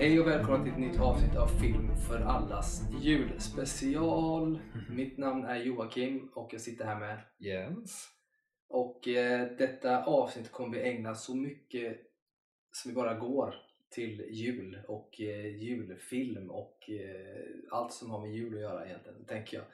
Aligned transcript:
Hej 0.00 0.20
och 0.20 0.26
välkomna 0.26 0.64
till 0.64 0.72
ett 0.72 0.78
nytt 0.78 1.00
avsnitt 1.00 1.36
av 1.36 1.46
Film 1.46 1.96
för 2.08 2.20
allas 2.20 2.82
julspecial. 3.02 4.58
Mitt 4.90 5.18
namn 5.18 5.44
är 5.44 5.56
Joakim 5.56 6.30
och 6.34 6.48
jag 6.52 6.60
sitter 6.60 6.84
här 6.84 7.00
med 7.00 7.18
Jens. 7.38 8.08
och 8.68 9.08
eh, 9.08 9.48
detta 9.58 10.04
avsnitt 10.04 10.52
kommer 10.52 10.76
vi 10.76 10.82
ägna 10.82 11.14
så 11.14 11.36
mycket 11.36 11.98
som 12.72 12.90
vi 12.90 12.94
bara 12.94 13.14
går 13.14 13.54
till 13.90 14.26
jul 14.30 14.78
och 14.88 15.20
eh, 15.20 15.46
julfilm 15.46 16.50
och 16.50 16.90
eh, 16.90 17.44
allt 17.70 17.92
som 17.92 18.10
har 18.10 18.20
med 18.20 18.34
jul 18.34 18.54
att 18.54 18.60
göra 18.60 18.86
egentligen, 18.86 19.24
tänker 19.24 19.56
jag. 19.56 19.66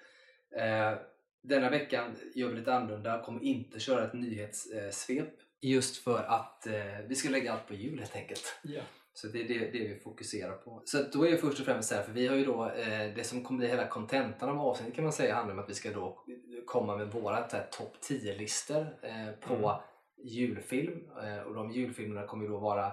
Eh, 0.63 0.99
denna 1.43 1.71
veckan 1.71 2.17
gör 2.35 2.49
vi 2.49 2.59
lite 2.59 2.75
annorlunda, 2.75 3.23
kommer 3.23 3.43
inte 3.43 3.81
köra 3.81 4.05
ett 4.05 4.15
nyhetssvep 4.15 5.35
just 5.61 5.97
för 5.97 6.25
att 6.25 6.67
eh, 6.67 6.99
vi 7.09 7.15
ska 7.15 7.31
lägga 7.31 7.53
allt 7.53 7.69
på 7.69 7.75
jul 7.75 7.99
helt 7.99 8.17
enkelt. 8.17 8.61
Ja. 8.63 8.83
Så 9.17 9.27
det 9.29 9.41
är 9.41 9.49
det, 9.49 9.59
det 9.59 9.89
vi 9.89 10.01
fokuserar 10.05 10.57
på. 10.57 10.83
Så 10.85 11.03
då 11.13 11.27
är 11.27 11.31
det 11.31 11.37
först 11.39 11.61
och 11.61 11.67
främst 11.67 11.89
så 11.89 11.95
här, 11.95 12.03
för 12.03 12.13
vi 12.13 12.27
har 12.27 12.37
ju 12.37 12.45
då, 12.45 12.71
eh, 12.71 13.15
det 13.17 13.25
som 13.25 13.45
kommer 13.45 13.59
bli 13.59 13.69
hela 13.69 13.87
kontentan 13.87 14.49
av 14.49 14.61
avsnittet 14.61 14.95
kan 14.95 15.05
man 15.05 15.13
säga 15.13 15.35
handlar 15.35 15.55
om 15.55 15.61
att 15.61 15.71
vi 15.71 15.75
ska 15.75 15.91
då 15.91 16.25
komma 16.67 16.97
med 16.97 17.13
våra 17.13 17.43
topp 17.43 17.97
10-listor 18.09 18.87
eh, 19.03 19.49
på 19.49 19.55
Mm. 19.55 19.81
julfilm. 20.25 21.11
Eh, 21.23 21.39
och 21.43 21.55
de 21.55 21.71
julfilmerna 21.73 22.27
kommer 22.27 22.45
ju 22.45 22.51
då 22.51 22.59
vara 22.59 22.87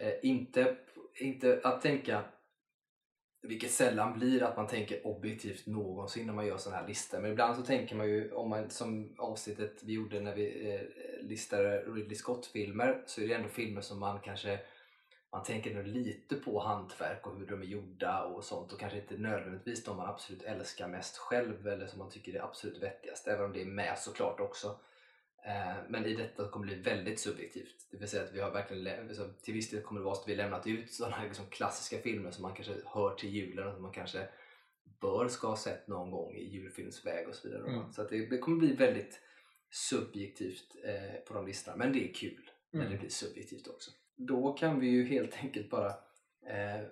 eh, 0.00 0.12
inte, 0.22 0.76
inte 1.20 1.60
att 1.64 1.82
tänka, 1.82 2.24
vilket 3.42 3.70
sällan 3.70 4.18
blir 4.18 4.42
att 4.42 4.56
man 4.56 4.66
tänker 4.66 5.06
objektivt 5.06 5.66
någonsin 5.66 6.26
när 6.26 6.34
man 6.34 6.46
gör 6.46 6.56
sådana 6.56 6.80
här 6.80 6.88
listor. 6.88 7.20
Men 7.20 7.30
ibland 7.32 7.56
så 7.56 7.62
tänker 7.62 7.96
man 7.96 8.08
ju, 8.08 8.32
om 8.32 8.50
man, 8.50 8.70
som 8.70 9.14
avsnittet 9.18 9.82
vi 9.82 9.92
gjorde 9.92 10.20
när 10.20 10.34
vi 10.34 10.74
eh, 10.74 10.80
listade 11.28 11.82
Ridley 11.82 12.14
Scott-filmer, 12.14 13.02
så 13.06 13.20
är 13.22 13.28
det 13.28 13.34
ändå 13.34 13.48
filmer 13.48 13.80
som 13.80 14.00
man 14.00 14.20
kanske 14.20 14.58
man 15.36 15.44
tänker 15.44 15.74
nog 15.74 15.86
lite 15.86 16.36
på 16.36 16.60
hantverk 16.60 17.26
och 17.26 17.38
hur 17.38 17.46
de 17.46 17.62
är 17.62 17.66
gjorda 17.66 18.22
och 18.24 18.44
sånt 18.44 18.72
och 18.72 18.80
kanske 18.80 18.98
inte 18.98 19.16
nödvändigtvis 19.18 19.84
de 19.84 19.96
man 19.96 20.08
absolut 20.08 20.42
älskar 20.42 20.88
mest 20.88 21.16
själv 21.16 21.68
eller 21.68 21.86
som 21.86 21.98
man 21.98 22.10
tycker 22.10 22.34
är 22.34 22.42
absolut 22.44 22.82
vettigast, 22.82 23.26
även 23.28 23.44
om 23.44 23.52
det 23.52 23.60
är 23.62 23.66
med 23.66 23.98
såklart 23.98 24.40
också. 24.40 24.80
Eh, 25.46 25.74
Men 25.88 26.04
i 26.06 26.14
detta 26.14 26.48
kommer 26.48 26.66
det 26.66 26.72
bli 26.76 26.82
väldigt 26.82 27.20
subjektivt. 27.20 27.86
Det 27.90 27.96
vill 27.96 28.08
säga 28.08 28.22
att 28.24 28.32
vi 28.32 28.40
har 28.40 28.50
verkligen, 28.50 29.08
alltså, 29.08 29.32
till 29.42 29.54
viss 29.54 29.70
del 29.70 29.82
kommer 29.82 30.00
det 30.00 30.04
vara 30.04 30.14
så 30.14 30.22
att 30.22 30.28
vi 30.28 30.34
lämnat 30.36 30.66
ut 30.66 30.92
sådana 30.92 31.16
här 31.16 31.24
liksom 31.26 31.46
klassiska 31.46 31.98
filmer 31.98 32.30
som 32.30 32.42
man 32.42 32.54
kanske 32.54 32.74
hör 32.86 33.14
till 33.14 33.30
julen 33.30 33.66
och 33.66 33.72
som 33.74 33.82
man 33.82 33.92
kanske 33.92 34.28
bör 35.00 35.28
ska 35.28 35.48
ha 35.48 35.56
sett 35.56 35.88
någon 35.88 36.10
gång 36.10 36.34
i 36.34 36.44
julfilmsväg 36.44 37.28
och 37.28 37.34
så 37.34 37.48
vidare. 37.48 37.68
Mm. 37.68 37.92
Så 37.92 38.04
det, 38.08 38.26
det 38.26 38.38
kommer 38.38 38.58
bli 38.58 38.74
väldigt 38.74 39.20
subjektivt 39.70 40.76
eh, 40.84 41.20
på 41.26 41.34
de 41.34 41.46
listorna, 41.46 41.76
men 41.76 41.92
det 41.92 42.10
är 42.10 42.14
kul 42.14 42.50
när 42.70 42.80
Mm. 42.80 42.92
det 42.92 42.98
blir 42.98 43.10
subjektivt 43.10 43.66
också. 43.68 43.90
Då 44.16 44.52
kan 44.52 44.80
vi 44.80 44.86
ju 44.86 45.04
helt 45.04 45.36
enkelt 45.36 45.70
bara 45.70 45.90
eh, 46.46 46.86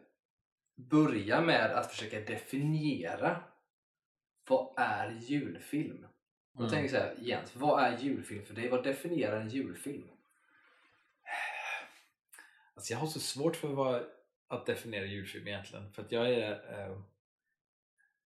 börja 0.76 1.40
med 1.40 1.70
att 1.70 1.90
försöka 1.92 2.20
definiera 2.20 3.42
vad 4.48 4.74
är 4.76 5.10
julfilm? 5.10 6.06
Då 6.52 6.58
Mm. 6.60 6.70
tänker 6.70 6.82
jag 6.82 6.90
så 6.90 7.08
här, 7.08 7.16
Jens, 7.28 7.56
vad 7.56 7.82
är 7.84 7.98
julfilm 7.98 8.44
för 8.44 8.54
dig? 8.54 8.68
Vad 8.68 8.84
definierar 8.84 9.40
en 9.40 9.48
julfilm? 9.48 10.08
Alltså 12.76 12.92
jag 12.92 12.98
har 12.98 13.06
så 13.06 13.20
svårt 13.20 13.56
för 13.56 13.68
vad, 13.68 14.06
att 14.48 14.66
definiera 14.66 15.04
julfilm 15.04 15.48
egentligen. 15.48 15.92
För 15.92 16.02
att 16.02 16.12
jag 16.12 16.30
är... 16.30 16.50
Eh, 16.52 17.00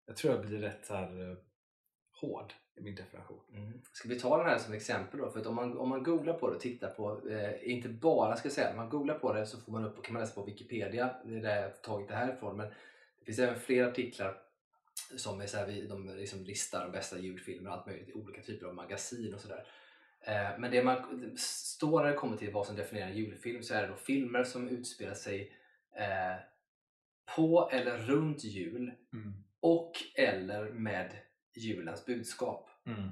jag 0.06 0.16
tror 0.16 0.34
jag 0.34 0.46
blir 0.46 0.58
rätt 0.58 0.88
här 0.88 1.30
eh, 1.30 1.36
hård 2.24 2.52
i 2.76 2.80
min 2.80 2.94
definition. 2.94 3.40
Ska 3.92 4.08
vi 4.08 4.20
ta 4.20 4.36
den 4.38 4.46
här 4.46 4.58
som 4.58 4.74
exempel 4.74 5.20
då? 5.20 5.30
För 5.30 5.40
att 5.40 5.46
om 5.46 5.54
man, 5.54 5.78
om 5.78 5.88
man 5.88 6.02
googlar 6.02 6.34
på 6.34 6.48
det 6.48 6.56
och 6.56 6.60
tittar 6.60 6.88
på, 6.88 7.28
eh, 7.28 7.72
inte 7.72 7.88
bara 7.88 8.36
ska 8.36 8.46
jag 8.46 8.52
säga, 8.52 8.70
om 8.70 8.76
man 8.76 8.88
googlar 8.88 9.18
på 9.18 9.32
det 9.32 9.46
så 9.46 9.60
får 9.60 9.72
man 9.72 9.84
upp, 9.84 10.02
kan 10.02 10.12
man 10.12 10.22
läsa 10.22 10.34
på 10.34 10.46
Wikipedia, 10.46 11.14
det 11.24 11.36
är 11.36 11.42
där 11.42 11.56
jag 11.56 11.62
har 11.62 11.70
tagit 11.70 12.08
det 12.08 12.14
här 12.14 12.32
ifrån, 12.32 12.56
men 12.56 12.66
det 13.18 13.24
finns 13.24 13.38
även 13.38 13.60
fler 13.60 13.84
artiklar 13.84 14.36
som 15.16 15.40
är 15.40 15.46
så 15.46 15.56
här, 15.56 15.86
de 15.88 16.08
liksom 16.08 16.44
listar 16.44 16.82
de 16.82 16.92
bästa 16.92 17.18
julfilmerna 17.18 17.70
och 17.70 17.76
allt 17.76 17.86
möjligt 17.86 18.08
i 18.08 18.12
olika 18.12 18.42
typer 18.42 18.66
av 18.66 18.74
magasin 18.74 19.34
och 19.34 19.40
sådär. 19.40 19.66
Eh, 20.20 20.58
men 20.58 20.70
det 20.70 20.82
man 20.82 21.20
det 21.20 21.40
står 21.40 22.02
när 22.02 22.10
det 22.10 22.16
kommer 22.16 22.36
till 22.36 22.52
vad 22.52 22.66
som 22.66 22.76
definierar 22.76 23.08
en 23.08 23.16
julfilm 23.16 23.62
så 23.62 23.74
är 23.74 23.82
det 23.82 23.88
då 23.88 23.96
filmer 23.96 24.44
som 24.44 24.68
utspelar 24.68 25.14
sig 25.14 25.52
eh, 25.96 26.36
på 27.36 27.70
eller 27.72 27.98
runt 27.98 28.44
jul 28.44 28.92
och 29.60 29.92
eller 30.14 30.70
med 30.70 31.10
julens 31.56 32.06
budskap. 32.06 32.70
Mm. 32.86 33.08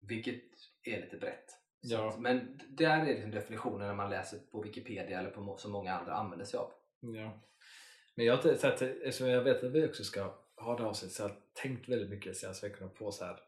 Vilket 0.00 0.42
är 0.82 1.00
lite 1.00 1.16
brett. 1.16 1.50
Ja. 1.80 2.08
att- 2.08 2.20
Men 2.20 2.60
där 2.68 3.00
är 3.00 3.04
liksom 3.06 3.30
definitionen 3.30 3.88
när 3.88 3.94
man 3.94 4.10
läser 4.10 4.38
på 4.38 4.62
Wikipedia 4.62 5.18
eller 5.20 5.30
på 5.30 5.56
som 5.56 5.72
många 5.72 5.92
andra 5.92 6.12
använder 6.14 6.44
sig 6.46 6.58
av. 6.58 6.72
Ja. 7.00 7.40
Men 8.14 8.26
jag, 8.26 8.36
har 8.36 8.54
så 8.54 8.66
att, 8.66 8.82
eftersom 8.82 9.28
jag 9.28 9.42
vet 9.44 9.64
att 9.64 9.72
vi 9.72 9.86
också 9.86 10.04
ska 10.04 10.34
ha 10.56 10.76
det 10.76 10.84
avsnittet 10.84 11.16
så 11.16 11.22
har 11.22 11.30
jag 11.30 11.38
tänkt 11.54 11.88
väldigt 11.88 12.10
mycket 12.10 12.36
senaste 12.36 12.68
veckorna 12.68 12.88
på 12.90 13.12
så 13.12 13.24
här 13.24 13.38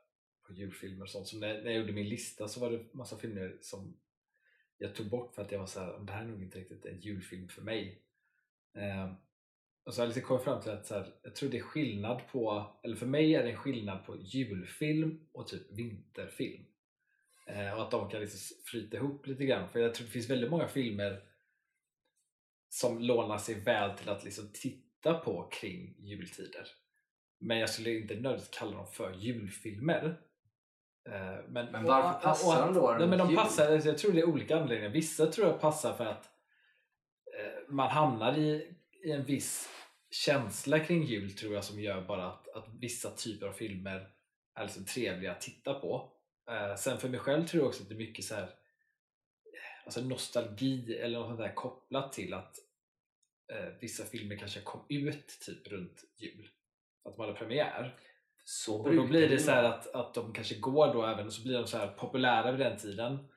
på 0.46 0.52
julfilmer 0.52 1.02
och 1.02 1.10
sånt. 1.10 1.28
Så 1.28 1.38
när, 1.38 1.54
när 1.62 1.70
jag 1.70 1.80
gjorde 1.80 1.92
min 1.92 2.08
lista 2.08 2.48
så 2.48 2.60
var 2.60 2.70
det 2.70 2.94
massa 2.94 3.16
filmer 3.18 3.58
som 3.60 4.00
jag 4.78 4.94
tog 4.94 5.10
bort 5.10 5.34
för 5.34 5.42
att 5.42 5.52
jag 5.52 5.58
var 5.58 5.66
så 5.66 5.80
här, 5.80 5.98
det 5.98 6.12
här 6.12 6.22
är 6.22 6.26
nog 6.28 6.42
inte 6.42 6.58
riktigt 6.58 6.86
en 6.86 7.00
julfilm 7.00 7.48
för 7.48 7.62
mig. 7.62 8.02
Eh, 8.74 9.12
och 9.86 9.94
så 9.94 10.00
har 10.00 10.06
jag 10.06 10.08
lite 10.08 10.20
kommit 10.20 10.44
fram 10.44 10.62
till 10.62 10.70
att 10.72 10.86
så 10.86 10.94
här, 10.94 11.14
jag 11.22 11.34
tror 11.34 11.50
det 11.50 11.58
är 11.58 11.62
skillnad 11.62 12.20
på, 12.32 12.66
eller 12.82 12.96
för 12.96 13.06
mig 13.06 13.34
är 13.34 13.42
det 13.42 13.50
en 13.50 13.56
skillnad 13.56 14.06
på 14.06 14.16
julfilm 14.16 15.28
och 15.32 15.48
typ 15.48 15.70
vinterfilm. 15.70 16.64
Eh, 17.46 17.72
och 17.76 17.82
att 17.82 17.90
de 17.90 18.10
kan 18.10 18.20
liksom 18.20 18.56
flyta 18.64 18.96
ihop 18.96 19.26
lite 19.26 19.44
grann. 19.44 19.68
För 19.68 19.78
jag 19.80 19.94
tror 19.94 20.04
det 20.06 20.10
finns 20.12 20.30
väldigt 20.30 20.50
många 20.50 20.68
filmer 20.68 21.22
som 22.68 22.98
lånar 23.00 23.38
sig 23.38 23.54
väl 23.54 23.98
till 23.98 24.08
att 24.08 24.24
liksom 24.24 24.50
titta 24.54 25.14
på 25.14 25.48
kring 25.52 25.94
jultider. 25.98 26.66
Men 27.40 27.58
jag 27.58 27.70
skulle 27.70 27.90
inte 27.98 28.14
nödvändigtvis 28.14 28.58
kalla 28.58 28.76
dem 28.76 28.86
för 28.86 29.12
julfilmer. 29.12 30.20
Eh, 31.08 31.44
Men, 31.48 31.72
Men 31.72 31.84
varför 31.84 32.16
och- 32.16 32.22
passar 32.22 32.68
och- 32.68 32.74
de 32.74 32.80
då 32.80 32.96
Nej, 32.98 33.08
men 33.08 33.18
de 33.18 33.28
jul? 33.28 33.36
passar, 33.36 33.72
alltså 33.72 33.88
jag 33.88 33.98
tror 33.98 34.12
det 34.12 34.20
är 34.20 34.28
olika 34.28 34.56
anledningar. 34.60 34.90
Vissa 34.90 35.26
tror 35.26 35.46
jag 35.48 35.60
passar 35.60 35.94
för 35.96 36.06
att 36.06 36.24
eh, 37.38 37.68
man 37.74 37.90
hamnar 37.90 38.38
i, 38.38 38.76
i 39.04 39.10
en 39.10 39.24
viss 39.24 39.68
känsla 40.24 40.80
kring 40.80 41.02
jul 41.02 41.32
tror 41.32 41.54
jag 41.54 41.64
som 41.64 41.80
gör 41.80 42.00
bara 42.00 42.26
att, 42.26 42.48
att 42.48 42.68
vissa 42.80 43.10
typer 43.10 43.46
av 43.46 43.52
filmer 43.52 44.08
är 44.54 44.64
liksom 44.64 44.84
trevliga 44.84 45.32
att 45.32 45.40
titta 45.40 45.74
på. 45.74 46.12
Eh, 46.50 46.76
sen 46.76 46.98
för 46.98 47.08
mig 47.08 47.20
själv 47.20 47.46
tror 47.46 47.62
jag 47.62 47.68
också 47.68 47.82
att 47.82 47.88
det 47.88 47.94
är 47.94 47.98
mycket 47.98 48.24
så 48.24 48.34
här, 48.34 48.50
alltså 49.84 50.00
nostalgi 50.00 50.94
eller 50.94 51.18
något 51.18 51.28
sånt 51.28 51.38
där 51.38 51.54
kopplat 51.54 52.12
till 52.12 52.34
att 52.34 52.56
eh, 53.52 53.68
vissa 53.80 54.04
filmer 54.04 54.36
kanske 54.36 54.60
kom 54.60 54.80
ut 54.88 55.38
typ 55.46 55.68
runt 55.68 56.04
jul. 56.16 56.48
Att 57.04 57.18
man 57.18 57.26
hade 57.26 57.38
premiär. 57.38 57.98
Så 58.44 58.82
Och 58.82 58.94
då 58.94 59.06
blir 59.06 59.28
det 59.28 59.38
så 59.38 59.50
att, 59.50 59.94
att 59.94 60.14
de 60.14 60.32
kanske 60.32 60.54
går 60.54 60.94
då 60.94 61.06
även 61.06 61.26
och 61.26 61.32
så 61.32 61.42
blir 61.42 61.58
de 61.58 61.66
så 61.66 61.78
här 61.78 61.88
populära 61.88 62.52
vid 62.52 62.66
den 62.66 62.78
tiden. 62.78 63.28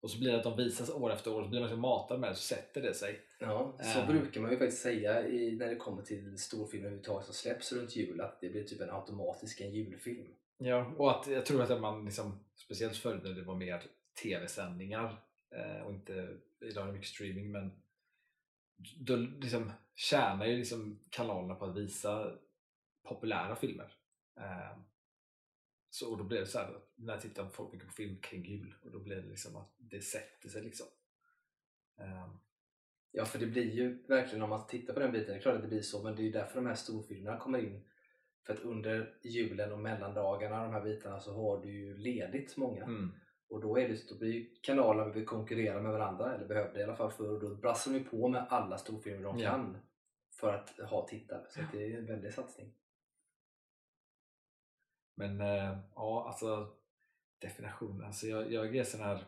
Och 0.00 0.10
så 0.10 0.18
blir 0.18 0.32
det 0.32 0.36
att 0.38 0.44
de 0.44 0.56
visas 0.56 0.90
år 0.90 1.12
efter 1.12 1.32
år 1.32 1.38
och 1.38 1.44
så 1.44 1.50
blir 1.50 1.60
man 1.60 1.68
liksom 1.68 1.80
matad 1.80 2.20
med 2.20 2.30
det 2.30 2.34
så 2.34 2.42
sätter 2.42 2.82
det 2.82 2.94
sig. 2.94 3.20
Ja, 3.38 3.78
så 3.82 3.98
Eh. 4.00 4.06
brukar 4.06 4.40
man 4.40 4.50
ju 4.50 4.58
faktiskt 4.58 4.82
säga 4.82 5.28
i, 5.28 5.56
när 5.56 5.68
det 5.68 5.76
kommer 5.76 6.02
till 6.02 6.38
storfilmer 6.38 6.86
överhuvudtaget 6.86 7.24
som 7.24 7.34
släpps 7.34 7.72
runt 7.72 7.96
jul 7.96 8.20
att 8.20 8.40
det 8.40 8.48
blir 8.48 8.64
typ 8.64 8.80
en 8.80 8.90
automatisk 8.90 9.60
en 9.60 9.72
julfilm. 9.72 10.34
Ja, 10.58 10.94
och 10.96 11.10
att 11.10 11.26
jag 11.26 11.46
tror 11.46 11.62
att 11.62 11.80
man 11.80 12.04
liksom, 12.04 12.44
speciellt 12.54 12.96
förr 12.96 13.20
när 13.24 13.30
det 13.30 13.42
var 13.42 13.54
mer 13.54 13.82
tv-sändningar 14.22 15.22
eh, 15.54 15.82
och 15.86 15.92
inte, 15.92 16.36
idag 16.60 16.82
är 16.82 16.86
det 16.86 16.92
mycket 16.92 17.08
streaming 17.08 17.52
men 17.52 17.82
då 19.00 19.16
liksom 19.16 19.72
tjänar 19.94 20.46
ju 20.46 20.56
liksom 20.56 20.98
kanalerna 21.10 21.54
på 21.54 21.64
att 21.64 21.76
visa 21.76 22.32
populära 23.08 23.56
filmer. 23.56 23.92
Eh, 24.40 24.78
så 25.98 26.10
och 26.10 26.18
då 26.18 26.24
blir 26.24 26.40
det 26.40 26.46
så 26.46 26.58
här, 26.58 26.80
när 26.96 27.18
tittar 27.18 27.48
folk 27.48 27.72
mycket 27.72 27.88
på 27.88 27.94
film 27.94 28.16
kring 28.20 28.44
jul 28.44 28.74
och 28.84 28.90
då 28.90 28.98
blir 29.00 29.16
det 29.16 29.28
liksom 29.28 29.56
att 29.56 29.74
det 29.78 30.00
sätter 30.00 30.48
sig 30.48 30.62
liksom. 30.62 30.86
Eh, 32.00 32.28
Ja, 33.10 33.24
för 33.24 33.38
det 33.38 33.46
blir 33.46 33.70
ju 33.70 34.02
verkligen 34.06 34.42
om 34.42 34.50
man 34.50 34.66
tittar 34.66 34.94
på 34.94 35.00
den 35.00 35.12
biten, 35.12 35.26
det 35.28 35.34
är 35.34 35.40
klart 35.40 35.54
att 35.54 35.62
det 35.62 35.68
blir 35.68 35.80
så, 35.82 36.02
men 36.02 36.16
det 36.16 36.22
är 36.22 36.24
ju 36.24 36.30
därför 36.32 36.54
de 36.54 36.66
här 36.66 36.74
storfilmerna 36.74 37.38
kommer 37.38 37.58
in. 37.58 37.84
För 38.46 38.52
att 38.54 38.60
under 38.60 39.18
julen 39.22 39.72
och 39.72 39.78
mellandagarna, 39.78 40.62
de 40.64 40.72
här 40.72 40.80
bitarna, 40.84 41.20
så 41.20 41.34
har 41.34 41.62
du 41.62 41.72
ju 41.72 41.96
ledigt 41.98 42.56
många. 42.56 42.84
mm, 42.84 43.12
Och 43.48 43.60
då, 43.60 43.78
är 43.78 43.88
det, 43.88 44.08
då 44.08 44.18
blir 44.18 44.46
kanalerna 44.62 45.12
vill 45.12 45.26
konkurrera 45.26 45.82
med 45.82 45.92
varandra, 45.92 46.34
eller 46.34 46.46
behövde 46.46 46.80
i 46.80 46.82
alla 46.82 46.96
fall 46.96 47.10
förr, 47.12 47.30
och 47.30 47.40
då 47.40 47.54
brassar 47.54 47.92
de 47.92 47.98
ju 47.98 48.04
på 48.04 48.28
med 48.28 48.46
alla 48.50 48.78
storfilmer 48.78 49.22
de 49.22 49.38
Ja. 49.38 49.50
kan 49.50 49.78
för 50.40 50.54
att 50.54 50.90
ha 50.90 51.08
tittare. 51.08 51.46
Så 51.50 51.60
att 51.60 51.72
det 51.72 51.92
är 51.92 51.98
en 51.98 52.06
väldig 52.06 52.32
satsning. 52.34 52.74
Men 55.18 55.40
eh, 55.40 55.78
ja, 55.94 56.24
alltså 56.28 56.76
definitionen. 57.38 58.06
Alltså 58.06 58.26
jag, 58.26 58.52
jag 58.52 58.76
är 58.76 58.84
sån 58.84 59.00
här 59.00 59.24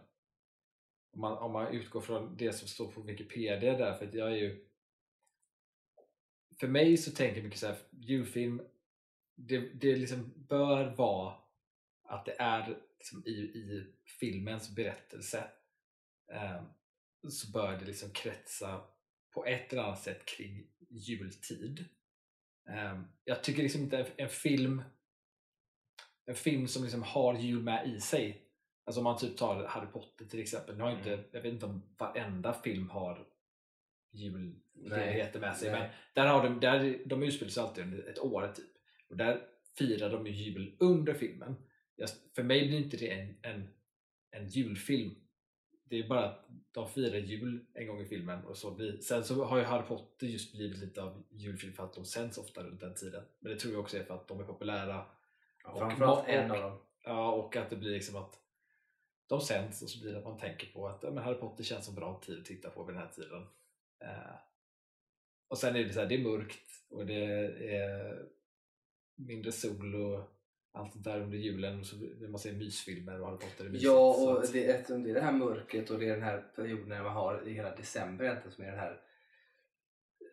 om 1.13 1.21
man, 1.21 1.39
om 1.39 1.53
man 1.53 1.73
utgår 1.73 2.01
från 2.01 2.37
det 2.37 2.53
som 2.53 2.69
står 2.69 2.93
på 2.93 3.01
Wikipedia 3.01 3.79
där, 3.79 3.95
för 3.95 4.07
att 4.07 4.15
jag 4.15 4.33
är 4.33 4.37
ju 4.37 4.67
för 6.61 6.69
mig 6.69 6.97
så 6.97 7.11
tänker 7.11 7.37
jag 7.37 7.45
mycket 7.45 7.61
så 7.61 7.67
här, 7.67 7.79
julfilm 7.91 8.63
det, 9.35 9.59
det 9.59 9.97
liksom 9.97 10.33
bör 10.49 10.95
vara 10.97 11.35
att 12.03 12.25
det 12.25 12.37
är 12.39 12.79
liksom 12.99 13.23
i, 13.27 13.31
i 13.31 13.87
filmens 14.21 14.75
berättelse 14.75 15.51
eh, 16.33 16.63
så 17.29 17.51
bör 17.51 17.79
det 17.79 17.85
liksom 17.85 18.11
kretsa 18.11 18.85
på 19.35 19.47
ett 19.47 19.73
eller 19.73 19.83
annat 19.83 20.03
sätt 20.03 20.27
kring 20.27 20.67
jultid. 20.89 21.85
Eh, 22.69 23.01
jag 23.25 23.45
tycker 23.45 23.63
liksom 23.63 23.83
inte 23.83 23.99
en, 23.99 24.07
en 24.17 24.29
film 24.29 24.83
en 26.31 26.37
film 26.37 26.69
som 26.69 26.83
liksom 26.83 27.03
har 27.03 27.39
jul 27.39 27.63
med 27.63 27.89
i 27.89 28.01
sig. 28.01 28.43
Alltså 28.85 29.01
om 29.01 29.05
man 29.05 29.19
typ 29.19 29.37
tar 29.37 29.65
Harry 29.65 29.87
Potter 29.87 30.25
till 30.25 30.41
exempel. 30.41 30.77
Nu 30.77 30.83
har 30.83 30.91
inte, 30.91 31.13
Mm. 31.13 31.25
Jag 31.33 31.43
vet 31.43 31.53
inte 31.53 31.67
om 31.67 31.83
varenda 31.99 32.53
film 32.53 32.91
har 32.91 33.27
julledigheter 34.13 35.41
med 35.41 35.57
sig. 35.57 35.71
Nej. 35.71 35.81
Men 35.81 35.91
där 36.15 36.27
har 36.27 36.43
de, 36.43 36.61
där, 36.61 37.03
de 37.07 37.23
utspelar 37.23 37.51
sig 37.51 37.63
alltid 37.63 37.85
under 37.85 38.09
ett 38.09 38.19
år 38.19 38.53
typ. 38.57 38.71
Och 39.09 39.17
där 39.17 39.43
firar 39.79 40.11
de 40.11 40.27
ju 40.27 40.33
jul 40.33 40.77
under 40.81 41.15
filmen. 41.15 41.55
Jag, 41.97 42.09
för 42.35 42.43
mig 42.43 42.69
blir 42.69 42.79
inte 42.79 42.97
det 42.97 43.11
en, 43.11 43.37
en, 43.43 43.69
en 44.31 44.49
julfilm. 44.49 45.15
Det 45.85 45.97
är 45.99 46.09
bara 46.09 46.25
att 46.25 46.49
de 46.73 46.89
firar 46.89 47.19
jul 47.19 47.65
en 47.75 47.87
gång 47.87 48.01
i 48.01 48.05
filmen 48.05 48.45
och 48.45 48.57
så 48.57 48.71
blir, 48.71 48.99
sen 48.99 49.25
så 49.25 49.45
har 49.45 49.59
ju 49.59 49.65
Harry 49.65 49.87
Potter 49.87 50.27
just 50.27 50.53
blivit 50.53 50.79
lite 50.79 51.03
av 51.03 51.23
julfilm 51.31 51.73
för 51.73 51.85
att 51.85 51.95
de 51.95 52.05
sänds 52.05 52.39
ofta 52.39 52.63
runt 52.63 52.81
den 52.81 52.95
tiden. 52.95 53.25
Men 53.41 53.53
det 53.53 53.59
tror 53.59 53.73
jag 53.73 53.81
också 53.81 53.99
är 53.99 54.05
för 54.05 54.15
att 54.15 54.29
de 54.29 54.41
är 54.41 54.45
populära 54.45 55.07
Ja, 55.65 55.71
Och 55.71 55.79
Framförallt 55.79 56.29
en 56.29 56.51
av 56.51 56.61
dem. 56.61 56.79
Ja, 57.05 57.33
och 57.33 57.57
att 57.57 57.71
det 57.71 57.77
blir 57.77 57.91
liksom 57.91 58.17
att 58.17 58.41
de 59.27 59.41
sänds 59.41 59.83
och 59.83 59.91
så 59.91 60.01
blir 60.01 60.13
det 60.13 60.19
att 60.19 60.25
man 60.25 60.39
tänker 60.39 60.73
på 60.73 60.89
att 60.89 61.03
men 61.03 61.19
Harry 61.19 61.39
Potter 61.39 61.65
känns 61.65 61.87
som 61.87 61.95
bra 61.95 62.21
tid 62.25 62.39
att 62.39 62.45
titta 62.45 62.71
på 62.71 62.85
vid 62.85 62.95
den 62.95 63.03
här 63.03 63.11
tiden. 63.11 63.47
Eh, 64.01 64.35
och 65.49 65.59
sen 65.59 65.77
är 65.77 65.85
det 65.85 65.93
så 65.93 66.01
här, 66.01 66.07
det 66.07 66.15
är 66.15 66.25
mörkt 66.25 66.71
och 66.91 67.07
det 67.07 67.25
är 67.75 68.27
mindre 69.15 69.53
sol 69.53 69.95
och 69.95 70.25
allt 70.73 70.93
sånt 70.93 71.05
där 71.05 71.21
under 71.21 71.39
julen 71.39 71.81
och 71.81 71.87
så 71.87 71.97
vill 71.97 72.31
man 72.31 72.39
se 72.39 72.53
mysfilmer 72.53 73.21
och 73.21 73.27
Harry 73.27 73.39
Potter 73.39 73.65
är 73.65 73.69
mysigt. 73.69 73.85
Ja, 73.85 74.15
och 74.15 74.53
det, 74.53 74.65
eftersom 74.65 75.03
det 75.03 75.11
är 75.11 75.15
det 75.15 75.21
här 75.21 75.33
mörkret 75.33 75.91
och 75.91 75.99
det 75.99 76.09
är 76.09 76.15
den 76.15 76.23
här 76.23 76.45
perioden 76.57 76.89
när 76.89 77.03
man 77.03 77.13
har 77.13 77.49
i 77.49 77.53
hela 77.53 77.77
december 77.77 78.25
egentligen 78.25 78.53
som 78.53 78.65
är 78.65 78.71
den 78.71 78.79
här 78.79 79.01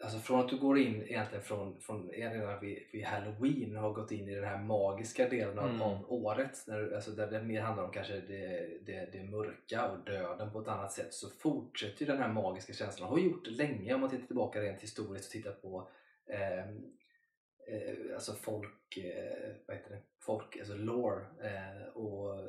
Alltså 0.08 0.20
från 0.20 0.40
att 0.40 0.50
du 0.50 0.58
går 0.58 0.78
in 0.78 1.04
egentligen 1.04 1.44
från, 1.44 1.80
från 1.80 2.10
redan 2.10 2.60
vid, 2.60 2.84
vid 2.92 3.06
halloween 3.06 3.76
och 3.76 3.82
har 3.84 3.94
gått 3.94 4.12
in 4.12 4.30
i 4.30 4.36
den 4.36 4.44
här 4.44 4.58
magiska 4.64 5.30
delen 5.30 5.60
av, 5.60 5.70
Mm. 5.70 5.82
av 5.82 6.06
året 6.14 6.64
när, 6.68 6.92
alltså 6.96 7.12
där 7.12 7.32
det 7.32 7.44
mer 7.44 7.62
handlar 7.62 7.84
om 7.84 7.92
kanske 7.92 8.14
det, 8.14 8.68
det, 8.86 9.10
det 9.12 9.24
mörka 9.24 9.88
och 9.92 10.00
döden 10.06 10.52
på 10.52 10.60
ett 10.62 10.68
annat 10.68 10.92
sätt 10.92 11.14
så 11.14 11.30
fortsätter 11.30 12.06
ju 12.06 12.12
den 12.12 12.22
här 12.22 12.34
magiska 12.34 12.74
känslan, 12.74 13.10
har 13.10 13.20
gjort 13.20 13.46
det 13.46 13.52
länge 13.52 13.94
om 13.94 14.02
man 14.02 14.10
tittar 14.10 14.28
tillbaka 14.28 14.62
rent 14.62 14.82
historiskt 14.84 15.26
och 15.26 15.32
tittar 15.32 15.52
på 15.52 15.88
eh, 16.28 16.60
eh, 17.68 18.14
alltså 18.14 18.34
folk, 18.34 18.98
eh, 18.98 19.52
vad 19.68 19.78
heter 19.78 19.90
det? 19.90 20.02
folk, 20.20 20.58
alltså 20.58 20.74
lore 20.76 21.22
eh, 21.42 21.88
och 21.94 22.40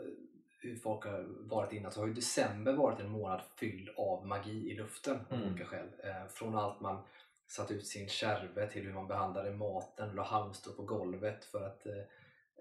hur 0.60 0.76
folk 0.76 1.04
har 1.04 1.26
varit 1.48 1.72
innan 1.72 1.92
så 1.92 2.00
har 2.00 2.06
ju 2.06 2.14
december 2.14 2.72
varit 2.72 3.00
en 3.00 3.10
månad 3.10 3.40
fylld 3.56 3.88
av 3.96 4.26
magi 4.26 4.70
i 4.70 4.74
luften 4.74 5.18
av 5.30 5.36
Mm. 5.36 5.48
olika 5.50 5.64
skäl. 5.64 5.86
Eh, 6.04 6.26
från 6.28 6.54
allt 6.54 6.80
man 6.80 7.02
satt 7.48 7.70
ut 7.70 7.86
sin 7.86 8.08
kärve 8.08 8.70
till 8.70 8.82
hur 8.82 8.92
man 8.92 9.08
behandlade 9.08 9.50
maten, 9.52 10.14
la 10.14 10.22
halmstrå 10.22 10.72
på 10.72 10.82
golvet 10.82 11.44
för 11.44 11.66
att 11.66 11.86
eh, 11.86 11.98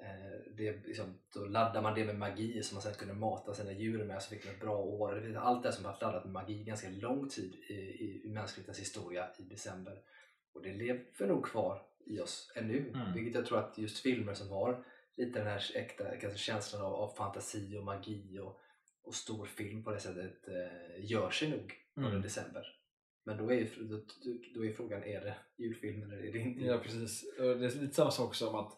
eh, 0.05 0.39
det, 0.57 0.85
liksom, 0.85 1.19
då 1.33 1.45
laddar 1.45 1.81
man 1.81 1.95
det 1.95 2.05
med 2.05 2.15
magi 2.17 2.63
som 2.63 2.75
man 2.75 2.81
sen 2.81 2.93
kunde 2.93 3.13
mata 3.13 3.53
sina 3.53 3.71
djur 3.71 4.03
med 4.05 4.23
så 4.23 4.29
fick 4.29 4.45
man 4.45 4.53
ett 4.53 4.61
bra 4.61 4.77
år. 4.77 5.15
Det 5.15 5.21
finns 5.21 5.37
allt 5.37 5.63
det 5.63 5.71
som 5.71 5.83
varit 5.83 6.01
laddat 6.01 6.23
med 6.23 6.33
magi 6.33 6.63
ganska 6.63 6.89
lång 6.89 7.29
tid 7.29 7.55
i, 7.69 7.73
i, 7.73 8.21
i 8.25 8.29
mänsklighetens 8.29 8.79
historia 8.79 9.29
i 9.37 9.43
december. 9.43 10.01
Och 10.53 10.61
det 10.63 10.73
lever 10.73 11.27
nog 11.27 11.45
kvar 11.45 11.81
i 12.05 12.19
oss 12.19 12.51
ännu. 12.55 12.89
Mm. 12.93 13.13
Vilket 13.13 13.35
jag 13.35 13.45
tror 13.45 13.59
att 13.59 13.77
just 13.77 13.99
filmer 13.99 14.33
som 14.33 14.49
har 14.49 14.83
lite 15.17 15.39
den 15.39 15.47
här 15.47 15.71
äkta 15.75 16.17
kanske 16.17 16.39
känslan 16.39 16.81
av, 16.81 16.93
av 16.93 17.09
fantasi 17.15 17.77
och 17.77 17.83
magi 17.83 18.39
och, 18.39 18.59
och 19.03 19.15
stor 19.15 19.45
film 19.45 19.83
på 19.83 19.91
det 19.91 19.99
sättet 19.99 20.47
eh, 20.47 21.05
gör 21.11 21.29
sig 21.29 21.49
nog 21.49 21.73
under 21.95 22.09
Mm. 22.09 22.21
december. 22.21 22.76
Men 23.27 23.37
då 23.37 23.51
är, 23.51 23.55
ju- 23.55 23.87
då, 23.87 24.01
då- 24.55 24.65
är 24.65 24.73
frågan, 24.73 25.03
är 25.03 25.21
det 25.21 25.37
julfilm 25.57 26.03
eller 26.03 26.17
är 26.17 26.31
det 26.31 26.39
inte? 26.39 26.61
Ja 26.61 26.77
precis, 26.77 27.25
och 27.39 27.43
det 27.59 27.65
är 27.65 27.81
lite 27.81 27.93
samma 27.95 28.11
sak 28.11 28.35
som 28.35 28.55
att 28.55 28.73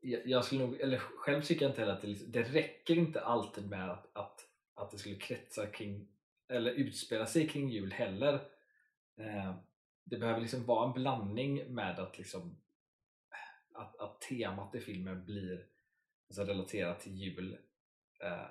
jag 0.00 0.26
jag 0.26 0.44
skulle 0.44 0.66
nog, 0.66 0.80
eller 0.80 0.98
själv 0.98 1.42
tycker 1.42 1.62
jag 1.62 1.70
inte 1.70 1.80
heller 1.80 1.92
att 1.92 2.02
det, 2.02 2.32
det 2.32 2.42
räcker 2.42 2.98
inte 2.98 3.20
alltid 3.20 3.68
med 3.70 3.90
att, 3.90 4.16
att, 4.16 4.48
att 4.74 4.90
det 4.90 4.98
skulle 4.98 5.14
kretsa 5.14 5.66
kring 5.66 6.08
eller 6.48 6.70
utspela 6.70 7.26
sig 7.26 7.48
kring 7.48 7.68
jul 7.68 7.92
heller. 7.92 8.34
Eh, 9.16 9.54
det 10.04 10.18
behöver 10.18 10.40
liksom 10.40 10.64
vara 10.64 10.86
en 10.86 10.92
blandning 10.92 11.74
med 11.74 11.98
att 11.98 12.18
liksom 12.18 12.56
att, 13.72 13.96
att 14.00 14.20
temat 14.20 14.74
i 14.74 14.80
filmen 14.80 15.24
blir 15.24 15.66
alltså, 16.28 16.44
relaterat 16.44 17.00
till 17.00 17.14
jul 17.16 17.58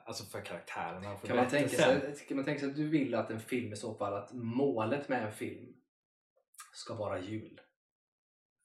alltså 0.06 0.24
för 0.24 0.42
karaktärerna 0.42 1.14
och 1.14 1.20
för 1.20 1.28
Kan 1.28 1.38
man, 1.38 1.48
tänka 1.48 1.70
sig, 1.70 2.16
kan 2.28 2.38
man 2.38 2.46
tänka 2.46 2.60
sig 2.60 2.70
att 2.70 2.76
du 2.76 2.88
vill 2.88 3.16
att 3.16 3.30
en 3.30 3.40
film 3.40 3.74
i 3.74 3.76
så 3.76 3.94
fall, 3.94 4.14
att 4.14 4.34
målet 4.34 5.10
med 5.10 5.26
en 5.26 5.32
film 5.32 5.74
ska 6.74 6.94
vara 6.94 7.20
jul? 7.20 7.62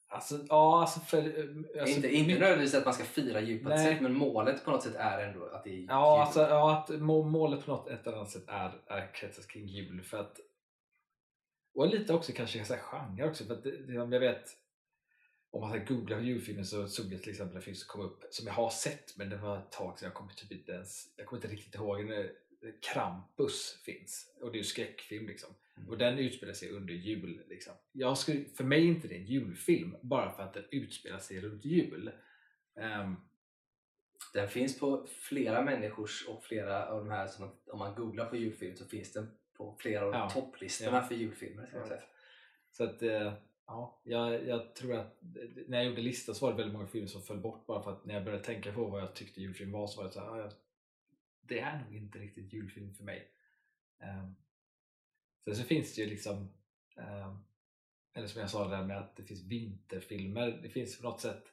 Alltså, 0.07 0.39
ja, 0.49 0.81
alltså 0.81 0.99
för, 0.99 1.17
eh, 1.17 1.81
alltså, 1.81 1.95
inte 1.95 2.15
inte 2.15 2.39
nödvändigtvis 2.39 2.75
att 2.75 2.85
man 2.85 2.93
ska 2.93 3.03
fira 3.03 3.41
jul 3.41 3.63
på 3.63 3.69
ett 3.69 3.81
sätt, 3.81 4.01
men 4.01 4.13
målet 4.13 4.65
på 4.65 4.71
något 4.71 4.83
sätt 4.83 4.95
är 4.95 5.27
ändå 5.27 5.45
att 5.45 5.63
det 5.63 5.69
är 5.69 5.73
jul. 5.73 5.87
Ja, 5.89 6.21
alltså, 6.21 6.41
ja 6.41 6.73
att 6.77 6.89
må- 6.89 7.23
målet 7.23 7.65
på 7.65 7.71
något 7.71 7.89
ett 7.89 8.07
eller 8.07 8.17
annat 8.17 8.29
sätt 8.29 8.43
är, 8.47 8.81
är 8.87 9.13
kretsat 9.13 9.47
kring 9.47 9.67
jul 9.67 10.03
för 10.03 10.17
att 10.17 10.39
och 11.75 11.87
lite 11.87 12.13
också 12.13 12.31
kanske 12.35 12.65
så 12.65 12.73
här 12.73 12.81
genre 12.81 13.29
också 13.29 13.45
för 13.45 13.53
att 13.53 13.63
det, 13.63 13.93
jag 13.93 14.19
vet 14.19 14.49
om 15.55 15.61
man 15.61 15.69
ska 15.85 15.93
googla 15.93 16.15
på 16.17 16.23
julfilmer 16.23 16.63
så 16.63 16.87
såg 16.87 17.13
jag 17.13 17.21
till 17.21 17.29
exempel 17.31 17.55
en 17.55 17.61
film 17.61 17.75
som 17.75 17.87
kom 17.87 18.01
upp 18.01 18.23
som 18.29 18.47
jag 18.47 18.53
har 18.53 18.69
sett 18.69 19.17
men 19.17 19.29
det 19.29 19.37
var 19.37 19.57
ett 19.57 19.71
tag 19.71 19.99
sedan 19.99 20.07
jag 20.07 20.13
kommer 20.13 20.33
typ 20.33 20.51
inte 20.51 20.71
ens 20.71 21.13
jag 21.17 21.25
kommer 21.25 21.43
inte 21.43 21.55
riktigt 21.55 21.75
ihåg 21.75 22.05
när 22.05 22.31
Krampus 22.93 23.81
finns 23.85 24.33
och 24.41 24.51
det 24.51 24.55
är 24.55 24.59
ju 24.59 24.63
skräckfilm 24.63 25.27
liksom 25.27 25.49
Mm. 25.77 25.89
och 25.89 25.97
den 25.97 26.17
utspelar 26.17 26.53
sig 26.53 26.69
under 26.69 26.93
jul 26.93 27.43
liksom. 27.49 27.73
jag 27.91 28.17
skulle, 28.17 28.45
för 28.45 28.63
mig 28.63 28.79
är 28.83 28.87
inte 28.87 29.07
det 29.07 29.15
en 29.15 29.25
julfilm 29.25 29.95
bara 30.01 30.31
för 30.31 30.43
att 30.43 30.53
den 30.53 30.63
utspelar 30.71 31.19
sig 31.19 31.41
runt 31.41 31.65
jul 31.65 32.11
Ehm, 32.79 33.15
Den 34.33 34.49
finns 34.49 34.79
på 34.79 35.07
flera 35.07 35.61
människors 35.61 36.27
och 36.27 36.43
flera 36.43 36.85
av 36.89 36.99
de 37.05 37.11
här, 37.11 37.27
som 37.27 37.51
om 37.67 37.79
man 37.79 37.95
googlar 37.95 38.25
på 38.25 38.35
julfilm 38.35 38.75
så 38.75 38.85
finns 38.85 39.13
den 39.13 39.27
på 39.57 39.75
flera 39.79 40.05
av 40.05 40.13
Ja. 40.13 40.29
topplistorna 40.29 40.97
Ja. 40.97 41.03
för 41.03 41.15
julfilmer. 41.15 41.65
Ska 41.65 41.79
man 41.79 41.87
Ja. 41.89 41.97
Så 42.71 42.83
att, 42.83 43.01
eh, 43.01 43.33
ja, 43.67 44.01
jag, 44.03 44.47
jag 44.47 44.75
tror 44.75 44.95
att 44.95 45.17
när 45.67 45.77
jag 45.77 45.85
gjorde 45.85 46.01
listan 46.01 46.35
så 46.35 46.45
var 46.45 46.51
det 46.51 46.57
väldigt 46.57 46.73
många 46.73 46.87
filmer 46.87 47.07
som 47.07 47.21
föll 47.21 47.39
bort 47.39 47.65
bara 47.65 47.83
för 47.83 47.91
att 47.91 48.05
när 48.05 48.13
jag 48.13 48.23
började 48.23 48.43
tänka 48.43 48.73
på 48.73 48.85
vad 48.85 49.01
jag 49.01 49.15
tyckte 49.15 49.41
julfilm 49.41 49.71
var 49.71 49.87
så 49.87 49.97
var 49.97 50.07
det 50.07 50.13
så 50.13 50.19
här, 50.19 50.27
ah, 50.27 50.51
det 51.41 51.59
är 51.59 51.83
nog 51.83 51.95
inte 51.95 52.19
riktigt 52.19 52.53
julfilm 52.53 52.93
för 52.93 53.03
mig. 53.03 53.31
Um, 54.03 54.35
sen 55.45 55.55
så 55.55 55.63
finns 55.63 55.95
det 55.95 56.01
ju 56.01 56.09
liksom, 56.09 56.53
ehm, 56.97 57.37
eller 58.13 58.27
som 58.27 58.41
jag 58.41 58.49
sa 58.49 58.67
där 58.67 58.83
med 58.83 58.97
att 58.97 59.15
det 59.15 59.23
finns 59.23 59.43
vinterfilmer, 59.43 60.51
det 60.51 60.69
finns 60.69 60.97
på 60.97 61.03
något 61.09 61.21
sätt 61.21 61.43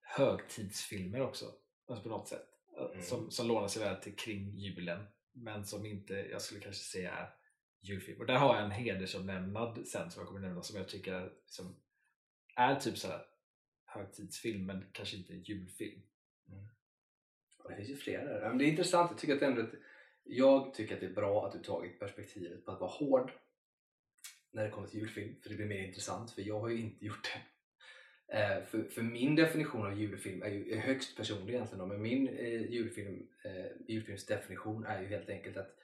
högtidsfilmer 0.00 1.20
också. 1.20 1.46
Alltså 1.88 2.02
på 2.02 2.08
något 2.08 2.28
sätt. 2.28 2.48
eh, 2.78 2.84
Mm. 2.92 3.02
Som, 3.02 3.30
som 3.30 3.48
lånar 3.48 3.68
sig 3.68 3.82
väl 3.82 3.96
till 4.02 4.16
kring 4.16 4.58
julen 4.58 5.06
men 5.32 5.64
som 5.64 5.86
inte 5.86 6.14
jag 6.14 6.42
skulle 6.42 6.60
kanske 6.60 6.82
säga 6.82 7.12
är 7.12 7.34
julfilm. 7.82 8.20
Och 8.20 8.26
där 8.26 8.38
har 8.38 8.54
jag 8.54 8.64
en 8.64 8.70
hedersomnämnad 8.70 9.86
sen 9.86 10.10
som 10.10 10.20
jag 10.20 10.28
kommer 10.28 10.40
nämna 10.40 10.62
som 10.62 10.76
jag 10.76 10.88
tycker 10.88 11.12
är, 11.12 11.32
som 11.46 11.76
är 12.56 12.76
typ 12.76 12.98
så 12.98 13.08
här 13.08 13.26
högtidsfilm 13.84 14.66
men 14.66 14.84
kanske 14.92 15.16
inte 15.16 15.34
julfilm. 15.34 16.02
Mm. 16.48 16.64
Det 17.68 17.76
finns 17.76 17.88
ju 17.88 17.96
flera 17.96 18.24
där. 18.24 18.48
Men 18.48 18.58
det 18.58 18.64
är 18.64 18.68
intressant. 18.68 19.10
Jag 19.10 19.18
tycker, 19.20 19.36
att 19.36 19.42
ändå 19.42 19.62
att, 19.62 19.74
jag 20.24 20.74
tycker 20.74 20.94
att 20.94 21.00
det 21.00 21.06
är 21.06 21.14
bra 21.14 21.46
att 21.46 21.52
du 21.52 21.58
tagit 21.58 21.98
perspektivet 21.98 22.64
på 22.64 22.72
att 22.72 22.80
vara 22.80 22.90
hård 22.90 23.32
när 24.50 24.64
det 24.64 24.70
kommer 24.70 24.88
till 24.88 25.00
julfilm. 25.00 25.34
För 25.42 25.50
det 25.50 25.56
blir 25.56 25.66
mer 25.66 25.84
intressant. 25.84 26.30
För 26.30 26.42
jag 26.42 26.60
har 26.60 26.68
ju 26.68 26.80
inte 26.80 27.04
gjort 27.04 27.30
det. 27.34 27.42
Eh, 28.38 28.64
för, 28.64 28.84
för 28.84 29.02
min 29.02 29.36
definition 29.36 29.86
av 29.86 30.00
julfilm 30.00 30.42
är 30.42 30.48
ju 30.48 30.72
är 30.72 30.80
högst 30.80 31.16
personlig 31.16 31.54
egentligen. 31.54 31.78
då, 31.78 31.86
Men 31.86 32.02
min 32.02 32.28
eh, 32.28 32.72
julfilm, 32.72 33.28
eh, 33.44 33.66
julfilmsdefinition 33.88 34.86
är 34.86 35.00
ju 35.02 35.06
helt 35.06 35.28
enkelt 35.28 35.56
att 35.56 35.76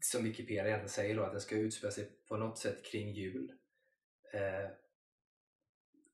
som 0.00 0.24
Wikipedia 0.24 0.66
egentligen 0.66 0.88
säger 0.88 1.16
då, 1.16 1.22
att 1.22 1.32
den 1.32 1.40
ska 1.40 1.56
utspela 1.56 1.90
sig 1.90 2.04
på 2.28 2.36
något 2.36 2.58
sätt 2.58 2.84
kring 2.84 3.12
jul. 3.12 3.52
Eh, 4.32 4.70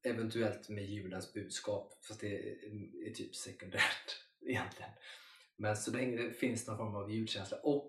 eventuellt 0.03 0.69
med 0.69 0.85
julens 0.85 1.33
budskap, 1.33 1.93
fast 2.05 2.21
det 2.21 2.27
är, 2.27 3.07
är 3.09 3.15
typ 3.15 3.35
sekundärt 3.37 4.25
egentligen. 4.47 4.91
Men 5.57 5.77
så 5.77 5.91
länge 5.93 6.17
det 6.17 6.33
finns 6.33 6.67
någon 6.67 6.77
form 6.77 6.97
av 6.97 7.13
julkänsla 7.13 7.59
och 7.63 7.89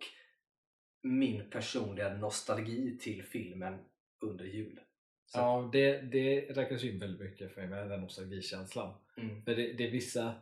min 1.02 1.50
personliga 1.50 2.14
nostalgi 2.14 2.98
till 2.98 3.24
filmen 3.24 3.86
under 4.20 4.46
jul. 4.46 4.80
Så, 5.26 5.40
Ja, 5.40 5.70
det, 5.74 6.02
det 6.02 6.42
räknas 6.42 6.84
in 6.84 7.00
väldigt 7.00 7.20
mycket 7.30 7.54
för 7.54 7.62
mig 7.62 7.70
med 7.70 7.90
den 7.90 8.02
nostalgikänslan. 8.02 8.98
mm, 9.18 9.44
För 9.44 9.56
det, 9.56 9.74
det 9.74 9.88
är 9.88 9.92
vissa, 9.92 10.42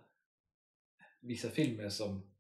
vissa 1.20 1.50
filmer 1.50 1.90
som, 1.90 2.37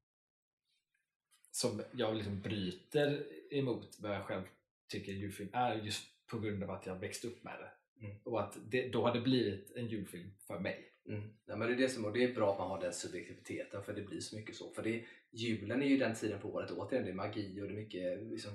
som 1.57 1.81
jag 1.91 2.15
liksom 2.15 2.41
bryter 2.41 3.23
emot 3.51 3.97
vad 3.99 4.15
jag 4.15 4.23
själv 4.25 4.43
tycker 4.87 5.11
julfilm 5.11 5.49
är 5.53 5.75
just 5.75 6.03
på 6.27 6.39
grund 6.39 6.63
av 6.63 6.71
att 6.71 6.85
jag 6.85 6.95
växt 6.95 7.25
upp 7.25 7.43
med 7.43 7.53
det. 7.59 8.05
Mm. 8.05 8.17
Och 8.23 8.41
att 8.41 8.57
det, 8.71 8.89
då 8.89 9.01
har 9.05 9.13
det 9.13 9.21
blivit 9.21 9.71
en 9.75 9.87
julfilm 9.87 10.31
för 10.47 10.59
mig. 10.59 10.91
mm. 11.09 11.21
Ja, 11.45 11.55
men 11.55 11.67
det, 11.67 11.73
är 11.73 11.77
det, 11.77 11.89
som, 11.89 12.05
och 12.05 12.13
det 12.13 12.23
är 12.23 12.33
bra 12.33 12.51
att 12.51 12.59
man 12.59 12.69
har 12.69 12.81
den 12.81 12.93
subjektiviteten 12.93 13.83
för 13.83 13.93
det 13.93 14.01
blir 14.01 14.19
så 14.19 14.35
mycket 14.35 14.55
så. 14.55 14.69
För 14.73 14.83
det, 14.83 15.03
julen 15.31 15.81
är 15.81 15.87
ju 15.87 15.97
den 15.97 16.15
tiden 16.15 16.39
på 16.41 16.53
året, 16.53 16.71
återigen 16.71 17.05
det 17.05 17.11
är 17.11 17.15
magi 17.15 17.61
och 17.61 17.67
det 17.67 17.73
är 17.73 17.77
mycket 17.77 18.23
liksom, 18.23 18.51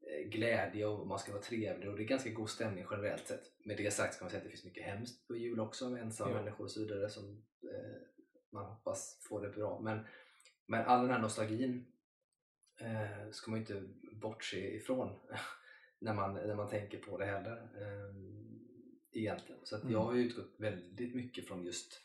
eh, 0.00 0.28
glädje 0.28 0.86
och 0.86 1.06
man 1.06 1.18
ska 1.18 1.32
vara 1.32 1.42
trevlig 1.42 1.90
och 1.90 1.96
det 1.96 2.02
är 2.02 2.06
ganska 2.08 2.30
god 2.30 2.50
stämning 2.50 2.86
generellt 2.90 3.26
sett. 3.26 3.52
Med 3.64 3.76
det 3.76 3.90
sagt 3.90 4.14
ska 4.14 4.24
man 4.24 4.30
säga 4.30 4.38
att 4.38 4.44
det 4.44 4.50
finns 4.50 4.64
mycket 4.64 4.84
hemskt 4.84 5.28
på 5.28 5.36
jul 5.36 5.60
också 5.60 5.90
med 5.90 6.02
ensamma 6.02 6.30
Ja. 6.30 6.36
människor 6.36 6.64
och 6.64 6.70
så 6.70 6.80
vidare 6.80 7.10
som 7.10 7.44
eh, 7.62 7.96
man 8.50 8.64
hoppas 8.66 9.18
får 9.28 9.40
det 9.42 9.48
bra. 9.48 9.80
Men, 9.80 10.06
men 10.66 10.82
all 10.84 11.02
den 11.02 11.10
här 11.10 11.20
nostalgin 11.22 11.86
eh, 12.80 13.30
ska 13.30 13.50
man 13.50 13.60
inte 13.60 13.82
bortse 14.12 14.76
ifrån 14.76 15.18
när 15.98 16.14
man, 16.14 16.34
när 16.34 16.54
man 16.54 16.68
tänker 16.68 16.98
på 16.98 17.18
det 17.18 17.26
heller. 17.26 17.56
Eh, 17.56 18.14
egentligen. 19.12 19.60
Så 19.64 19.76
att 19.76 19.82
Mm. 19.82 19.92
jag 19.92 20.00
har 20.04 20.14
ju 20.14 20.22
utgått 20.22 20.54
väldigt 20.58 21.14
mycket 21.14 21.46
från 21.48 21.64
just 21.64 22.00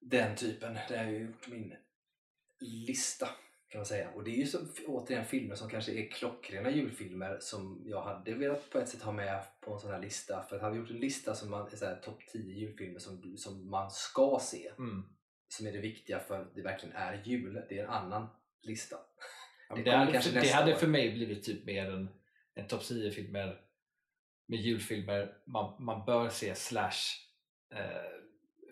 den 0.00 0.36
typen. 0.36 0.74
Där 0.88 0.98
har 1.04 1.12
jag 1.12 1.22
gjort 1.22 1.48
min 1.48 1.74
lista 2.60 3.28
kan 3.68 3.78
man 3.78 3.86
säga. 3.86 4.10
Och 4.10 4.24
det 4.24 4.30
är 4.30 4.36
ju 4.36 4.46
så, 4.46 4.58
återigen 4.86 5.24
filmer 5.24 5.54
som 5.54 5.70
kanske 5.70 5.92
är 5.92 6.10
klockrena 6.10 6.70
julfilmer 6.70 7.38
som 7.40 7.82
jag 7.86 8.02
hade 8.02 8.34
velat 8.34 8.70
på 8.70 8.78
ett 8.78 8.88
sätt 8.88 9.02
ha 9.02 9.12
med 9.12 9.44
på 9.60 9.72
en 9.72 9.80
sån 9.80 9.90
här 9.90 10.00
lista. 10.00 10.42
För 10.48 10.56
att 10.56 10.62
hade 10.62 10.76
jag 10.76 10.82
gjort 10.82 10.90
en 10.90 11.00
lista 11.00 11.34
som 11.34 11.50
man, 11.50 11.70
så 11.76 11.84
här, 11.86 11.96
topp 11.96 12.20
10 12.32 12.54
julfilmer 12.54 12.98
som, 12.98 13.36
som 13.36 13.70
man 13.70 13.90
ska 13.90 14.38
se, 14.42 14.72
Mm. 14.78 15.02
som 15.48 15.66
är 15.66 15.72
det 15.72 15.78
viktiga 15.80 16.20
för 16.20 16.40
att 16.42 16.54
det 16.54 16.62
verkligen 16.62 16.96
är 16.96 17.22
jul, 17.24 17.62
det 17.68 17.78
är 17.78 17.84
en 17.84 17.90
annan 17.90 18.26
lista. 18.62 18.96
Det 19.74 19.82
det, 19.82 19.90
hade, 19.90 20.12
kanske 20.12 20.30
det 20.30 20.48
hade 20.48 20.76
för 20.76 20.86
mig 20.86 21.12
blivit 21.12 21.44
typ 21.44 21.64
mer 21.64 21.90
en, 21.90 22.08
en 22.54 22.66
topp 22.66 22.82
10 22.82 23.10
filmer 23.10 23.60
med 24.46 24.58
julfilmer 24.58 25.32
man, 25.44 25.84
man 25.84 26.04
bör 26.06 26.28
se 26.28 26.54
slash 26.54 26.90
eh, 27.74 27.80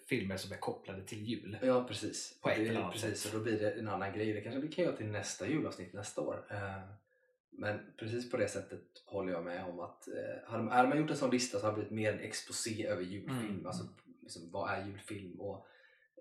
filmer 0.09 0.37
som 0.37 0.53
är 0.53 0.57
kopplade 0.57 1.03
till 1.03 1.23
jul. 1.23 1.59
Ja 1.63 1.85
precis. 1.89 2.41
På 2.41 2.51
ett 2.51 2.59
eller 2.59 2.91
precis 2.91 3.21
sätt. 3.21 3.33
och 3.33 3.39
då 3.39 3.45
blir 3.45 3.59
det 3.59 3.71
en 3.71 3.89
annan 3.89 4.13
grej. 4.13 4.33
Det 4.33 4.41
kanske 4.41 4.61
vi 4.61 4.69
kan 4.69 4.85
göra 4.85 4.97
till 4.97 5.07
nästa 5.07 5.49
julavsnitt 5.49 5.93
nästa 5.93 6.21
år. 6.21 6.47
Eh, 6.51 6.81
Men 7.51 7.81
precis 7.99 8.31
på 8.31 8.37
det 8.37 8.49
sättet 8.49 8.83
håller 9.07 9.33
jag 9.33 9.45
med 9.45 9.65
om 9.65 9.81
att 9.81 10.09
eh, 10.09 10.51
hade 10.51 10.71
hade 10.71 10.89
man 10.89 10.99
gjort 10.99 11.11
en 11.11 11.17
sån 11.17 11.31
lista 11.31 11.59
så 11.59 11.67
hade 11.67 11.77
det 11.77 11.81
blivit 11.81 11.93
mer 11.93 12.13
en 12.13 12.21
exposé 12.29 12.87
över 12.87 13.03
julfilm. 13.03 13.51
Mm. 13.51 13.67
Alltså, 13.67 13.85
liksom, 14.23 14.51
vad 14.51 14.71
är 14.71 14.87
julfilm? 14.87 15.41
Och, 15.41 15.67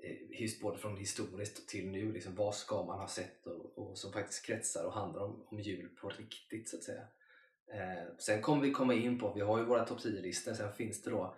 eh, 0.04 0.38
his- 0.40 0.62
både 0.62 0.78
från 0.78 0.98
historiskt 0.98 1.70
till 1.70 1.88
nu. 1.90 2.12
Liksom, 2.12 2.36
vad 2.36 2.56
ska 2.56 2.84
man 2.84 3.00
ha 3.00 3.08
sett 3.08 3.48
och, 3.48 3.78
och 3.78 3.98
som 3.98 4.12
faktiskt 4.14 4.46
kretsar 4.46 4.86
och 4.86 4.94
handlar 4.94 5.22
om, 5.24 5.46
om 5.50 5.60
jul 5.60 5.90
på 5.90 6.10
riktigt 6.10 6.70
så 6.70 6.78
att 6.78 6.84
säga. 6.84 7.08
Eh, 7.74 8.04
sen 8.18 8.42
kommer 8.42 8.62
vi 8.62 8.72
komma 8.72 8.94
in 8.94 9.20
på, 9.20 9.34
vi 9.34 9.42
har 9.42 9.58
ju 9.60 9.66
våra 9.66 9.86
topp 9.86 10.00
10-listor, 10.00 10.54
sen 10.54 10.74
finns 10.74 11.02
det 11.02 11.10
då 11.12 11.36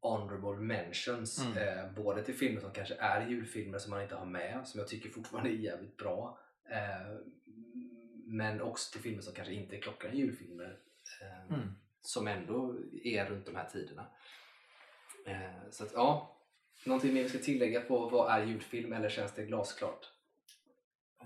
honorable 0.00 0.60
mentions 0.66 1.40
Mm. 1.46 1.58
eh, 1.78 1.92
både 1.92 2.22
till 2.24 2.34
filmer 2.34 2.60
som 2.60 2.72
kanske 2.72 2.94
är 2.94 3.26
julfilmer 3.26 3.78
som 3.78 3.90
man 3.90 4.02
inte 4.02 4.14
har 4.14 4.26
med, 4.26 4.68
som 4.68 4.80
jag 4.80 4.88
tycker 4.88 5.10
fortfarande 5.10 5.50
är 5.50 5.54
jävligt 5.54 5.96
bra 5.96 6.38
eh, 6.70 7.16
men 8.26 8.60
också 8.62 8.92
till 8.92 9.00
filmer 9.00 9.22
som 9.22 9.34
kanske 9.34 9.54
inte 9.54 9.76
är 9.76 9.80
klockrena 9.80 10.14
julfilmer 10.14 10.78
eh, 11.20 11.54
Mm. 11.56 11.68
som 12.00 12.26
ändå 12.28 12.76
är 13.04 13.26
runt 13.26 13.46
de 13.46 13.56
här 13.56 13.68
tiderna. 13.68 14.06
Eh, 15.26 15.70
så 15.70 15.84
att 15.84 15.92
ja, 15.94 16.36
någonting 16.86 17.14
mer 17.14 17.22
vi 17.22 17.28
ska 17.28 17.38
tillägga 17.38 17.80
på 17.80 18.08
vad 18.08 18.32
är 18.32 18.46
julfilm 18.46 18.92
eller 18.92 19.08
känns 19.08 19.32
det 19.32 19.42
glasklart? 19.44 20.08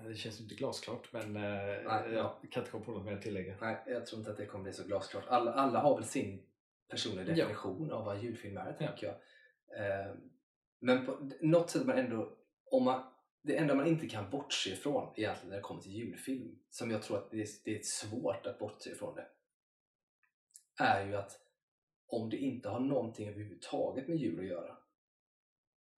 Det 0.04 0.14
känns 0.14 0.40
inte 0.40 0.54
glasklart 0.54 1.12
men 1.12 1.36
eh, 1.36 1.42
Nej, 1.86 2.12
jag 2.12 2.34
kan 2.50 2.60
inte 2.62 2.70
komma 2.70 2.84
på 2.84 2.90
något 2.90 3.04
mer 3.04 3.12
att 3.12 3.22
tillägga. 3.22 3.56
Nej, 3.60 3.76
jag 3.86 4.06
tror 4.06 4.18
inte 4.18 4.30
att 4.30 4.36
det 4.36 4.46
kommer 4.46 4.62
bli 4.64 4.72
så 4.72 4.84
glasklart. 4.84 5.24
Alla, 5.28 5.52
alla 5.52 5.80
har 5.80 5.94
väl 5.96 6.04
sin 6.04 6.42
personliga 6.88 7.26
Ja. 7.28 7.34
definition 7.34 7.92
av 7.92 8.04
vad 8.04 8.22
julfilm 8.22 8.56
är, 8.56 8.66
Ja. 8.80 8.86
tänker 8.86 9.06
jag. 9.06 9.14
Eh, 9.80 10.14
men 10.78 11.06
på 11.06 11.30
något 11.40 11.70
sätt 11.70 11.86
man 11.86 11.98
ändå, 11.98 12.36
om 12.70 12.84
man, 12.84 13.04
det 13.42 13.56
enda 13.56 13.74
man 13.74 13.86
inte 13.86 14.08
kan 14.08 14.30
bortse 14.30 14.70
ifrån 14.70 15.12
egentligen 15.16 15.48
när 15.50 15.56
det 15.56 15.62
kommer 15.62 15.82
till 15.82 15.92
julfilm, 15.92 16.58
som 16.70 16.90
jag 16.90 17.02
tror 17.02 17.18
att 17.18 17.30
det 17.30 17.40
är, 17.40 17.48
det 17.64 17.76
är 17.78 17.82
svårt 17.82 18.46
att 18.46 18.58
bortse 18.58 18.90
ifrån 18.90 19.14
det, 19.14 19.26
är 20.84 21.06
ju 21.06 21.16
att 21.16 21.40
om 22.06 22.30
det 22.30 22.36
inte 22.36 22.68
har 22.68 22.80
någonting 22.80 23.28
överhuvudtaget 23.28 24.08
med 24.08 24.16
jul 24.16 24.38
att 24.40 24.46
göra, 24.46 24.76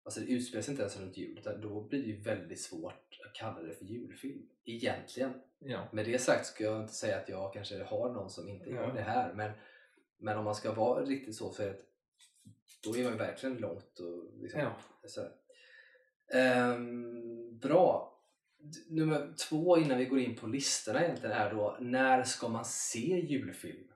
alltså 0.08 0.20
det 0.20 0.26
utspelar 0.32 0.62
sig 0.62 0.72
inte 0.72 0.82
ens 0.82 1.00
runt 1.00 1.16
jul, 1.16 1.38
utan 1.38 1.60
då 1.60 1.80
blir 1.80 2.00
det 2.02 2.06
ju 2.08 2.20
väldigt 2.20 2.60
svårt 2.60 3.18
att 3.26 3.34
kalla 3.34 3.62
det 3.62 3.74
för 3.74 3.84
julfilm, 3.84 4.42
egentligen. 4.64 5.32
Ja. 5.58 5.88
Med 5.92 6.04
det 6.06 6.18
sagt 6.18 6.46
ska 6.46 6.64
jag 6.64 6.80
inte 6.82 6.94
säga 6.94 7.16
att 7.18 7.28
jag 7.28 7.52
kanske 7.52 7.82
har 7.84 8.12
någon 8.12 8.30
som 8.30 8.48
inte 8.48 8.70
gör 8.70 8.82
Ja. 8.88 8.92
det 8.94 9.00
här 9.02 9.34
men, 9.34 9.50
men 10.18 10.38
om 10.38 10.44
man 10.44 10.54
ska 10.54 10.72
vara 10.74 11.04
riktigt 11.04 11.36
så 11.36 11.62
är 11.62 11.66
det, 11.66 11.78
då 12.84 12.96
är 12.96 13.02
man 13.04 13.12
ju 13.12 13.18
verkligen 13.18 13.56
långt 13.56 13.98
och 14.00 14.42
liksom, 14.42 14.60
Ja. 14.60 14.76
så. 15.06 15.20
Ehm, 16.32 17.58
bra. 17.58 18.14
Nummer 18.88 19.34
två 19.48 19.78
innan 19.78 19.98
vi 19.98 20.04
går 20.04 20.18
in 20.18 20.36
på 20.36 20.46
listorna 20.46 21.04
egentligen 21.04 21.36
är 21.36 21.54
då 21.54 21.76
när 21.80 22.22
ska 22.24 22.48
man 22.48 22.64
se 22.64 23.20
julfilm 23.20 23.88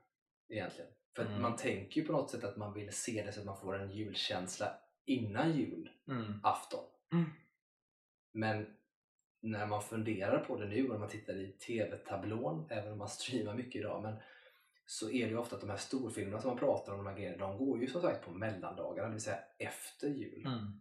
egentligen? 0.49 0.91
För 1.15 1.21
att 1.23 1.29
Mm. 1.29 1.41
man 1.41 1.55
tänker 1.55 2.01
ju 2.01 2.07
på 2.07 2.13
något 2.13 2.31
sätt 2.31 2.43
att 2.43 2.57
man 2.57 2.73
vill 2.73 2.91
se 2.91 3.23
det 3.25 3.31
så 3.31 3.39
att 3.39 3.45
man 3.45 3.57
får 3.61 3.79
en 3.79 3.91
julkänsla 3.91 4.79
innan 5.05 5.57
jul 5.57 5.89
Mm. 6.07 6.39
Mm. 7.11 7.29
Men 8.31 8.77
när 9.41 9.67
man 9.67 9.81
funderar 9.81 10.39
på 10.39 10.57
det 10.57 10.67
nu 10.67 10.83
och 10.83 10.89
när 10.89 10.99
man 10.99 11.09
tittar 11.09 11.35
i 11.35 11.51
TV-tablån, 11.51 12.67
även 12.69 12.91
om 12.91 12.97
man 12.97 13.09
streamar 13.09 13.55
mycket 13.55 13.75
idag, 13.75 14.01
men 14.01 14.15
så 14.85 15.09
är 15.09 15.25
det 15.25 15.31
ju 15.31 15.37
ofta 15.37 15.55
att 15.55 15.61
de 15.61 15.69
här 15.69 15.77
storfilmerna 15.77 16.41
som 16.41 16.49
man 16.49 16.59
pratar 16.59 16.91
om, 16.91 16.97
de 16.97 17.07
här 17.07 17.17
grejerna, 17.17 17.47
de 17.47 17.57
går 17.57 17.81
ju 17.81 17.87
som 17.87 18.01
sagt 18.01 18.25
på 18.25 18.31
mellandagarna, 18.31 19.07
det 19.07 19.13
vill 19.13 19.21
säga 19.21 19.39
efter 19.57 20.07
jul. 20.07 20.45
Mm. 20.45 20.79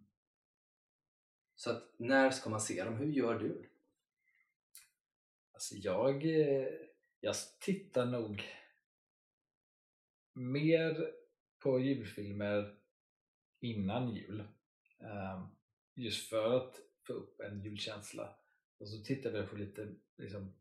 Så 1.54 1.70
att 1.70 1.94
när 1.96 2.30
ska 2.30 2.50
man 2.50 2.60
se 2.60 2.84
dem? 2.84 2.96
Hur 2.96 3.12
gör 3.12 3.38
du? 3.38 3.70
Alltså 5.52 5.74
jag, 5.74 6.24
eh, 6.24 6.68
jag 7.20 7.34
tittar 7.60 8.06
nog 8.06 8.42
mer 10.34 11.12
på 11.58 11.80
julfilmer 11.80 12.81
innan 13.62 14.14
jul. 14.14 14.40
Ehm, 15.00 15.46
Just 15.94 16.28
för 16.28 16.56
att 16.56 16.74
få 17.06 17.12
upp 17.12 17.40
en 17.40 17.62
julkänsla. 17.62 18.34
Och 18.78 18.88
så 18.88 19.04
tittar 19.04 19.30
vi 19.30 19.42
på 19.42 19.56
lite, 19.56 19.94
liksom, 20.18 20.54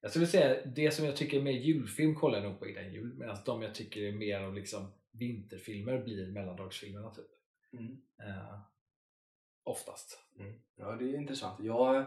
jag 0.00 0.10
skulle 0.10 0.26
säga 0.26 0.66
det 0.66 0.90
som 0.90 1.04
jag 1.04 1.16
tycker 1.16 1.38
är 1.38 1.42
mer 1.42 1.52
julfilm 1.52 2.14
kollar 2.14 2.38
jag 2.38 2.50
nog 2.50 2.58
på 2.58 2.68
innan 2.68 2.92
jul. 2.92 3.14
Medan 3.14 3.36
de 3.46 3.62
jag 3.62 3.74
tycker 3.74 4.02
är 4.02 4.12
mer 4.12 4.40
av 4.40 4.54
liksom 4.54 4.92
vinterfilmer 5.10 6.02
blir 6.02 6.26
mellandagsfilmerna 6.26 7.14
typ. 7.14 7.30
Eh, 8.18 8.60
oftast. 9.62 10.18
Mm. 10.38 10.54
Ja, 10.76 10.96
det 10.96 11.04
är 11.04 11.16
intressant. 11.16 11.64
Jag 11.64 12.06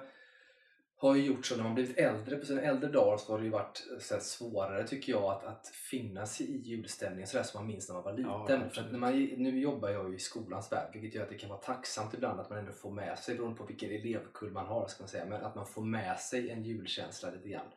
har 0.98 1.16
ju 1.16 1.26
gjort 1.26 1.46
så 1.46 1.56
när 1.56 1.64
man 1.64 1.74
blivit 1.74 1.98
äldre, 1.98 2.36
på 2.36 2.46
sina 2.46 2.62
äldre 2.62 2.90
dagar 2.90 3.18
så 3.18 3.32
har 3.32 3.40
det 3.40 3.46
ju 3.46 3.52
varit 3.52 3.88
så 4.00 4.14
här, 4.14 4.22
svårare 4.22 4.88
tycker 4.88 5.12
jag 5.12 5.24
att, 5.24 5.44
att 5.44 5.68
finna 5.68 6.26
sig 6.26 6.46
i 6.46 6.58
julstämningen 6.58 7.28
sådär 7.28 7.44
som 7.44 7.60
man 7.60 7.68
minns 7.68 7.90
när 7.90 7.96
man 7.96 8.04
var 8.04 8.14
liten. 8.14 8.32
Ja, 8.32 8.70
För 8.70 8.92
när 8.92 9.00
man, 9.00 9.14
nu 9.14 9.60
jobbar 9.60 9.90
jag 9.90 10.10
ju 10.10 10.16
i 10.16 10.20
skolans 10.20 10.72
värld 10.72 10.90
vilket 10.94 11.16
gör 11.16 11.24
att 11.24 11.30
det 11.30 11.38
kan 11.38 11.50
vara 11.50 11.60
tacksamt 11.60 12.14
ibland 12.14 12.40
att 12.40 12.50
man 12.50 12.60
ändå 12.60 12.72
får 12.72 12.92
med 12.92 13.20
sig, 13.20 13.36
beroende 13.36 13.58
på 13.58 13.66
vilken 13.66 13.92
elevkull 13.92 14.52
man 14.52 14.66
har, 14.66 14.88
ska 14.88 15.04
man 15.04 15.10
säga, 15.10 15.26
men 15.26 15.46
att 15.46 15.56
man 15.56 15.68
får 15.68 15.82
med 15.82 16.20
sig 16.20 16.50
en 16.50 16.64
julkänsla 16.64 17.32
lite 17.32 17.50
grann. 17.50 17.68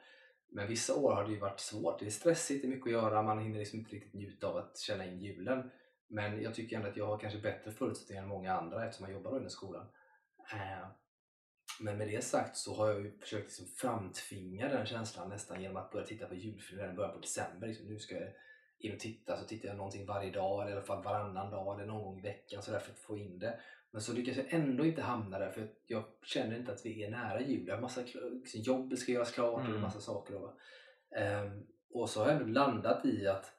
Men 0.50 0.68
vissa 0.68 0.94
år 0.94 1.12
har 1.12 1.25
det 1.25 1.32
ju 1.32 1.38
varit 1.38 1.60
svårt. 1.60 1.98
Det 1.98 2.06
är 2.06 2.10
stressigt, 2.10 2.62
det 2.62 2.68
är 2.68 2.70
mycket 2.70 2.87
att 2.87 2.92
göra, 2.92 3.22
man 3.22 3.38
hinner 3.38 3.58
liksom 3.58 3.78
inte 3.78 3.96
riktigt 3.96 4.14
njuta 4.14 4.46
av 4.46 4.56
att 4.56 4.78
känna 4.78 5.06
in 5.06 5.20
julen. 5.20 5.70
Men 6.08 6.42
jag 6.42 6.54
tycker 6.54 6.76
ändå 6.76 6.88
att 6.88 6.96
jag 6.96 7.06
har 7.06 7.18
kanske 7.18 7.38
bättre 7.38 7.72
förutsättningar 7.72 8.22
än 8.22 8.28
många 8.28 8.52
andra 8.52 8.87
eftersom 8.87 9.06
jag 9.06 9.14
jobbar 9.14 9.37
under 9.37 9.48
skolan. 9.48 9.87
Men 11.80 11.98
med 11.98 12.08
det 12.08 12.25
sagt 12.25 12.56
så 12.56 12.75
har 12.75 12.88
jag 12.88 13.00
ju 13.00 13.18
försökt 13.18 13.44
liksom 13.44 13.66
framtvinga 13.66 14.68
den 14.68 14.87
känslan 14.87 15.28
nästan 15.28 15.62
genom 15.62 15.76
att 15.76 15.90
börja 15.90 16.06
titta 16.06 16.26
på 16.26 16.34
julfilm 16.34 16.78
redan 16.80 16.94
i 16.94 16.96
början 16.96 17.14
på 17.14 17.20
december. 17.20 17.66
Liksom, 17.68 17.87
nu 17.87 17.98
ska 17.98 18.14
jag 18.14 18.28
in 18.78 18.92
och 18.94 19.00
titta, 19.00 19.37
så 19.37 19.44
tittar 19.44 19.68
jag 19.68 19.76
någonting 19.76 20.06
varje 20.06 20.30
dag 20.30 20.62
eller 20.62 20.70
i 20.70 20.75
alla 20.75 20.87
fall 20.87 21.04
varannan 21.04 21.50
dag 21.50 21.75
eller 21.75 21.92
någon 21.92 22.04
gång 22.04 22.18
i 22.18 22.22
veckan 22.22 22.62
så 22.62 22.70
där 22.70 22.78
för 22.78 22.92
att 22.92 22.98
få 22.98 23.16
in 23.16 23.38
det. 23.38 23.60
Men 23.90 24.02
så 24.02 24.12
lyckas 24.12 24.37
jag 24.37 24.52
ändå 24.52 24.84
inte 24.87 25.02
hamna 25.02 25.38
där 25.38 25.50
för 25.50 25.68
jag 25.87 26.04
känner 26.22 26.56
inte 26.56 26.72
att 26.72 26.87
vi 26.87 27.04
är 27.04 27.10
nära 27.10 27.40
jul. 27.40 27.66
Jag 27.66 27.75
har 27.75 27.82
massa 27.82 28.00
liksom, 28.00 28.60
jobbet 28.60 28.98
ska 28.98 29.12
göras 29.12 29.32
klart 29.32 29.60
och 29.60 29.68
Mm. 29.68 29.80
massa 29.80 30.00
saker. 30.00 30.34
Då. 30.34 30.56
Ehm, 31.16 31.66
och 31.90 32.10
så 32.10 32.20
har 32.20 32.30
jag 32.30 32.40
ändå 32.40 32.52
landat 32.60 33.04
i 33.04 33.26
att 33.26 33.52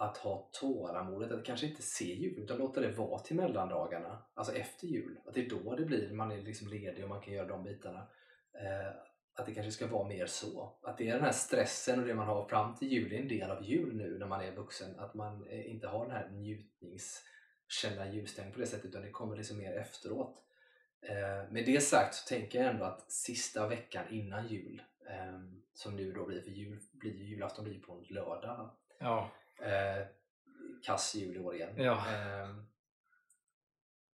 att 0.00 0.16
ha 0.16 0.50
tålamodet 0.52 1.32
att 1.32 1.44
kanske 1.44 1.66
inte 1.66 1.82
se 1.82 2.14
jul 2.14 2.38
utan 2.38 2.58
låta 2.58 2.80
det 2.80 2.88
vara 2.88 3.18
till 3.18 3.36
mellandagarna, 3.36 4.22
alltså 4.34 4.54
efter 4.54 4.86
jul. 4.86 5.18
Att 5.26 5.34
det 5.34 5.46
är 5.46 5.50
då 5.50 5.76
det 5.76 5.84
blir, 5.84 6.12
man 6.12 6.32
är 6.32 6.42
liksom 6.42 6.68
ledig 6.68 7.04
och 7.04 7.10
man 7.10 7.20
kan 7.20 7.34
göra 7.34 7.46
de 7.48 7.64
bitarna. 7.64 7.98
Eh, 8.52 8.88
att 9.34 9.46
det 9.46 9.54
kanske 9.54 9.72
ska 9.72 9.86
vara 9.86 10.08
mer 10.08 10.26
så. 10.26 10.78
Att 10.82 10.98
det 10.98 11.08
är 11.08 11.14
den 11.14 11.24
här 11.24 11.32
stressen 11.32 12.00
och 12.00 12.06
det 12.06 12.14
man 12.14 12.26
har 12.26 12.48
fram 12.48 12.74
till 12.74 12.92
jul 12.92 13.12
är 13.12 13.18
en 13.18 13.28
del 13.28 13.50
av 13.50 13.64
jul 13.64 13.96
nu 13.96 14.18
när 14.18 14.26
man 14.26 14.40
är 14.40 14.52
vuxen. 14.52 14.98
Att 14.98 15.14
man 15.14 15.50
inte 15.50 15.86
har 15.86 16.04
den 16.04 16.16
här 16.16 16.28
njutnings 16.28 17.24
känna 17.68 18.12
julstämning 18.12 18.54
på 18.54 18.60
det 18.60 18.66
sättet 18.66 18.84
utan 18.84 19.02
det 19.02 19.10
kommer 19.10 19.36
liksom 19.36 19.58
mer 19.58 19.72
efteråt. 19.72 20.44
Eh, 21.02 21.52
med 21.52 21.66
det 21.66 21.80
sagt 21.80 22.14
så 22.14 22.28
tänker 22.28 22.58
jag 22.58 22.70
ändå 22.70 22.84
att 22.84 23.12
sista 23.12 23.68
veckan 23.68 24.04
innan 24.10 24.48
jul 24.48 24.82
eh, 25.10 25.40
som 25.74 25.96
nu 25.96 26.12
då 26.12 26.26
blir 26.26 26.40
för 26.40 26.50
jul, 26.50 26.80
blir 26.92 27.14
julafton 27.14 27.64
blir 27.64 27.80
på 27.80 27.92
en 27.92 28.14
lördag 28.14 28.70
Ja, 28.98 29.30
Eh, 29.62 30.06
kass 30.82 31.14
jul 31.14 31.36
i 31.36 31.38
år 31.38 31.54
igen. 31.54 31.74
Ja. 31.76 32.14
Eh, 32.14 32.54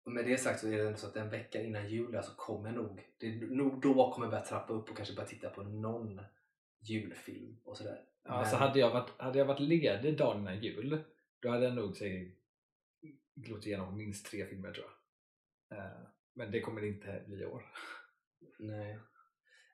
med 0.07 0.25
det 0.25 0.39
sagt 0.39 0.61
så 0.61 0.69
är 0.69 0.77
det 0.79 0.87
ändå 0.87 0.99
så 0.99 1.07
att 1.07 1.17
en 1.17 1.31
vecka 1.31 1.63
innan 1.63 1.89
jul 1.89 2.21
så 2.23 2.35
kommer 2.35 2.73
nog, 2.73 3.09
det 3.19 3.27
är 3.27 3.47
nog 3.47 3.81
då 3.81 4.13
kommer 4.13 4.27
jag 4.27 4.31
börja 4.31 4.45
trappa 4.45 4.73
upp 4.73 4.91
och 4.91 4.97
kanske 4.97 5.15
börja 5.15 5.29
titta 5.29 5.51
på 5.51 5.63
någon 5.63 6.21
julfilm 6.81 7.57
och 7.65 7.77
sådär. 7.77 8.05
Ja, 8.23 8.31
alltså 8.31 8.55
Men- 8.59 8.69
hade, 8.69 8.79
jag 8.81 8.91
varit, 8.91 9.21
hade 9.21 9.39
jag 9.39 9.47
varit 9.47 9.61
ledig 9.61 10.19
dagen 10.19 10.41
innan 10.41 10.63
jul, 10.63 11.05
då 11.41 11.49
hade 11.51 11.65
jag 11.65 11.75
nog 11.75 11.97
säkert 11.97 12.39
glott 13.35 13.67
igenom 13.67 13.97
minst 13.97 14.27
tre 14.27 14.47
filmer 14.47 14.73
tror 14.73 14.87
jag. 15.69 15.79
Eh, 15.79 15.91
Men 16.35 16.51
det 16.51 16.61
kommer 16.61 16.81
det 16.81 16.89
inte 16.89 17.23
bli 17.27 17.43
i 17.43 17.47
år. 17.47 17.67
Nej. 18.59 18.99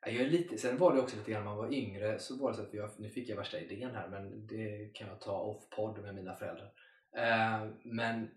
Jag 0.02 0.14
är 0.14 0.26
lite, 0.26 0.58
sen 0.58 0.78
var 0.78 0.94
det 0.94 1.00
också 1.00 1.16
lite 1.16 1.30
grann 1.30 1.44
när 1.44 1.50
man 1.50 1.58
var 1.58 1.72
yngre 1.72 2.18
så 2.18 2.36
var 2.36 2.50
det 2.50 2.56
så 2.56 2.62
att 2.62 2.74
jag, 2.74 2.90
nu 2.98 3.08
fick 3.08 3.28
jag 3.28 3.36
värsta 3.36 3.60
idén 3.60 3.94
här 3.94 4.08
men 4.08 4.46
det 4.46 4.90
kan 4.94 5.08
jag 5.08 5.20
ta 5.20 5.40
off-podd 5.40 6.02
med 6.02 6.14
mina 6.14 6.34
föräldrar. 6.34 6.72
Eh, 7.16 7.66
men 7.82 8.30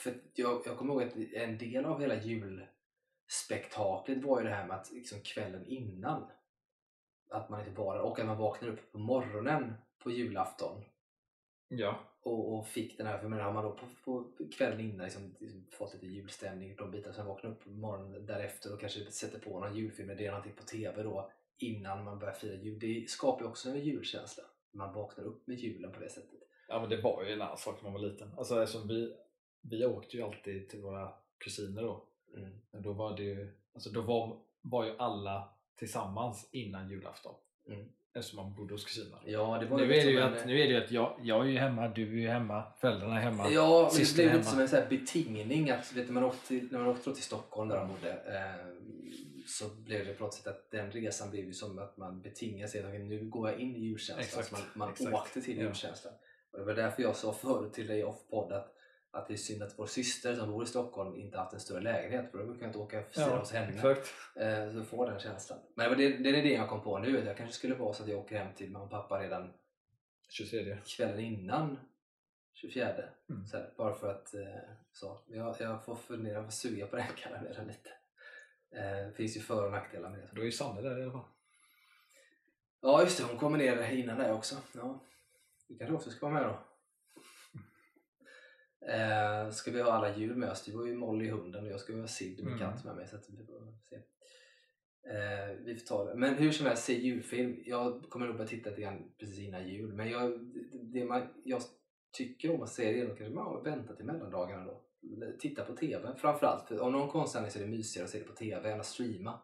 för 0.00 0.14
jag, 0.34 0.62
jag 0.66 0.78
kommer 0.78 0.94
ihåg 0.94 1.02
att 1.02 1.16
en 1.32 1.58
del 1.58 1.84
av 1.84 2.00
hela 2.00 2.22
julspektaklet 2.22 4.24
var 4.24 4.40
ju 4.40 4.46
det 4.46 4.54
här 4.54 4.66
med 4.66 4.76
att 4.76 4.92
liksom 4.92 5.20
kvällen 5.20 5.66
innan 5.66 6.30
att 7.30 7.48
man 7.48 7.60
inte 7.60 7.80
var 7.80 7.94
där 7.94 8.02
och 8.02 8.18
att 8.18 8.26
man 8.26 8.38
vaknar 8.38 8.68
upp 8.68 8.92
på 8.92 8.98
morgonen 8.98 9.74
på 9.98 10.10
julafton 10.10 10.84
Ja, 11.68 12.05
och, 12.26 12.58
och 12.58 12.66
fick 12.66 12.98
den 12.98 13.06
här, 13.06 13.18
för 13.18 13.28
menar, 13.28 13.44
har 13.44 13.52
man 13.52 13.64
då 13.64 13.78
på, 14.04 14.24
på 14.24 14.48
kvällen 14.56 14.80
innan 14.80 15.04
liksom, 15.04 15.34
liksom 15.38 15.66
fått 15.70 15.94
lite 15.94 16.06
julstämning, 16.06 16.76
de 16.76 16.90
bitar, 16.90 17.12
sen 17.12 17.26
vaknar 17.26 17.50
upp 17.50 17.64
på 17.64 17.70
morgonen 17.70 18.26
därefter 18.26 18.72
och 18.72 18.80
kanske 18.80 19.10
sätter 19.10 19.38
på 19.38 19.60
någon 19.60 19.76
julfilm 19.76 20.10
eller 20.10 20.18
det 20.18 20.26
är 20.26 20.30
någonting 20.30 20.56
på 20.56 20.62
TV 20.62 21.02
då 21.02 21.30
innan 21.58 22.04
man 22.04 22.18
börjar 22.18 22.34
fira 22.34 22.54
jul. 22.54 22.78
Det 22.78 23.10
skapar 23.10 23.40
ju 23.44 23.48
också 23.48 23.68
en 23.68 23.80
julkänsla. 23.80 24.44
Man 24.72 24.94
vaknar 24.94 25.24
upp 25.24 25.46
med 25.46 25.58
julen 25.58 25.92
på 25.92 26.00
det 26.00 26.08
sättet. 26.08 26.40
ja 26.68 26.80
men 26.80 26.90
det 26.90 27.02
var 27.02 27.24
ju 27.24 27.32
en 27.32 27.42
annan 27.42 27.58
sak 27.58 27.82
när 27.82 27.90
man 27.90 28.02
var 28.02 28.08
liten. 28.08 28.34
Alltså, 28.36 28.84
vi, 28.88 29.16
vi 29.60 29.86
åkte 29.86 30.16
ju 30.16 30.22
alltid 30.22 30.68
till 30.68 30.82
våra 30.82 31.12
kusiner 31.38 31.82
då. 31.82 32.08
Mm. 32.36 32.58
Men 32.70 32.82
då 32.82 32.92
var 32.92 33.16
det 33.16 33.22
ju, 33.22 33.54
alltså 33.72 33.90
då 33.90 34.00
var, 34.00 34.40
var 34.60 34.84
ju 34.84 34.96
alla 34.98 35.54
tillsammans 35.74 36.48
innan 36.52 36.90
julafton. 36.90 37.34
Mm. 37.68 37.88
Eftersom 38.16 38.36
man 38.44 38.54
bodde 38.54 38.74
hos 38.74 38.84
kusinerna. 38.84 39.18
Ja, 39.26 39.58
det 39.60 39.66
var 39.66 39.76
Nu 39.78 39.84
är, 39.84 39.88
det 39.88 39.94
ju 40.10 40.16
som 40.18 40.26
en- 40.28 40.34
att, 40.38 40.46
nu 40.46 40.60
är 40.60 40.66
det 40.66 40.72
ju 40.72 40.84
att 40.84 40.90
jag, 40.90 41.16
jag 41.22 41.40
är 41.46 41.50
ju 41.50 41.58
hemma, 41.58 41.88
du 41.88 42.02
är 42.02 42.20
ju 42.20 42.28
hemma, 42.28 42.62
föräldrarna 42.80 43.16
är 43.16 43.20
hemma. 43.20 43.50
Ja, 43.50 43.90
men 43.94 44.04
det 44.04 44.14
blev 44.14 44.32
lite 44.32 44.44
som 44.44 44.60
en 44.60 44.68
sån 44.68 44.78
här 44.78 44.86
betingning 44.88 45.70
att 45.70 45.92
vet 45.92 46.06
du, 46.06 46.12
man 46.12 46.24
åkte 46.24 46.46
till, 46.48 46.68
när 46.70 46.78
man 46.78 46.88
åkte 46.88 47.14
till 47.14 47.22
Stockholm 47.22 47.68
där 47.68 47.76
de 47.76 47.88
bodde 47.88 48.10
eh, 48.10 48.66
så 49.46 49.64
blev 49.68 50.06
det 50.06 50.12
på 50.12 50.24
något 50.24 50.34
sätt 50.34 50.46
att 50.46 50.70
den 50.70 50.90
resan 50.90 51.30
blev 51.30 51.44
ju 51.44 51.52
som 51.52 51.78
att 51.78 51.96
man 51.96 52.20
betingade 52.22 52.68
sig 52.70 52.80
att 52.84 53.00
nu 53.00 53.24
går 53.30 53.50
jag 53.50 53.60
in 53.60 53.76
i 53.76 53.78
julkänslan. 53.80 54.18
Exakt, 54.18 54.48
Så 54.48 54.54
man, 54.54 54.62
man 54.74 54.90
exakt. 54.90 55.14
åkte 55.14 55.40
till 55.42 55.56
Ja. 55.56 55.62
julkänslan. 55.62 56.12
Och 56.52 56.58
det 56.58 56.64
var 56.64 56.74
därför 56.74 57.02
jag 57.02 57.16
sa 57.16 57.32
förut 57.32 57.72
till 57.72 57.86
dig 57.86 58.04
off-podd 58.04 58.52
att, 58.52 58.75
att 59.16 59.28
det 59.28 59.34
är 59.34 59.36
synd 59.36 59.62
att 59.62 59.78
vår 59.78 59.86
syster 59.86 60.34
som 60.34 60.50
bor 60.50 60.64
i 60.64 60.66
Stockholm 60.66 61.16
inte 61.16 61.38
haft 61.38 61.52
en 61.52 61.60
större 61.60 61.80
lägenhet 61.80 62.30
för 62.30 62.38
då 62.38 62.44
kan 62.44 62.60
jag 62.60 62.68
inte 62.68 62.78
åka 62.78 63.02
fira 63.02 63.38
hos 63.38 63.52
henne. 63.52 63.74
exakt. 63.74 64.14
Eh, 64.36 64.72
så 64.72 64.84
får 64.84 65.10
den 65.10 65.18
känslan. 65.20 65.58
Men 65.74 65.98
det 65.98 66.08
det, 66.08 66.28
är 66.28 66.42
det 66.42 66.52
jag 66.52 66.68
kom 66.68 66.82
på 66.82 66.98
nu. 66.98 67.18
att 67.18 67.26
Jag 67.26 67.36
kanske 67.36 67.56
skulle 67.56 67.74
vara 67.74 67.92
så 67.92 68.02
att 68.02 68.08
jag 68.08 68.18
åker 68.18 68.38
hem 68.38 68.54
till 68.54 68.70
mamma 68.70 68.84
och 68.84 68.90
pappa 68.90 69.22
redan 69.22 69.52
23. 70.28 70.78
kvällen 70.96 71.20
innan 71.20 71.78
24. 72.54 72.92
Mm. 73.30 73.46
Så 73.46 73.56
här, 73.56 73.70
bara 73.76 73.94
för 73.94 74.10
att 74.10 74.34
eh, 74.34 74.40
så. 74.92 75.20
Jag, 75.26 75.56
jag 75.60 75.84
får 75.84 75.96
fundera, 75.96 76.34
jag 76.34 76.44
får 76.44 76.50
suga 76.52 76.86
på 76.86 76.96
den 76.96 77.06
karamellen 77.16 77.66
lite. 77.66 77.90
Eh, 78.70 79.06
det 79.06 79.12
finns 79.16 79.36
ju 79.36 79.40
för 79.40 79.64
och 79.64 79.72
nackdelar 79.72 80.10
med 80.10 80.18
det. 80.18 80.28
Då 80.32 80.40
är 80.40 80.44
ju 80.44 80.52
Sanne 80.52 80.82
där 80.82 80.98
i 80.98 81.02
alla 81.02 81.12
fall. 81.12 81.24
Ja 82.80 83.02
just 83.02 83.18
det, 83.18 83.24
hon 83.24 83.38
kommer 83.38 83.58
ner 83.58 83.90
innan 83.90 84.18
det 84.18 84.32
också. 84.32 84.56
Ja. 84.72 85.00
Du 85.68 85.78
kanske 85.78 85.94
också 85.94 86.10
ska 86.10 86.28
vara 86.28 86.40
med 86.40 86.48
då. 86.48 86.58
Eh, 88.88 89.50
ska 89.50 89.70
vi 89.70 89.82
ha 89.82 89.92
alla 89.92 90.16
djur 90.16 90.34
med 90.34 90.50
oss? 90.50 90.64
Du 90.64 90.72
var 90.72 90.86
ju 90.86 90.94
Molly 90.94 91.30
hunden 91.30 91.64
och 91.64 91.70
jag 91.70 91.80
ska 91.80 91.96
ha 91.96 92.06
Sid 92.06 92.38
min 92.44 92.46
Mm. 92.54 92.58
katt 92.58 92.84
med 92.84 92.96
mig. 92.96 93.06
Så 93.08 93.16
att 93.16 93.30
vi 93.30 93.46
får 93.46 93.78
se. 93.82 93.96
Eh, 95.10 95.56
vi 95.64 95.76
får 95.76 95.86
ta 95.86 96.04
det. 96.04 96.14
Men 96.14 96.34
hur 96.34 96.52
som 96.52 96.66
helst, 96.66 96.84
se 96.84 97.00
julfilm. 97.00 97.62
Jag 97.66 98.02
kommer 98.08 98.26
nog 98.26 98.36
börja 98.36 98.48
titta 98.48 98.70
lite 98.70 98.82
grann 98.82 99.12
precis 99.18 99.38
innan 99.38 99.68
jul. 99.68 99.92
Men 99.92 100.10
jag, 100.10 100.40
det 100.72 101.04
man, 101.04 101.22
jag 101.44 101.62
tycker 102.16 102.54
om 102.54 102.62
att 102.62 102.68
se 102.68 102.92
det 102.92 103.00
är 103.00 103.06
kanske 103.06 103.28
man 103.28 103.64
vänta 103.64 103.94
till 103.96 104.04
mellandagarna 104.06 104.64
då. 104.64 104.82
Titta 105.38 105.64
på 105.64 105.76
TV 105.76 106.16
framförallt. 106.16 106.68
För 106.68 106.80
om 106.80 106.92
någon 106.92 107.08
konstnärlig 107.08 107.52
så 107.52 107.58
är 107.58 107.62
det 107.62 107.68
mysigare 107.70 108.04
att 108.04 108.10
se 108.10 108.18
det 108.18 108.24
på 108.24 108.32
TV 108.34 108.70
än 108.72 108.80
att 108.80 108.86
streama. 108.86 109.40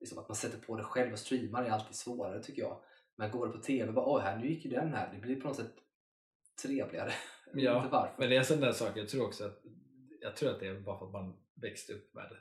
Liksom 0.00 0.18
att 0.18 0.28
man 0.28 0.36
sätter 0.36 0.58
på 0.58 0.76
det 0.76 0.84
själv 0.84 1.12
och 1.12 1.18
streamar 1.18 1.64
är 1.64 1.70
alltid 1.70 1.94
svårare 1.96 2.42
tycker 2.42 2.62
jag. 2.62 2.80
Men 3.16 3.30
går 3.30 3.46
det 3.46 3.52
på 3.52 3.58
TV 3.58 3.92
bara 3.92 4.06
åh 4.06 4.20
här, 4.20 4.38
nu 4.38 4.48
gick 4.48 4.64
ju 4.64 4.70
den 4.70 4.94
här. 4.94 5.14
Det 5.14 5.20
blir 5.20 5.40
på 5.40 5.48
något 5.48 5.56
sätt 5.56 5.74
trevligare. 6.62 7.10
Ja, 7.54 7.76
inte 7.78 7.92
varför. 7.92 8.14
Men 8.18 8.28
det 8.28 8.34
är 8.34 8.38
en 8.38 8.44
sån 8.44 8.60
där 8.60 8.72
sak, 8.72 8.96
jag 8.96 9.08
tror 9.08 9.26
också 9.26 9.44
att 9.44 9.62
jag 10.20 10.36
tror 10.36 10.50
att 10.50 10.60
det 10.60 10.66
är 10.66 10.80
bara 10.80 10.98
för 10.98 11.06
att 11.06 11.12
man 11.12 11.36
växte 11.54 11.92
upp 11.92 12.14
med 12.14 12.24
det. 12.30 12.36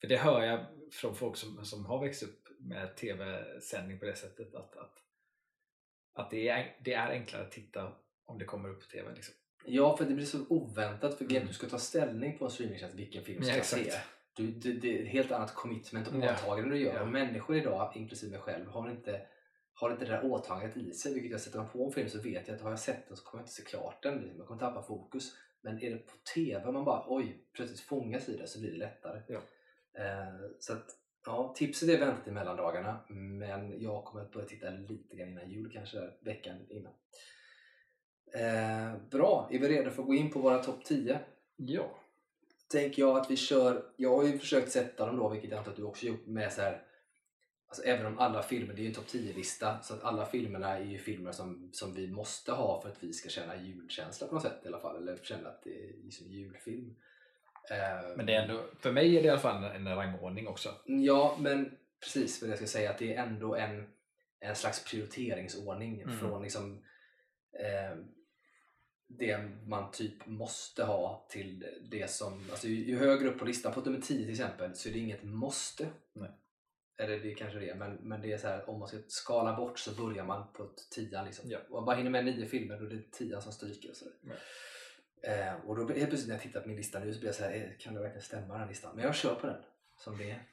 För 0.00 0.08
det 0.08 0.16
hör 0.16 0.42
jag 0.42 0.60
från 0.92 1.14
folk 1.14 1.36
som, 1.36 1.64
som 1.64 1.86
har 1.86 2.00
växt 2.04 2.22
upp 2.22 2.42
med 2.60 2.96
tv-sändning 2.96 3.98
på 3.98 4.04
det 4.04 4.14
sättet 4.16 4.54
att, 4.54 4.76
att, 4.76 4.94
att 6.14 6.30
det, 6.30 6.48
är, 6.48 6.76
det 6.84 6.92
är 6.94 7.10
enklare 7.10 7.42
att 7.42 7.52
titta 7.52 7.92
om 8.24 8.38
det 8.38 8.44
kommer 8.44 8.68
upp 8.68 8.80
på 8.80 8.86
tv. 8.86 9.14
Liksom. 9.14 9.34
Ja, 9.64 9.96
för 9.96 10.04
det 10.04 10.14
blir 10.14 10.24
så 10.26 10.38
oväntat. 10.48 11.18
För 11.18 11.24
Mm. 11.24 11.46
du 11.46 11.52
ska 11.52 11.66
ta 11.66 11.78
ställning 11.78 12.38
på 12.38 12.44
en 12.44 12.50
streamingtjänst 12.50 12.96
vilken 12.96 13.24
film 13.24 13.40
du 13.40 13.46
Ja, 13.48 13.54
ska 13.54 13.76
se. 13.76 13.92
Du, 14.36 14.46
det, 14.46 14.72
det 14.72 14.98
är 14.98 15.02
ett 15.02 15.08
helt 15.08 15.32
annat 15.32 15.54
commitment 15.54 16.08
och 16.08 16.14
Ja. 16.14 16.34
åtagande 16.34 16.74
du 16.74 16.80
gör. 16.80 16.94
Ja. 16.94 17.02
Och 17.02 17.08
människor 17.08 17.56
idag, 17.56 17.92
inklusive 17.96 18.30
mig 18.32 18.40
själv, 18.40 18.66
har 18.66 18.90
inte, 18.90 19.20
har 19.80 19.90
inte 19.90 20.04
det 20.04 20.10
där 20.10 20.24
åtagandet 20.24 20.76
i 20.76 20.92
sig. 20.92 21.14
Vilket 21.14 21.30
jag 21.30 21.40
sätter 21.40 21.58
man 21.58 21.68
på 21.68 21.84
en 21.84 21.92
film 21.92 22.08
så 22.08 22.20
vet 22.20 22.48
jag 22.48 22.54
att 22.54 22.62
har 22.62 22.70
jag 22.70 22.78
sett 22.78 23.08
den 23.08 23.16
så 23.16 23.24
kommer 23.24 23.42
jag 23.42 23.44
inte 23.44 23.54
se 23.54 23.62
klart 23.62 24.02
den. 24.02 24.18
Liksom. 24.18 24.38
Jag 24.38 24.46
kommer 24.46 24.60
tappa 24.60 24.82
fokus. 24.82 25.34
Men 25.60 25.82
är 25.82 25.90
det 25.90 25.96
på 25.96 26.12
TV 26.34 26.72
man 26.72 26.84
bara 26.84 27.04
oj, 27.08 27.44
plötsligt 27.52 27.80
fångas 27.80 28.28
i 28.28 28.36
det 28.36 28.46
så 28.46 28.60
blir 28.60 28.70
det 28.70 28.78
lättare. 28.78 29.22
Ja. 29.28 29.40
Eh, 30.02 30.50
så 30.58 30.72
att, 30.72 30.86
ja, 31.26 31.54
tipset 31.56 31.88
är 31.88 31.98
vänta 31.98 32.24
till 32.24 32.32
mellandagarna. 32.32 33.00
Men 33.08 33.82
jag 33.82 34.04
kommer 34.04 34.24
att 34.24 34.32
börja 34.32 34.46
titta 34.46 34.70
lite 34.70 35.16
grann 35.16 35.28
innan 35.28 35.50
jul, 35.50 35.70
kanske 35.72 36.10
veckan 36.20 36.56
innan. 36.68 36.92
Eh, 38.34 39.00
bra, 39.10 39.48
är 39.52 39.58
vi 39.58 39.68
redo 39.68 39.90
för 39.90 40.02
att 40.02 40.08
gå 40.08 40.14
in 40.14 40.30
på 40.30 40.40
våra 40.40 40.62
topp 40.62 40.84
10? 40.84 41.20
Ja. 41.56 41.98
tänker 42.72 43.02
jag 43.02 43.18
att 43.18 43.30
vi 43.30 43.36
kör, 43.36 43.82
jag 43.96 44.16
har 44.16 44.24
ju 44.24 44.38
försökt 44.38 44.72
sätta 44.72 45.06
dem 45.06 45.16
då, 45.16 45.28
vilket 45.28 45.50
jag 45.50 45.58
antar 45.58 45.70
att 45.70 45.76
du 45.76 45.82
också 45.82 46.06
gjort 46.06 46.26
med 46.26 46.52
så 46.52 46.60
här. 46.60 46.82
Alltså 47.68 47.82
även 47.82 48.06
om 48.06 48.18
alla 48.18 48.42
filmer, 48.42 48.74
det 48.74 48.80
är 48.80 48.82
ju 48.82 48.88
en 48.88 48.94
topp 48.94 49.06
10-lista, 49.08 49.82
så 49.82 49.94
att 49.94 50.04
alla 50.04 50.26
filmerna 50.26 50.78
är 50.78 50.84
ju 50.84 50.98
filmer 50.98 51.32
som, 51.32 51.70
som 51.72 51.94
vi 51.94 52.06
måste 52.10 52.52
ha 52.52 52.80
för 52.80 52.88
att 52.88 53.02
vi 53.04 53.12
ska 53.12 53.28
känna 53.28 53.56
julkänsla 53.56 54.26
på 54.26 54.34
något 54.34 54.42
sätt 54.42 54.60
i 54.64 54.68
alla 54.68 54.80
fall, 54.80 54.96
eller 54.96 55.16
känna 55.22 55.48
att 55.48 55.62
det 55.62 55.70
är 55.84 55.92
liksom 56.04 56.26
julfilm. 56.26 56.96
Eh, 57.70 58.16
Men 58.16 58.26
det 58.26 58.34
är 58.34 58.42
ändå, 58.42 58.64
för 58.78 58.92
mig 58.92 59.16
är 59.16 59.22
det 59.22 59.26
i 59.26 59.30
alla 59.30 59.40
fall 59.40 59.64
en, 59.64 59.86
en 59.86 59.96
rangordning 59.96 60.48
också. 60.48 60.74
Ja, 60.84 61.36
men 61.40 61.76
precis 62.00 62.42
vad 62.42 62.50
jag 62.50 62.56
ska 62.58 62.66
säga, 62.66 62.90
att 62.90 62.98
det 62.98 63.14
är 63.14 63.22
ändå 63.22 63.54
en, 63.54 63.86
en 64.40 64.56
slags 64.56 64.84
prioriteringsordning 64.90 66.02
Mm. 66.02 66.18
från 66.18 66.42
liksom 66.42 66.84
eh, 67.52 67.98
det 69.06 69.38
man 69.66 69.90
typ 69.90 70.26
måste 70.26 70.84
ha 70.84 71.26
till 71.30 71.66
det 71.90 72.10
som, 72.10 72.46
alltså 72.50 72.66
ju, 72.68 72.84
ju 72.90 72.98
högre 72.98 73.28
upp 73.28 73.38
på 73.38 73.44
listan, 73.44 73.72
på 73.72 73.80
nummer 73.80 74.00
10 74.00 74.18
till 74.18 74.30
exempel, 74.30 74.74
så 74.74 74.88
är 74.88 74.92
det 74.92 74.98
inget 74.98 75.22
måste. 75.24 75.86
Nej. 76.12 76.30
Eller 76.98 77.20
det 77.20 77.34
kanske 77.34 77.58
det 77.58 77.70
är, 77.70 77.74
men, 77.74 77.94
men 77.94 78.20
det 78.20 78.32
är 78.32 78.38
så 78.38 78.48
här, 78.48 78.70
om 78.70 78.78
man 78.78 78.88
ska 78.88 78.98
skala 79.08 79.56
bort 79.56 79.78
så 79.78 80.06
börjar 80.06 80.24
man 80.24 80.52
på 80.52 80.62
ett 80.62 80.90
tian 80.90 81.26
liksom. 81.26 81.50
Ja. 81.50 81.58
Och 81.68 81.74
man 81.74 81.84
bara 81.84 81.96
hinner 81.96 82.10
med 82.10 82.24
nio 82.24 82.46
filmer, 82.46 82.74
är 82.74 82.90
det 82.90 83.12
tian 83.12 83.42
som 83.42 83.52
stryker. 83.52 83.90
Och, 83.90 83.96
så. 83.96 84.04
Ja. 84.22 84.34
Eh, 85.30 85.54
och 85.54 85.76
då 85.76 85.82
helt 85.82 86.08
plötsligt 86.08 86.28
när 86.28 86.34
jag 86.34 86.42
tittar 86.42 86.60
på 86.60 86.68
min 86.68 86.76
lista 86.76 86.98
nu 86.98 87.12
så 87.12 87.20
blir 87.20 87.28
jag 87.28 87.34
så 87.34 87.44
här, 87.44 87.54
eh, 87.54 87.78
kan 87.78 87.94
det 87.94 88.00
verkligen 88.00 88.22
stämma 88.22 88.52
den 88.52 88.60
här 88.60 88.68
listan? 88.68 88.96
Men 88.96 89.04
jag 89.04 89.14
kör 89.14 89.34
på 89.34 89.46
den 89.46 89.62
som 89.98 90.18
det 90.18 90.30
är. 90.30 90.48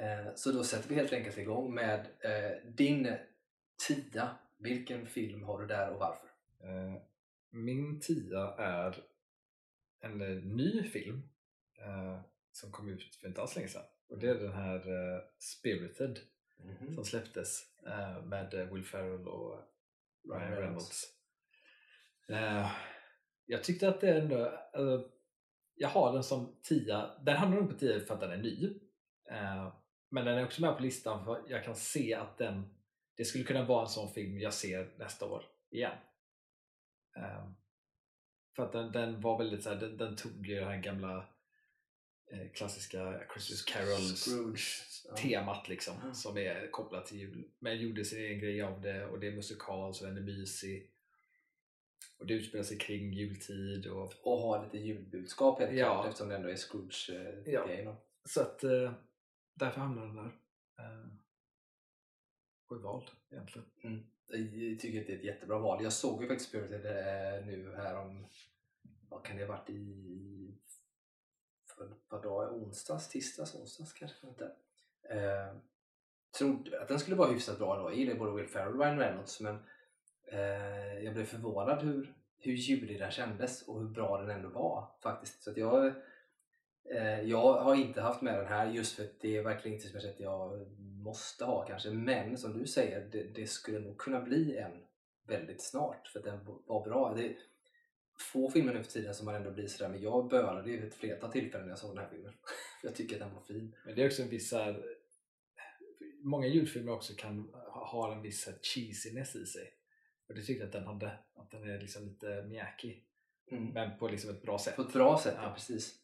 Eh, 0.00 0.34
så 0.34 0.52
då 0.52 0.64
sätter 0.64 0.88
vi 0.88 0.94
helt 0.94 1.12
enkelt 1.12 1.38
igång 1.38 1.74
med 1.74 2.00
eh, 2.20 2.72
din 2.76 3.16
tia. 3.88 4.36
Vilken 4.58 5.06
film 5.06 5.42
har 5.42 5.60
du 5.60 5.66
där 5.66 5.90
och 5.90 5.98
varför? 5.98 6.26
Eh, 6.60 7.02
Min 7.50 8.00
tia 8.00 8.54
är 8.58 9.04
en 10.00 10.20
eh, 10.20 10.44
ny 10.44 10.82
film 10.82 11.28
som 12.52 12.72
kom 12.72 12.88
ut 12.88 13.14
för 13.14 13.28
inte 13.28 13.40
alls 13.40 13.56
länge 13.56 13.68
sedan. 13.68 13.82
Och 14.08 14.18
det 14.18 14.28
är 14.28 14.34
den 14.34 14.52
här 14.52 14.76
eh, 14.76 15.20
Spirited 15.38 16.18
Mhm. 16.58 16.94
som 16.94 17.04
släpptes 17.04 17.62
eh, 17.86 18.22
med 18.22 18.54
eh, 18.54 18.72
Will 18.72 18.84
Ferrell 18.84 19.28
och 19.28 19.60
Ryan 20.34 20.56
Reynolds. 20.56 21.04
Eh, 22.28 22.70
jag 23.46 23.64
tyckte 23.64 23.88
att 23.88 24.00
det 24.00 24.18
ändå, 24.18 24.46
alltså, 24.72 25.10
jag 25.74 25.88
har 25.88 26.12
den 26.12 26.24
som 26.24 26.60
tia, 26.62 27.18
den 27.22 27.36
hamnar 27.36 27.60
nog 27.60 27.70
på 27.70 27.78
tia 27.78 28.00
för 28.00 28.14
att 28.14 28.20
den 28.20 28.30
är 28.30 28.36
ny. 28.36 28.80
Men 30.10 30.24
den 30.24 30.38
är 30.38 30.44
också 30.44 30.60
med 30.62 30.76
på 30.76 30.82
listan 30.82 31.24
för 31.24 31.44
jag 31.48 31.64
kan 31.64 31.76
se 31.76 32.14
att 32.14 32.38
den, 32.38 32.74
det 33.16 33.24
skulle 33.24 33.44
kunna 33.44 33.64
vara 33.64 33.82
en 33.82 33.88
sån 33.88 34.12
film 34.14 34.38
jag 34.38 34.54
ser 34.54 34.94
nästa 34.98 35.26
år 35.26 35.44
igen. 35.70 35.98
För 38.56 38.62
att 38.64 38.72
den, 38.72 38.92
den 38.92 39.20
var 39.20 39.38
väldigt 39.38 39.62
så 39.62 39.70
här, 39.70 39.76
den, 39.76 39.96
den 39.96 40.16
tog 40.16 40.46
ju 40.46 40.54
det 40.54 40.64
här 40.64 40.76
gamla 40.80 41.28
klassiska 42.54 43.20
Christmas 43.32 43.62
Carol 43.62 44.16
Scrooge. 44.16 44.82
Ja. 45.08 45.16
temat 45.16 45.68
liksom 45.68 45.94
Ja. 46.04 46.14
som 46.14 46.36
är 46.38 46.70
kopplat 46.70 47.06
till 47.06 47.18
jul. 47.18 47.44
Men 47.58 47.80
gjorde 47.80 48.04
sin 48.04 48.18
egen 48.18 48.38
grej 48.40 48.62
av 48.62 48.80
det 48.80 49.06
och 49.06 49.20
det 49.20 49.26
är 49.26 49.32
musikal 49.32 49.94
så 49.94 50.04
den 50.06 50.16
är 50.16 50.20
mysig. 50.20 50.90
Och 52.18 52.26
det 52.26 52.34
utspelar 52.34 52.64
sig 52.64 52.78
kring 52.78 53.12
jultid 53.12 53.86
och 53.86 54.12
Och 54.22 54.38
ha 54.38 54.64
lite 54.64 54.78
julbudskap 54.78 55.58
helt 55.60 55.72
Ja. 55.72 55.86
klart 55.94 56.06
eftersom 56.06 56.28
det 56.28 56.36
ändå 56.36 56.48
är 56.48 56.56
Scrooge-grejen. 56.56 57.84
Ja. 57.84 57.96
så 58.24 58.40
att 58.40 58.64
eh, 58.64 58.92
därför 59.54 59.80
hamnar 59.80 60.06
den 60.06 60.16
där. 60.16 60.32
Eh, 60.78 61.06
vald 62.82 63.10
egentligen. 63.30 63.66
Jag 64.28 64.80
tycker 64.80 65.00
att 65.00 65.06
det 65.06 65.12
är 65.12 65.16
ett 65.18 65.24
jättebra 65.24 65.58
val. 65.58 65.82
Jag 65.82 65.92
såg 65.92 66.22
ju 66.22 66.28
faktiskt 66.28 66.48
Spirited 66.50 66.86
eh, 66.86 67.46
nu 67.46 67.74
här 67.76 67.96
om, 67.98 68.26
vad 69.08 69.24
kan 69.24 69.36
det 69.36 69.42
ha 69.46 69.52
varit 69.56 69.70
i, 69.70 70.54
för 71.76 71.84
ett 71.84 72.08
par 72.08 72.22
dagar, 72.22 72.48
onsdags, 72.48 73.08
tisdags, 73.08 73.54
onsdags 73.54 73.92
kanske 73.92 74.26
inte. 74.26 74.44
Eh, 75.10 75.56
trodde 76.38 76.82
att 76.82 76.88
den 76.88 76.98
skulle 76.98 77.16
vara 77.16 77.32
hyfsat 77.32 77.58
bra 77.58 77.76
då. 77.76 77.90
Jag 77.90 77.98
gillar 77.98 78.14
både 78.14 78.32
Will 78.32 78.48
Ferrell 78.48 78.72
och 78.72 78.80
Ryan 78.80 78.98
Reynolds 78.98 79.40
men 79.40 79.58
eh, 80.26 81.04
jag 81.04 81.14
blev 81.14 81.24
förvånad 81.24 81.82
hur, 81.82 82.14
hur 82.38 82.52
julig 82.52 82.98
den 82.98 83.10
kändes 83.10 83.68
och 83.68 83.80
hur 83.80 83.88
bra 83.88 84.20
den 84.20 84.30
ändå 84.30 84.48
var 84.48 84.88
faktiskt. 85.02 85.42
Så 85.42 85.50
att 85.50 85.56
jag, 85.56 85.86
eh, 86.90 87.20
jag 87.20 87.54
har 87.54 87.74
inte 87.74 88.00
haft 88.00 88.22
med 88.22 88.38
den 88.38 88.46
här 88.46 88.70
just 88.70 88.96
för 88.96 89.04
att 89.04 89.20
det 89.20 89.36
är 89.36 89.42
verkligen 89.42 89.76
inte 89.76 90.00
som 90.00 90.10
jag 90.18 90.66
måste 91.04 91.44
ha 91.44 91.66
kanske. 91.66 91.90
Men 91.90 92.38
som 92.38 92.58
du 92.58 92.66
säger, 92.66 93.08
det, 93.12 93.22
det 93.22 93.46
skulle 93.46 93.78
nog 93.78 93.98
kunna 93.98 94.20
bli 94.20 94.56
en 94.56 94.84
väldigt 95.26 95.62
snart 95.62 96.08
för 96.08 96.18
att 96.18 96.24
den 96.24 96.44
var 96.66 96.84
bra. 96.84 97.14
Det 97.14 97.36
få 98.18 98.50
filmer 98.50 98.74
nu 98.74 98.82
för 98.82 98.90
tiden 98.92 99.14
som 99.14 99.26
man 99.26 99.34
ändå 99.34 99.50
blir 99.50 99.66
sådär, 99.66 99.90
men 99.90 100.02
jag 100.02 100.28
bölade 100.28 100.70
ju 100.70 100.86
ett 100.86 100.94
flertal 100.94 101.32
tillfällen 101.32 101.66
när 101.66 101.72
jag 101.72 101.78
såg 101.78 101.90
den 101.90 102.04
här 102.04 102.10
filmen. 102.10 102.32
jag 102.82 102.94
tycker 102.94 103.14
att 103.16 103.20
den 103.20 103.34
var 103.34 103.42
fin. 103.42 103.76
Men 103.86 103.94
det 103.94 104.02
är 104.02 104.06
också 104.06 104.22
en 104.22 104.28
viss 104.28 104.52
här, 104.52 104.84
många 106.22 106.46
julfilmer 106.46 106.92
också 106.92 107.12
kan 107.16 107.54
ha 107.66 108.12
en 108.12 108.22
viss 108.22 108.48
cheesiness 108.62 109.36
i 109.36 109.46
sig. 109.46 109.72
Och 110.28 110.34
det 110.34 110.42
tyckte 110.42 110.62
jag 110.62 110.66
att 110.66 110.72
den 110.72 110.84
hade, 110.86 111.18
att 111.34 111.50
den 111.50 111.70
är 111.70 111.80
liksom 111.80 112.04
lite 112.04 112.42
mjäkig. 112.42 113.06
Mm. 113.50 113.64
Men 113.64 113.98
på 113.98 114.08
liksom 114.08 114.30
ett 114.30 114.42
bra 114.42 114.58
sätt. 114.58 114.76
På 114.76 114.82
ett 114.82 114.92
bra 114.92 115.18
sätt, 115.18 115.34
ja, 115.36 115.42
Ja. 115.42 115.54
precis. 115.54 115.94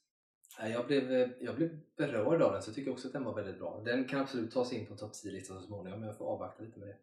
Ja, 0.58 0.68
Jag 0.68 0.86
blev, 0.86 1.12
eh, 1.12 1.28
jag 1.40 1.56
blev 1.56 1.80
berörd 1.96 2.42
av 2.42 2.52
den 2.52 2.62
så 2.62 2.68
jag 2.68 2.74
tycker 2.74 2.90
också 2.90 3.06
att 3.06 3.12
den 3.12 3.24
var 3.24 3.34
väldigt 3.34 3.58
bra. 3.58 3.82
Den 3.84 4.04
kan 4.08 4.20
absolut 4.20 4.52
ta 4.52 4.64
sig 4.64 4.78
in 4.78 4.86
på 4.86 4.96
topp 4.96 5.12
10-listan 5.12 5.60
så 5.60 5.66
småningom 5.66 6.00
men 6.00 6.08
jag 6.08 6.18
får 6.18 6.26
avvakta 6.26 6.62
lite 6.62 6.78
med 6.78 6.88
det. 6.88 6.96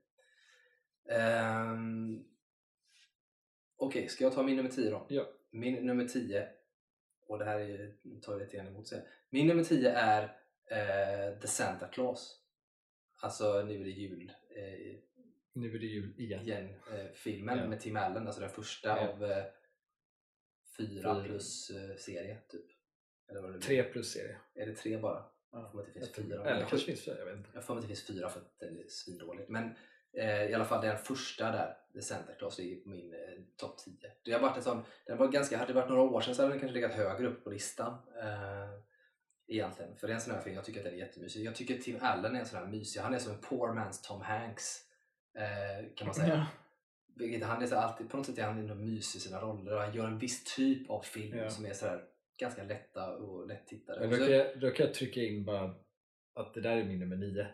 Um, 1.15 2.25
Okej, 3.77 4.07
ska 4.07 4.23
jag 4.23 4.33
ta 4.33 4.43
min 4.43 4.55
nummer 4.55 4.69
10 4.69 4.89
då? 4.89 5.05
Ja. 5.09 5.27
Min 5.51 5.85
nummer 5.85 6.07
10, 6.07 6.47
och 7.27 7.39
det 7.39 7.45
här 7.45 7.59
är, 7.59 7.95
tar 8.21 8.39
lite 8.39 8.57
grann 8.57 8.67
emot 8.67 8.87
sig. 8.87 9.07
Min 9.29 9.47
nummer 9.47 9.63
10 9.63 9.89
är 9.91 10.23
eh, 10.71 11.39
The 11.39 11.47
Santa 11.47 11.87
Claus. 11.87 12.41
Alltså 13.21 13.61
nu 13.63 13.81
är 13.81 13.83
det 13.85 13.89
jul. 13.91 14.31
Eh, 14.55 14.95
Nu 15.53 15.75
är 15.75 15.79
det 15.79 15.85
jul 15.85 16.13
igen. 16.19 16.41
igen 16.41 16.69
eh, 16.93 17.05
filmen 17.13 17.57
Ja. 17.57 17.67
med 17.67 17.79
Tim 17.79 17.95
Allen, 17.97 18.25
alltså 18.27 18.41
den 18.41 18.49
första 18.49 18.87
Ja. 18.89 19.07
av 19.09 19.23
eh, 19.23 19.43
fyra 20.77 21.23
plus 21.23 21.69
eh, 21.69 21.95
serie 21.95 22.37
typ. 22.49 22.65
Eller 23.29 23.41
vad 23.41 23.53
det. 23.53 23.59
Tre 23.59 23.83
plus 23.83 24.11
serie. 24.11 24.37
Är 24.55 24.65
det 24.65 24.73
tre 24.75 24.97
bara? 24.97 25.25
Ja. 25.51 25.61
Jag 25.61 25.71
får 25.71 25.79
att 25.79 25.85
det 25.85 25.91
finns 25.99 26.11
fyra. 26.15 26.45
Eller 26.49 26.65
kanske 26.65 26.85
finns 26.87 27.05
fyra, 27.05 27.17
jag 27.17 27.25
vet 27.25 27.37
inte. 27.37 27.49
Jag 27.53 27.63
får 27.65 27.75
att 27.75 27.81
det 27.81 27.87
finns 27.87 28.07
fyra 28.07 28.29
för 28.29 28.39
att 28.39 28.59
den 28.59 28.77
är 28.79 28.85
svindåligt. 28.87 29.49
Men 29.49 29.63
eh, 29.63 29.71
i 30.23 30.53
alla 30.53 30.65
fall 30.65 30.85
den 30.85 30.97
första 30.97 31.51
där, 31.51 31.77
The 31.93 32.01
Santa 32.01 32.33
Claus, 32.33 32.57
ligger 32.59 32.81
på 32.83 32.89
min 32.89 33.13
eh, 33.13 33.19
topp 33.57 33.77
10. 33.77 33.93
Det 34.25 34.31
har 34.31 34.39
varit 34.39 34.57
en 34.57 34.63
sån, 34.63 34.83
den 35.05 35.17
var 35.17 35.27
ganska, 35.27 35.57
hade 35.57 35.73
det 35.73 35.79
varit 35.79 35.89
några 35.89 36.01
år 36.01 36.21
sedan 36.21 36.35
så 36.35 36.41
hade 36.41 36.53
den 36.53 36.59
kanske 36.59 36.73
legat 36.75 36.91
högre 36.93 37.27
upp 37.27 37.43
på 37.43 37.49
listan. 37.49 37.93
Eh, 38.21 38.69
egentligen. 39.47 39.95
För 39.95 40.07
det 40.07 40.13
är 40.13 40.15
en 40.15 40.21
sån 40.21 40.33
här 40.33 40.41
film, 40.41 40.55
jag 40.55 40.65
tycker 40.65 40.79
att 40.79 40.85
den 40.85 40.93
är 40.93 40.97
jättemysig. 40.97 41.45
Jag 41.45 41.55
tycker 41.55 41.77
Tim 41.77 41.97
Allen 42.01 42.35
är 42.35 42.39
en 42.39 42.45
sån 42.45 42.59
här 42.59 42.65
mysig, 42.65 42.99
han 43.01 43.13
är 43.13 43.19
som 43.19 43.33
en 43.33 43.41
poor 43.41 43.69
man's 43.69 44.07
Tom 44.07 44.21
Hanks. 44.21 44.83
Eh, 45.37 45.93
kan 45.95 46.07
man 46.07 46.15
säga. 46.15 46.35
Ja. 46.35 46.45
Vilket 47.15 47.47
han 47.47 47.63
är 47.63 47.67
så 47.67 47.75
alltid, 47.75 48.09
på 48.09 48.17
något 48.17 48.25
sätt 48.25 48.37
är 48.37 48.43
han 48.43 48.57
ändå 48.59 48.75
mysig 48.75 49.19
i 49.19 49.21
sina 49.21 49.41
roller 49.41 49.73
och 49.75 49.81
han 49.81 49.93
gör 49.93 50.07
en 50.07 50.19
viss 50.19 50.55
typ 50.55 50.89
av 50.89 51.01
film 51.01 51.37
Ja. 51.37 51.49
som 51.49 51.65
är 51.65 51.73
sådär 51.73 52.03
ganska 52.39 52.63
lätta 52.63 53.15
och 53.15 53.47
lättittade. 53.47 53.99
Men 53.99 54.09
då, 54.09 54.17
kan 54.17 54.31
jag, 54.35 54.59
då 54.59 54.71
kan 54.71 54.85
jag 54.85 54.95
trycka 54.95 55.19
in 55.19 55.45
bara 55.45 55.75
att 56.33 56.53
det 56.53 56.61
där 56.61 56.77
är 56.77 56.83
min 56.83 56.99
nummer 56.99 57.15
nio. 57.15 57.47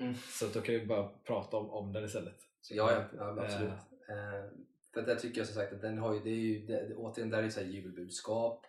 Mm. 0.00 0.14
Så 0.14 0.46
då 0.54 0.60
kan 0.60 0.74
vi 0.74 0.86
bara 0.86 1.08
prata 1.08 1.56
om, 1.56 1.70
om 1.70 1.92
den 1.92 2.04
istället. 2.04 2.36
Så 2.60 2.74
Ja, 2.74 2.92
ja, 2.92 3.04
ja 3.18 3.32
men 3.32 3.44
absolut. 3.44 3.70
Eh, 4.08 4.50
för 4.94 5.02
där 5.02 5.16
tycker 5.16 5.38
jag 5.40 5.46
som 5.46 5.56
sagt 5.56 5.72
att 5.72 5.80
den 5.82 5.98
har 5.98 6.14
ju, 6.14 6.20
det 6.20 6.30
är 6.30 6.34
ju, 6.34 6.66
det, 6.66 6.94
återigen, 6.94 7.30
där 7.30 7.38
är 7.38 7.42
ju 7.42 7.50
så 7.50 7.60
här 7.60 7.66
julbudskap. 7.66 8.66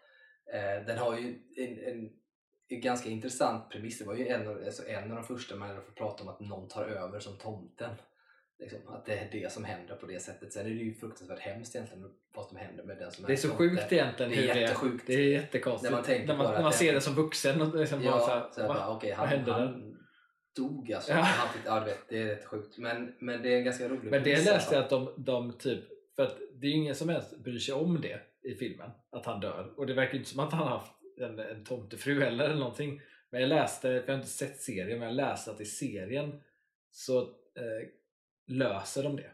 Eh, 0.54 0.86
den 0.86 0.98
har 0.98 1.20
ju 1.20 1.40
en, 1.56 1.80
en, 1.94 2.10
en 2.68 2.82
ganska 2.82 3.10
intressant 3.10 3.70
premiss. 3.70 4.00
Det 4.00 4.06
var 4.06 4.16
ju 4.16 4.28
en 4.28 4.48
av, 4.48 4.64
alltså 4.66 4.88
en 4.88 5.04
av 5.12 5.16
de 5.18 5.24
första 5.24 5.56
man 5.56 5.76
får 5.76 5.92
prata 5.92 6.24
om 6.24 6.30
att 6.30 6.40
någon 6.40 6.68
tar 6.68 6.86
över 6.86 7.20
som 7.20 7.38
tomten. 7.38 7.96
Liksom, 8.60 8.80
att 8.88 9.06
det 9.06 9.18
är 9.18 9.30
det 9.32 9.52
som 9.52 9.64
händer 9.64 9.96
på 9.96 10.06
det 10.06 10.20
sättet. 10.20 10.54
Sen 10.54 10.66
är 10.66 10.70
det 10.70 10.76
ju 10.76 10.94
fruktansvärt 10.94 11.40
hemskt 11.40 11.76
egentligen 11.76 12.12
vad 12.36 12.46
som 12.46 12.58
händer 12.58 12.84
med 12.84 12.98
den 12.98 13.12
som 13.12 13.26
Det 13.26 13.34
är 13.34 13.38
så 13.38 13.48
tomte. 13.48 13.58
sjukt 13.70 13.92
egentligen 13.92 14.32
Det 14.32 14.38
är 14.50 14.56
jättesjukt. 14.56 15.08
Det 15.08 15.14
är 15.14 15.30
jättekonstigt. 15.32 15.92
När 15.92 16.02
man 16.02 16.26
när 16.28 16.36
man, 16.38 16.54
när 16.54 16.62
man 16.64 16.74
ser 16.74 16.94
det- 16.94 17.02
som 17.02 17.14
vuxen 17.16 17.62
och 17.62 17.76
liksom 17.76 18.00
bara 18.00 18.06
Ja, 18.10 18.20
så 18.20 18.32
här, 18.32 18.50
så 18.52 18.62
va? 18.62 18.68
bara, 18.68 18.88
Vad 18.88 19.28
han, 19.28 19.40
han 19.50 19.96
dog 20.56 20.94
alltså. 20.94 21.12
Ja. 21.12 21.18
Han 21.18 21.54
fick, 21.54 21.62
ja, 21.66 21.80
vet, 21.80 22.10
det 22.10 22.22
är 22.22 22.26
rätt 22.26 22.46
sjukt. 22.46 22.78
Men, 22.78 23.16
men 23.20 23.42
det 23.42 23.54
är 23.54 23.58
en 23.58 23.64
ganska 23.64 23.90
rolig 23.90 24.12
Men 24.12 24.24
det 24.24 24.36
alla 24.36 24.44
läste 24.44 24.76
jag 24.76 24.90
fall. 24.90 25.08
att 25.08 25.16
de, 25.16 25.24
de 25.24 25.58
typ, 25.58 25.84
för 26.16 26.24
att 26.24 26.38
det 26.54 26.68
är 26.68 26.72
ju 26.72 26.78
ingen 26.78 26.96
som 26.96 27.10
helst 27.10 27.38
bryr 27.38 27.60
sig 27.60 27.74
om 27.74 28.02
det 28.02 28.20
i 28.44 28.56
filmen, 28.56 28.92
att 29.12 29.26
han 29.26 29.40
dör. 29.40 29.74
Och 29.78 29.88
det 29.88 29.94
verkar 29.94 30.18
inte 30.18 30.30
som 30.30 30.40
att 30.40 30.54
han 30.54 30.68
har 30.68 30.78
haft 30.78 30.92
en, 31.18 31.40
en 31.40 31.66
tomtefru 31.66 32.22
heller 32.22 32.46
eller 32.46 32.56
någonting. 32.60 33.02
Men 33.30 33.42
jag 33.42 33.48
läste, 33.48 33.82
för 33.82 33.94
jag 33.96 34.08
har 34.08 34.16
inte 34.16 34.28
sett 34.28 34.62
serien, 34.62 35.00
men 35.00 35.08
jag 35.08 35.16
läste 35.16 35.52
att 35.52 35.62
i 35.62 35.66
serien 35.66 36.42
så 36.92 37.22
eh, 37.22 37.88
löser 38.48 39.04
de 39.04 39.16
det. 39.16 39.32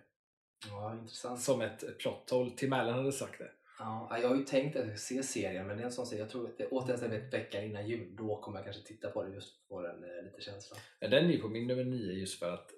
Ja, 0.69 0.93
intressant. 0.93 1.41
Som 1.41 1.61
ett 1.61 1.97
plot 1.97 2.29
hole. 2.29 2.51
Tim 2.57 2.73
Allen 2.73 2.93
hade 2.93 3.11
sagt 3.11 3.39
det. 3.39 3.51
Ja, 3.79 4.17
jag 4.21 4.29
har 4.29 4.35
ju 4.35 4.43
tänkt 4.43 4.75
att 4.75 4.87
jag 4.87 4.99
ska 4.99 5.15
se 5.15 5.23
serien 5.23 5.67
men 5.67 5.77
det 5.77 5.83
är 5.83 5.85
en 5.85 5.91
sån 5.91 6.05
serie, 6.05 6.21
jag 6.21 6.29
tror 6.29 6.49
att 6.49 6.57
det 6.57 6.67
återigen 6.67 6.99
så 6.99 7.07
vet 7.07 7.33
veckan 7.33 7.63
innan 7.63 7.87
jul, 7.87 8.15
då 8.15 8.41
kommer 8.41 8.57
jag 8.57 8.65
kanske 8.65 8.83
titta 8.83 9.09
på 9.09 9.23
det 9.23 9.33
just 9.33 9.55
för 9.55 9.61
att 9.61 9.67
få 9.67 9.81
den 9.81 10.03
eh, 10.03 10.23
lite 10.23 10.41
känsla. 10.41 10.77
Ja, 10.99 11.07
den 11.07 11.25
är 11.25 11.29
ju 11.29 11.41
på 11.41 11.47
min 11.47 11.67
nummer 11.67 11.83
nio 11.83 12.13
just 12.13 12.39
för 12.39 12.53
att, 12.53 12.71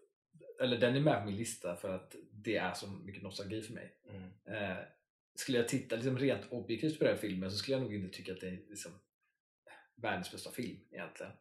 eller 0.61 0.77
den 0.77 0.95
är 0.95 0.99
med 0.99 1.19
på 1.19 1.25
min 1.25 1.37
lista 1.37 1.75
för 1.75 1.95
att 1.95 2.15
det 2.31 2.57
är 2.57 2.73
så 2.73 2.87
mycket 2.87 3.23
nostalgi 3.23 3.61
för 3.61 3.73
mig. 3.73 3.93
Mm. 4.09 4.31
Eh, 4.45 4.77
skulle 5.35 5.57
jag 5.57 5.67
titta 5.67 5.95
liksom 5.95 6.17
rent 6.17 6.51
objektivt 6.51 6.97
på 6.99 7.03
den 7.03 7.13
här 7.13 7.21
filmen 7.21 7.51
så 7.51 7.57
skulle 7.57 7.77
jag 7.77 7.83
nog 7.83 7.95
inte 7.95 8.17
tycka 8.17 8.33
att 8.33 8.41
det 8.41 8.47
är 8.47 8.59
liksom 8.69 8.91
världens 9.95 10.31
bästa 10.31 10.51
film 10.51 10.79
egentligen. 10.91 11.31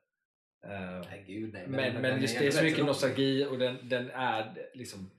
Eh, 0.65 1.07
Nej 1.11 1.25
gud 1.27 1.53
nej. 1.53 1.67
men, 1.69 1.95
men, 1.95 2.03
den 2.03 2.21
just 2.21 2.39
det 2.39 2.47
är 2.47 2.51
så 2.51 2.65
mycket 2.65 2.85
nostalgi 2.85 3.45
och 3.45 3.59
den, 3.59 3.89
den 3.89 4.11
är 4.11 4.71
liksom 4.75 5.11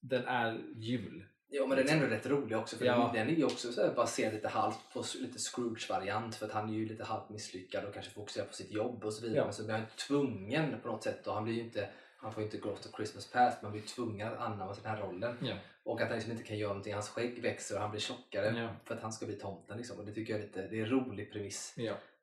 den 0.00 0.24
är 0.24 0.60
jul. 0.76 1.24
Ja 1.50 1.66
men 1.66 1.76
den 1.78 1.88
är 1.88 1.92
ändå 1.92 2.06
rätt 2.06 2.26
rolig 2.26 2.58
också 2.58 2.76
för 2.76 2.84
Ja. 2.84 3.10
den, 3.14 3.28
är 3.28 3.32
ju 3.32 3.44
också 3.44 3.72
så 3.72 3.92
baserad 3.96 4.32
lite 4.34 4.48
halvt 4.48 4.78
på 4.92 5.04
lite 5.20 5.38
Scrooge-variant 5.38 6.34
för 6.34 6.46
att 6.46 6.52
han 6.52 6.68
är 6.68 6.74
ju 6.74 6.88
lite 6.88 7.04
halvt 7.04 7.28
misslyckad 7.30 7.84
och 7.84 7.94
kanske 7.94 8.12
fokuserar 8.12 8.46
på 8.46 8.52
sitt 8.52 8.70
jobb 8.70 9.04
och 9.04 9.12
så 9.12 9.22
vidare. 9.22 9.36
Ja. 9.38 9.44
Men 9.44 9.52
så 9.54 9.64
blir 9.64 9.74
han 9.74 9.86
tvungen 10.08 10.80
på 10.82 10.88
något 10.88 11.02
sätt 11.02 11.26
och 11.26 11.34
han 11.34 11.44
blir 11.44 11.54
ju 11.54 11.60
inte 11.60 11.88
han 12.20 12.32
får 12.32 12.40
ju 12.42 12.44
inte 12.46 12.58
Ghost 12.58 12.86
of 12.86 12.92
Christmas 12.96 13.26
Past 13.30 13.62
men 13.62 13.72
blir 13.72 13.82
tvungen 13.82 14.28
att 14.32 14.38
anamma 14.38 14.74
den 14.82 14.90
här 14.96 15.00
rollen. 15.02 15.36
Ja. 15.42 15.54
Och 15.84 16.00
att 16.00 16.08
han 16.08 16.16
liksom 16.16 16.32
inte 16.32 16.44
kan 16.44 16.58
göra 16.58 16.68
någonting. 16.68 16.94
Hans 16.94 17.08
skägg 17.08 17.42
växer 17.42 17.74
och 17.74 17.80
han 17.80 17.90
blir 17.90 18.00
tjockare 18.00 18.58
Ja. 18.60 18.68
för 18.84 18.94
att 18.94 19.02
han 19.02 19.12
ska 19.12 19.26
bli 19.26 19.34
tomten. 19.34 19.76
Liksom. 19.76 19.98
Och 19.98 20.06
det 20.06 20.12
tycker 20.12 20.32
jag 20.32 20.40
är 20.42 20.46
lite, 20.46 20.66
det 20.68 20.76
är 20.78 20.82
en 20.82 20.90
rolig 20.90 21.32
premiss. 21.32 21.74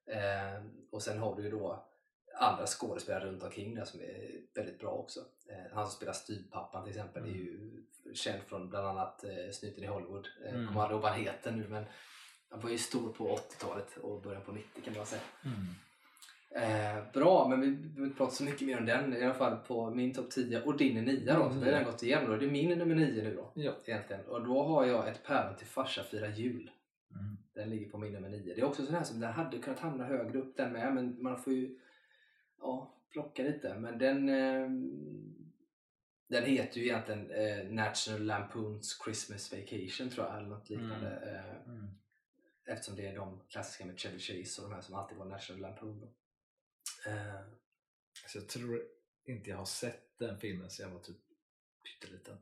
Eh, 0.07 0.63
och 0.91 1.01
sen 1.01 1.19
har 1.19 1.35
du 1.35 1.43
ju 1.43 1.49
då 1.51 1.85
andra 2.37 2.65
skådespelare 2.65 3.25
runt 3.25 3.43
omkring 3.43 3.75
där 3.75 3.85
som 3.85 3.99
är 3.99 4.31
väldigt 4.55 4.79
bra 4.79 4.89
också. 4.91 5.19
Eh, 5.49 5.73
han 5.75 5.85
som 5.85 5.95
spelar 5.95 6.13
styvpappan 6.13 6.83
till 6.83 6.91
exempel 6.91 7.23
är 7.23 7.27
ju 7.27 7.71
känd 8.13 8.41
från 8.43 8.69
bland 8.69 8.87
annat 8.87 9.23
eh, 9.23 9.51
Snuten 9.51 9.83
i 9.83 9.87
Hollywood. 9.87 10.27
Eh, 10.45 10.53
Mm. 10.53 10.67
Kommer 10.67 10.81
aldrig 10.81 10.95
ihåg 10.95 11.01
vad 11.01 11.11
han 11.11 11.21
heter 11.21 11.51
nu 11.51 11.67
men 11.69 11.85
han 12.49 12.59
var 12.61 12.69
ju 12.69 12.77
stor 12.77 13.13
på 13.13 13.35
80-talet 13.35 13.97
och 13.97 14.21
början 14.21 14.41
på 14.41 14.51
90 14.51 14.81
kan 14.83 14.93
man 14.97 15.05
säga. 15.05 15.21
Eh, 16.55 17.03
bra, 17.13 17.47
men 17.47 17.61
vi 17.61 17.71
behöver 17.71 18.03
inte 18.05 18.17
prata 18.17 18.31
så 18.31 18.43
mycket 18.43 18.67
mer 18.67 18.77
om 18.79 18.85
den. 18.85 19.13
I 19.13 19.23
alla 19.23 19.33
fall 19.33 19.57
på 19.57 19.89
min 19.89 20.13
topp 20.13 20.29
10 20.31 20.61
och 20.61 20.77
din 20.77 20.97
är 20.97 21.01
9 21.01 21.33
då. 21.33 21.39
Så 21.39 21.45
Mm, 21.45 21.59
det 21.59 21.65
har 21.65 21.71
redan 21.71 21.83
gått 21.91 22.03
igenom. 22.03 22.29
Då. 22.31 22.37
Det 22.37 22.45
är 22.45 22.51
min 22.51 22.77
nummer 22.79 22.95
9 22.95 23.23
nu 23.23 23.35
då. 23.35 23.51
Ja. 23.55 23.71
Egentligen. 23.85 24.25
Och 24.25 24.45
då 24.45 24.63
har 24.63 24.85
jag 24.85 25.07
ett 25.09 25.23
päron 25.23 25.55
till 25.55 25.67
farsa 25.67 26.03
fira 26.03 26.29
jul. 26.29 26.71
Mm. 27.11 27.37
Den 27.53 27.69
ligger 27.69 27.89
på 27.89 27.97
min 27.97 28.13
nummer 28.13 28.29
9. 28.29 28.53
Det 28.55 28.61
är 28.61 28.65
också 28.65 28.85
sån 28.85 28.95
här 28.95 29.03
som 29.03 29.19
den 29.19 29.33
hade 29.33 29.57
kunnat 29.57 29.79
hamna 29.79 30.05
högre 30.05 30.39
upp 30.39 30.57
den 30.57 30.71
med. 30.71 30.93
Men 30.93 31.23
man 31.23 31.37
får 31.41 31.53
ju 31.53 31.79
ja, 32.65 32.93
plocka 33.12 33.43
lite. 33.43 33.75
Men 33.80 33.97
den 33.97 34.30
eh, 34.30 34.69
den 36.28 36.43
heter 36.45 36.80
ju 36.80 36.86
egentligen 36.86 37.32
eh, 37.32 37.65
National 37.71 38.23
Lampoons 38.25 38.99
Christmas 39.04 39.51
Vacation 39.54 40.10
tror 40.10 40.25
jag. 40.28 40.38
Eller 40.38 40.47
något 40.49 40.69
liknande. 40.69 41.10
Eh, 41.36 41.71
Mm. 41.71 41.88
Eftersom 42.67 42.95
det 42.95 43.08
är 43.08 43.15
de 43.15 43.41
klassiska 43.49 43.86
med 43.86 43.99
Chevy 43.99 44.19
Chase 44.19 44.62
och 44.62 44.69
de 44.69 44.75
här 44.75 44.82
som 44.82 44.95
alltid 44.95 45.17
var 45.17 45.25
National 45.25 45.62
Lampoon. 45.62 45.99
Då. 45.99 46.06
Eh, 47.12 47.41
Så 48.28 48.38
jag 48.38 48.47
tror 48.49 48.82
inte 49.25 49.49
jag 49.49 49.58
har 49.58 49.65
sett 49.65 50.17
den 50.19 50.39
filmen 50.39 50.69
så 50.69 50.82
jag 50.82 50.89
var 50.89 50.99
typ 50.99 51.17
pytteliten. 51.84 52.38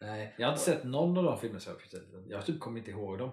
nej. 0.00 0.34
Jag 0.38 0.46
har 0.46 0.52
inte 0.52 0.64
sett 0.64 0.84
någon 0.84 1.18
av 1.18 1.24
de 1.24 1.38
filmerna 1.40 1.60
så 1.60 1.70
jag 1.70 1.74
var 1.74 1.80
pytteliten. 1.80 2.24
Jag 2.28 2.46
typ 2.46 2.60
kommer 2.60 2.78
inte 2.78 2.90
ihåg 2.90 3.18
dem. 3.18 3.30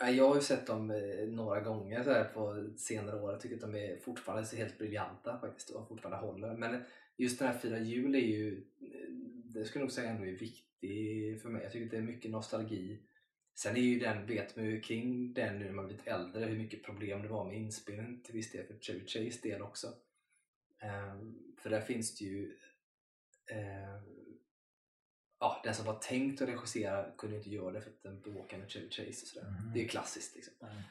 Jag 0.00 0.28
har 0.28 0.34
ju 0.34 0.40
sett 0.40 0.66
dem 0.66 0.90
eh, 0.90 1.28
några 1.28 1.60
gånger 1.60 2.02
så 2.02 2.10
här 2.10 2.24
på 2.24 2.70
senare 2.76 3.20
år. 3.20 3.32
Jag 3.32 3.40
tycker 3.40 3.54
att 3.54 3.60
de 3.60 3.74
är 3.74 3.96
fortfarande 3.96 4.46
så 4.46 4.56
helt 4.56 4.78
briljanta 4.78 5.38
faktiskt 5.38 5.70
och 5.70 5.88
fortfarande 5.88 6.26
håller. 6.26 6.56
Men 6.56 6.82
just 7.16 7.38
den 7.38 7.48
här 7.48 7.58
Fira 7.58 7.78
jul 7.78 8.14
är 8.14 8.18
ju, 8.18 8.64
eh, 8.80 9.10
det 9.44 9.64
skulle 9.64 9.80
jag 9.80 9.86
nog 9.86 9.92
säga 9.92 10.10
ändå 10.10 10.26
är 10.26 10.32
viktig 10.32 11.42
för 11.42 11.48
mig. 11.48 11.62
Jag 11.62 11.72
tycker 11.72 11.84
att 11.84 11.90
det 11.90 11.96
är 11.96 12.02
mycket 12.02 12.30
nostalgi. 12.30 13.02
Sen 13.54 13.76
är 13.76 13.80
ju 13.80 13.98
den, 13.98 14.26
vet 14.26 14.56
man 14.56 14.64
ju 14.64 14.80
kring 14.80 15.32
den 15.32 15.58
nu 15.58 15.64
när 15.64 15.72
man 15.72 15.86
blivit 15.86 16.06
äldre 16.06 16.44
hur 16.44 16.58
mycket 16.58 16.82
problem 16.82 17.22
det 17.22 17.28
var 17.28 17.44
med 17.44 17.56
inspelningen 17.56 18.22
till 18.22 18.34
viss 18.34 18.52
del 18.52 18.66
för 18.66 18.78
Chevy 18.80 19.06
Chase 19.06 19.48
del 19.48 19.62
också. 19.62 19.86
Ehm, 20.80 21.38
för 21.58 21.70
där 21.70 21.80
finns 21.80 22.18
det 22.18 22.24
ju 22.24 22.56
eh, 23.50 24.02
ja, 25.40 25.60
den 25.64 25.74
som 25.74 25.86
var 25.86 25.98
tänkt 25.98 26.42
att 26.42 26.48
regissera 26.48 27.10
kunde 27.18 27.36
inte 27.36 27.50
göra 27.50 27.70
det 27.72 27.80
för 27.80 27.90
att 27.90 28.02
den 28.02 28.20
bråkade 28.20 28.62
med 28.62 28.70
Chevy 28.70 28.90
Chase 28.90 29.08
och 29.08 29.28
sådär. 29.28 29.50
Mhm. 29.50 29.72
Det 29.74 29.84
är 29.84 29.88
klassiskt 29.88 30.34
liksom. 30.36 30.54
Mm. 30.60 30.82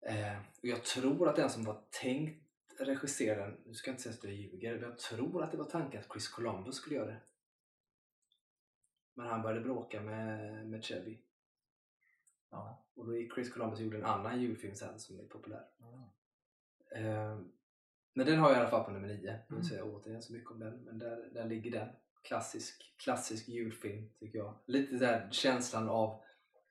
Eh, 0.00 0.38
och 0.62 0.68
jag 0.68 0.84
tror 0.84 1.28
att 1.28 1.36
den 1.36 1.50
som 1.50 1.64
var 1.64 1.82
tänkt 2.02 2.42
regissera 2.78 3.46
den, 3.46 3.60
nu 3.66 3.74
ska 3.74 3.90
jag 3.90 3.92
inte 3.92 4.02
säga 4.02 4.14
att 4.14 4.24
jag 4.24 4.32
ljuger, 4.32 4.74
men 4.74 4.82
jag 4.88 4.98
tror 4.98 5.42
att 5.42 5.50
det 5.50 5.56
var 5.58 5.64
tanken 5.70 6.00
att 6.00 6.12
Chris 6.12 6.28
Columbus 6.28 6.74
skulle 6.74 6.96
göra 6.96 7.06
det. 7.06 7.20
Men 9.14 9.26
han 9.26 9.42
började 9.42 9.60
bråka 9.60 10.00
med, 10.00 10.66
med 10.68 10.84
Chevy. 10.84 11.18
Ja. 12.50 12.86
Och 12.94 13.06
då 13.06 13.16
gick 13.16 13.34
Chris 13.34 13.52
Columbus 13.52 13.78
och 13.78 13.84
gjorde 13.84 13.98
en 13.98 14.04
annan 14.04 14.40
julfilm 14.40 14.74
sen 14.74 15.00
som 15.00 15.20
är 15.20 15.24
populär. 15.24 15.64
Ja. 15.78 16.12
Eh, 16.96 17.40
men 18.14 18.26
den 18.26 18.38
har 18.38 18.48
jag 18.48 18.56
i 18.56 18.60
alla 18.60 18.70
fall 18.70 18.84
på 18.84 18.90
nummer 18.90 19.08
9. 19.08 19.14
Jag 19.16 19.22
vill 19.22 19.30
Mm. 19.48 19.56
inte 19.56 19.68
säga 19.68 19.84
återigen 19.84 20.22
så 20.22 20.32
mycket 20.32 20.50
om 20.50 20.58
den, 20.58 20.84
men 20.84 20.98
där, 20.98 21.30
där 21.32 21.44
ligger 21.48 21.70
den. 21.70 21.88
Klassisk, 22.22 22.94
klassisk 23.04 23.48
julfilm 23.48 24.08
tycker 24.20 24.38
jag. 24.38 24.54
Lite 24.66 24.96
där 24.96 25.28
känslan 25.32 25.88
av, 25.88 26.20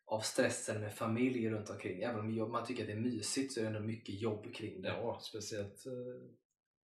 av 0.05 0.19
stressen 0.19 0.81
med 0.81 0.93
familj 0.93 1.49
runt 1.49 1.69
omkring. 1.69 2.01
Även 2.01 2.19
om 2.41 2.51
man 2.51 2.65
tycker 2.65 2.83
att 2.83 2.87
det 2.87 2.93
är 2.93 2.99
mysigt 2.99 3.53
så 3.53 3.59
är 3.59 3.63
det 3.63 3.67
ändå 3.69 3.79
mycket 3.79 4.21
jobb 4.21 4.53
kring 4.53 4.81
det. 4.81 4.87
Ja, 4.87 5.19
speciellt, 5.21 5.85
eh, 5.85 5.93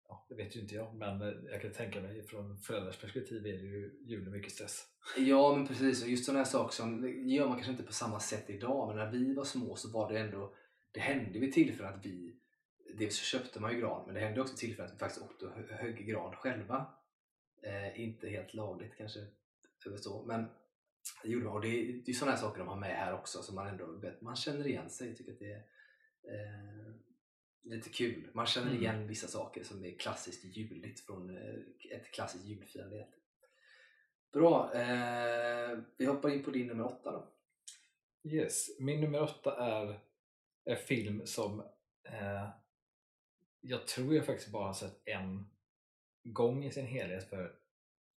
ja, 0.08 0.26
det 0.28 0.34
vet 0.34 0.56
ju 0.56 0.60
inte 0.60 0.74
jag, 0.74 0.94
men 0.94 1.20
eh, 1.22 1.34
jag 1.52 1.62
kan 1.62 1.72
tänka 1.72 2.00
mig 2.00 2.22
från 2.22 2.58
föräldrars 2.58 3.00
perspektiv 3.00 3.46
är 3.46 3.52
det 3.52 3.58
ju 3.58 4.00
julen 4.06 4.32
mycket 4.32 4.52
stress. 4.52 4.86
Ja 5.18 5.56
men 5.56 5.66
precis, 5.66 6.02
och 6.02 6.08
just 6.08 6.24
sådana 6.24 6.38
här 6.38 6.50
saker 6.50 6.74
som 6.74 7.08
gör 7.28 7.46
man 7.48 7.56
kanske 7.56 7.72
inte 7.72 7.84
på 7.84 7.92
samma 7.92 8.20
sätt 8.20 8.50
idag 8.50 8.88
men 8.88 8.96
när 8.96 9.10
vi 9.12 9.34
var 9.34 9.44
små 9.44 9.76
så 9.76 9.90
var 9.90 10.12
det 10.12 10.18
ändå 10.18 10.54
det 10.92 11.00
hände 11.00 11.38
vid 11.38 11.52
tillfällen 11.52 11.94
att 11.94 12.06
vi 12.06 12.36
dels 12.94 13.16
så 13.16 13.24
köpte 13.24 13.60
man 13.60 13.72
ju 13.72 13.80
gran 13.80 14.06
men 14.06 14.14
det 14.14 14.20
hände 14.20 14.40
också 14.40 14.56
tillfällen 14.56 14.86
att 14.90 14.94
vi 14.94 14.98
faktiskt 14.98 15.22
åkte 15.22 15.46
och 15.46 15.52
hö- 15.52 15.76
högg 15.76 16.06
gran 16.06 16.36
själva. 16.36 16.86
Eh, 17.62 18.00
inte 18.00 18.28
helt 18.28 18.54
lagligt 18.54 18.96
kanske 18.96 19.18
eller 19.86 19.96
så 19.96 20.24
men 20.26 20.46
det 21.22 21.28
gjorde 21.28 21.44
man 21.44 21.54
och 21.54 21.60
det 21.60 21.68
är 21.68 21.92
det 21.92 22.10
är 22.10 22.14
sådana 22.14 22.36
här 22.36 22.42
saker 22.42 22.58
de 22.58 22.68
har 22.68 22.76
med 22.76 22.96
här 22.96 23.14
också 23.14 23.42
som 23.42 23.54
man 23.54 23.66
ändå 23.66 23.86
vet, 23.86 24.20
man 24.20 24.36
känner 24.36 24.66
igen 24.66 24.90
sig 24.90 25.16
tycker 25.16 25.32
att 25.32 25.38
det 25.38 25.52
är 25.52 25.64
eh, 26.24 26.94
lite 27.62 27.90
kul. 27.90 28.30
Man 28.32 28.46
känner 28.46 28.70
Mm. 28.70 28.82
igen 28.82 29.06
vissa 29.08 29.28
saker 29.28 29.64
som 29.64 29.84
är 29.84 29.98
klassiskt 29.98 30.44
juligt 30.44 31.00
från 31.00 31.36
eh, 31.36 31.54
ett 31.90 32.12
klassiskt 32.12 32.44
julfirande. 32.44 33.06
Bra, 34.32 34.74
eh, 34.74 35.78
vi 35.96 36.04
hoppar 36.04 36.30
in 36.30 36.44
på 36.44 36.50
din 36.50 36.66
nummer 36.66 36.84
åtta 36.84 37.12
då. 37.12 37.32
Yes, 38.30 38.80
min 38.80 39.00
nummer 39.00 39.22
åtta 39.22 39.56
är 39.56 40.00
en 40.64 40.76
film 40.76 41.26
som 41.26 41.60
eh, 42.04 42.48
jag 43.60 43.86
tror 43.86 44.14
jag 44.14 44.26
faktiskt 44.26 44.52
bara 44.52 44.66
har 44.66 44.74
sett 44.74 45.02
en 45.04 45.50
gång 46.32 46.64
i 46.64 46.70
sin 46.70 46.86
helhet 46.86 47.30
för 47.30 47.54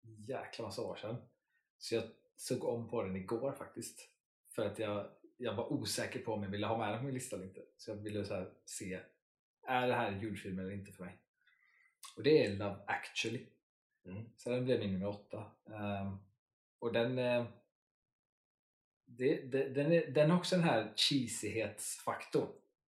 jäkla 0.01 0.65
massa 0.65 0.81
år 0.81 0.95
sedan. 0.95 1.15
Så 1.77 1.95
jag 1.95 2.03
såg 2.35 2.63
om 2.63 2.89
på 2.89 3.03
den 3.03 3.15
igår 3.15 3.51
faktiskt. 3.51 4.09
För 4.55 4.65
att 4.65 4.79
jag, 4.79 5.09
jag 5.37 5.55
var 5.55 5.73
osäker 5.73 6.19
på 6.19 6.33
om 6.33 6.43
jag 6.43 6.49
ville 6.49 6.67
ha 6.67 6.77
med 6.77 6.89
den 6.89 6.99
på 6.99 7.05
min 7.05 7.13
lista 7.13 7.35
eller 7.35 7.45
inte. 7.45 7.61
Så 7.77 7.91
jag 7.91 7.95
ville 7.95 8.25
så 8.25 8.45
se, 8.65 8.99
är 9.67 9.87
det 9.87 9.93
här 9.93 10.11
en 10.11 10.21
julfilm 10.21 10.59
eller 10.59 10.71
inte 10.71 10.91
för 10.91 11.05
mig? 11.05 11.17
Och 12.15 12.23
det 12.23 12.45
är 12.45 12.55
Love 12.55 12.75
actually. 12.87 13.45
Mm. 14.05 14.25
Så 14.37 14.49
den 14.49 14.65
blev 14.65 14.79
min 14.79 14.93
nummer 14.93 15.07
åtta. 15.07 15.51
Ehm, 15.65 16.17
och 16.79 16.93
den, 16.93 17.17
eh, 17.17 17.45
det, 19.05 19.41
det, 19.41 19.69
den, 19.69 19.91
är, 19.91 20.07
den 20.07 20.31
har 20.31 20.37
också 20.37 20.55
den 20.55 20.65
här 20.65 20.93
cheesighetsfaktorn 20.95 22.49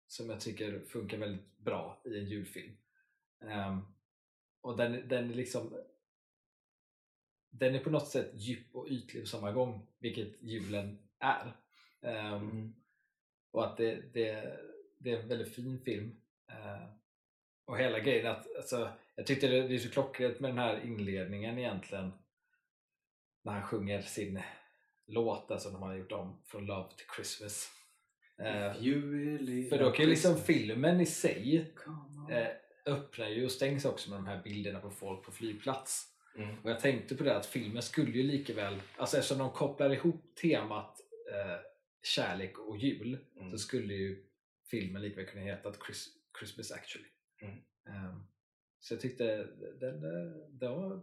som 0.07 0.29
jag 0.29 0.41
tycker 0.41 0.79
funkar 0.79 1.17
väldigt 1.17 1.57
bra 1.57 2.01
i 2.05 2.19
en 2.19 2.25
julfilm. 2.25 2.77
Ehm, 3.41 3.81
och 4.61 4.77
den, 4.77 5.07
den 5.07 5.29
är 5.31 5.35
liksom 5.35 5.77
den 7.49 7.75
är 7.75 7.79
på 7.79 7.89
något 7.89 8.07
sätt 8.07 8.31
djup 8.33 8.75
och 8.75 8.87
ytlig 8.89 9.23
på 9.23 9.27
samma 9.27 9.51
gång, 9.51 9.87
vilket 9.99 10.41
julen 10.41 10.99
är. 11.19 11.57
Ehm, 12.01 12.33
Mm. 12.49 12.73
och 13.51 13.65
att 13.65 13.77
det, 13.77 14.13
det, 14.13 14.59
det 14.99 15.11
är 15.11 15.19
en 15.21 15.27
väldigt 15.27 15.55
fin 15.55 15.81
film. 15.85 16.21
Eh, 16.51 16.87
och 17.65 17.77
hela 17.79 17.99
grejen 17.99 18.27
att, 18.27 18.55
alltså, 18.55 18.89
jag 19.15 19.27
tyckte 19.27 19.47
det, 19.47 19.67
det 19.67 19.75
är 19.75 19.79
så 19.79 19.89
klockrent 19.89 20.39
med 20.39 20.49
den 20.49 20.57
här 20.57 20.85
inledningen 20.85 21.57
egentligen. 21.57 22.11
När 23.43 23.53
han 23.53 23.67
sjunger 23.67 24.01
sin 24.01 24.41
låt 25.05 25.51
alltså, 25.51 25.69
som 25.69 25.73
de 25.81 25.87
har 25.87 25.95
gjort 25.95 26.11
om 26.11 26.41
från 26.45 26.65
Love 26.65 26.89
to 26.89 27.15
Christmas. 27.15 27.71
Really 28.37 29.69
för 29.69 29.79
då 29.79 29.91
kan 29.91 30.05
ju 30.05 30.09
liksom 30.09 30.37
filmen 30.37 31.01
i 31.01 31.05
sig 31.05 31.73
eh, 32.31 32.47
öppnar 32.87 33.27
ju 33.29 33.45
och 33.45 33.51
stängs 33.51 33.85
också 33.85 34.09
med 34.09 34.19
de 34.19 34.27
här 34.27 34.43
bilderna 34.43 34.79
på 34.79 34.89
folk 34.89 35.25
på 35.25 35.31
flygplats. 35.31 36.13
Mm. 36.35 36.59
Och 36.63 36.69
jag 36.69 36.79
tänkte 36.79 37.15
på 37.15 37.23
det 37.23 37.37
att 37.37 37.45
filmen 37.45 37.81
skulle 37.83 38.11
ju 38.11 38.23
lika 38.23 38.53
väl, 38.53 38.81
alltså 38.97 39.17
eftersom 39.17 39.37
de 39.37 39.51
kopplar 39.51 39.93
ihop 39.93 40.35
temat 40.41 40.99
eh, 41.33 41.59
kärlek 42.03 42.59
och 42.59 42.77
jul 42.77 43.17
Mm. 43.35 43.51
så 43.51 43.57
skulle 43.57 43.93
ju 43.93 44.25
filmen 44.69 45.01
lika 45.01 45.15
väl 45.15 45.25
kunna 45.25 45.41
heta 45.43 45.73
Chris, 45.85 46.07
Christmas 46.39 46.71
actually. 46.71 47.07
Mm. 47.41 47.55
Ehm, 47.87 48.23
så 48.79 48.93
jag 48.93 49.01
tyckte 49.01 49.43
den, 49.79 50.01
den 50.59 50.71
var 50.71 51.01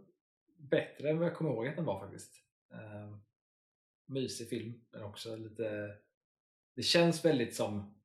bättre 0.57 1.09
än 1.09 1.17
vad 1.17 1.27
jag 1.27 1.35
kommer 1.35 1.51
ihåg 1.51 1.67
att 1.67 1.75
den 1.75 1.85
var 1.85 1.99
faktiskt. 1.99 2.41
Um, 2.69 3.21
mysig 4.05 4.49
film 4.49 4.85
men 4.91 5.03
också 5.03 5.35
lite, 5.35 5.97
det 6.75 6.83
känns 6.83 7.25
väldigt 7.25 7.55
som 7.55 8.01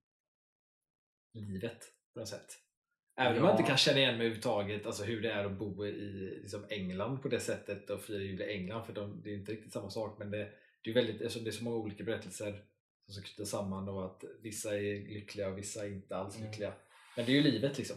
livet 1.33 1.85
på 2.13 2.21
något 2.21 2.29
sätt. 2.29 2.59
Även 3.17 3.37
om 3.37 3.43
man 3.43 3.51
Ja. 3.51 3.57
inte 3.59 3.69
kan 3.69 3.77
känna 3.77 3.99
igen 3.99 4.11
mig 4.17 4.27
överhuvudtaget, 4.27 4.87
alltså 4.87 5.05
hur 5.05 5.23
det 5.23 5.31
är 5.33 5.45
att 5.45 5.59
bo 5.59 5.87
i 5.87 5.93
liksom 6.43 6.65
England 6.69 7.19
på 7.23 7.29
det 7.29 7.41
sättet 7.41 7.91
och 7.91 8.01
fira 8.01 8.19
jul 8.23 8.41
i 8.41 8.45
England, 8.53 8.85
för 8.85 8.93
de, 8.93 9.23
det 9.25 9.31
är 9.31 9.35
inte 9.35 9.53
riktigt 9.53 9.73
samma 9.73 9.91
sak 9.91 10.19
men 10.19 10.31
det, 10.31 10.49
det 10.85 10.91
är 10.91 10.95
väldigt, 10.95 11.21
eftersom 11.21 11.45
det 11.45 11.51
är 11.51 11.53
så 11.53 11.65
många 11.65 11.77
olika 11.77 12.05
berättelser 12.05 12.65
som 13.07 13.15
ska 13.15 13.23
knyta 13.35 13.45
samman 13.51 13.89
och 13.89 14.05
att 14.05 14.25
vissa 14.43 14.77
är 14.79 15.09
lyckliga 15.09 15.49
och 15.49 15.59
vissa 15.59 15.85
är 15.87 15.89
inte 15.91 16.17
alls 16.17 16.37
Mm. 16.37 16.49
lyckliga. 16.51 16.73
Men 17.17 17.27
det 17.27 17.33
är 17.33 17.37
ju 17.37 17.43
livet 17.43 17.79
liksom. 17.79 17.97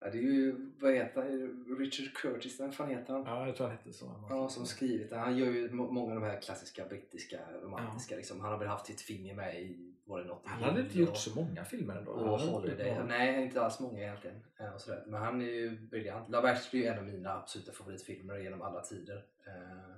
Ja, 0.00 0.10
det 0.10 0.18
är 0.18 0.22
ju, 0.22 0.72
vad 0.80 0.94
heter 0.94 1.22
han? 1.22 1.76
Richard 1.78 2.14
Curtis, 2.14 2.58
vad 2.60 2.74
fan 2.74 2.90
heter 2.90 3.12
han? 3.12 3.22
Ja, 3.26 3.46
jag 3.46 3.56
tror 3.56 3.66
han 3.66 3.76
hette 3.76 3.92
så. 3.92 4.26
Ja, 4.30 4.48
som 4.48 4.66
skrivit 4.66 5.10
det. 5.10 5.16
Han 5.16 5.36
gör 5.38 5.46
ju 5.52 5.70
må- 5.70 5.90
många 5.90 6.14
av 6.14 6.20
de 6.20 6.26
här 6.26 6.40
klassiska 6.40 6.84
brittiska 6.88 7.38
romantiska. 7.62 8.16
Liksom. 8.16 8.40
Han 8.40 8.52
har 8.52 8.58
väl 8.58 8.68
haft 8.68 8.86
sitt 8.86 9.00
finger 9.00 9.34
med 9.34 9.62
i, 9.62 9.93
var 10.06 10.20
det 10.20 10.26
något 10.26 10.42
Han 10.46 10.62
hade 10.62 10.80
inte 10.80 10.98
gjort 10.98 11.16
så 11.16 11.34
många 11.34 11.64
filmer 11.64 11.96
ändå. 11.96 12.10
och 12.12 12.40
Holiday. 12.40 13.02
Nej, 13.06 13.42
inte 13.44 13.62
alls 13.62 13.80
många 13.80 14.00
egentligen. 14.02 14.42
Eh, 14.60 14.74
Och 14.74 14.80
sådär. 14.80 15.04
Men 15.06 15.22
han 15.22 15.40
är 15.42 15.46
ju 15.46 15.88
briljant. 15.88 16.28
Love 16.28 16.50
Actually 16.50 16.86
är 16.86 16.92
en 16.92 16.98
av 16.98 17.04
mina 17.04 17.32
absoluta 17.32 17.72
favoritfilmer 17.72 18.38
genom 18.38 18.62
alla 18.62 18.80
tider. 18.80 19.24
Eh, 19.46 19.96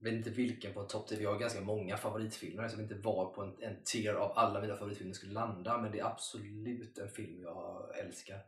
vet 0.00 0.12
inte 0.14 0.30
vilken 0.30 0.72
på 0.74 0.84
topp 0.84 1.08
10. 1.08 1.18
Vi 1.18 1.24
har 1.24 1.38
ganska 1.38 1.60
många 1.60 1.96
favoritfilmer 1.96 2.68
som 2.68 2.80
inte 2.80 2.94
var 2.94 3.34
på 3.34 3.42
en, 3.42 3.56
en 3.62 3.76
tier 3.84 4.14
av 4.14 4.32
alla 4.38 4.60
mina 4.60 4.76
favoritfilmer 4.76 5.14
skulle 5.14 5.32
landa. 5.32 5.78
Men 5.78 5.92
det 5.92 5.98
är 5.98 6.04
absolut 6.06 6.98
en 6.98 7.08
film 7.08 7.40
jag 7.42 7.98
älskar 7.98 8.38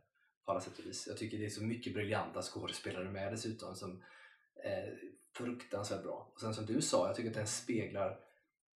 på 0.44 0.50
alla 0.52 0.60
sätt 0.60 0.78
och 0.78 0.86
vis. 0.86 1.06
Jag 1.06 1.16
tycker 1.16 1.38
det 1.38 1.44
är 1.46 1.50
så 1.50 1.64
mycket 1.64 1.94
briljanta 1.94 2.42
skådespelare 2.42 3.10
med 3.10 3.32
dessutom 3.32 3.74
som 3.74 4.02
är 4.64 4.98
fruktansvärt 5.36 6.02
bra. 6.02 6.30
Och 6.34 6.40
sen 6.40 6.54
som 6.54 6.66
du 6.66 6.82
sa, 6.82 7.06
jag 7.06 7.16
tycker 7.16 7.30
att 7.30 7.36
den 7.36 7.46
speglar 7.46 8.18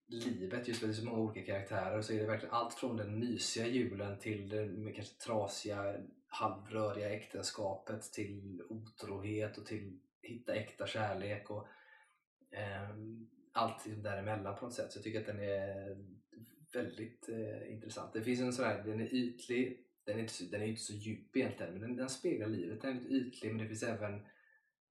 livet 0.06 0.68
just 0.68 0.80
för 0.80 0.86
det 0.86 0.92
är 0.92 0.94
så 0.94 1.04
många 1.04 1.18
olika 1.18 1.42
karaktärer 1.46 2.02
så 2.02 2.12
är 2.12 2.18
det 2.18 2.26
verkligen 2.26 2.54
allt 2.54 2.74
från 2.74 2.96
den 2.96 3.18
mysiga 3.18 3.66
julen 3.66 4.18
till 4.18 4.48
det 4.48 4.66
med 4.66 4.94
kanske 4.94 5.14
trasiga 5.14 5.94
halvröriga 6.26 7.10
äktenskapet 7.10 8.02
till 8.02 8.62
otrohet 8.68 9.58
och 9.58 9.66
till 9.66 9.98
hitta 10.22 10.54
äkta 10.54 10.86
kärlek 10.86 11.50
och 11.50 11.66
eh, 12.50 12.88
allt 13.52 14.02
däremellan 14.02 14.56
på 14.56 14.64
något 14.64 14.74
sätt. 14.74 14.92
Så 14.92 14.98
jag 14.98 15.04
tycker 15.04 15.20
att 15.20 15.26
den 15.26 15.40
är 15.40 15.96
väldigt 16.72 17.28
eh, 17.28 17.72
intressant. 17.72 18.12
Det 18.12 18.22
finns 18.22 18.40
en 18.40 18.52
sån 18.52 18.64
här, 18.64 18.82
den 18.84 19.00
är 19.00 19.14
ytlig, 19.14 19.86
den 20.04 20.16
är 20.16 20.20
inte 20.20 20.32
så, 20.32 20.44
den 20.44 20.62
är 20.62 20.66
inte 20.66 20.82
så 20.82 20.92
djup 20.92 21.36
egentligen 21.36 21.72
men 21.72 21.80
den, 21.80 21.96
den 21.96 22.08
speglar 22.08 22.48
livet. 22.48 22.82
Den 22.82 22.90
är 22.90 23.00
lite 23.00 23.14
ytlig 23.14 23.50
men 23.50 23.62
det 23.62 23.68
finns 23.68 23.82
även 23.82 24.26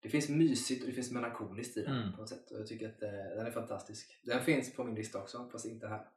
det 0.02 0.10
finns 0.10 0.30
mysigt 0.30 0.82
och 0.82 0.88
det 0.90 0.94
finns 0.96 1.12
melankoliskt 1.12 1.78
i 1.78 1.84
den 1.84 1.98
Mm. 1.98 2.12
på 2.14 2.18
något 2.22 2.30
sätt. 2.30 2.52
Och 2.52 2.60
jag 2.60 2.68
tycker 2.68 2.90
att 2.90 3.02
eh, 3.04 3.10
den 3.12 3.46
är 3.48 3.52
fantastisk. 3.52 4.20
Den 4.24 4.44
finns 4.44 4.74
på 4.76 4.84
min 4.84 4.96
lista 4.96 5.22
också, 5.22 5.50
fast 5.52 5.66
inte 5.66 5.88
här. 5.88 6.10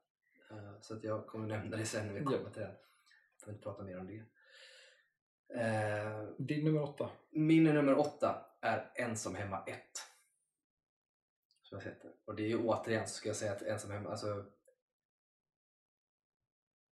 Eh, 0.50 0.80
så 0.80 0.94
att 0.96 1.04
jag 1.04 1.26
kommer 1.26 1.48
nämna 1.48 1.76
det 1.76 1.86
sen 1.86 2.06
när 2.06 2.14
vi 2.14 2.24
kommer 2.24 2.38
Ja. 2.44 2.50
till 2.50 2.62
den. 2.62 2.74
Får 3.44 3.52
inte 3.52 3.62
prata 3.62 3.82
mer 3.82 3.98
om 3.98 4.06
det. 4.06 4.24
Eh, 5.60 6.28
Din 6.38 6.64
nummer 6.64 6.82
åtta. 6.82 7.10
min 7.30 7.64
nummer 7.64 7.98
åtta 7.98 8.46
är 8.60 8.90
Ensam 8.94 9.34
hemma 9.34 9.64
1. 9.66 9.76
Som 11.62 11.76
jag 11.76 11.82
sett 11.82 12.02
det. 12.02 12.12
Och 12.24 12.34
det 12.34 12.42
är 12.42 12.48
ju 12.48 12.58
återigen 12.58 13.08
så 13.08 13.14
ska 13.14 13.28
jag 13.28 13.36
säga 13.36 13.52
att 13.52 13.62
Ensam 13.62 13.90
hemma, 13.90 14.10
alltså 14.10 14.44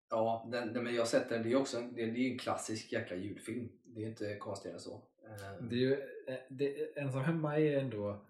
Ja, 0.10 0.48
den, 0.52 0.74
den, 0.74 0.84
men 0.84 0.94
jag 0.94 1.02
har 1.02 1.08
sett 1.08 1.30
den. 1.30 1.44
Det 1.44 1.48
är 1.48 1.52
ju 1.52 1.56
också 1.56 1.78
en, 1.78 1.94
det, 1.94 2.06
det 2.06 2.20
är 2.28 2.32
en 2.32 2.38
klassisk 2.40 2.92
jäkla 2.92 3.16
julfilm. 3.16 3.70
Det 3.84 4.00
är 4.00 4.04
ju 4.04 4.10
inte 4.10 4.36
konstigare 4.36 4.76
än 4.76 4.82
så. 4.82 5.04
Eh, 5.24 5.64
Det 5.64 5.76
är 5.76 5.80
ju, 5.80 5.94
eh, 6.28 6.40
det, 6.50 6.98
Ensam 6.98 7.22
hemma 7.22 7.60
är 7.60 7.78
ändå 7.80 8.26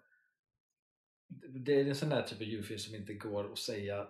det 1.50 1.74
är 1.74 1.86
en 1.86 1.96
sån 1.96 2.10
där 2.10 2.24
typ 2.24 2.38
av 2.38 2.48
julfilm 2.48 2.80
som 2.80 2.96
inte 2.96 3.14
går 3.14 3.52
att 3.52 3.58
säga 3.58 4.08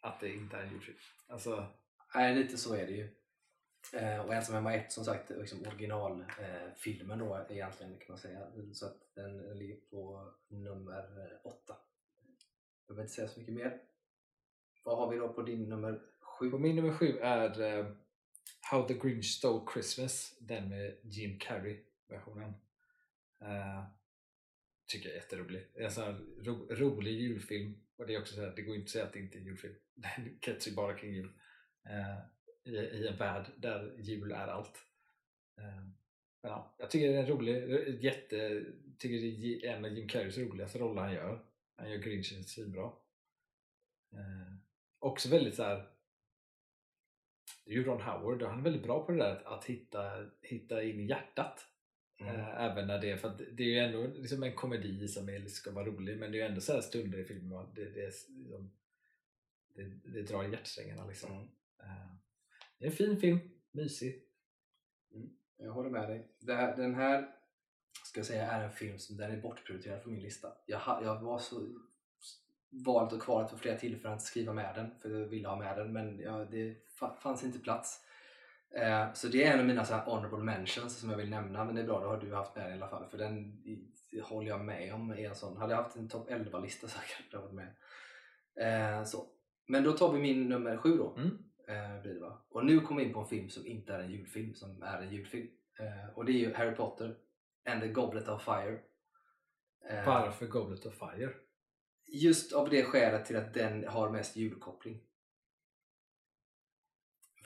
att 0.00 0.20
det 0.20 0.28
inte 0.28 0.56
är 0.56 0.62
en 0.62 0.72
julfilm. 0.72 0.98
Alltså, 1.26 1.66
Nej, 2.14 2.34
lite 2.34 2.56
så 2.58 2.74
är 2.74 2.86
det 2.86 2.92
ju. 2.92 3.08
Eh, 3.92 4.26
och 4.26 4.34
Ensam 4.34 4.54
hemma 4.54 4.74
1 4.74 4.92
som 4.92 5.04
sagt 5.04 5.30
liksom 5.30 5.66
originalfilmen 5.66 6.30
eh, 6.40 6.74
filmen 6.76 7.18
då 7.18 7.46
egentligen 7.48 7.98
kan 7.98 8.06
man 8.08 8.18
säga. 8.18 8.46
Så 8.72 8.86
att 8.86 9.14
den, 9.14 9.58
ligger 9.58 9.76
på 9.76 10.32
nummer 10.48 11.40
8. 11.44 11.58
Jag 11.66 11.76
behöver 12.88 13.02
inte 13.02 13.14
säga 13.14 13.28
så 13.28 13.40
mycket 13.40 13.54
mer. 13.54 13.80
Vad 14.84 14.98
har 14.98 15.10
vi 15.10 15.18
då 15.18 15.32
på 15.32 15.42
din 15.42 15.68
nummer 15.68 16.02
sju? 16.38 16.50
På 16.50 16.58
min 16.58 16.76
nummer 16.76 16.92
sju 16.92 17.18
är 17.18 17.78
uh, 17.78 17.86
How 18.70 18.88
the 18.88 18.94
Grinch 18.94 19.24
Stole 19.24 19.72
Christmas, 19.72 20.38
den 20.40 20.68
med 20.68 20.96
Jim 21.02 21.38
Carrey 21.38 21.84
versionen. 22.08 22.54
Uh, 23.42 23.84
tycker 24.86 25.08
jag 25.08 25.16
är 25.16 25.20
jätterolig. 25.20 25.66
Det 25.74 25.80
är 25.80 25.84
en 25.84 25.90
sån 25.90 26.04
här 26.04 26.20
ro, 26.44 26.66
rolig 26.70 27.20
julfilm 27.20 27.74
och 27.96 28.06
det 28.06 28.14
är 28.14 28.20
också 28.20 28.34
så 28.34 28.40
här, 28.40 28.52
det 28.56 28.62
går 28.62 28.74
inte 28.74 28.84
att 28.84 28.90
säga 28.90 29.04
att 29.04 29.12
det 29.12 29.18
inte 29.18 29.38
är 29.38 29.40
en 29.40 29.46
julfilm. 29.46 29.74
Den 29.94 30.38
kretsar 30.40 30.70
ju 30.70 30.76
bara 30.76 30.98
kring 30.98 31.14
jul. 31.14 31.32
Uh, 31.86 32.18
i, 32.64 32.76
I 32.76 33.08
en 33.08 33.16
värld 33.16 33.46
där 33.56 33.96
jul 33.98 34.32
är 34.32 34.48
allt. 34.48 34.82
Uh, 35.60 35.88
men 36.42 36.52
ja, 36.52 36.76
jag 36.78 36.90
tycker 36.90 37.08
det 37.08 37.14
är 37.14 37.22
en 37.22 37.26
rolig, 37.26 38.04
jätte, 38.04 38.64
tycker 38.98 39.16
det 39.16 39.66
är 39.66 39.76
en 39.76 39.84
av 39.84 39.92
Jim 39.92 40.08
Carreys 40.08 40.38
roligaste 40.38 40.78
roller 40.78 41.02
han 41.02 41.12
gör. 41.12 41.44
Han 41.76 41.90
gör 41.90 41.98
Grinchen 41.98 42.44
svinbra. 42.44 42.92
Eh, 44.12 44.54
också 44.98 45.28
väldigt 45.28 45.54
så 45.54 45.62
här 45.62 45.88
det 47.66 47.72
är 47.72 47.74
ju 47.74 47.84
Ron 47.84 48.00
Howard 48.00 48.42
och 48.42 48.48
han 48.48 48.58
är 48.58 48.64
väldigt 48.64 48.82
bra 48.82 49.06
på 49.06 49.12
det 49.12 49.18
där 49.18 49.42
att, 49.44 49.64
hitta, 49.64 50.26
hitta 50.42 50.82
in 50.82 51.00
i 51.00 51.06
hjärtat. 51.06 51.66
Mm. 52.20 52.34
Äh, 52.34 52.64
även 52.64 52.86
när 52.86 53.00
det 53.00 53.10
är, 53.10 53.16
för 53.16 53.36
det 53.52 53.62
är 53.62 53.66
ju 53.66 53.78
ändå 53.78 54.06
liksom 54.06 54.42
en 54.42 54.54
komedi 54.54 55.08
som 55.08 55.28
är, 55.28 55.46
ska 55.46 55.70
vara 55.70 55.86
rolig 55.86 56.18
men 56.18 56.32
det 56.32 56.38
är 56.38 56.42
ju 56.42 56.48
ändå 56.48 56.60
så 56.60 56.82
stunder 56.82 57.18
i 57.18 57.24
filmen 57.24 57.74
det, 57.74 57.84
det, 57.84 58.06
liksom, 58.28 58.72
det, 59.74 59.82
det 60.12 60.22
drar 60.22 60.44
i 60.44 60.50
hjärtsträngarna. 60.50 61.06
Liksom. 61.06 61.32
Mm. 61.32 61.44
Äh, 61.80 62.14
det 62.78 62.86
är 62.86 62.90
en 62.90 62.96
fin 62.96 63.16
film, 63.16 63.38
mysig. 63.72 64.22
Mm. 65.14 65.30
Jag 65.56 65.72
håller 65.72 65.90
med 65.90 66.08
dig. 66.08 66.28
Här, 66.46 66.76
den 66.76 66.94
här 66.94 67.28
ska 68.04 68.18
jag 68.18 68.26
säga 68.26 68.50
är 68.50 68.64
en 68.64 68.72
film 68.72 68.98
som 68.98 69.16
den 69.16 69.30
är 69.30 69.40
bortprioriterad 69.40 70.02
från 70.02 70.12
min 70.12 70.22
lista. 70.22 70.48
Jag, 70.66 70.80
jag 71.02 71.22
var 71.22 71.38
så 71.38 71.80
valet 72.70 73.12
och 73.12 73.22
kvalet 73.22 73.50
för 73.50 73.56
flera 73.56 73.78
tillfällen 73.78 74.16
att 74.16 74.22
skriva 74.22 74.52
med 74.52 74.74
den 74.74 74.90
för 75.02 75.20
jag 75.20 75.26
ville 75.26 75.48
ha 75.48 75.56
med 75.56 75.78
den 75.78 75.92
men 75.92 76.18
ja, 76.18 76.44
det 76.50 76.76
fanns 77.22 77.44
inte 77.44 77.58
plats. 77.58 78.02
Eh, 78.74 79.12
så 79.12 79.28
det 79.28 79.44
är 79.44 79.52
en 79.52 79.60
av 79.60 79.66
mina 79.66 79.84
så 79.84 79.94
här 79.94 80.04
honorable 80.04 80.44
mentions 80.44 80.98
som 80.98 81.10
jag 81.10 81.16
vill 81.16 81.30
nämna 81.30 81.64
men 81.64 81.74
det 81.74 81.80
är 81.80 81.86
bra, 81.86 82.00
då 82.00 82.06
har 82.06 82.20
du 82.20 82.34
haft 82.34 82.56
med 82.56 82.64
den 82.64 82.72
i 82.72 82.76
alla 82.76 82.88
fall 82.88 83.06
för 83.08 83.18
den 83.18 83.62
håller 84.22 84.48
jag 84.48 84.64
med 84.64 84.94
om. 84.94 85.10
Är 85.10 85.28
en 85.28 85.34
sån. 85.34 85.56
Hade 85.56 85.72
jag 85.72 85.82
haft 85.82 85.96
en 85.96 86.08
topp 86.08 86.30
11-lista 86.30 86.88
så 86.88 86.98
hade 86.98 87.08
jag 87.30 87.40
varit 87.40 87.52
med. 87.52 87.74
Eh, 88.60 89.04
så. 89.04 89.26
Men 89.66 89.84
då 89.84 89.92
tar 89.92 90.12
vi 90.12 90.18
min 90.18 90.48
nummer 90.48 90.76
sju 90.76 90.96
då. 90.96 91.16
Mm. 91.16 91.38
Eh, 91.68 92.02
blir 92.02 92.14
det, 92.14 92.20
va? 92.20 92.44
Och 92.50 92.66
nu 92.66 92.80
kommer 92.80 93.00
vi 93.00 93.06
in 93.06 93.14
på 93.14 93.20
en 93.20 93.26
film 93.26 93.48
som 93.48 93.66
inte 93.66 93.94
är 93.94 93.98
en 93.98 94.10
julfilm 94.10 94.54
som 94.54 94.82
är 94.82 95.02
en 95.02 95.12
julfilm. 95.12 95.48
Och 96.14 96.24
det 96.24 96.32
är 96.32 96.38
ju 96.38 96.54
Harry 96.54 96.74
Potter 96.74 97.16
and 97.70 97.80
the 97.80 97.88
Goblet 97.88 98.28
of 98.28 98.44
Fire. 98.44 98.80
Varför 100.06 100.46
Goblet 100.46 100.86
of 100.86 100.94
Fire? 100.94 101.34
Just 102.06 102.52
av 102.52 102.70
det 102.70 102.84
skälet 102.84 103.26
till 103.26 103.36
att 103.36 103.54
den 103.54 103.88
har 103.88 104.10
mest 104.10 104.36
julkoppling. 104.36 105.00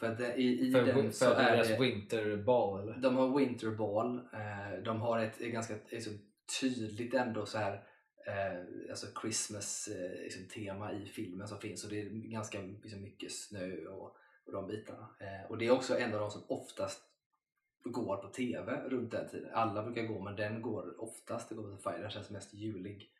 För 0.01 0.07
att 0.07 0.19
det, 0.19 0.35
i, 0.35 0.69
i 0.69 0.73
för, 0.73 0.87
den 0.87 1.13
så 1.13 1.25
är 1.25 1.53
deras 1.53 1.69
det... 1.69 1.79
Winterball 1.81 2.83
eller? 2.83 2.97
De 2.97 3.17
har 3.17 3.39
Winterball. 3.39 4.19
Eh, 4.19 4.83
de 4.85 5.01
har 5.01 5.19
ett, 5.19 5.41
ett 5.41 5.53
ganska 5.53 5.75
ett 5.75 6.07
tydligt 6.61 7.15
ändå 7.15 7.47
så 7.47 7.59
här 7.59 7.73
eh, 8.27 8.91
alltså 8.91 9.07
Christmas 9.21 9.89
eh, 9.89 10.23
liksom, 10.23 10.49
tema 10.49 10.93
i 10.93 11.07
filmen 11.07 11.49
som 11.49 11.59
finns 11.59 11.85
och 11.85 11.91
det 11.91 12.01
är 12.01 12.11
ganska 12.11 12.61
liksom, 12.83 13.03
mycket 13.03 13.33
snö 13.33 13.87
och, 13.87 14.17
och 14.45 14.53
de 14.53 14.67
bitarna. 14.67 15.09
Och 15.49 15.59
det 15.59 15.67
är 15.67 15.71
också 15.71 15.99
en 15.99 16.15
av 16.15 16.21
de 16.21 16.31
som 16.31 16.43
oftast 16.49 17.03
går 17.85 18.17
på 18.17 18.29
TV 18.29 18.73
runt 18.89 19.11
den 19.11 19.29
tiden. 19.29 19.51
Alla 19.53 19.83
brukar 19.83 20.03
gå 20.03 20.21
men 20.21 20.37
den 20.37 20.63
går 20.63 21.03
oftast, 21.03 21.49
det 21.49 21.55
går 21.55 21.77
på 21.77 21.91
Fire, 21.91 22.03
den 22.03 22.11
känns 22.11 22.31
mest 22.31 22.55
julig. 22.55 23.11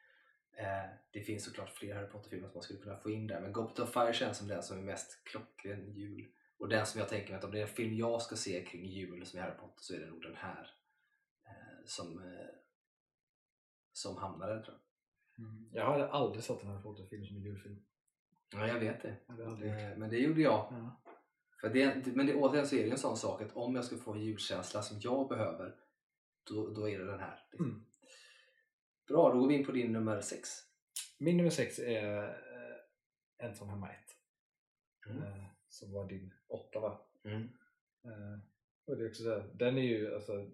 Eh, 0.61 0.91
det 1.11 1.21
finns 1.21 1.45
såklart 1.45 1.71
fler 1.71 1.95
Harry 1.95 2.07
Potter-filmer 2.07 2.49
som 2.49 2.55
man 2.55 2.63
skulle 2.63 2.81
kunna 2.81 2.97
få 2.97 3.11
in 3.11 3.27
där 3.27 3.41
men 3.41 3.53
Goblet 3.53 3.79
of 3.79 3.93
Fire 3.93 4.13
känns 4.13 4.39
som 4.39 4.49
den 4.49 4.63
som 4.63 4.79
är 4.79 4.83
mest 4.83 5.25
klockren 5.25 5.93
jul. 5.93 6.29
Och 6.59 6.69
den 6.69 6.87
som 6.87 7.01
jag 7.01 7.09
tänker 7.09 7.29
mig 7.29 7.39
att 7.39 7.45
om 7.45 7.51
det 7.51 7.59
är 7.59 7.63
en 7.63 7.69
film 7.69 7.95
jag 7.95 8.23
ska 8.23 8.37
se 8.37 8.65
kring 8.65 8.85
jul 8.85 9.27
som 9.27 9.39
är 9.39 9.43
Harry 9.43 9.57
Potter 9.57 9.83
så 9.83 9.95
är 9.95 10.01
det 10.01 10.07
nog 10.07 10.23
den 10.23 10.37
här 10.37 10.75
eh, 11.47 11.85
som, 11.87 12.19
eh, 12.19 12.49
som 13.93 14.17
hamnar 14.17 14.49
där 14.49 14.63
tror 14.63 14.77
jag. 14.77 15.47
Mm. 15.47 15.69
Jag 15.73 15.87
har 15.87 15.99
aldrig 15.99 16.45
sett 16.45 16.63
en 16.63 16.69
Harry 16.69 16.83
Potter-film 16.83 17.27
som 17.27 17.37
en 17.37 17.43
julfilm. 17.43 17.83
Ja, 18.53 18.67
jag 18.67 18.81
vet 18.81 19.03
det. 19.03 19.17
det 19.27 19.95
men 19.99 20.11
det 20.11 20.19
gjorde 20.19 20.41
jag. 20.41 20.69
Ja. 20.71 21.01
För 21.61 21.69
det, 21.69 22.07
men 22.07 22.27
det, 22.27 22.35
återigen 22.35 22.67
så 22.67 22.77
är 22.77 22.85
det 22.85 22.91
en 22.91 22.99
sån 22.99 23.17
sak 23.17 23.43
att 23.43 23.57
om 23.57 23.75
jag 23.75 23.85
ska 23.85 23.97
få 23.97 24.13
en 24.13 24.21
julkänsla 24.21 24.83
som 24.83 25.01
jag 25.01 25.29
behöver 25.29 25.75
då, 26.45 26.71
då 26.71 26.89
är 26.89 26.99
det 26.99 27.05
den 27.07 27.21
här. 27.21 27.45
Liksom. 27.51 27.71
Mm. 27.71 27.85
Bra, 29.11 29.33
då 29.33 29.41
går 29.41 29.49
vi 29.49 29.55
in 29.55 29.67
på 29.67 29.73
din 29.73 29.93
nummer 29.93 30.21
6. 30.21 30.49
Min 31.19 31.37
nummer 31.37 31.51
6 31.51 31.79
är 31.79 32.25
eh, 32.25 33.47
Ensam 33.47 33.69
hemma 33.69 33.89
1. 33.89 33.97
Mm. 35.11 35.23
Eh, 35.23 35.45
som 35.69 35.93
var 35.93 36.09
din 36.09 36.35
8 36.49 36.81
va? 36.81 37.01
Mm. 37.25 37.43
Eh, 38.05 38.39
och 38.87 38.97
det 38.97 39.05
är 39.05 39.09
också 39.09 39.23
så 39.23 39.43
den 39.55 39.79
är 39.79 39.83
ju 39.83 40.15
alltså, 40.15 40.51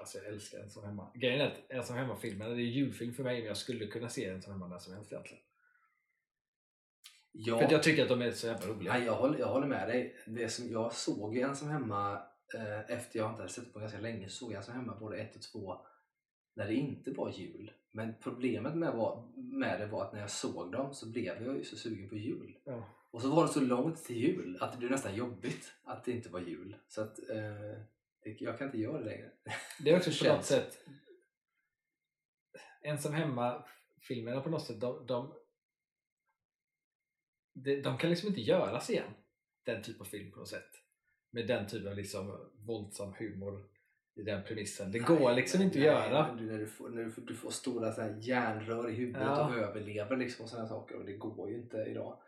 alltså 0.00 0.18
jag 0.18 0.26
älskar 0.26 0.58
Ensam 0.58 0.84
hemma. 0.84 1.12
Grejen 1.14 1.40
är 1.40 1.46
att 1.46 1.70
Ensam 1.70 1.96
hemma-filmen, 1.96 2.56
det 2.56 2.62
är 2.62 2.64
julfilm 2.64 3.14
för 3.14 3.22
mig 3.22 3.38
men 3.38 3.46
jag 3.46 3.56
skulle 3.56 3.86
kunna 3.86 4.08
se 4.08 4.24
Ensam 4.24 4.52
hemma 4.52 4.68
när 4.68 4.78
som 4.78 4.94
helst 4.94 5.12
egentligen. 5.12 5.42
Ja. 7.32 7.58
För 7.58 7.72
jag 7.72 7.82
tycker 7.82 8.02
att 8.02 8.08
de 8.08 8.22
är 8.22 8.30
så 8.30 8.46
jävla 8.46 8.66
roliga. 8.66 8.98
Ja, 8.98 9.04
jag, 9.04 9.14
håller, 9.14 9.38
jag 9.38 9.48
håller 9.48 9.66
med 9.66 9.88
dig. 9.88 10.16
Det 10.26 10.48
som 10.48 10.72
jag 10.72 10.92
såg 10.92 11.34
ju 11.34 11.40
Ensam 11.40 11.68
hemma 11.68 12.22
eh, 12.54 12.90
efter 12.90 13.18
jag 13.18 13.30
inte 13.30 13.42
hade 13.42 13.52
sett 13.52 13.64
det 13.64 13.72
på 13.72 13.78
ganska 13.78 14.00
länge 14.00 14.28
såg 14.28 14.52
jag 14.52 14.56
Ensam 14.56 14.74
hemma 14.74 14.96
både 15.00 15.18
1 15.18 15.36
och 15.36 15.42
2 15.42 15.86
när 16.58 16.66
det 16.66 16.74
inte 16.74 17.10
var 17.10 17.30
jul. 17.30 17.72
Men 17.90 18.14
problemet 18.20 18.74
med, 18.74 18.94
var, 18.94 19.28
med 19.36 19.80
det 19.80 19.86
var 19.86 20.04
att 20.04 20.12
när 20.12 20.20
jag 20.20 20.30
såg 20.30 20.72
dem 20.72 20.94
så 20.94 21.10
blev 21.10 21.42
jag 21.42 21.56
ju 21.56 21.64
så 21.64 21.76
sugen 21.76 22.08
på 22.08 22.16
jul. 22.16 22.58
Ja. 22.64 22.84
Och 23.10 23.22
så 23.22 23.30
var 23.34 23.42
det 23.42 23.52
så 23.52 23.60
långt 23.60 24.04
till 24.04 24.16
jul 24.16 24.58
att 24.60 24.72
det 24.72 24.78
blev 24.78 24.90
nästan 24.90 25.16
jobbigt 25.16 25.72
att 25.84 26.04
det 26.04 26.12
inte 26.12 26.28
var 26.28 26.40
jul. 26.40 26.76
Så 26.88 27.02
att 27.02 27.30
eh, 27.30 27.82
jag 28.38 28.58
kan 28.58 28.66
inte 28.66 28.78
göra 28.78 28.98
det 28.98 29.04
längre. 29.04 29.30
Det 29.84 29.90
är 29.90 29.96
också 29.96 30.24
på 30.24 30.34
något 30.34 30.44
sätt 30.44 30.78
Ensam 32.82 33.12
hemma-filmerna 33.12 34.40
på 34.40 34.50
något 34.50 34.66
sätt, 34.66 34.80
de, 34.80 35.06
de, 35.06 35.34
de, 37.52 37.82
de 37.82 37.98
kan 37.98 38.10
liksom 38.10 38.28
inte 38.28 38.40
göras 38.40 38.90
igen. 38.90 39.12
Den 39.64 39.82
typ 39.82 40.00
av 40.00 40.04
film 40.04 40.32
på 40.32 40.38
något 40.38 40.48
sätt. 40.48 40.70
Med 41.30 41.46
den 41.46 41.66
typen 41.66 41.88
av 41.88 41.96
liksom 41.96 42.50
våldsam 42.66 43.14
humor 43.18 43.68
i 44.18 44.22
den 44.22 44.42
premissen. 44.44 44.92
Det 44.92 44.98
går 44.98 45.32
liksom 45.32 45.62
inte 45.62 45.78
nej, 45.78 45.88
att 45.88 46.10
göra. 46.10 46.34
Du, 46.38 46.44
när 46.44 46.58
du 46.58 46.66
får, 46.66 46.88
när 46.88 47.04
du 47.04 47.10
får, 47.10 47.22
du 47.22 47.34
får 47.34 47.50
stora 47.50 47.92
så 47.92 48.02
här 48.02 48.16
järnrör 48.20 48.90
i 48.90 48.94
huvudet 48.94 49.22
ja. 49.22 49.48
och 49.48 49.54
överlever 49.54 50.16
liksom 50.16 50.44
och 50.44 50.50
sådana 50.50 50.68
saker 50.68 50.96
och 50.96 51.04
det 51.04 51.12
går 51.12 51.50
ju 51.50 51.56
inte 51.56 51.76
idag. 51.76 52.18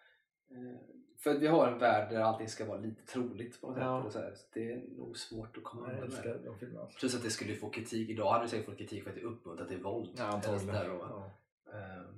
Eh, 0.50 0.80
för 1.18 1.30
att 1.30 1.38
vi 1.38 1.46
har 1.46 1.72
en 1.72 1.78
värld 1.78 2.12
där 2.12 2.20
allting 2.20 2.48
ska 2.48 2.64
vara 2.64 2.78
lite 2.78 3.02
troligt 3.06 3.60
på 3.60 3.70
något 3.70 3.78
ja. 3.78 4.02
sätt. 4.02 4.12
Så, 4.12 4.18
här, 4.18 4.34
det 4.54 4.72
är 4.72 4.82
nog 4.96 5.18
svårt 5.18 5.56
att 5.56 5.64
komma 5.64 5.92
undan 5.92 6.08
med. 6.08 6.78
Alltså. 6.80 6.98
Plus 6.98 7.14
att 7.16 7.22
det 7.22 7.30
skulle 7.30 7.54
få 7.54 7.70
kritik. 7.70 8.10
Idag 8.10 8.32
hade 8.32 8.44
du 8.44 8.48
säkert 8.48 8.66
fått 8.66 8.78
kritik 8.78 9.02
för 9.02 9.10
att 9.10 9.16
det 9.16 9.22
uppmuntrar 9.22 9.66
till 9.66 9.82
våld. 9.82 10.10
Ja, 10.16 10.24
antagligen. 10.24 10.74
Ja. 10.74 11.30
Uh, 11.74 12.14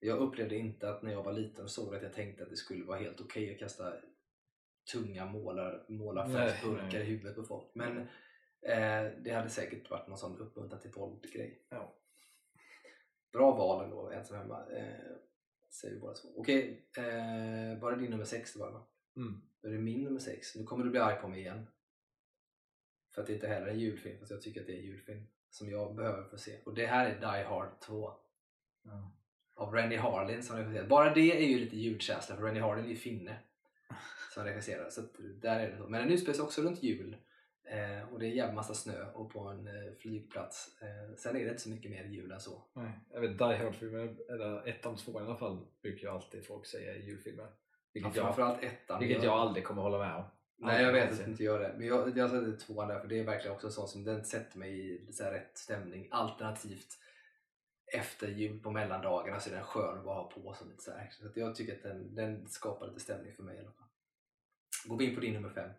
jag 0.00 0.18
upplevde 0.18 0.56
inte 0.56 0.90
att 0.90 1.02
när 1.02 1.12
jag 1.12 1.22
var 1.22 1.32
liten 1.32 1.64
och 1.64 1.70
såg 1.70 1.94
att 1.94 2.02
jag 2.02 2.12
tänkte 2.12 2.42
att 2.42 2.50
det 2.50 2.56
skulle 2.56 2.84
vara 2.84 2.98
helt 2.98 3.20
okej 3.20 3.44
okay 3.44 3.54
att 3.54 3.60
kasta 3.60 3.92
tunga 4.92 5.26
målar, 5.26 5.84
målarfärgsburkar 5.88 7.00
i 7.00 7.04
huvudet 7.04 7.36
på 7.36 7.42
folk. 7.42 7.70
Men 7.74 8.08
Eh, 8.62 9.04
det 9.18 9.30
hade 9.30 9.48
säkert 9.48 9.90
varit 9.90 10.08
någon 10.08 10.18
sån 10.18 10.38
uppmuntran 10.38 10.80
till 10.80 10.90
våld-grej. 10.90 11.62
Ja. 11.68 11.94
Bra 13.32 13.50
val 13.50 13.84
ändå, 13.84 14.10
ensam 14.10 14.38
hemma. 14.38 14.66
Eh, 14.72 15.16
säger 15.70 15.94
vi 15.94 16.00
båda 16.00 16.14
två. 16.14 16.28
Okej, 16.36 16.88
eh, 16.96 17.78
var 17.80 17.92
det 17.92 17.98
din 17.98 18.10
nummer 18.10 18.24
sex 18.24 18.52
det 18.52 18.58
var 18.58 18.70
va? 18.70 18.86
Mm. 19.16 19.40
Då 19.62 19.68
är 19.68 19.72
det 19.72 19.78
min 19.78 20.04
nummer 20.04 20.20
sex. 20.20 20.56
Nu 20.56 20.64
kommer 20.64 20.84
du 20.84 20.90
bli 20.90 21.00
arg 21.00 21.20
på 21.20 21.28
mig 21.28 21.40
igen. 21.40 21.66
För 23.14 23.20
att 23.22 23.26
det 23.26 23.34
inte 23.34 23.48
heller 23.48 23.66
är 23.66 23.70
en 23.70 23.78
julfilm, 23.78 24.18
fast 24.18 24.30
jag 24.30 24.42
tycker 24.42 24.60
att 24.60 24.66
det 24.66 24.72
är 24.72 24.78
en 24.78 24.84
julfilm. 24.84 25.26
Som 25.50 25.70
jag 25.70 25.94
behöver 25.94 26.24
få 26.24 26.38
se. 26.38 26.58
Och 26.64 26.74
det 26.74 26.86
här 26.86 27.10
är 27.10 27.20
Die 27.20 27.44
Hard 27.44 27.80
2. 27.80 28.12
Ja. 28.82 29.12
Av 29.54 29.74
Rennie 29.74 29.96
Harlin 29.96 30.42
som 30.42 30.56
regisserar. 30.56 30.86
Bara 30.86 31.14
det 31.14 31.44
är 31.44 31.48
ju 31.48 31.58
lite 31.58 31.76
julkänsla 31.76 32.36
för 32.36 32.42
Rennie 32.42 32.60
Harlin 32.60 32.84
är 32.84 32.88
ju 32.88 32.96
finne. 32.96 33.38
Som 34.34 34.44
regisserar. 34.44 34.90
Så 34.90 35.02
där 35.40 35.60
är 35.60 35.70
det 35.70 35.76
så. 35.76 35.88
Men 35.88 36.00
den 36.00 36.10
utspelar 36.10 36.34
sig 36.34 36.44
också 36.44 36.62
runt 36.62 36.82
jul. 36.82 37.16
Eh, 37.70 38.12
och 38.12 38.18
det 38.18 38.26
är 38.26 38.30
en 38.30 38.36
jävla 38.36 38.54
massa 38.54 38.74
snö 38.74 39.04
och 39.14 39.32
på 39.32 39.40
en 39.40 39.66
eh, 39.66 39.92
flygplats. 39.98 40.82
Eh, 40.82 41.16
sen 41.16 41.36
är 41.36 41.44
det 41.44 41.50
inte 41.50 41.62
så 41.62 41.68
mycket 41.68 41.90
mer 41.90 42.04
jul 42.04 42.32
än 42.32 42.40
så. 42.40 42.62
Nej, 42.72 42.90
jag 43.10 43.20
vet 43.20 43.38
Die 43.38 43.44
Hard-filmer, 43.44 44.16
eller 44.28 44.68
ettan 44.68 44.92
och 44.92 44.98
tvåan 44.98 45.22
i 45.22 45.26
alla 45.26 45.36
fall, 45.36 45.66
brukar 45.82 46.02
ju 46.02 46.08
alltid 46.08 46.46
folk 46.46 46.66
säga 46.66 46.94
är 46.94 46.98
julfilmer. 46.98 47.48
Vilket, 47.92 48.16
ja, 48.16 48.22
framförallt 48.22 48.62
ettan. 48.62 49.00
Vilket 49.00 49.22
jag, 49.22 49.38
aldrig 49.38 49.64
kommer 49.64 49.82
hålla 49.82 49.98
med 49.98 50.16
om. 50.16 50.24
Nej 50.56 50.82
jag 50.82 50.92
vet 50.92 51.12
att 51.12 51.18
du 51.18 51.24
inte 51.24 51.44
gör 51.44 51.60
det. 51.60 51.74
Men 51.78 51.86
jag, 51.86 52.18
jag 52.18 52.28
har 52.28 52.50
sett 52.50 52.66
tvåan 52.66 52.88
där 52.88 53.00
för 53.00 53.08
det 53.08 53.18
är 53.18 53.24
verkligen 53.24 53.54
också 53.54 53.70
sånt 53.70 53.88
som 53.88 54.04
den 54.04 54.24
sätter 54.24 54.58
mig 54.58 54.94
i 54.94 55.12
så 55.12 55.24
rätt 55.24 55.58
stämning. 55.58 56.08
Alternativt 56.10 56.98
efter 57.92 58.28
jul 58.28 58.60
på 58.60 58.70
mellandagarna 58.70 59.40
så 59.40 59.50
är 59.50 59.54
den 59.54 59.64
skön 59.64 59.98
att 59.98 60.04
bara 60.04 60.14
ha 60.14 60.30
på 60.30 60.54
sig 60.54 60.66
lite 60.66 60.82
så 60.82 60.90
här. 60.90 61.08
Så 61.10 61.40
jag 61.40 61.54
tycker 61.54 61.72
att 61.72 61.82
den, 61.82 62.14
den 62.14 62.48
skapar 62.48 62.86
lite 62.86 63.00
stämning 63.00 63.34
för 63.34 63.42
mig 63.42 63.56
i 63.56 63.60
alla 63.60 63.72
fall. 63.72 63.88
Går 64.84 64.98
vi 64.98 65.04
in 65.04 65.14
på 65.14 65.20
din 65.20 65.34
nummer 65.34 65.50
fem. 65.50 65.70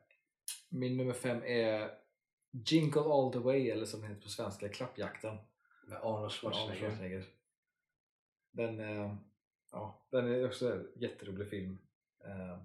Min 0.70 0.97
nummer 0.97 1.14
fem 1.14 1.43
är 1.43 1.91
Jingle 2.52 3.02
All 3.02 3.34
The 3.34 3.39
Way 3.39 3.70
eller 3.70 3.86
som 3.86 4.02
det 4.02 4.08
heter 4.08 4.22
på 4.22 4.30
svenska 4.30 4.70
Klappjakten. 4.70 5.38
Med 5.88 5.97
Arnold 5.97 6.16
Arnold 6.16 6.32
Schwarzenegger. 6.32 6.80
Schwarzenegger. 6.89 7.26
Den, 8.52 8.80
eh, 8.80 9.16
ja, 9.72 10.08
den 10.12 10.28
är 10.28 10.45
också 10.47 10.74
en 10.74 10.88
jätterolig 10.95 11.50
film. 11.50 11.78
Eh, 12.26 12.58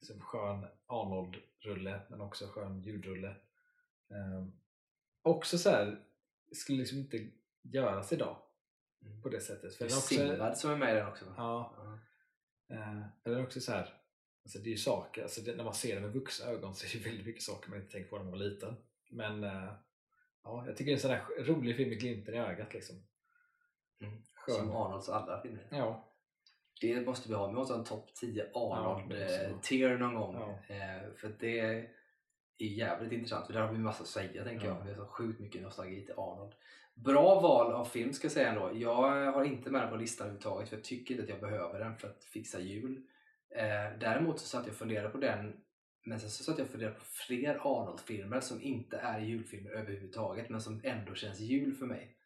som 0.00 0.20
skön 0.20 0.66
Arnold-rulle 0.86 2.00
men 2.10 2.20
också 2.20 2.46
skön 2.46 2.80
ljudrulle. 2.82 3.28
Eh, 4.10 4.46
också 5.22 5.58
så 5.58 5.70
här, 5.70 6.04
skulle 6.52 6.78
liksom 6.78 6.98
inte 6.98 7.30
göras 7.62 8.12
idag 8.12 8.36
Mm. 9.06 9.22
på 9.22 9.28
det 9.28 9.40
sättet. 9.40 9.62
Det 9.62 9.76
För 9.76 9.84
den 9.84 9.96
är 9.96 10.00
Sinbad 10.00 10.58
som 10.58 10.70
är 10.70 10.76
med 10.76 10.92
i 10.92 10.98
den 10.98 11.08
också. 11.08 11.24
ja, 11.36 11.74
Ja. 11.76 11.98
eh, 12.76 13.02
den 13.22 13.34
är 13.34 13.42
också 13.44 13.60
så 13.60 13.72
här, 13.72 13.94
alltså 14.44 14.58
det 14.58 14.68
är 14.68 14.72
ju 14.72 14.76
saker, 14.76 15.22
alltså 15.22 15.40
det, 15.40 15.56
när 15.56 15.64
man 15.64 15.74
ser 15.74 15.94
det 15.94 16.00
med 16.00 16.12
vuxna 16.12 16.46
ögon 16.50 16.74
så 16.74 16.86
är 16.86 17.00
det 17.02 17.08
väldigt 17.08 17.26
mycket 17.26 17.42
saker 17.42 17.70
man 17.70 17.78
inte 17.78 17.92
tänker 17.92 18.10
på 18.10 18.16
när 18.16 18.24
man 18.24 18.32
var 18.32 18.38
liten. 18.38 18.76
Men 19.10 19.44
eh, 19.44 19.72
ja, 20.44 20.64
jag 20.66 20.76
tycker 20.76 20.84
det 20.84 20.92
är 20.92 20.94
en 20.94 21.00
sån 21.00 21.10
här 21.10 21.44
rolig 21.44 21.76
film 21.76 21.88
med 21.88 22.00
glimten 22.00 22.34
i 22.34 22.38
ögat 22.38 22.74
liksom. 22.74 22.96
Mm. 24.00 24.22
Skön. 24.34 24.54
Som 24.54 24.70
Arnolds 24.76 25.08
alla 25.08 25.42
filmer. 25.42 25.66
Ja, 25.70 26.08
Det 26.80 27.00
måste 27.06 27.28
vi 27.28 27.34
ha. 27.34 27.46
Vi 27.46 27.54
måste 27.54 27.74
ha 27.74 27.78
en 27.80 27.86
topp 27.86 28.14
10 28.14 28.46
Ja, 28.54 29.02
det 29.08 29.14
måste 29.14 29.16
vi 29.16 29.24
ha. 29.24 29.40
Arnold-tier 29.48 29.98
någon 29.98 30.14
gång. 30.14 30.34
Ja. 30.68 30.74
Eh, 30.74 31.14
för 31.16 31.36
det 31.40 31.58
är 31.60 31.88
jävligt 32.58 33.12
intressant. 33.12 33.46
För 33.46 33.52
där 33.52 33.60
har 33.60 33.72
vi 33.72 33.78
massa 33.78 34.02
att 34.02 34.08
säga 34.08 34.44
tänker 34.44 34.66
Ja. 34.66 34.74
jag. 34.78 34.84
Vi 34.84 34.90
har 34.90 34.96
så 34.96 35.06
sjukt 35.06 35.40
mycket 35.40 35.62
nostalgi 35.62 36.04
till 36.06 36.14
Arnold. 36.16 36.52
Bra 36.94 37.40
val 37.40 37.72
av 37.72 37.84
film 37.84 38.12
ska 38.12 38.24
jag 38.24 38.32
säga 38.32 38.48
ändå. 38.48 38.70
Jag 38.74 39.32
har 39.32 39.44
inte 39.44 39.70
med 39.70 39.82
den 39.82 39.90
på 39.90 39.96
listan 39.96 40.26
överhuvudtaget 40.26 40.68
för 40.68 40.76
jag 40.76 40.84
tycker 40.84 41.14
inte 41.14 41.22
att 41.24 41.30
jag 41.30 41.40
behöver 41.40 41.78
den 41.78 41.96
för 41.96 42.08
att 42.08 42.24
fixa 42.24 42.60
jul. 42.60 43.02
Eh, 43.56 43.98
däremot 44.00 44.40
så 44.40 44.46
satt 44.46 44.66
jag 44.66 44.72
och 44.72 44.78
funderade 44.78 45.08
på 45.08 45.18
den 45.18 45.52
men 46.06 46.20
sen 46.20 46.30
så 46.30 46.44
satt 46.44 46.58
jag 46.58 46.64
och 46.64 46.70
funderade 46.70 46.94
på 46.98 47.04
fler 47.04 47.54
Arnold-filmer 47.54 48.40
som 48.40 48.62
inte 48.62 48.96
är 48.96 49.20
julfilmer 49.20 49.70
överhuvudtaget 49.70 50.50
men 50.50 50.60
som 50.60 50.80
ändå 50.84 51.14
känns 51.14 51.40
jul 51.40 51.74
för 51.74 51.86
mig. 51.86 52.16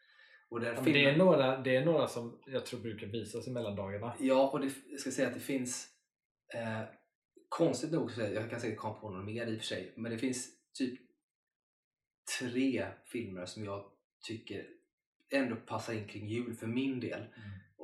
Och 0.49 0.65
Ja, 0.65 0.73
men 0.73 0.85
filmen- 0.85 1.05
det, 1.05 1.11
är 1.11 1.17
några, 1.17 1.57
det 1.61 1.77
är 1.77 1.85
några 1.85 2.09
som 2.09 2.43
jag 2.47 2.67
tror 2.67 2.81
brukar 2.81 3.07
visas 3.07 3.49
i 3.49 3.51
mellandagarna. 3.51 4.15
Ja, 4.21 4.51
och 4.51 4.61
det, 4.61 4.73
jag 4.91 5.01
ska 5.01 5.11
säga 5.11 5.29
att 5.29 5.35
det 5.35 5.41
finns 5.41 5.89
eh, 6.55 6.83
konstigt 7.49 7.93
nog, 7.93 8.11
jag 8.17 8.51
kan 8.51 8.61
säkert 8.61 8.79
komma 8.79 8.95
på 8.95 9.11
någon 9.11 9.25
mer 9.25 9.47
i 9.47 9.55
och 9.57 9.59
för 9.61 9.67
sig, 9.67 9.93
men 9.97 10.13
det 10.13 10.19
finns 10.19 10.49
typ 10.79 11.01
tre 12.41 12.87
filmer 13.05 13.47
som 13.47 13.65
jag 13.65 13.85
tycker 14.27 14.67
ändå 15.33 15.57
passar 15.57 15.93
in 15.93 16.09
kring 16.09 16.29
jul 16.29 16.55
för 16.55 16.67
min 16.67 17.01
del. 17.01 17.21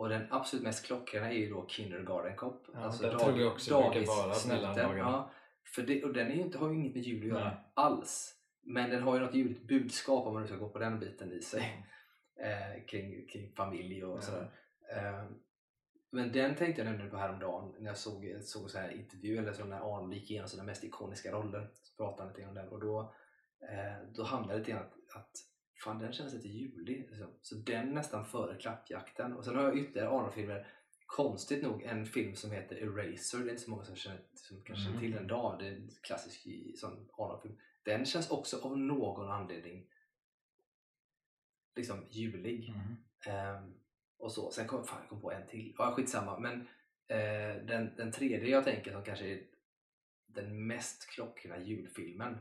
Och 0.02 0.08
den 0.08 0.26
absolut 0.30 0.64
mest 0.64 0.86
klockrena 0.86 1.32
är 1.32 1.38
ju 1.38 1.50
då 1.50 1.66
Kindergarten 1.68 2.36
Cop. 2.36 2.66
Ja, 2.74 2.94
den 3.00 3.18
tror 3.18 3.40
jag 3.40 3.52
också 3.52 3.82
brukar 3.82 4.06
vara 4.06 4.34
mellandagarna. 4.48 4.98
Ja, 4.98 5.30
för 5.64 5.82
det, 5.82 6.04
och 6.04 6.12
den 6.12 6.26
är 6.26 6.34
ju 6.34 6.40
inte, 6.40 6.58
har 6.58 6.68
ju 6.68 6.74
inget 6.74 6.94
med 6.94 7.02
jul 7.02 7.22
att 7.22 7.28
göra 7.28 7.44
Nej. 7.44 7.58
alls. 7.74 8.34
Men 8.62 8.90
den 8.90 9.02
har 9.02 9.14
ju 9.14 9.20
något 9.20 9.34
juligt 9.34 9.62
budskap 9.62 10.26
om 10.26 10.32
man 10.32 10.42
nu 10.42 10.48
ska 10.48 10.56
gå 10.56 10.68
på 10.68 10.78
den 10.78 11.00
biten 11.00 11.32
i 11.32 11.42
sig 11.42 11.86
eh, 12.40 12.84
kring, 12.86 13.26
kring 13.26 13.52
familj 13.52 14.04
och 14.04 14.16
Ja. 14.16 14.20
sådär. 14.20 14.50
Eh, 14.92 15.24
men 16.10 16.32
den 16.32 16.54
tänkte 16.54 16.82
jag 16.82 16.88
nämligen 16.88 17.10
på 17.10 17.16
häromdagen 17.16 17.74
när 17.78 17.86
jag 17.86 17.96
såg, 17.96 18.36
såg 18.42 18.70
så 18.70 18.78
här 18.78 18.90
intervju 18.90 19.38
eller 19.38 19.52
så 19.52 19.64
när 19.64 19.96
Arnold 19.96 20.14
gick 20.14 20.30
igenom 20.30 20.48
sina 20.48 20.62
mest 20.62 20.84
ikoniska 20.84 21.32
roller. 21.32 21.68
Så 21.82 21.96
pratade 21.96 22.22
han 22.22 22.36
lite 22.36 22.48
om 22.48 22.54
den 22.54 22.68
och 22.68 22.80
då, 22.80 23.14
eh, 23.60 24.08
då 24.14 24.22
hamnade 24.22 24.58
det 24.58 24.70
grann 24.70 24.82
att, 24.82 25.16
att 25.16 25.51
fan 25.82 25.98
den 25.98 26.12
känns 26.12 26.34
lite 26.34 26.48
julig. 26.48 27.06
Liksom. 27.10 27.28
Så 27.42 27.54
den 27.54 27.94
nästan 27.94 28.24
före 28.24 28.56
Klappjakten. 28.56 29.32
Och 29.32 29.44
sen 29.44 29.56
har 29.56 29.62
jag 29.62 29.78
ytterligare 29.78 30.08
Arnold-filmer. 30.08 30.66
Konstigt 31.06 31.62
nog 31.62 31.82
en 31.82 32.06
film 32.06 32.36
som 32.36 32.52
heter 32.52 32.76
Eraser. 32.76 33.38
Det 33.38 33.44
är 33.44 33.50
inte 33.50 33.62
så 33.62 33.70
många 33.70 33.84
som, 33.84 33.96
känner, 33.96 34.20
som 34.34 34.62
kanske 34.62 34.84
känner 34.84 35.00
till 35.00 35.12
den 35.12 35.24
idag. 35.24 35.58
Det 35.58 35.66
är 35.66 35.72
en 35.72 35.90
klassisk 36.02 36.46
sån 36.76 37.08
Arnold-film. 37.12 37.58
Den 37.82 38.04
känns 38.04 38.30
också 38.30 38.60
av 38.60 38.78
någon 38.78 39.30
anledning 39.30 39.86
liksom 41.76 42.06
julig. 42.10 42.68
Mm. 42.68 42.96
Ehm, 43.26 43.74
och 44.18 44.32
så. 44.32 44.50
Sen 44.50 44.66
kom 44.66 44.84
fan, 44.84 44.98
jag 45.00 45.08
kom 45.08 45.20
på 45.20 45.32
en 45.32 45.46
till. 45.46 45.74
Ja, 45.78 45.92
skitsamma. 45.96 46.38
Men 46.38 46.60
eh, 47.08 47.64
den, 47.66 47.96
den 47.96 48.12
tredje 48.12 48.48
jag 48.48 48.64
tänker 48.64 48.92
som 48.92 49.04
kanske 49.04 49.26
är 49.26 49.42
den 50.26 50.66
mest 50.66 51.10
klockrena 51.10 51.58
julfilmen 51.58 52.38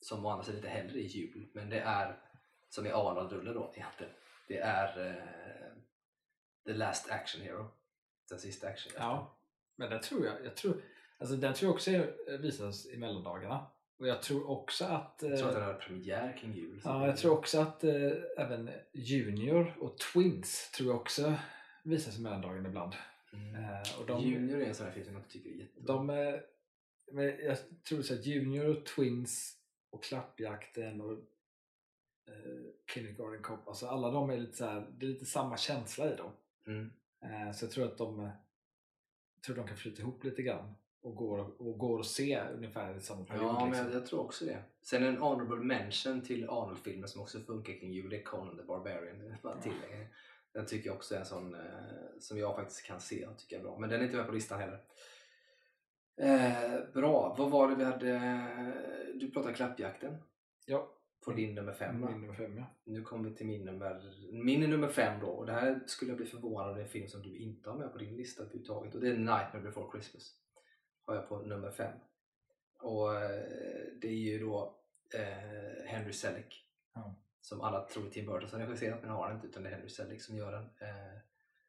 som 0.00 0.26
å 0.26 0.30
andra 0.30 0.44
sidan 0.44 0.58
inte 0.58 0.68
heller 0.68 0.96
är 0.96 1.00
jul, 1.00 1.48
men 1.52 1.70
det 1.70 1.80
är 1.80 2.20
som 2.68 2.86
är 2.86 2.90
Arnold-rulle 3.10 3.52
då 3.52 3.72
egentligen. 3.76 4.12
Det 4.48 4.58
är 4.58 5.06
eh, 5.08 5.14
The 6.66 6.72
Last 6.72 7.10
Action 7.10 7.40
Hero. 7.42 7.68
Den 8.28 8.38
sista 8.38 8.68
action 8.68 8.92
Ja, 8.96 9.36
men 9.76 9.90
den 9.90 10.00
tror 10.00 10.26
jag, 10.26 10.44
jag 10.44 10.56
tror, 10.56 10.82
alltså 11.18 11.36
den 11.36 11.54
tror 11.54 11.68
jag 11.68 11.74
också 11.74 11.90
är- 11.90 12.38
visas 12.38 12.86
i 12.86 12.96
mellandagarna. 12.96 13.66
Och 13.98 14.06
jag 14.08 14.22
tror 14.22 14.50
också 14.50 14.84
att, 14.84 15.18
Jag 15.22 15.38
tror 15.38 15.48
att 15.48 15.54
eh, 15.54 15.60
den 15.60 15.68
har 15.68 15.74
premiär 15.74 16.36
kring 16.40 16.52
jul. 16.52 16.80
ja, 16.84 17.06
jag 17.06 17.16
tror 17.16 17.38
också 17.38 17.60
att 17.60 17.84
eh, 17.84 18.12
även 18.38 18.70
Junior 18.92 19.74
och 19.80 19.98
Twins 19.98 20.70
tror 20.70 20.88
jag 20.88 20.96
också 21.00 21.34
visas 21.84 22.18
i 22.18 22.20
mellandagarna 22.22 22.68
ibland. 22.68 22.92
Mm. 23.32 23.54
Eh, 23.64 24.00
och 24.00 24.06
de, 24.06 24.20
Junior 24.22 24.60
är 24.60 24.66
en 24.66 24.74
sån 24.74 24.86
här 24.86 24.92
film 24.92 25.06
som 25.06 25.14
jag 25.14 25.28
tycker 25.28 25.50
är 25.50 25.54
jättebra. 25.54 25.94
de, 25.94 26.10
eh, 26.10 26.34
men 27.12 27.24
jag 27.24 27.58
tror 27.88 28.02
så 28.02 28.14
att 28.14 28.26
Junior 28.26 28.76
och 28.76 28.86
Twins 28.86 29.56
och 29.90 30.02
Klappjakten 30.04 31.00
och 31.00 31.12
eh, 31.12 31.18
Kindergarten 32.94 33.42
Cop, 33.42 33.68
alltså 33.68 33.86
alla 33.86 34.10
de 34.10 34.30
är 34.30 34.36
lite 34.36 34.56
så 34.56 34.64
här, 34.64 34.86
det 34.98 35.06
är 35.06 35.10
lite 35.10 35.26
samma 35.26 35.56
känsla 35.56 36.12
i 36.12 36.16
dem. 36.16 36.30
Mm. 36.66 36.90
Eh, 37.24 37.52
Så 37.52 37.64
jag 37.64 37.72
tror 37.72 37.84
att 37.84 37.98
de, 37.98 38.20
jag 39.34 39.42
tror 39.42 39.56
de 39.56 39.66
kan 39.66 39.76
flyta 39.76 40.02
ihop 40.02 40.24
lite 40.24 40.42
grann 40.42 40.74
och 41.02 41.16
går, 41.16 41.62
och 41.62 41.78
går 41.78 42.00
att 42.00 42.06
se 42.06 42.40
ungefär 42.40 42.96
i 42.96 43.00
samma 43.00 43.24
period. 43.24 43.44
Ja, 43.44 43.60
men 43.60 43.68
liksom. 43.68 43.86
jag, 43.86 43.94
jag 43.94 44.06
tror 44.06 44.20
också 44.20 44.44
det. 44.44 44.62
Sen 44.82 45.02
en 45.02 45.16
honorable 45.16 45.64
mention 45.64 46.20
till 46.22 46.48
Arnold-filmer 46.48 47.06
som 47.06 47.20
också 47.22 47.40
funkar 47.40 47.72
kring 47.72 47.92
jul 47.92 48.12
är 48.12 48.22
Conan 48.22 48.56
the 48.56 48.62
Barbarian. 48.62 49.18
Det 49.18 49.38
Ja. 49.42 49.54
Den 50.52 50.66
tycker 50.66 50.86
jag 50.88 50.96
också 50.96 51.14
är 51.14 51.18
en 51.18 51.26
sån 51.26 51.54
eh, 51.54 51.60
som 52.20 52.38
jag 52.38 52.56
faktiskt 52.56 52.86
kan 52.86 53.00
se 53.00 53.26
och 53.26 53.38
tycker 53.38 53.58
är 53.58 53.62
bra. 53.62 53.78
Men 53.78 53.90
den 53.90 54.00
är 54.00 54.04
inte 54.04 54.16
med 54.16 54.26
på 54.26 54.32
listan 54.32 54.60
heller. 54.60 54.84
Eh, 56.20 56.92
bra, 56.94 57.34
vad 57.38 57.50
var 57.50 57.68
det 57.68 57.74
vi 57.74 57.84
hade? 57.84 58.18
Du 59.14 59.30
pratade 59.30 59.54
klappjakten 59.54 60.16
Ja, 60.66 60.95
på 61.26 61.32
din 61.32 61.54
nummer 61.54 61.72
fem 61.72 62.00
va? 62.00 62.10
min 62.10 62.20
nummer 62.20 62.34
fem 62.34 62.56
ja. 62.58 62.64
Nu 62.84 63.02
kommer 63.02 63.28
vi 63.30 63.36
till 63.36 63.46
min 63.46 63.64
nummer, 63.64 64.02
min 64.44 64.60
nummer 64.70 64.88
fem 64.88 65.20
då. 65.20 65.26
Och 65.26 65.46
det 65.46 65.52
här 65.52 65.80
skulle 65.86 66.10
jag 66.10 66.16
bli 66.16 66.26
förvånad 66.26 66.68
om 66.68 66.74
det 66.74 66.80
är 66.80 66.84
en 66.84 66.90
film 66.90 67.08
som 67.08 67.22
du 67.22 67.36
inte 67.36 67.70
har 67.70 67.76
med 67.78 67.92
på 67.92 67.98
din 67.98 68.16
lista 68.16 68.42
överhuvudtaget. 68.42 68.94
Och 68.94 69.00
det 69.00 69.08
är 69.08 69.12
Nightmare 69.16 69.60
before 69.62 69.86
Christmas. 69.92 70.34
Har 71.06 71.14
jag 71.14 71.28
på 71.28 71.38
nummer 71.38 71.70
fem. 71.70 71.92
Och 72.78 73.14
eh, 73.14 73.44
det 74.00 74.08
är 74.08 74.12
ju 74.14 74.38
då 74.38 74.74
eh, 75.14 75.86
Henry 75.86 76.12
Selick. 76.12 76.64
Ja. 76.94 77.14
Som 77.40 77.60
alla 77.60 77.84
tror 77.86 78.08
Tim 78.10 78.26
Burton 78.26 78.60
har 78.60 78.66
regisserat 78.66 78.98
men 79.02 79.10
har 79.10 79.32
inte 79.34 79.46
utan 79.46 79.62
det 79.62 79.68
är 79.68 79.74
Henry 79.74 79.88
Selick 79.88 80.22
som 80.22 80.36
gör 80.36 80.52
den. 80.52 80.62
Eh, 80.64 81.18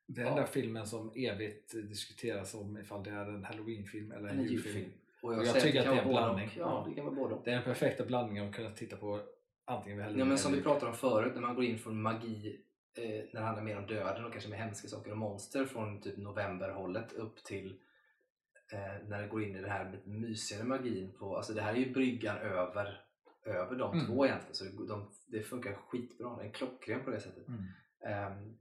Det 0.06 0.22
är 0.22 0.26
den 0.26 0.34
Ja. 0.34 0.40
där 0.40 0.48
filmen 0.48 0.88
som 0.88 1.12
evigt 1.16 1.72
diskuteras 1.72 2.54
om 2.54 2.78
ifall 2.78 3.04
det 3.04 3.10
är 3.10 3.26
en 3.26 3.44
halloweenfilm 3.44 4.12
eller 4.12 4.30
en 4.30 4.40
en 4.40 4.46
julfilm. 4.46 4.92
Och 5.22 5.30
Och 5.34 5.46
jag 5.46 5.62
tycker 5.62 5.80
att 5.80 5.86
det 5.86 5.92
är 5.92 6.02
en 6.04 6.08
blandning. 6.10 6.48
och. 6.48 6.58
Ja, 6.58 6.86
det 6.90 6.96
kan 6.96 7.06
vara 7.06 7.16
både. 7.16 7.36
Det 7.46 7.52
är 7.52 7.56
den 7.56 7.64
perfekta 7.64 8.06
blandningen 8.06 8.50
att 8.50 8.56
kunna 8.56 8.72
titta 8.72 8.98
på 8.98 9.20
antingen 9.68 10.00
halloween 10.00 10.20
Ja, 10.20 10.26
men 10.26 10.38
som 10.38 10.52
eller 10.52 10.58
vi 10.62 10.64
pratade 10.64 10.92
om 10.92 10.98
förut, 10.98 11.32
när 11.36 11.42
man 11.42 11.56
går 11.56 11.64
in 11.64 11.80
från 11.80 12.02
magi 12.02 12.62
eh, 12.98 13.04
när 13.10 13.40
det 13.42 13.46
handlar 13.46 13.64
mer 13.64 13.78
om 13.78 13.88
döden 13.88 14.26
och 14.26 14.32
kanske 14.32 14.50
med 14.50 14.60
hemska 14.60 14.88
saker 14.88 15.12
och 15.12 15.18
monster 15.18 15.66
från 15.66 16.02
typ 16.02 16.18
novemberhållet 16.18 17.14
upp 17.14 17.44
till 17.44 17.80
eh, 18.74 19.08
när 19.08 19.22
det 19.22 19.28
går 19.28 19.44
in 19.44 19.56
i 19.56 19.62
det 19.62 19.70
här 19.70 20.00
mysigare 20.06 20.64
magin. 20.64 21.12
På, 21.20 21.38
alltså 21.38 21.54
det 21.54 21.62
här 21.62 21.74
är 21.74 21.78
ju 21.78 21.94
bryggan 21.94 22.38
över, 22.38 23.02
över 23.46 23.76
de 23.76 23.94
Mm. 23.94 24.06
två 24.06 24.26
egentligen, 24.26 24.56
så 24.56 24.64
det, 24.64 24.88
de, 24.88 25.12
det 25.28 25.42
funkar 25.44 25.74
skitbra. 25.74 26.36
Den 26.38 26.46
är 26.48 26.52
klockren 26.54 27.04
på 27.04 27.10
det 27.12 27.20
sättet. 27.20 27.48
Mm. 27.48 27.64
Ehm, 28.06 28.58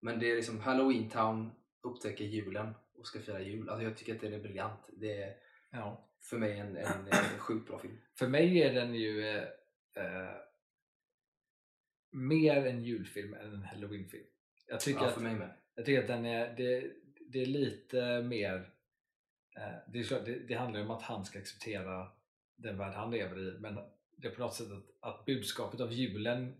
men 0.00 0.18
det 0.18 0.30
är 0.30 0.36
liksom 0.36 0.60
Halloween 0.60 1.10
Town 1.10 1.50
upptäcker 1.82 2.24
julen 2.24 2.74
och 2.98 3.06
ska 3.06 3.18
fira 3.20 3.40
jul. 3.40 3.68
Alltså 3.68 3.84
jag 3.84 3.96
tycker 3.96 4.14
att 4.14 4.20
det 4.20 4.34
är 4.34 4.40
briljant. 4.40 4.80
Det 4.96 5.22
är 5.22 5.34
Ja. 5.70 6.08
för 6.30 6.38
mig 6.38 6.58
en, 6.58 6.76
en, 6.76 6.86
en 7.06 7.38
sjukt 7.38 7.66
bra 7.68 7.78
film. 7.78 7.96
För 8.18 8.28
mig 8.28 8.62
är 8.62 8.74
den 8.74 8.94
ju 8.94 9.28
eh, 9.28 9.44
eh, 9.94 10.36
mer 12.10 12.66
en 12.66 12.84
julfilm 12.84 13.34
än 13.34 13.54
en 13.54 13.62
halloweenfilm. 13.62 14.26
Jag 14.66 14.80
tycker 14.80 15.00
Ja, 15.00 15.06
att 15.06 15.14
för 15.14 15.20
mig 15.20 15.34
med. 15.34 15.50
Jag 15.74 15.86
tycker 15.86 16.00
att 16.00 16.08
den 16.08 16.26
är, 16.26 16.54
det, 16.56 16.92
det 17.28 17.42
är 17.42 17.46
lite 17.46 18.22
mer... 18.22 18.70
Eh, 19.56 19.74
det, 19.92 19.98
är 19.98 20.04
klart, 20.04 20.24
det, 20.24 20.38
det 20.38 20.54
handlar 20.54 20.80
ju 20.80 20.86
om 20.86 20.90
att 20.90 21.02
han 21.02 21.24
ska 21.24 21.38
acceptera 21.38 22.08
den 22.56 22.78
värld 22.78 22.94
han 22.94 23.10
lever 23.10 23.38
i 23.38 23.58
men 23.58 23.78
det 24.16 24.28
är 24.28 24.34
på 24.34 24.40
något 24.40 24.54
sätt 24.54 24.72
att, 24.72 24.84
att 25.00 25.24
budskapet 25.24 25.80
av 25.80 25.92
julen 25.92 26.54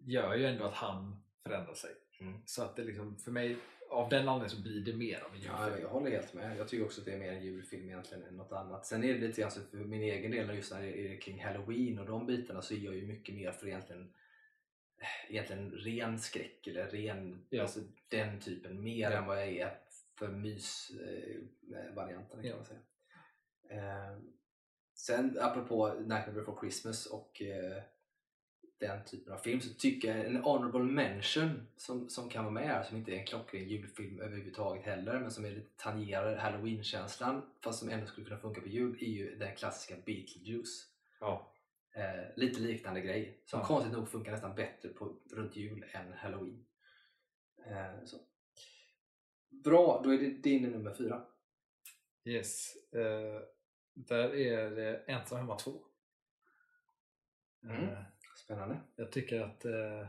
gör 0.00 0.34
ju 0.34 0.46
ändå 0.46 0.64
att 0.64 0.74
han 0.74 1.22
förändrar 1.42 1.74
sig. 1.74 1.90
Mm. 2.20 2.42
Så 2.46 2.62
att 2.62 2.76
det 2.76 2.84
liksom, 2.84 3.16
för 3.16 3.30
mig, 3.30 3.56
av 3.90 4.08
den 4.08 4.28
anledningen 4.28 4.50
så 4.50 4.62
blir 4.62 4.80
det 4.80 4.96
mer 4.96 5.20
av 5.20 5.34
en 5.34 5.40
julfilm. 5.40 5.58
Ja, 5.72 5.78
jag 5.78 5.88
håller 5.88 6.10
helt 6.10 6.34
med. 6.34 6.56
Jag 6.58 6.68
tycker 6.68 6.84
också 6.84 7.00
att 7.00 7.04
det 7.04 7.12
är 7.12 7.18
mer 7.18 7.32
en 7.32 7.42
julfilm 7.44 7.88
egentligen 7.88 8.24
än 8.24 8.36
något 8.36 8.52
annat. 8.52 8.86
Sen 8.86 9.04
är 9.04 9.14
det 9.14 9.20
lite 9.26 9.40
grann 9.40 9.50
så 9.50 9.60
för 9.60 9.76
min 9.76 10.02
egen 10.02 10.30
del 10.30 10.56
just 10.56 10.72
när 10.72 10.82
det 10.82 11.14
är 11.14 11.20
kring 11.20 11.44
Halloween 11.44 11.98
och 11.98 12.06
de 12.06 12.26
bitarna 12.26 12.62
så 12.62 12.74
är 12.74 12.78
jag 12.78 12.94
ju 12.94 13.06
mycket 13.06 13.34
mer 13.34 13.52
för 13.52 13.66
egentligen 13.66 14.12
egentligen 15.28 15.70
ren 15.70 16.18
skräck 16.18 16.66
eller 16.66 16.88
ren, 16.88 17.46
Ja. 17.50 17.62
alltså 17.62 17.80
den 18.08 18.40
typen 18.40 18.82
mer 18.82 19.10
Ja. 19.10 19.18
än 19.18 19.26
vad 19.26 19.36
jag 19.42 19.48
är 19.48 19.78
för 20.18 20.28
mysvarianterna 20.28 22.42
kan 22.42 22.50
Ja. 22.50 22.56
man 22.56 22.64
säga. 22.64 22.80
Eh, 23.70 24.18
Sen 24.94 25.38
apropå 25.40 25.88
Nightmare 25.98 26.32
before 26.32 26.60
Christmas 26.60 27.06
och 27.06 27.42
eh, 27.42 27.82
den 28.80 29.04
typen 29.04 29.32
av 29.32 29.38
film 29.38 29.60
så 29.60 29.74
tycker 29.74 30.16
jag 30.16 30.26
en 30.26 30.36
honorable 30.36 30.80
mention 30.92 31.66
som, 31.76 32.08
som 32.08 32.28
kan 32.28 32.44
vara 32.44 32.54
med 32.54 32.66
här, 32.66 32.82
som 32.82 32.96
inte 32.96 33.12
är 33.12 33.16
en 33.18 33.26
klockren 33.26 33.68
julfilm 33.68 34.20
överhuvudtaget 34.20 34.84
heller 34.84 35.20
men 35.20 35.30
som 35.30 35.44
är 35.44 35.50
lite 35.50 35.70
tangerar 35.76 36.36
halloween-känslan 36.36 37.42
fast 37.64 37.78
som 37.78 37.88
ändå 37.88 38.06
skulle 38.06 38.26
kunna 38.26 38.40
funka 38.40 38.60
på 38.60 38.68
jul 38.68 38.98
är 39.00 39.06
ju 39.06 39.36
den 39.36 39.56
klassiska 39.56 39.94
Beetlejuice. 40.06 40.86
Ja. 41.20 41.52
Eh, 41.94 42.36
lite 42.36 42.60
liknande 42.60 43.00
grej 43.00 43.42
som 43.46 43.60
Ja. 43.60 43.66
konstigt 43.66 43.92
nog 43.92 44.08
funkar 44.08 44.32
nästan 44.32 44.54
bättre 44.54 44.88
på, 44.88 45.16
runt 45.32 45.56
jul 45.56 45.84
än 45.92 46.12
halloween. 46.12 46.64
Eh, 47.66 48.04
så. 48.04 48.16
Bra, 49.64 50.00
då 50.04 50.14
är 50.14 50.18
det 50.18 50.28
din 50.30 50.62
nummer 50.62 50.94
fyra. 50.94 51.22
Yes. 52.24 52.76
Eh, 52.92 53.42
där 53.94 54.34
är 54.34 54.70
det 54.70 54.96
Ensam 55.06 55.38
hemma 55.38 55.56
2. 55.58 55.84
Mm. 57.64 58.04
Spännande. 58.50 58.80
jag 58.96 59.12
tycker 59.12 59.40
att 59.40 59.64
eh, 59.64 60.06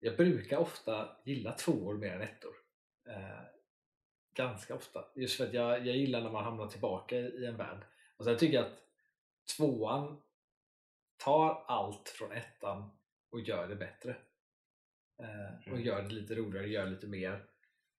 jag 0.00 0.16
brukar 0.16 0.58
ofta 0.58 1.16
gilla 1.24 1.52
tvåor 1.52 1.94
mer 1.98 2.12
än 2.14 2.20
ettor. 2.22 2.54
Eh, 3.08 3.42
ganska 4.34 4.74
ofta. 4.74 5.04
Just 5.16 5.36
för 5.36 5.46
att 5.46 5.54
jag, 5.54 5.86
jag 5.86 5.96
gillar 5.96 6.22
när 6.22 6.30
man 6.30 6.44
hamnar 6.44 6.66
tillbaka 6.66 7.16
i 7.18 7.46
en 7.46 7.56
värld. 7.56 7.84
Och 8.16 8.24
sen 8.24 8.38
tycker 8.38 8.54
jag 8.54 8.66
att 8.66 8.82
tvåan 9.56 10.20
tar 11.16 11.64
allt 11.66 12.08
från 12.08 12.32
ettan 12.32 12.90
och 13.30 13.40
gör 13.40 13.68
det 13.68 13.76
bättre. 13.76 14.10
Eh, 15.22 15.58
och 15.60 15.66
Mm. 15.68 15.80
gör 15.82 16.02
det 16.02 16.08
lite 16.14 16.34
roligare, 16.34 16.68
gör 16.68 16.86
lite 16.86 17.06
mer. 17.06 17.32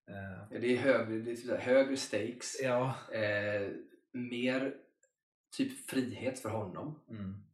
Eh, 0.08 0.46
Ja, 0.50 0.58
Det 0.60 0.66
är 0.72 0.76
högre, 0.76 1.18
det 1.18 1.30
är 1.30 1.56
högre 1.58 1.96
stakes, 1.96 2.60
ja. 2.62 2.94
eh, 3.12 3.70
mer 4.12 4.76
typ 5.56 5.90
frihet 5.90 6.38
för 6.38 6.48
honom. 6.48 7.00
Mm. 7.10 7.44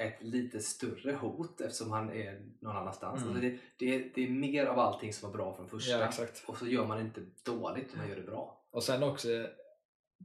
Ett 0.00 0.22
lite 0.22 0.60
större 0.60 1.12
hot 1.12 1.60
eftersom 1.60 1.90
han 1.90 2.12
är 2.12 2.40
någon 2.60 2.76
annanstans. 2.76 3.22
Mm. 3.22 3.28
Alltså 3.28 3.48
det, 3.48 3.58
det, 3.76 4.14
det 4.14 4.24
är 4.24 4.30
mer 4.30 4.66
av 4.66 4.78
allting 4.78 5.12
som 5.12 5.30
var 5.30 5.36
bra 5.36 5.54
från 5.54 5.68
första 5.68 5.98
Ja, 5.98 6.26
och 6.46 6.56
så 6.56 6.66
gör 6.66 6.86
man 6.86 7.00
inte 7.00 7.20
dåligt, 7.44 7.96
man 7.96 8.08
gör 8.08 8.16
det 8.16 8.22
bra. 8.22 8.66
Och 8.70 8.82
sen 8.82 9.02
också 9.02 9.28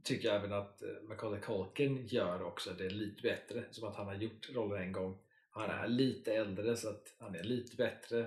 tycker 0.02 0.28
jag 0.28 0.36
även 0.36 0.52
att 0.52 0.82
eh, 0.82 0.88
Macaulay 1.02 1.40
Culkin 1.40 2.06
gör 2.06 2.42
också 2.42 2.70
det 2.72 2.88
lite 2.88 3.22
bättre. 3.22 3.64
Som 3.70 3.88
att 3.88 3.96
han 3.96 4.06
har 4.06 4.14
gjort 4.14 4.50
rollen 4.54 4.82
en 4.82 4.92
gång. 4.92 5.18
Han 5.50 5.70
är 5.70 5.88
lite 5.88 6.34
äldre 6.34 6.76
så 6.76 6.88
att 6.88 7.14
han 7.18 7.34
är 7.34 7.42
lite 7.42 7.76
bättre. 7.76 8.20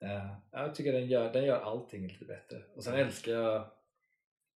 Eh, 0.00 0.36
jag 0.50 0.74
tycker 0.74 0.92
den 0.92 1.06
gör, 1.06 1.32
den 1.32 1.44
gör 1.44 1.60
allting 1.60 2.08
lite 2.08 2.24
bättre. 2.24 2.62
Och 2.74 2.84
sen 2.84 2.94
älskar 2.94 3.32
jag 3.32 3.70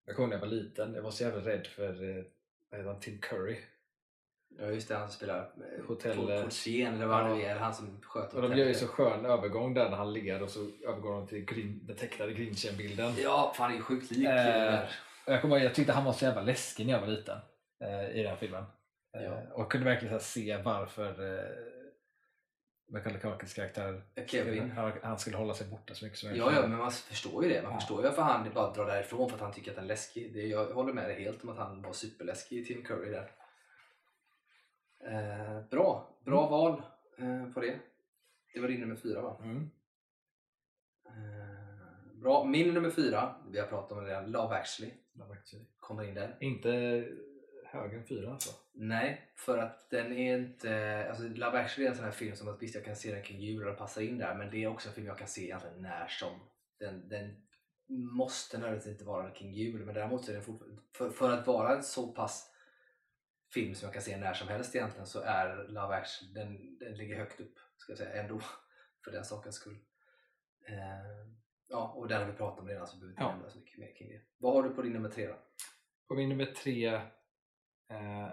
Jag 0.04 0.16
kommer 0.16 0.28
när 0.28 0.36
jag 0.36 0.40
var 0.40 0.48
liten, 0.48 0.94
jag 0.94 1.02
var 1.02 1.10
så 1.10 1.24
jävla 1.24 1.40
rädd 1.40 1.66
för 1.66 2.18
eh, 2.18 2.24
vad 2.70 2.80
heter 2.80 2.92
han, 2.92 3.00
Tim 3.00 3.18
Curry. 3.20 3.56
Ja 4.60 4.66
just 4.66 4.88
det, 4.88 4.94
han 4.94 5.08
som 5.08 5.16
spelar 5.16 5.38
eh, 5.38 5.84
Hotell- 5.88 6.16
Port- 6.16 6.42
Portier 6.44 6.92
eller 6.92 7.06
vad 7.06 7.30
Ja. 7.30 7.34
det 7.34 7.44
är, 7.46 7.56
han 7.58 7.74
som 7.74 8.00
sköter 8.02 8.36
Och 8.42 8.50
de 8.50 8.56
gör 8.58 8.66
ju 8.66 8.74
så 8.74 8.86
skön 8.86 9.24
övergång 9.26 9.74
där 9.74 9.90
när 9.90 9.96
han 9.96 10.12
ligger 10.12 10.42
och 10.42 10.50
så 10.50 10.60
övergår 10.88 11.12
de 11.12 11.26
till 11.26 11.44
grin, 11.44 11.80
den 11.86 11.96
tecknade 11.96 12.32
Grinchen-bilden. 12.32 13.12
Ja, 13.18 13.52
fan 13.56 13.70
det 13.72 13.76
är 13.78 13.82
sjukt 13.82 14.10
lik. 14.10 14.26
Eh. 14.28 14.78
Och 15.26 15.32
Jag, 15.32 15.42
kommer, 15.42 15.58
jag 15.58 15.74
tyckte 15.74 15.92
han 15.92 16.04
var 16.04 16.12
så 16.12 16.24
jävla 16.24 16.42
läskig 16.42 16.86
när 16.86 16.92
jag 16.92 17.00
var 17.00 17.06
liten 17.08 17.38
eh, 17.84 18.10
i 18.20 18.22
den 18.22 18.36
filmen. 18.36 18.64
Eh, 19.16 19.22
Ja. 19.22 19.42
Och 19.52 19.72
kunde 19.72 19.84
verkligen 19.86 20.12
här, 20.12 20.18
se 20.20 20.56
varför 20.64 21.38
eh, 21.38 21.44
Macaulay 22.92 23.20
Culkins 23.20 23.54
karaktär 23.54 24.02
Kevin. 24.26 24.70
Han, 24.70 24.92
han 25.02 25.18
skulle 25.18 25.36
hålla 25.36 25.54
sig 25.54 25.66
borta 25.66 25.94
så 25.94 26.04
mycket 26.04 26.18
som 26.18 26.28
möjligt. 26.28 26.46
Ja, 26.46 26.52
ja, 26.60 26.66
men 26.68 26.78
man 26.78 26.90
förstår 26.90 27.44
ju 27.44 27.50
det. 27.50 27.62
Man 27.62 27.72
Ja. 27.72 27.78
förstår 27.80 28.02
ju 28.02 28.08
varför 28.08 28.22
han 28.22 28.50
bara 28.54 28.72
drar 28.72 28.86
därifrån 28.86 29.28
för 29.28 29.36
att 29.36 29.42
han 29.42 29.52
tycker 29.52 29.70
att 29.70 29.74
den 29.76 29.84
är 29.84 29.88
läskig. 29.88 30.34
Det, 30.34 30.42
jag 30.46 30.66
håller 30.66 30.92
med 30.92 31.04
dig 31.08 31.22
helt 31.24 31.42
om 31.44 31.48
att 31.48 31.58
han 31.58 31.82
var 31.82 31.92
superläskig, 31.92 32.66
Tim 32.66 32.84
Curry 32.84 33.10
där. 33.10 33.30
Eh, 35.08 35.60
bra, 35.70 36.08
bra 36.24 36.40
Mm. 36.46 36.50
val 36.50 36.82
eh, 37.18 37.52
på 37.52 37.60
det. 37.60 37.78
Det 38.54 38.60
var 38.60 38.68
din 38.68 38.80
nummer 38.80 38.96
fyra 38.96 39.22
va? 39.22 39.36
Mm. 39.42 39.70
Eh, 41.06 42.12
bra, 42.22 42.44
min 42.44 42.74
nummer 42.74 42.90
fyra, 42.90 43.34
vi 43.50 43.58
har 43.60 43.66
pratat 43.66 43.92
om 43.92 44.04
det 44.04 44.10
redan, 44.10 44.30
Love 44.30 44.54
actually, 44.56 44.92
Love 45.12 45.32
Actually. 45.32 45.64
kommer 45.80 46.04
in 46.08 46.14
där. 46.14 46.36
Inte 46.40 46.70
högre 47.66 47.96
än 47.96 48.06
fyra 48.06 48.30
alltså. 48.30 48.50
Nej, 48.72 49.30
för 49.36 49.58
att 49.58 49.90
den 49.90 50.12
är 50.12 50.38
inte... 50.38 51.06
Alltså 51.08 51.22
Love 51.22 51.58
actually 51.58 51.86
är 51.86 51.90
en 51.90 51.96
sån 51.96 52.04
här 52.04 52.12
film 52.12 52.36
som 52.36 52.48
att 52.48 52.62
visst 52.62 52.74
jag 52.74 52.84
kan 52.84 52.96
se 52.96 53.14
den 53.14 53.22
kring 53.22 53.40
jul 53.40 53.68
och 53.68 53.78
passar 53.78 54.02
in 54.02 54.18
där 54.18 54.34
men 54.34 54.50
det 54.50 54.64
är 54.64 54.68
också 54.68 54.88
en 54.88 54.94
film 54.94 55.06
jag 55.06 55.18
kan 55.18 55.28
se 55.28 55.44
egentligen 55.44 55.82
när 55.82 56.06
som. 56.08 56.40
Den, 56.78 57.08
den 57.08 57.36
måste 57.88 58.58
nödvändigtvis 58.58 58.92
inte 58.92 59.04
vara 59.04 59.30
kring 59.30 59.52
jul 59.52 59.84
men 59.84 59.94
däremot 59.94 60.28
är 60.28 60.32
den 60.32 60.42
fortfarande... 60.42 60.80
För, 60.92 61.10
för 61.10 61.30
att 61.30 61.46
vara 61.46 61.76
en 61.76 61.82
så 61.82 62.12
pass 62.12 62.54
film 63.54 63.74
som 63.74 63.86
jag 63.86 63.92
kan 63.92 64.02
se 64.02 64.16
när 64.16 64.34
som 64.34 64.48
helst 64.48 64.74
egentligen 64.74 65.06
så 65.06 65.20
är 65.20 65.68
Love 65.68 65.94
actually, 65.94 66.32
den, 66.32 66.78
den 66.78 66.96
ligger 66.96 67.16
högt 67.16 67.40
upp 67.40 67.54
ska 67.76 67.92
jag 67.92 67.98
säga 67.98 68.22
ändå 68.22 68.40
för 69.04 69.10
den 69.10 69.24
sakens 69.24 69.54
skull. 69.56 69.78
Eh, 70.68 70.76
ja, 71.68 71.92
och 71.96 72.08
den 72.08 72.20
har 72.22 72.26
vi 72.30 72.36
pratat 72.36 72.60
om 72.60 72.68
redan 72.68 72.86
så 72.86 72.96
behöver 72.96 73.06
vi 73.08 73.12
inte 73.12 73.22
Ja. 73.22 73.32
nämna 73.32 73.50
så 73.50 73.58
mycket 73.58 73.78
mer 73.78 73.94
kring 73.96 74.08
det. 74.08 74.20
Vad 74.38 74.54
har 74.54 74.62
du 74.62 74.70
på 74.74 74.82
din 74.82 74.92
nummer 74.92 75.08
tre 75.10 75.26
då? 75.26 75.36
Och 76.08 76.16
min 76.16 76.28
nummer 76.28 76.46
tre 76.46 76.86
eh, 77.90 78.28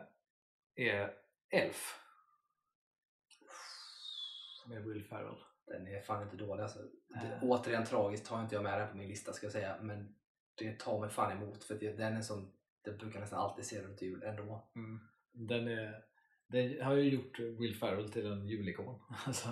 är 0.76 1.13
Elf. 1.49 1.99
Med 4.68 4.84
Will 4.86 5.03
Ferrell. 5.03 5.36
Den 5.66 5.88
är 5.88 6.01
fan 6.01 6.24
inte 6.24 6.36
dålig 6.36 6.63
alltså. 6.63 6.80
Det, 7.07 7.39
återigen 7.41 7.86
tragiskt 7.86 8.26
tar 8.26 8.41
inte 8.41 8.55
jag 8.55 8.63
med 8.63 8.80
den 8.80 8.89
på 8.89 8.97
min 8.97 9.07
lista 9.09 9.34
ska 9.34 9.45
jag 9.45 9.53
säga. 9.53 9.78
Men 9.82 10.16
det 10.55 10.80
tar 10.80 10.99
mig 10.99 11.09
fan 11.09 11.32
emot 11.32 11.63
för 11.63 11.76
det, 11.76 11.91
den 11.93 12.18
är 12.18 12.22
som 12.22 12.51
den 12.86 12.97
brukar 12.97 13.19
nästan 13.19 13.39
alltid 13.39 13.65
se 13.65 13.81
runt 13.81 14.01
jul 14.01 14.23
ändå. 14.23 14.69
Mm. 14.75 14.99
Den, 15.31 15.67
är, 15.67 16.05
den 16.47 16.81
har 16.81 16.95
ju 16.95 17.09
gjort 17.09 17.39
Will 17.39 17.75
Ferrell 17.75 18.11
till 18.11 18.25
en 18.25 18.47
julikon. 18.47 18.99
Alltså, 19.25 19.49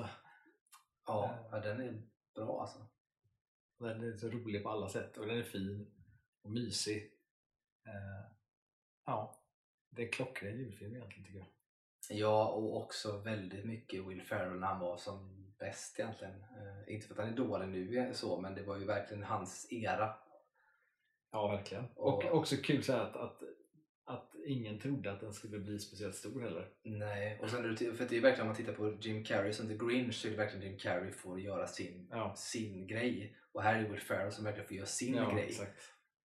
Ja, 1.05 1.49
ja 1.51 1.59
den 1.59 1.81
är 1.81 2.01
bra 2.35 2.61
alltså. 2.61 2.79
den 3.79 4.03
är 4.03 4.17
så 4.17 4.29
rolig 4.29 4.63
på 4.63 4.69
alla 4.69 4.89
sätt 4.89 5.17
och 5.17 5.27
den 5.27 5.37
är 5.37 5.43
fin 5.43 5.91
och 6.41 6.51
mysig. 6.51 7.13
Eh, 7.85 8.31
ja, 9.05 9.43
det 9.89 10.01
är 10.01 10.05
en 10.05 10.11
klockren 10.11 10.57
julfilm 10.57 10.95
egentligen 10.95 11.25
tycker 11.25 11.39
jag. 11.39 11.47
Ja, 12.09 12.47
och 12.47 12.77
också 12.77 13.17
väldigt 13.17 13.65
mycket 13.65 14.07
Will 14.07 14.21
Ferrell 14.21 14.59
när 14.59 14.67
han 14.67 14.79
var 14.79 14.97
som 14.97 15.45
bäst 15.59 15.99
egentligen. 15.99 16.41
Eh, 16.41 16.93
inte 16.93 17.07
för 17.07 17.13
att 17.13 17.19
han 17.19 17.33
är 17.33 17.37
dålig 17.37 17.67
nu 17.67 18.13
så, 18.13 18.41
men 18.41 18.55
det 18.55 18.63
var 18.63 18.77
ju 18.77 18.85
verkligen 18.85 19.23
hans 19.23 19.67
era. 19.71 20.15
Ja, 21.33 21.47
verkligen. 21.47 21.85
Och- 21.95 22.25
Och 22.25 22.37
också 22.37 22.55
kul 22.57 22.83
så 22.83 22.93
att, 22.93 23.15
att, 23.15 23.43
att 24.05 24.31
ingen 24.45 24.79
trodde 24.79 25.11
att 25.11 25.19
den 25.19 25.33
skulle 25.33 25.59
bli 25.59 25.79
speciellt 25.79 26.15
stor 26.15 26.41
heller. 26.41 26.69
Nej, 26.83 27.39
och 27.41 27.49
sen 27.49 27.77
för 27.77 28.05
det 28.09 28.17
är 28.17 28.21
verkligen 28.21 28.41
om 28.41 28.47
man 28.47 28.55
tittar 28.55 28.73
på 28.73 28.97
Jim 29.01 29.23
Carrey 29.23 29.53
som 29.53 29.67
The 29.67 29.77
Grinch 29.85 30.13
så 30.15 30.27
är 30.27 30.31
det 30.31 30.37
verkligen 30.37 30.67
Jim 30.69 30.77
Carrey 30.79 31.11
får 31.11 31.39
göra 31.39 31.67
sin, 31.67 32.07
Ja, 32.11 32.33
sin 32.35 32.87
grej. 32.87 33.37
Och 33.51 33.63
här 33.63 33.83
är 33.83 33.89
Will 33.89 33.99
Ferrell 34.01 34.31
som 34.31 34.43
verkligen 34.45 34.67
får 34.67 34.75
göra 34.77 34.85
sin 34.87 35.15
ja 35.15 35.31
grej. 35.33 35.43
exakt. 35.45 35.79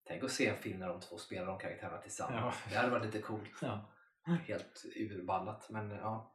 Tänk 0.04 0.24
att 0.24 0.30
se 0.30 0.46
en 0.46 0.56
film 0.56 0.78
när 0.78 0.88
de 0.88 1.00
två 1.00 1.18
spelar 1.18 1.46
de 1.46 1.58
karaktärerna 1.58 1.98
tillsammans. 2.00 2.54
Ja. 2.64 2.70
Det 2.70 2.76
hade 2.76 2.90
varit 2.90 3.06
lite 3.06 3.18
coolt. 3.20 3.50
Ja. 3.62 3.92
Helt 4.46 4.84
urballat. 4.96 5.70
Men 5.70 5.90
ja. 5.90 6.34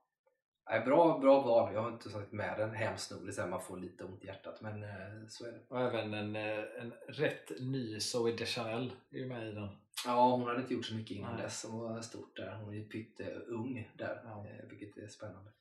Nej, 0.69 0.81
bra, 0.85 1.19
bra 1.19 1.41
val. 1.41 1.73
Jag 1.73 1.81
har 1.81 1.89
inte 1.91 2.09
tagit 2.09 2.31
med 2.31 2.59
den 2.59 2.71
hemskt 2.75 3.11
nog. 3.11 3.49
Man 3.49 3.61
får 3.61 3.77
lite 3.77 4.03
ont 4.03 4.23
i 4.23 4.27
hjärtat. 4.27 4.61
Men 4.61 4.83
eh, 4.83 5.27
så 5.29 5.45
är 5.45 5.51
det. 5.51 5.59
Och 5.67 5.81
även 5.81 6.13
en, 6.13 6.35
eh, 6.35 6.63
en 6.81 6.93
rätt 7.07 7.51
ny 7.59 7.99
Zoe 7.99 8.31
Deschanel 8.31 8.91
är 9.11 9.17
ju 9.17 9.25
med 9.25 9.47
i 9.47 9.51
den. 9.51 9.69
Ja, 10.05 10.29
hon 10.31 10.47
hade 10.47 10.61
inte 10.61 10.73
gjort 10.73 10.85
så 10.85 10.95
mycket 10.95 11.17
innan 11.17 11.33
Nej. 11.33 11.43
dess. 11.43 11.65
Hon 11.69 11.79
var 11.79 12.01
stort 12.01 12.35
där. 12.37 12.55
Hon 12.55 12.69
är 12.73 12.77
ju 12.77 12.89
pytteung 12.89 13.91
där. 13.97 14.21
Ja. 14.25 14.45
eh, 14.47 14.65
Vilket 14.69 14.97
är 14.97 15.07
spännande. 15.07 15.51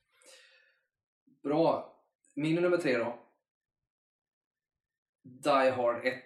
Bra. 1.43 1.95
Min 2.35 2.55
nummer 2.61 2.77
tre 2.77 2.97
då. 2.97 3.19
Die 5.23 5.69
Hard 5.71 6.05
1. 6.05 6.23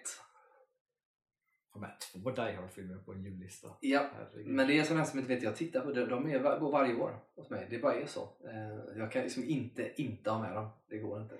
Har 1.80 1.88
med 1.88 2.00
två 2.00 2.30
Die 2.30 2.52
Hard-filmer 2.56 2.96
på 2.96 3.12
en 3.12 3.24
jullista. 3.24 3.68
Ja, 3.80 4.10
Herregud. 4.14 4.46
Men 4.46 4.66
det 4.68 4.78
är 4.78 4.82
sådana 4.84 5.04
som 5.04 5.18
inte 5.18 5.34
vet 5.34 5.42
jag 5.42 5.56
tittar 5.56 5.80
på. 5.80 5.92
De 5.92 6.04
de 6.08 6.26
är, 6.30 6.38
var- 6.38 6.58
går 6.58 6.72
varje 6.72 6.94
år 6.94 7.18
hos 7.36 7.50
mig. 7.50 7.66
Det 7.70 7.78
bara 7.78 7.94
är 7.94 8.06
så. 8.06 8.22
Eh, 8.44 8.98
Jag 8.98 9.12
kan 9.12 9.22
liksom 9.22 9.44
inte 9.44 9.92
inte 10.02 10.30
ha 10.30 10.42
med 10.42 10.54
dem. 10.54 10.68
Det 10.88 10.98
går 10.98 11.22
inte. 11.22 11.34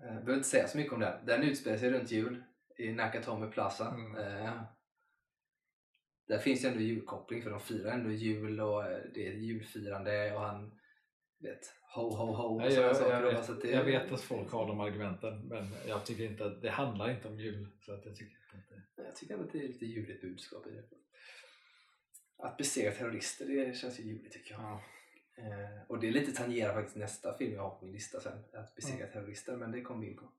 Jag 0.00 0.08
behöver 0.14 0.34
inte 0.34 0.48
säga 0.48 0.68
så 0.68 0.78
mycket 0.78 0.92
om 0.92 1.00
den. 1.00 1.26
Den 1.26 1.42
utspelar 1.42 1.76
sig 1.76 1.90
runt 1.90 2.10
jul 2.10 2.44
i 2.78 2.92
Nakatomi 2.92 3.50
Plaza. 3.50 3.88
Mm. 3.94 4.16
Eh, 4.46 4.52
Där 6.28 6.38
finns 6.38 6.62
det 6.62 6.68
ändå 6.68 6.80
julkoppling 6.80 7.42
för 7.42 7.50
de 7.50 7.60
firar 7.60 7.92
ändå 7.92 8.10
jul 8.10 8.60
och 8.60 8.84
eh, 8.84 8.98
det 9.14 9.26
är 9.28 9.32
julfirande 9.32 10.34
och 10.34 10.40
han 10.40 10.80
vet 11.38 11.60
ho 11.94 12.02
ho 12.16 12.32
ho 12.32 12.54
och 12.56 12.62
Ja, 12.62 12.70
jag, 12.70 12.96
saker. 12.96 13.10
jag, 13.12 13.22
vet, 13.22 13.62
det- 13.62 13.70
jag 13.70 13.84
vet 13.84 14.12
att 14.12 14.20
folk 14.20 14.50
har 14.50 14.66
de 14.66 14.80
argumenten 14.80 15.48
men 15.48 15.68
jag 15.88 16.04
tycker 16.06 16.24
inte 16.24 16.46
att 16.46 16.62
det 16.62 16.70
handlar 16.70 17.10
inte 17.10 17.28
om 17.28 17.40
jul. 17.40 17.66
Så 17.80 17.92
att 17.94 18.06
jag 18.06 18.16
tycker 18.16 18.36
Jag 18.96 19.16
tycker 19.16 19.34
ändå 19.34 19.46
att 19.46 19.52
det 19.52 19.58
är 19.58 19.68
lite 19.68 19.86
juligt 19.86 20.20
budskap 20.20 20.66
i 20.66 20.70
det. 20.70 20.84
Att 22.36 22.56
besegra 22.56 22.92
terrorister, 22.92 23.46
det 23.46 23.76
känns 23.76 24.00
ju 24.00 24.02
juligt 24.04 24.32
tycker 24.32 24.52
jag. 24.54 24.62
ja. 24.62 24.82
Eh, 25.36 25.82
och 25.88 26.00
det 26.00 26.08
är 26.08 26.12
lite 26.12 26.32
tangerar 26.32 26.74
faktiskt 26.74 26.96
nästa 26.96 27.36
film 27.38 27.52
jag 27.54 27.62
har 27.62 27.70
på 27.78 27.84
min 27.84 27.94
lista 27.94 28.20
sen. 28.20 28.44
Att 28.52 28.74
besegra 28.74 29.06
terrorister, 29.06 29.56
men 29.56 29.72
det 29.72 29.80
kommer 29.82 30.00
vi 30.00 30.10
in 30.10 30.16
på. 30.16 30.32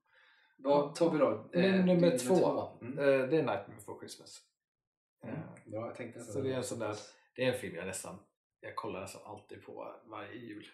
Vad 0.56 0.94
tar 0.94 1.12
vi 1.12 1.18
då? 1.18 1.50
Eh, 1.52 1.84
nummer 1.84 2.10
din 2.10 2.18
två, 2.18 2.78
Mm. 2.80 2.98
eh, 2.98 3.04
det 3.04 3.12
är 3.36 3.42
Nightmare 3.42 3.74
before 3.76 3.98
Christmas. 3.98 4.42
Mm. 5.22 5.34
Eh, 5.34 5.40
Bra, 5.64 5.86
jag 5.86 5.94
tänkte 5.96 6.20
Så 6.20 6.40
det 6.40 6.52
är 6.52 6.56
en 6.56 6.64
sån 6.64 6.78
där- 6.78 6.96
Det 7.34 7.44
är 7.44 7.52
en 7.52 7.58
film 7.58 7.76
jag 7.76 7.86
nästan 7.86 8.18
jag 8.60 8.76
kollar 8.76 9.00
nästan 9.00 9.22
alltid 9.24 9.62
på 9.62 9.94
varje 10.04 10.34
jul. 10.34 10.68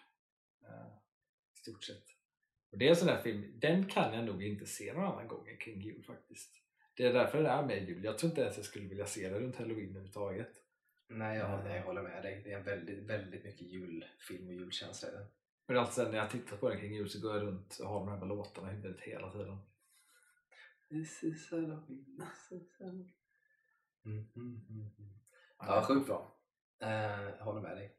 Eh, 0.63 0.87
I 1.53 1.57
stort 1.57 1.83
sett. 1.83 2.03
Och 2.71 2.77
det 2.77 2.85
är 2.85 2.89
en 2.89 2.95
sån 2.95 3.07
där 3.07 3.21
film, 3.21 3.59
den 3.59 3.85
kan 3.89 4.13
jag 4.13 4.25
nog 4.25 4.43
inte 4.43 4.65
se 4.65 4.93
någon 4.93 5.03
annan 5.05 5.27
gång 5.27 5.47
än 5.47 5.57
kring 5.57 5.81
jul 5.81 6.03
faktiskt. 6.03 6.62
Det 6.97 7.05
är 7.05 7.13
därför 7.13 7.43
det 7.43 7.49
är 7.49 7.65
med 7.65 7.87
jul. 7.89 8.03
Jag 8.03 8.17
tror 8.17 8.29
inte 8.29 8.41
ens 8.41 8.57
jag 8.57 8.65
skulle 8.65 8.87
vilja 8.87 9.05
se 9.05 9.29
det 9.29 9.39
runt 9.39 9.55
halloween 9.55 9.89
överhuvudtaget. 9.89 10.49
Nej, 11.07 11.37
jag, 11.37 11.65
Eh. 11.67 11.75
jag 11.75 11.83
håller 11.83 12.01
med 12.01 12.23
dig. 12.23 12.41
Det 12.43 12.53
är 12.53 12.63
väldigt, 12.63 13.03
väldigt 13.03 13.43
mycket 13.43 13.61
julfilm 13.61 14.47
och 14.47 14.53
julkänsla 14.53 15.09
i 15.09 15.11
den. 15.11 15.25
Men 15.67 15.77
alltid 15.77 15.93
sen 15.93 16.11
när 16.11 16.17
jag 16.17 16.29
tittar 16.29 16.57
på 16.57 16.69
den 16.69 16.79
kring 16.79 16.93
jul 16.95 17.09
så 17.09 17.19
går 17.21 17.35
jag 17.35 17.43
runt 17.43 17.77
och 17.79 17.87
har 17.89 17.99
de 17.99 18.07
här 18.09 18.25
låtarna 18.25 18.71
i 18.71 18.75
huvudet 18.75 19.01
hela 19.01 19.31
tiden. 19.31 19.57
This 20.89 21.23
is 21.23 21.51
Halloween, 21.51 22.05
this 22.19 22.51
is 22.61 22.79
Halloween. 22.79 23.13
Mm, 24.05 24.17
mm, 24.35 24.65
mm, 24.69 24.91
mm. 24.99 25.13
Ja, 25.59 25.85
sjukt 25.87 26.07
bra. 26.07 26.37
Eh, 26.79 27.21
jag 27.37 27.45
håller 27.45 27.61
med 27.61 27.77
dig. 27.77 27.95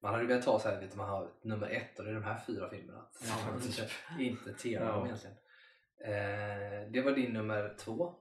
Man 0.00 0.10
hade 0.10 0.22
ju 0.22 0.28
velat 0.28 0.44
ta 0.44 0.58
så 0.58 0.68
här, 0.68 0.80
vet 0.80 0.90
du, 0.90 0.96
man 0.96 1.08
har 1.08 1.32
nummer 1.42 1.68
ett 1.70 1.98
och 1.98 2.04
det 2.04 2.10
är 2.10 2.14
de 2.14 2.22
här 2.24 2.44
fyra 2.46 2.70
filmerna. 2.70 3.06
Ja, 3.22 3.54
inte, 3.54 3.68
typ. 3.72 3.90
inte 4.18 4.52
tera 4.54 4.84
Ja. 4.84 5.06
egentligen. 5.06 5.36
Eh, 6.04 6.90
det 6.90 7.00
var 7.04 7.12
din 7.12 7.32
nummer 7.32 7.74
två. 7.78 8.14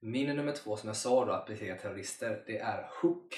Min 0.00 0.36
nummer 0.36 0.52
två 0.52 0.76
som 0.76 0.86
jag 0.86 0.96
sa 0.96 1.24
då, 1.24 1.32
att 1.32 1.46
besegra 1.46 1.76
terrorister, 1.76 2.44
det 2.46 2.58
är 2.58 2.90
Hook. 3.02 3.34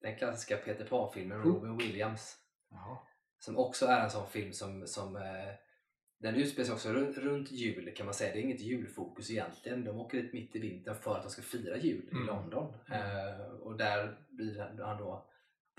Den 0.00 0.16
klassiska 0.16 0.56
Peter 0.56 0.84
Pan-filmen 0.84 1.38
med. 1.38 1.46
Robin 1.46 1.76
Williams. 1.76 2.36
Jaha. 2.70 2.98
Som 3.38 3.56
också 3.58 3.86
är 3.86 4.00
en 4.04 4.10
sån 4.10 4.26
film 4.28 4.52
som, 4.52 4.86
som 4.86 5.16
eh, 5.16 5.54
den 6.18 6.34
utspelar 6.34 6.64
sig 6.66 6.74
också 6.74 6.92
runt, 6.92 7.18
runt 7.18 7.50
jul 7.52 7.94
kan 7.96 8.06
man 8.06 8.14
säga. 8.14 8.32
Det 8.32 8.38
är 8.38 8.42
inget 8.42 8.60
julfokus 8.60 9.30
egentligen. 9.30 9.84
De 9.84 9.98
åker 9.98 10.22
dit 10.22 10.32
mitt 10.32 10.56
i 10.56 10.58
vintern 10.58 10.94
för 10.94 11.16
att 11.16 11.22
de 11.22 11.30
ska 11.30 11.42
fira 11.42 11.76
jul 11.76 12.08
Mm. 12.12 12.22
i 12.22 12.26
London. 12.26 12.74
Eh, 12.92 13.40
och 13.60 13.76
där 13.76 14.18
blir 14.28 14.58
han 14.84 14.98
då 14.98 15.29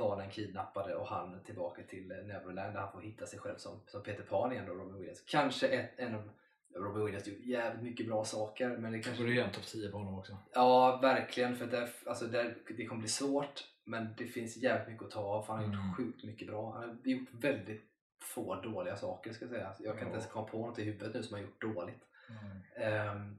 barnen 0.01 0.29
kidnappade 0.29 0.95
och 0.95 1.07
han 1.07 1.43
tillbaka 1.43 1.81
till 1.83 2.11
eh, 2.11 2.17
Neverland 2.17 2.73
där 2.73 2.81
han 2.81 2.91
får 2.91 3.01
hitta 3.01 3.25
sig 3.25 3.39
själv 3.39 3.57
som, 3.57 3.79
som 3.87 4.03
Peter 4.03 4.23
Pan 4.23 4.51
igen 4.51 4.65
då, 4.67 4.73
Robin 4.73 4.95
Williams. 4.97 5.23
Kanske 5.27 5.67
ett, 5.67 5.91
en 5.99 6.15
av 6.15 6.29
Robin 6.75 7.05
Williams 7.05 7.27
gjort 7.27 7.39
jävligt 7.39 7.83
mycket 7.83 8.07
bra 8.07 8.25
saker 8.25 8.69
men 8.77 8.91
det 8.91 8.99
Kanske 8.99 9.23
borde 9.23 9.33
göra 9.35 9.47
en 9.47 9.53
topp 9.53 9.65
10 9.65 9.91
på 9.91 9.97
honom 9.97 10.19
också. 10.19 10.37
Ja, 10.53 10.99
verkligen. 11.01 11.55
För 11.55 11.65
där, 11.67 11.89
alltså 12.05 12.25
där, 12.27 12.55
det 12.77 12.85
kommer 12.85 12.99
bli 12.99 13.09
svårt 13.09 13.63
men 13.83 14.07
det 14.17 14.25
finns 14.27 14.57
jävligt 14.57 14.87
mycket 14.87 15.03
att 15.05 15.11
ta 15.11 15.19
av. 15.21 15.43
för 15.43 15.53
Han 15.53 15.63
har 15.63 15.73
Mm. 15.73 15.87
gjort 15.87 15.97
sjukt 15.97 16.23
mycket 16.23 16.47
bra. 16.47 16.71
Han 16.71 16.89
har 16.89 16.97
gjort 17.03 17.29
väldigt 17.33 17.81
få 18.35 18.55
dåliga 18.61 18.95
saker 18.95 19.33
ska 19.33 19.45
jag 19.45 19.49
säga. 19.51 19.73
Jag 19.79 19.93
kan 19.97 20.07
inte 20.07 20.17
ens 20.17 20.31
komma 20.31 20.47
på 20.47 20.67
något 20.67 20.79
i 20.79 20.83
huvudet 20.83 21.13
nu 21.13 21.23
som 21.23 21.35
har 21.35 21.41
gjort 21.41 21.61
dåligt. 21.61 22.01
Ehm, 22.75 23.35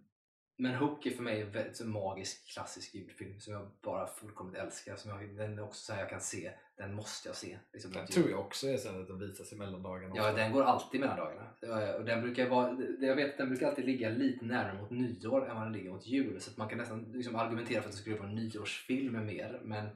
men 0.57 0.75
Hook 0.75 1.07
är 1.07 1.11
för 1.11 1.23
mig 1.23 1.41
en 1.41 1.51
väldigt 1.51 1.87
magisk 1.87 2.53
klassisk 2.53 2.95
julfilm 2.95 3.41
som 3.41 3.53
jag 3.53 3.71
bara 3.83 4.07
fullkomligt 4.07 4.61
älskar. 4.61 4.97
Som 4.97 5.11
jag, 5.11 5.37
den 5.37 5.59
är 5.59 5.63
också 5.63 5.81
så 5.85 5.93
här 5.93 6.01
jag 6.01 6.11
kan 6.11 6.21
se, 6.21 6.53
den 6.77 6.95
måste 6.95 7.29
jag 7.29 7.37
se. 7.37 7.59
Liksom, 7.73 7.93
Den 7.93 8.07
tror 8.07 8.31
jag 8.31 8.41
också 8.41 8.69
är 8.69 8.77
så 8.77 8.89
att 8.89 9.07
den 9.07 9.19
visas 9.19 9.53
i 9.53 9.57
mellandagarna. 9.57 10.15
Ja, 10.17 10.33
den 10.33 10.53
går 10.53 10.63
alltid 10.63 11.01
mellan 11.01 11.17
dagarna. 11.17 11.95
Och 11.97 12.05
den 12.05 12.23
brukar 12.23 12.49
vara, 12.49 12.77
jag 13.01 13.17
vet 13.17 13.31
att 13.31 13.39
den 13.39 13.49
brukar 13.49 13.69
alltid 13.69 13.85
ligga 13.85 14.11
lite 14.11 14.45
närmare 14.45 14.83
mot 14.83 14.91
nyår 14.91 15.49
än 15.51 15.57
vad 15.57 15.65
den 15.65 15.73
ligger 15.73 15.91
mot 15.91 16.07
jul. 16.07 16.41
Så 16.41 16.51
man 16.57 16.69
kan 16.69 16.79
nästan 16.79 17.13
liksom 17.13 17.37
argumentera 17.37 17.83
för 17.83 17.89
att 17.89 17.95
det 17.95 18.01
skulle 18.01 18.17
vara 18.17 18.29
en 18.29 18.35
nyårsfilm 18.35 19.27
mer. 19.27 19.61
Men 19.65 19.89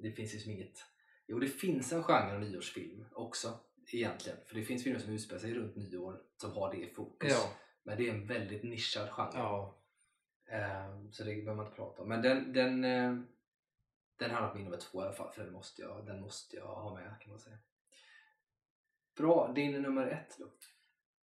det 0.00 0.12
finns 0.12 0.32
liksom 0.32 0.52
inget... 0.52 0.84
Jo, 1.26 1.38
det 1.38 1.48
finns 1.48 1.92
en 1.92 2.02
genre 2.02 2.34
av 2.34 2.40
nyårsfilm 2.40 3.04
också 3.12 3.60
egentligen. 3.92 4.38
För 4.46 4.54
det 4.54 4.62
finns 4.62 4.84
filmer 4.84 4.98
som 5.00 5.12
utspelar 5.12 5.40
sig 5.40 5.54
runt 5.54 5.76
nyår 5.76 6.20
som 6.36 6.52
har 6.52 6.72
det 6.72 6.78
i 6.78 6.94
fokus. 6.94 7.32
Ja, 7.32 7.52
Men 7.82 7.96
det 7.96 8.08
är 8.08 8.14
en 8.14 8.26
väldigt 8.26 8.62
nischad 8.62 9.10
genre. 9.10 9.30
ja. 9.34 9.74
Eh, 10.48 11.10
så 11.10 11.24
det 11.24 11.34
behöver 11.34 11.54
man 11.54 11.66
inte 11.66 11.76
prata 11.76 12.02
om. 12.02 12.08
Men 12.08 12.22
den, 12.22 12.52
den, 12.52 12.84
eh, 12.84 13.16
den 14.16 14.30
hamnar 14.30 14.48
på 14.48 14.56
min 14.56 14.64
nummer 14.64 14.78
två 14.78 15.02
i 15.02 15.04
alla 15.04 15.12
fall. 15.12 15.32
För 15.32 15.44
den 15.44 15.52
måste 15.52 15.82
jag, 15.82 16.06
den 16.06 16.20
måste 16.20 16.56
jag 16.56 16.66
ha 16.66 16.94
med 16.94 17.20
kan 17.20 17.30
man 17.30 17.40
säga. 17.40 17.58
Bra, 19.16 19.52
din 19.54 19.82
nummer 19.82 20.06
ett 20.06 20.36
då? 20.38 20.46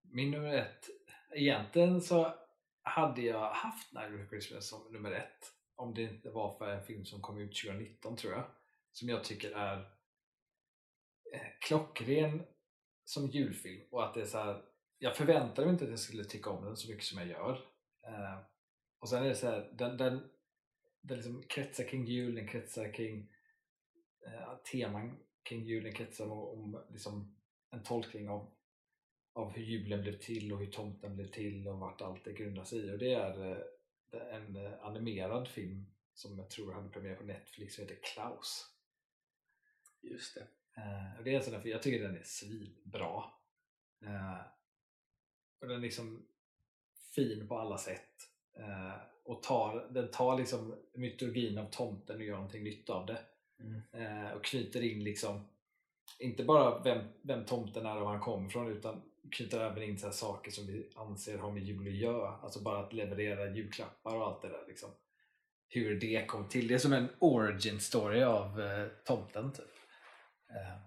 Min 0.02 0.32
nummer 0.32 0.54
ett. 0.54 0.90
Egentligen 1.32 2.02
så 2.02 2.34
hade 2.82 3.22
jag 3.22 3.54
haft 3.54 3.94
Nightmare 3.94 4.24
of 4.24 4.30
Christmas 4.30 4.70
som 4.70 4.92
nummer 4.92 5.12
ett. 5.12 5.52
Om 5.76 5.94
det 5.94 6.02
inte 6.02 6.30
var 6.30 6.58
för 6.58 6.70
en 6.70 6.86
film 6.86 7.06
som 7.06 7.22
kom 7.22 7.38
ut 7.38 7.62
2019 7.64 8.16
tror 8.16 8.34
jag. 8.34 8.44
Som 8.92 9.10
jag 9.10 9.24
tycker 9.24 9.52
är 9.52 9.78
eh, 11.34 11.48
klockren 11.62 12.44
som 13.04 13.28
julfilm. 13.28 13.82
Och 13.92 14.04
att 14.04 14.14
det 14.14 14.22
är 14.22 14.26
så 14.26 14.38
här, 14.38 14.62
jag 14.98 15.16
förväntade 15.16 15.68
mig 15.68 15.74
inte 15.74 15.84
att 15.84 15.90
jag 15.90 16.00
skulle 16.00 16.24
tycka 16.24 16.50
om 16.50 16.66
den 16.66 16.78
så 16.78 16.90
mycket 16.90 17.06
som 17.06 17.20
jag 17.20 17.28
gör. 17.28 17.60
Ehm, 18.08 18.40
och 19.06 19.10
sen 19.10 19.24
är 19.24 19.30
det 19.30 19.36
så 19.36 19.48
här, 19.48 19.70
den, 19.74 19.98
den, 19.98 20.30
den 21.02 21.18
liksom 21.18 21.44
kretsar 21.44 21.84
kring 21.84 22.06
jul, 22.06 22.36
den 22.36 22.48
kretsar 22.48 22.94
kring 22.94 23.32
eh, 24.26 24.58
teman 24.72 25.18
kring 25.44 25.64
jul, 25.64 25.84
den 25.84 25.94
kretsar 25.94 26.26
om, 26.26 26.32
om 26.32 26.84
liksom 26.90 27.36
en 27.72 27.84
tolkning 27.84 28.30
av 28.30 28.52
av 29.34 29.52
hur 29.52 29.64
julen 29.64 30.02
blev 30.02 30.20
till 30.20 30.54
och 30.54 30.60
hur 30.60 30.72
tomten 30.72 31.16
blev 31.16 31.28
till 31.28 31.68
och 31.68 31.80
vart 31.80 32.02
allt 32.02 32.24
det 32.24 32.34
grundar 32.34 32.64
sig 32.64 32.80
i. 32.80 32.92
Och 32.92 32.98
det 32.98 33.14
är 33.14 33.52
eh, 34.12 34.36
en 34.36 34.56
eh, 34.56 34.86
animerad 34.86 35.48
film 35.48 35.86
som 36.14 36.38
jag 36.38 36.50
tror 36.50 36.74
hade 36.74 36.90
premiär 36.90 37.16
på 37.16 37.24
Netflix 37.24 37.76
som 37.76 37.84
heter 37.84 38.00
Klaus. 38.14 38.66
Just 40.02 40.36
det. 40.36 40.48
Eh, 40.82 41.18
och 41.18 41.24
det 41.24 41.32
är 41.32 41.38
en 41.38 41.44
sån 41.44 41.54
där, 41.54 41.68
jag 41.68 41.82
tycker 41.82 42.08
den 42.08 42.18
är 42.18 42.24
svinbra. 42.24 43.24
Eh, 44.02 44.42
och 45.60 45.68
den 45.68 45.78
är 45.78 45.82
liksom 45.82 46.28
fin 47.16 47.48
på 47.48 47.60
alla 47.60 47.78
sätt. 47.78 48.35
Eh, 48.60 48.94
och 49.26 49.44
tar, 49.44 49.88
den 49.90 50.12
tar 50.12 50.38
liksom 50.38 50.76
mytologin 50.94 51.58
av 51.58 51.66
tomten 51.66 52.16
och 52.16 52.24
gör 52.24 52.36
någonting 52.36 52.64
nytt 52.64 52.90
av 52.90 53.06
det. 53.06 53.20
Mm. 53.60 53.82
Eh, 53.92 54.32
och 54.32 54.44
knyter 54.44 54.82
in 54.82 55.04
liksom 55.04 55.48
inte 56.20 56.44
bara 56.44 56.80
vem, 56.80 57.00
vem 57.22 57.46
tomten 57.46 57.86
är 57.86 57.96
och 57.96 58.02
var 58.02 58.12
han 58.12 58.20
kommer 58.20 58.48
ifrån 58.48 58.72
utan 58.72 59.02
knyter 59.32 59.60
även 59.60 59.84
in 59.84 60.00
så 60.00 60.12
saker 60.12 60.52
som 60.52 60.68
vi 60.68 60.90
anser 60.96 61.38
har 61.38 61.52
med 61.52 61.64
jul 61.64 61.88
att 61.88 61.94
göra. 61.94 62.30
Alltså 62.44 62.60
bara 62.60 62.80
att 62.80 62.94
leverera 62.94 63.56
julklappar 63.56 64.16
och 64.16 64.28
allt 64.28 64.42
det 64.42 64.48
där. 64.48 64.64
Liksom. 64.68 64.90
Hur 65.70 66.00
det 66.00 66.26
kom 66.26 66.50
till. 66.50 66.68
Det 66.68 66.74
är 66.74 66.80
som 66.80 66.94
en 66.94 67.10
origin 67.20 67.80
story 67.80 68.24
av 68.24 68.62
eh, 68.62 68.88
tomten. 69.06 69.54
Typ. 69.54 69.66
Eh, 70.50 70.78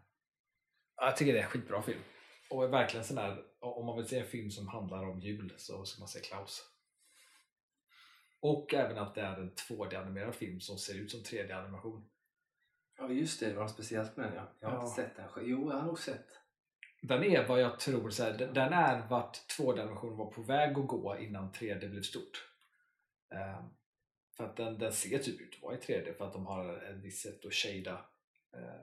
ja, 0.96 1.06
jag 1.06 1.16
tycker 1.16 1.32
det 1.32 1.38
är 1.38 1.42
en 1.42 1.50
skitbra 1.50 1.82
film. 1.82 2.00
Och 2.50 2.64
är 2.64 2.68
verkligen 2.68 3.04
sån 3.04 3.16
där, 3.16 3.42
om 3.60 3.86
man 3.86 3.96
vill 3.96 4.08
se 4.08 4.18
en 4.18 4.26
film 4.26 4.50
som 4.50 4.68
handlar 4.68 5.08
om 5.08 5.20
jul 5.20 5.54
så 5.56 5.84
ska 5.84 6.00
man 6.00 6.08
se 6.08 6.20
Klaus. 6.20 6.62
Och 8.40 8.74
även 8.74 8.98
att 8.98 9.14
det 9.14 9.20
är 9.20 9.36
en 9.36 9.52
2D-animerad 9.54 10.32
film 10.34 10.60
som 10.60 10.78
ser 10.78 10.94
ut 10.94 11.10
som 11.10 11.20
3D-animation. 11.20 12.08
Ja 12.98 13.10
just 13.10 13.40
det, 13.40 13.46
det 13.48 13.54
var 13.54 13.62
något 13.62 13.70
speciellt 13.72 14.16
med 14.16 14.26
den 14.26 14.34
ja. 14.34 14.48
Jag 14.60 14.68
har 14.68 14.76
Ja. 14.76 14.82
inte 14.82 14.94
sett 15.02 15.16
den 15.16 15.28
själv. 15.28 15.48
Jo, 15.48 15.70
jag 15.70 15.76
har 15.78 15.86
nog 15.86 15.98
sett. 15.98 16.26
Den 17.02 17.24
är 17.24 17.46
vad 17.48 17.60
jag 17.60 17.80
tror, 17.80 18.10
så 18.10 18.22
här, 18.22 18.38
den- 18.38 18.54
den 18.54 18.72
är 18.72 19.06
vart 19.08 19.36
2D-animationen 19.58 20.16
var 20.16 20.30
på 20.30 20.42
väg 20.42 20.78
att 20.78 20.86
gå 20.86 21.18
innan 21.18 21.52
3D 21.52 21.88
blev 21.88 22.02
stort. 22.02 22.48
Eh, 23.32 23.64
för 24.36 24.44
att 24.44 24.56
den, 24.56 24.78
den 24.78 24.92
ser 24.92 25.18
typ 25.18 25.40
ut 25.40 25.54
att 25.54 25.62
vara 25.62 25.74
i 25.74 25.78
3D 25.78 26.12
för 26.14 26.26
att 26.26 26.32
de 26.32 26.46
har 26.46 26.76
ett 26.82 26.96
visst 26.96 27.22
sätt 27.22 27.44
att 27.44 27.54
shada 27.54 28.04
eh, 28.54 28.80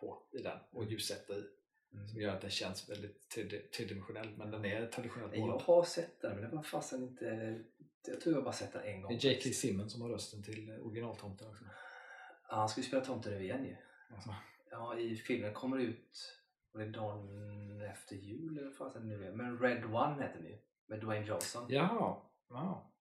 på 0.00 0.22
i 0.32 0.38
den 0.42 0.58
och 0.70 0.84
ljussätta 0.84 1.32
i. 1.36 1.44
Som 2.10 2.20
gör 2.20 2.34
att 2.34 2.40
den 2.40 2.50
känns 2.50 2.88
väldigt 2.90 3.34
tredi- 3.36 3.68
tredimensionell 3.70 4.36
men 4.36 4.50
den 4.50 4.64
är 4.64 4.86
traditionellt 4.86 5.30
Nej, 5.30 5.40
Jag 5.40 5.46
målad. 5.48 5.62
har 5.62 5.84
sett 5.84 6.20
den 6.20 6.40
men 6.40 6.50
det 6.50 6.56
var 6.56 6.62
fasen 6.62 7.02
inte... 7.02 7.58
Jag 8.08 8.20
tror 8.20 8.34
jag 8.34 8.44
bara 8.44 8.52
sett 8.52 8.72
den 8.72 8.82
en 8.82 9.02
gång. 9.02 9.18
Det 9.18 9.28
är 9.28 9.30
J.K. 9.32 9.50
Simmons 9.52 9.92
som 9.92 10.02
har 10.02 10.08
rösten 10.08 10.42
till 10.42 10.70
eh, 10.70 10.86
originaltomten 10.86 11.48
också. 11.48 11.64
Ja, 12.48 12.56
han 12.56 12.68
skulle 12.68 12.86
spela 12.86 13.04
tomten 13.04 13.32
nu 13.32 13.42
igen 13.42 13.64
ju. 13.64 13.76
Alltså, 14.14 14.34
Ja, 14.70 14.98
i 14.98 15.16
filmen 15.16 15.54
kommer 15.54 15.76
det 15.76 15.82
ut... 15.82 16.34
Var 16.72 16.82
det 16.84 16.90
dagen 16.90 17.80
efter 17.80 18.16
jul 18.16 18.58
eller 18.58 18.68
vad 18.68 18.76
fasen 18.76 19.08
nu 19.08 19.26
är? 19.26 19.32
Men 19.32 19.58
Red 19.58 19.84
One 19.84 20.22
heter 20.22 20.38
den 20.38 20.46
ju. 20.46 20.58
Med 20.86 21.00
Dwayne 21.00 21.26
Johnson. 21.26 21.66
jaha, 21.68 22.16
ja, 22.48 22.92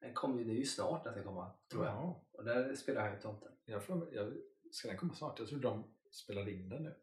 Den 0.00 0.14
kommer 0.14 0.38
ju, 0.38 0.44
det 0.44 0.52
är 0.52 0.56
ju 0.56 0.64
snart 0.64 1.04
den 1.04 1.12
ska 1.12 1.22
komma, 1.22 1.50
tror 1.70 1.84
jag. 1.84 1.94
ja. 1.94 2.24
Och 2.32 2.44
där 2.44 2.74
spelar 2.74 3.02
han 3.02 3.14
ju 3.14 3.20
tomten. 3.20 3.52
Jag 3.64 3.82
får, 3.84 4.14
jag, 4.14 4.32
ska 4.72 4.88
den 4.88 4.96
komma 4.96 5.14
snart? 5.14 5.38
Jag 5.38 5.48
tror 5.48 5.60
de 5.60 5.84
spelade 6.10 6.52
in 6.52 6.68
den 6.68 6.82
nu. 6.82 6.94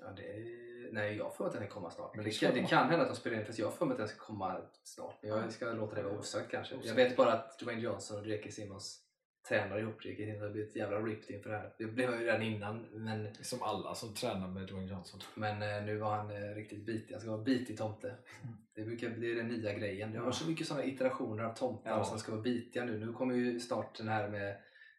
Ja, 0.00 0.06
det 0.16 0.22
är... 0.22 0.66
Nej, 0.92 1.16
jag 1.16 1.36
får 1.36 1.46
att 1.46 1.52
den 1.52 1.62
ska 1.62 1.70
komma 1.74 1.90
snart. 1.90 2.14
Men 2.14 2.24
det 2.24 2.30
Det 2.30 2.36
kan, 2.36 2.54
det 2.54 2.68
kan 2.68 2.88
hända 2.90 3.02
att 3.06 3.10
de 3.14 3.16
spelar 3.16 3.38
in 3.38 3.44
för 3.44 3.52
jag 3.60 3.74
får 3.74 3.92
att 3.92 3.98
den 3.98 4.08
ska 4.08 4.18
komma 4.18 4.60
snart. 4.82 5.18
Men 5.22 5.30
jag 5.30 5.52
ska 5.52 5.72
låta 5.72 5.94
det 5.96 6.02
vara 6.02 6.18
osagt 6.18 6.50
kanske. 6.50 6.74
Jag 6.82 6.94
vet 6.94 7.16
bara 7.16 7.32
att 7.32 7.58
Dwayne 7.58 7.80
Johnson 7.82 8.20
och 8.20 8.26
J.K. 8.26 8.50
Simmons 8.50 9.02
tränar 9.48 9.78
ihop. 9.78 10.04
Simmons 10.04 10.40
har 10.40 10.50
blivit 10.50 10.76
jävla 10.76 11.00
ripped 11.00 11.36
inför 11.36 11.50
det 11.50 11.56
här. 11.56 11.74
Det 11.78 11.84
blev 11.84 12.10
han 12.10 12.18
ju 12.20 12.26
redan 12.26 12.42
innan. 12.42 12.82
Men, 12.92 13.34
Som 13.34 13.62
alla 13.62 13.94
som 13.94 14.14
tränar 14.14 14.48
med 14.48 14.66
Dwayne 14.66 14.90
Johnson. 14.90 15.20
men 15.34 15.62
eh, 15.62 15.82
nu 15.84 15.96
var 15.98 16.16
han 16.16 16.30
eh, 16.30 16.54
riktigt 16.54 16.86
bitig. 16.86 17.14
Han 17.14 17.20
ska 17.20 17.30
vara 17.30 17.42
bitig 17.42 17.78
tomte. 17.78 18.08
Mm. 18.08 18.56
Det, 18.74 18.82
brukar, 18.82 19.08
det 19.08 19.30
är 19.30 19.34
den 19.34 19.48
nya 19.48 19.72
grejen. 19.72 20.12
Det 20.12 20.18
varit 20.24 20.34
så 20.34 20.48
mycket 20.50 20.66
sådana 20.66 20.84
iterationer 20.84 21.44
av 21.44 21.54
tomtar 21.54 21.90
Ja. 21.90 22.04
som 22.04 22.18
ska 22.18 22.32
vara 22.32 22.42
bitiga 22.42 22.84
nu. 22.84 22.98
Nu 23.06 23.12
kommer 23.12 23.34
ju 23.34 23.60
snart 23.60 23.96
den 23.98 24.08
här 24.08 24.28
med, 24.28 24.56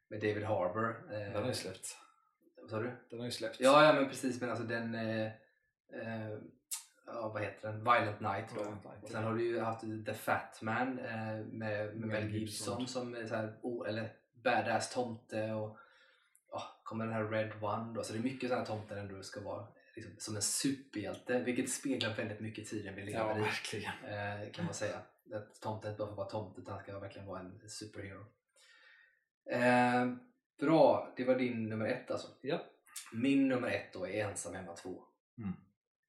med 0.08 0.20
David 0.22 0.44
Harbour. 0.44 1.14
Eh, 1.14 1.20
Den 1.20 1.42
har 1.42 1.48
ju 1.48 1.54
släppts. 1.54 1.98
Vad 2.68 2.72
sa 2.72 2.80
du? 2.80 2.92
Den 3.10 3.20
har 3.20 3.26
ju 3.26 3.32
släppts. 3.32 3.60
Ja, 3.60 3.86
ja 3.86 3.94
men 3.94 4.10
precis. 4.10 4.42
Men 4.42 4.50
alltså 4.50 4.66
den... 4.66 4.96
Eh, 4.96 5.26
eh, 5.26 6.38
ja, 7.06 7.32
vad 7.34 7.42
heter 7.42 7.68
den? 7.68 7.84
Violent 7.84 8.20
Night. 8.20 8.46
Då. 8.56 8.62
Violent 8.62 8.84
Night, 8.84 9.04
och 9.04 9.10
sen 9.10 9.24
har 9.24 9.34
du 9.34 9.46
ju 9.46 9.60
haft 9.60 9.86
The 10.06 10.14
Fat 10.14 10.62
Man 10.62 11.00
eh, 11.00 11.46
med, 11.46 11.96
med 11.96 12.08
Mel 12.08 12.30
Gibson 12.30 12.88
som 12.88 13.16
är 13.16 13.28
så 13.28 13.36
här, 13.36 13.54
oh, 13.62 13.90
eller 13.90 14.14
badass 14.44 14.94
tomte. 14.94 15.52
Och, 15.52 15.78
kommer 16.88 17.06
den 17.06 17.14
här 17.14 17.24
Red 17.24 17.64
One 17.64 17.94
då. 17.94 18.04
Så 18.04 18.14
det 18.14 18.20
är 18.20 18.24
mycket 18.24 18.50
sådana 18.50 18.66
tomtar 18.66 18.96
ändå 18.96 19.24
ska 19.24 19.42
vara 19.42 19.68
liksom, 19.96 20.14
som 20.18 20.36
en 20.36 20.42
superhjälte, 20.42 21.40
vilket 21.40 21.70
speglar 21.70 22.16
väldigt 22.16 22.40
mycket 22.40 22.70
tiden 22.70 22.96
vi 22.96 23.02
lever 23.02 23.20
Ja, 23.20 23.38
i. 23.38 23.42
verkligen. 23.42 23.94
Eh, 24.06 24.52
kan 24.52 24.66
man 24.66 24.74
säga. 24.74 25.02
Att 25.34 25.62
tomten 25.62 25.92
inte 25.92 26.00
bara 26.00 26.10
får 26.10 26.16
vara 26.16 26.30
tomte 26.30 26.62
utan 26.62 26.74
han 26.74 26.84
ska 26.84 27.00
verkligen 27.00 27.28
vara 27.28 27.40
en 27.40 27.70
superhero. 27.70 28.26
Eh, 29.52 30.06
bra, 30.60 31.14
det 31.18 31.24
var 31.24 31.36
din 31.36 31.70
nummer 31.70 31.86
ett 31.86 32.12
alltså. 32.12 32.28
Ja. 32.42 32.60
Min 33.14 33.48
nummer 33.48 33.68
ett 33.68 33.94
då 33.94 34.08
är 34.08 34.26
Ensam 34.26 34.56
hemma 34.56 34.76
2. 34.76 35.04
Mm. 35.38 35.54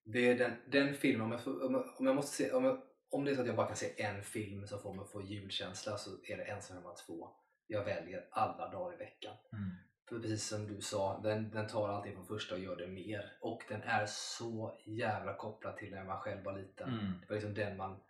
Det 0.05 0.29
är 0.29 0.39
den, 0.39 0.53
den 0.67 0.95
filmen, 0.95 1.27
om 1.27 1.33
jag, 1.33 1.45
får, 1.45 1.65
om, 1.65 1.75
jag, 1.75 1.95
om 1.99 2.07
jag 2.07 2.17
måste 2.17 2.37
se, 2.37 2.53
om, 2.53 2.65
jag, 2.65 2.81
om 3.11 3.25
det 3.25 3.31
är 3.31 3.35
så 3.35 3.41
att 3.41 3.47
jag 3.47 3.57
bara 3.57 3.67
kan 3.67 3.77
se 3.77 4.03
en 4.03 4.23
film 4.23 4.67
som 4.67 4.81
får 4.81 4.95
mig 4.95 5.03
att 5.03 5.11
få 5.11 5.23
julkänsla 5.23 5.99
så 5.99 6.11
är 6.25 6.37
det 6.37 6.45
Ensam 6.45 6.77
hemma 6.77 6.95
2. 6.95 7.29
Jag 7.67 7.85
väljer 7.85 8.27
alla 8.31 8.69
dagar 8.71 8.95
i 8.95 8.97
veckan. 8.97 9.35
Mm. 9.53 9.71
För 10.09 10.19
precis 10.19 10.49
som 10.49 10.67
du 10.67 10.81
sa, 10.81 11.21
den, 11.23 11.51
den 11.51 11.67
tar 11.67 11.89
allting 11.89 12.15
från 12.15 12.27
första 12.27 12.55
och 12.55 12.61
gör 12.61 12.77
det 12.77 12.87
mer. 12.87 13.33
Och 13.41 13.63
den 13.69 13.83
är 13.83 14.07
så 14.07 14.79
jävla 14.85 15.35
kopplad 15.35 15.77
till 15.77 15.91
när 15.91 16.05
man 16.05 16.21
själv 16.21 16.45
var 16.45 16.59
liten. 16.59 16.89
Mm. 16.89 17.13
Det 17.21 17.29
var 17.29 17.35
liksom 17.35 17.55
den 17.55 17.77
man 17.77 18.01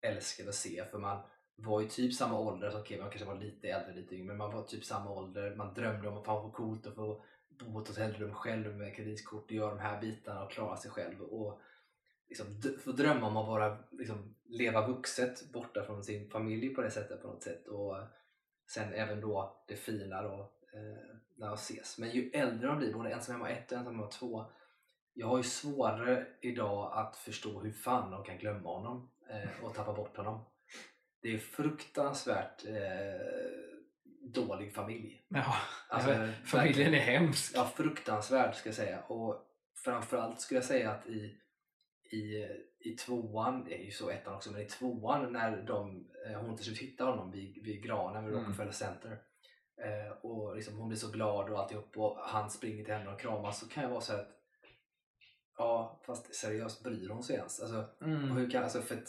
älskade 0.00 0.48
att 0.48 0.54
se 0.54 0.84
för 0.90 0.98
man 0.98 1.22
var 1.60 1.82
i 1.82 1.88
typ 1.88 2.14
samma 2.14 2.38
ålder, 2.38 2.68
okej 2.68 2.80
okay, 2.80 3.00
man 3.00 3.10
kanske 3.10 3.28
var 3.28 3.34
lite 3.34 3.68
äldre, 3.68 3.94
lite 3.94 4.14
yngre, 4.14 4.26
men 4.26 4.36
man 4.36 4.52
var 4.52 4.62
typ 4.62 4.84
samma 4.84 5.10
ålder. 5.10 5.54
Man 5.54 5.74
drömde 5.74 6.08
om 6.08 6.18
att 6.18 6.24
fan 6.24 6.42
vad 6.42 6.52
coolt 6.52 6.86
att 6.86 6.94
få 6.94 7.22
bo 7.48 7.72
på 7.72 7.80
ett 7.80 7.88
hotellrum 7.88 8.34
själv 8.34 8.76
med 8.76 8.96
kreditkort 8.96 9.44
och 9.44 9.52
göra 9.52 9.74
de 9.74 9.80
här 9.80 10.00
bitarna 10.00 10.44
och 10.44 10.50
klara 10.50 10.76
sig 10.76 10.90
själv. 10.90 11.22
Och 11.22 11.60
liksom 12.28 12.46
få 12.84 12.92
drömma 12.92 13.26
om 13.26 13.36
att 13.36 13.46
bara 13.46 13.78
liksom, 13.90 14.34
leva 14.44 14.86
vuxet 14.86 15.52
borta 15.52 15.84
från 15.84 16.04
sin 16.04 16.30
familj 16.30 16.68
på 16.68 16.82
det 16.82 16.90
sättet 16.90 17.22
på 17.22 17.28
något 17.28 17.42
sätt. 17.42 17.66
Och 17.66 17.96
sen 18.68 18.92
även 18.92 19.20
då 19.20 19.62
det 19.68 19.76
fina 19.76 20.22
då 20.22 20.52
eh, 20.72 21.16
när 21.36 21.48
de 21.48 21.54
ses. 21.54 21.98
Men 21.98 22.10
ju 22.10 22.30
äldre 22.30 22.68
de 22.68 22.78
blir, 22.78 22.94
både 22.94 23.10
ensam 23.10 23.34
hemma 23.34 23.50
1 23.50 23.72
och 23.72 23.78
ensam 23.78 23.94
hemma 23.94 24.06
2 24.06 24.46
jag 25.14 25.26
har 25.26 25.36
ju 25.36 25.42
svårare 25.42 26.26
idag 26.40 26.92
att 26.94 27.16
förstå 27.16 27.60
hur 27.60 27.72
fan 27.72 28.10
de 28.10 28.24
kan 28.24 28.38
glömma 28.38 28.68
honom 28.68 29.10
eh, 29.28 29.64
och 29.64 29.74
tappa 29.74 29.92
bort 29.92 30.16
honom. 30.16 30.40
Det 31.22 31.34
är 31.34 31.38
fruktansvärt 31.38 32.64
eh, 32.66 33.20
dålig 34.22 34.74
familj. 34.74 35.22
Ja, 35.28 35.54
Alltså, 35.88 36.28
familjen 36.44 36.94
är 36.94 36.98
hemsk. 36.98 37.52
Ja, 37.56 37.72
fruktansvärd 37.76 38.54
ska 38.54 38.68
jag 38.68 38.76
säga. 38.76 39.00
Och 39.02 39.44
framförallt 39.84 40.40
skulle 40.40 40.58
jag 40.58 40.64
säga 40.64 40.90
att 40.90 41.06
i, 41.06 41.36
i, 42.10 42.46
i 42.80 42.96
tvåan, 42.96 43.64
det 43.64 43.74
är 43.80 43.84
ju 43.84 43.90
så 43.90 44.10
ettan 44.10 44.34
också, 44.34 44.52
men 44.52 44.60
i 44.62 44.64
tvåan 44.64 45.32
när 45.32 45.62
de, 45.62 46.08
eh, 46.26 46.40
hon 46.40 46.56
till 46.56 46.64
slut 46.64 46.78
hittar 46.78 47.06
honom 47.06 47.30
vid, 47.30 47.64
vid 47.64 47.82
granen 47.82 48.24
vid 48.24 48.34
Mm. 48.34 48.44
Rockefeller 48.44 48.72
Center 48.72 49.18
eh, 49.84 50.12
och 50.22 50.56
liksom 50.56 50.76
hon 50.76 50.88
blir 50.88 50.98
så 50.98 51.10
glad 51.10 51.50
och 51.50 51.58
alltihop 51.58 51.96
och 51.98 52.18
han 52.20 52.50
springer 52.50 52.84
till 52.84 52.94
henne 52.94 53.10
och 53.10 53.20
kramas 53.20 53.60
så 53.60 53.68
kan 53.68 53.82
jag 53.82 53.90
vara 53.90 54.00
så 54.00 54.12
att 54.14 54.28
ja, 55.58 56.00
fast 56.06 56.34
seriöst 56.34 56.84
bryr 56.84 57.08
hon 57.08 57.22
sig 57.22 57.36
ens? 57.36 57.60
Alltså, 57.60 57.84
Mm. 58.02 58.30
hur 58.30 58.50
kan, 58.50 58.62
alltså 58.64 58.82
för 58.82 58.94
att 58.96 59.08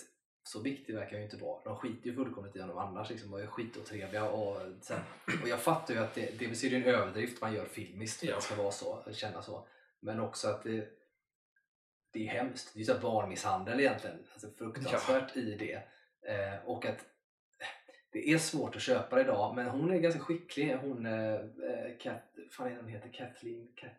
så 0.50 0.62
viktig 0.62 0.96
verkar 0.96 1.12
jag 1.12 1.20
ju 1.20 1.26
inte 1.26 1.38
vara. 1.38 1.64
De 1.64 1.76
skiter 1.76 2.08
ju 2.10 2.16
fullkomligt 2.16 2.56
i 2.56 2.60
honom 2.60 2.78
annars 2.78 3.10
liksom, 3.10 3.34
och 3.34 3.42
är 3.42 3.48
skitotrevliga. 3.48 4.30
Och, 4.30 4.62
så 4.82 4.94
här. 4.94 5.04
och 5.44 5.48
jag 5.50 5.60
fattar 5.60 5.94
ju 5.94 6.00
att 6.00 6.16
det, 6.16 6.40
dels 6.40 6.64
är 6.64 6.70
det 6.70 6.76
en 6.76 6.84
överdrift 6.84 7.42
man 7.42 7.54
gör 7.54 7.66
filmiskt 7.66 8.20
för 8.20 8.26
att 8.26 8.30
Ja. 8.30 8.36
det 8.36 8.42
ska 8.42 8.56
vara 8.56 8.72
så, 8.72 9.04
känna 9.14 9.42
så. 9.42 9.68
Men 10.00 10.20
också 10.20 10.48
att 10.48 10.64
det, 10.64 10.90
det 12.14 12.28
är 12.28 12.32
hemskt. 12.32 12.74
Det 12.74 12.82
är 12.82 12.94
ju 12.96 13.00
barnmisshandel 13.00 13.80
egentligen. 13.80 14.18
Alltså 14.34 14.52
fruktansvärt 14.58 15.38
i 15.38 15.56
det. 15.56 15.74
Eh, 16.34 16.66
och 16.66 16.86
att 16.86 17.06
det 18.12 18.30
är 18.30 18.38
svårt 18.38 18.76
att 18.76 18.82
köpa 18.82 19.16
det 19.16 19.22
idag, 19.22 19.56
men 19.56 19.66
hon 19.66 19.92
är 19.92 20.00
ganska 20.00 20.22
skicklig. 20.22 20.78
Hon, 20.82 21.06
eh, 21.06 21.34
eh, 21.34 21.98
Kat, 22.00 22.36
fan 22.52 22.68
är 22.68 22.72
det 22.72 22.82
hon 22.82 22.88
heter? 22.88 23.14
Kathleen? 23.14 23.68
Kat, 23.76 23.92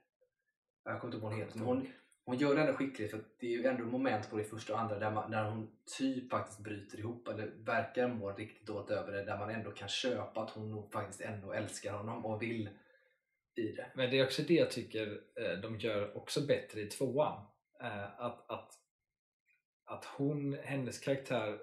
jag 0.85 1.01
kommer 1.01 1.15
inte 1.15 1.17
ihåg 1.17 1.23
vad 1.23 1.33
hon 1.33 1.41
heter. 1.41 1.59
Men 1.59 1.67
hon, 1.67 1.93
hon 2.25 2.39
gör 2.39 2.55
det 2.55 2.61
ändå 2.61 2.75
skickligt 2.75 3.11
för 3.11 3.19
att 3.19 3.39
det 3.39 3.47
är 3.47 3.51
ju 3.51 3.67
ändå 3.67 3.85
moment 3.85 4.31
på 4.31 4.37
det 4.37 4.45
första 4.45 4.73
och 4.73 4.81
andra 4.81 4.99
där, 4.99 5.11
man, 5.11 5.31
där 5.31 5.45
hon 5.45 5.71
typ 5.99 6.31
faktiskt 6.31 6.61
bryter 6.61 6.99
ihop 6.99 7.29
eller 7.29 7.47
verkar 7.47 8.09
må 8.09 8.33
riktigt 8.33 8.67
dåligt 8.67 8.91
över 8.91 9.13
det 9.13 9.25
där 9.25 9.39
man 9.39 9.51
ändå 9.51 9.71
kan 9.71 9.89
köpa 9.89 10.41
att 10.41 10.51
hon 10.51 10.71
nog 10.71 10.93
faktiskt 10.93 11.21
ändå 11.21 11.53
älskar 11.53 11.93
honom 11.93 12.27
och 12.27 12.43
vill 12.43 12.69
i 13.57 13.73
det. 13.73 13.87
Men 13.95 14.11
det 14.11 14.19
är 14.19 14.25
också 14.25 14.43
det 14.43 14.55
jag 14.55 14.71
tycker 14.71 15.21
eh, 15.37 15.61
de 15.63 15.79
gör 15.79 16.17
också 16.17 16.47
bättre 16.47 16.81
i 16.81 16.87
tvåan. 16.87 17.45
Eh, 17.81 18.21
att, 18.21 18.51
att, 18.51 18.73
att 19.85 20.05
hon, 20.05 20.57
hennes 20.63 20.99
karaktär 20.99 21.59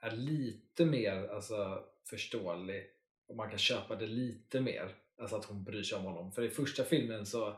är 0.00 0.10
lite 0.10 0.84
mer 0.84 1.28
alltså, 1.28 1.84
förståelig 2.10 2.86
och 3.28 3.36
man 3.36 3.50
kan 3.50 3.58
köpa 3.58 3.96
det 3.96 4.06
lite 4.06 4.60
mer. 4.60 4.94
Alltså 5.18 5.36
att 5.36 5.44
hon 5.44 5.64
bryr 5.64 5.82
sig 5.82 5.98
om 5.98 6.04
honom. 6.04 6.32
För 6.32 6.42
i 6.42 6.50
första 6.50 6.84
filmen 6.84 7.26
så, 7.26 7.56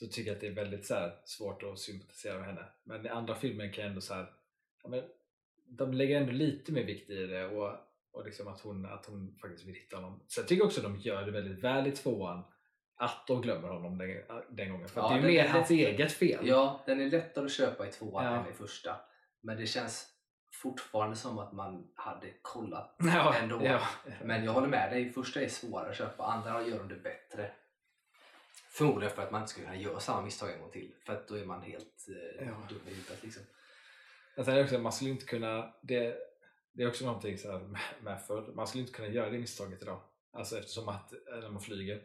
så 0.00 0.06
tycker 0.06 0.30
jag 0.30 0.34
att 0.34 0.40
det 0.40 0.46
är 0.46 0.52
väldigt 0.54 0.86
så 0.86 0.94
här, 0.94 1.12
svårt 1.24 1.62
att 1.62 1.78
sympatisera 1.78 2.38
med 2.38 2.46
henne. 2.46 2.64
Men 2.84 3.06
i 3.06 3.08
andra 3.08 3.34
filmen 3.34 3.72
kan 3.72 3.82
jag 3.82 3.88
ändå 3.88 4.00
så 4.00 4.14
här, 4.14 4.32
ja, 4.82 4.88
men, 4.88 5.02
de 5.66 5.92
lägger 5.94 6.20
ändå 6.20 6.32
lite 6.32 6.72
mer 6.72 6.84
vikt 6.84 7.10
i 7.10 7.26
det 7.26 7.46
och, 7.46 7.72
och 8.12 8.24
liksom 8.24 8.48
att, 8.48 8.60
hon, 8.60 8.86
att 8.86 9.06
hon 9.06 9.38
faktiskt 9.40 9.64
vill 9.66 9.74
hitta 9.74 9.96
honom. 9.96 10.20
Så 10.26 10.40
jag 10.40 10.48
tycker 10.48 10.64
också 10.64 10.80
att 10.80 10.84
de 10.84 10.96
gör 10.98 11.22
det 11.26 11.30
väldigt 11.30 11.64
väl 11.64 11.86
i 11.86 11.90
tvåan 11.92 12.42
att 12.96 13.26
de 13.26 13.42
glömmer 13.42 13.68
honom 13.68 13.98
den, 13.98 14.22
den 14.50 14.70
gången. 14.72 14.88
För 14.88 15.00
Ja, 15.00 15.08
det 15.08 15.14
är 15.14 15.18
den 15.22 15.30
mer 15.30 15.44
är 15.44 15.48
hans 15.48 15.70
lätt- 15.70 15.78
eget 15.88 16.12
fel. 16.12 16.46
Ja, 16.48 16.82
den 16.86 17.00
är 17.00 17.10
lättare 17.10 17.44
att 17.44 17.52
köpa 17.52 17.88
i 17.88 17.90
tvåan 17.90 18.24
Ja. 18.24 18.36
än 18.44 18.50
i 18.50 18.52
första. 18.52 18.96
Men 19.40 19.56
det 19.56 19.66
känns 19.66 20.06
fortfarande 20.52 21.16
som 21.16 21.38
att 21.38 21.52
man 21.52 21.90
hade 21.94 22.26
kollat 22.42 22.96
Ja, 22.98 23.34
ändå. 23.34 23.78
Men 24.24 24.44
jag 24.44 24.52
håller 24.52 24.68
med 24.68 24.92
dig, 24.92 25.12
första 25.12 25.40
är 25.40 25.48
svårare 25.48 25.90
att 25.90 25.96
köpa, 25.96 26.24
andra 26.24 26.62
gör 26.66 26.78
de 26.78 26.88
det 26.88 27.02
bättre. 27.02 27.50
Förmodligen 28.78 29.14
för 29.14 29.22
att 29.22 29.30
man 29.30 29.40
inte 29.40 29.52
ska 29.52 29.60
kunna 29.62 29.76
göra 29.76 30.00
samma 30.00 30.22
misstag 30.22 30.52
en 30.52 30.60
gång 30.60 30.70
till. 30.70 30.94
För 31.06 31.12
att 31.12 31.28
då 31.28 31.34
är 31.34 31.44
man 31.44 31.62
helt 31.62 32.08
eh, 32.08 32.46
Ja. 32.46 32.66
dum 32.68 32.80
i 32.86 32.90
huvudet. 32.90 33.22
Liksom. 33.22 33.42
Också, 34.36 34.78
man 34.78 34.92
skulle 34.92 35.10
inte 35.10 35.24
kunna, 35.24 35.74
det, 35.82 36.16
det 36.72 36.82
är 36.82 36.88
också 36.88 37.04
någonting 37.04 37.38
så 37.38 37.52
här 37.52 37.58
med, 37.58 37.80
med 38.00 38.20
man 38.54 38.66
skulle 38.66 38.82
inte 38.82 38.94
kunna 38.94 39.08
göra 39.08 39.30
det 39.30 39.38
misstaget 39.38 39.82
idag. 39.82 40.00
Alltså 40.32 40.58
eftersom 40.58 40.88
att 40.88 41.12
eh, 41.12 41.18
när 41.40 41.50
man 41.50 41.60
flyger. 41.60 42.02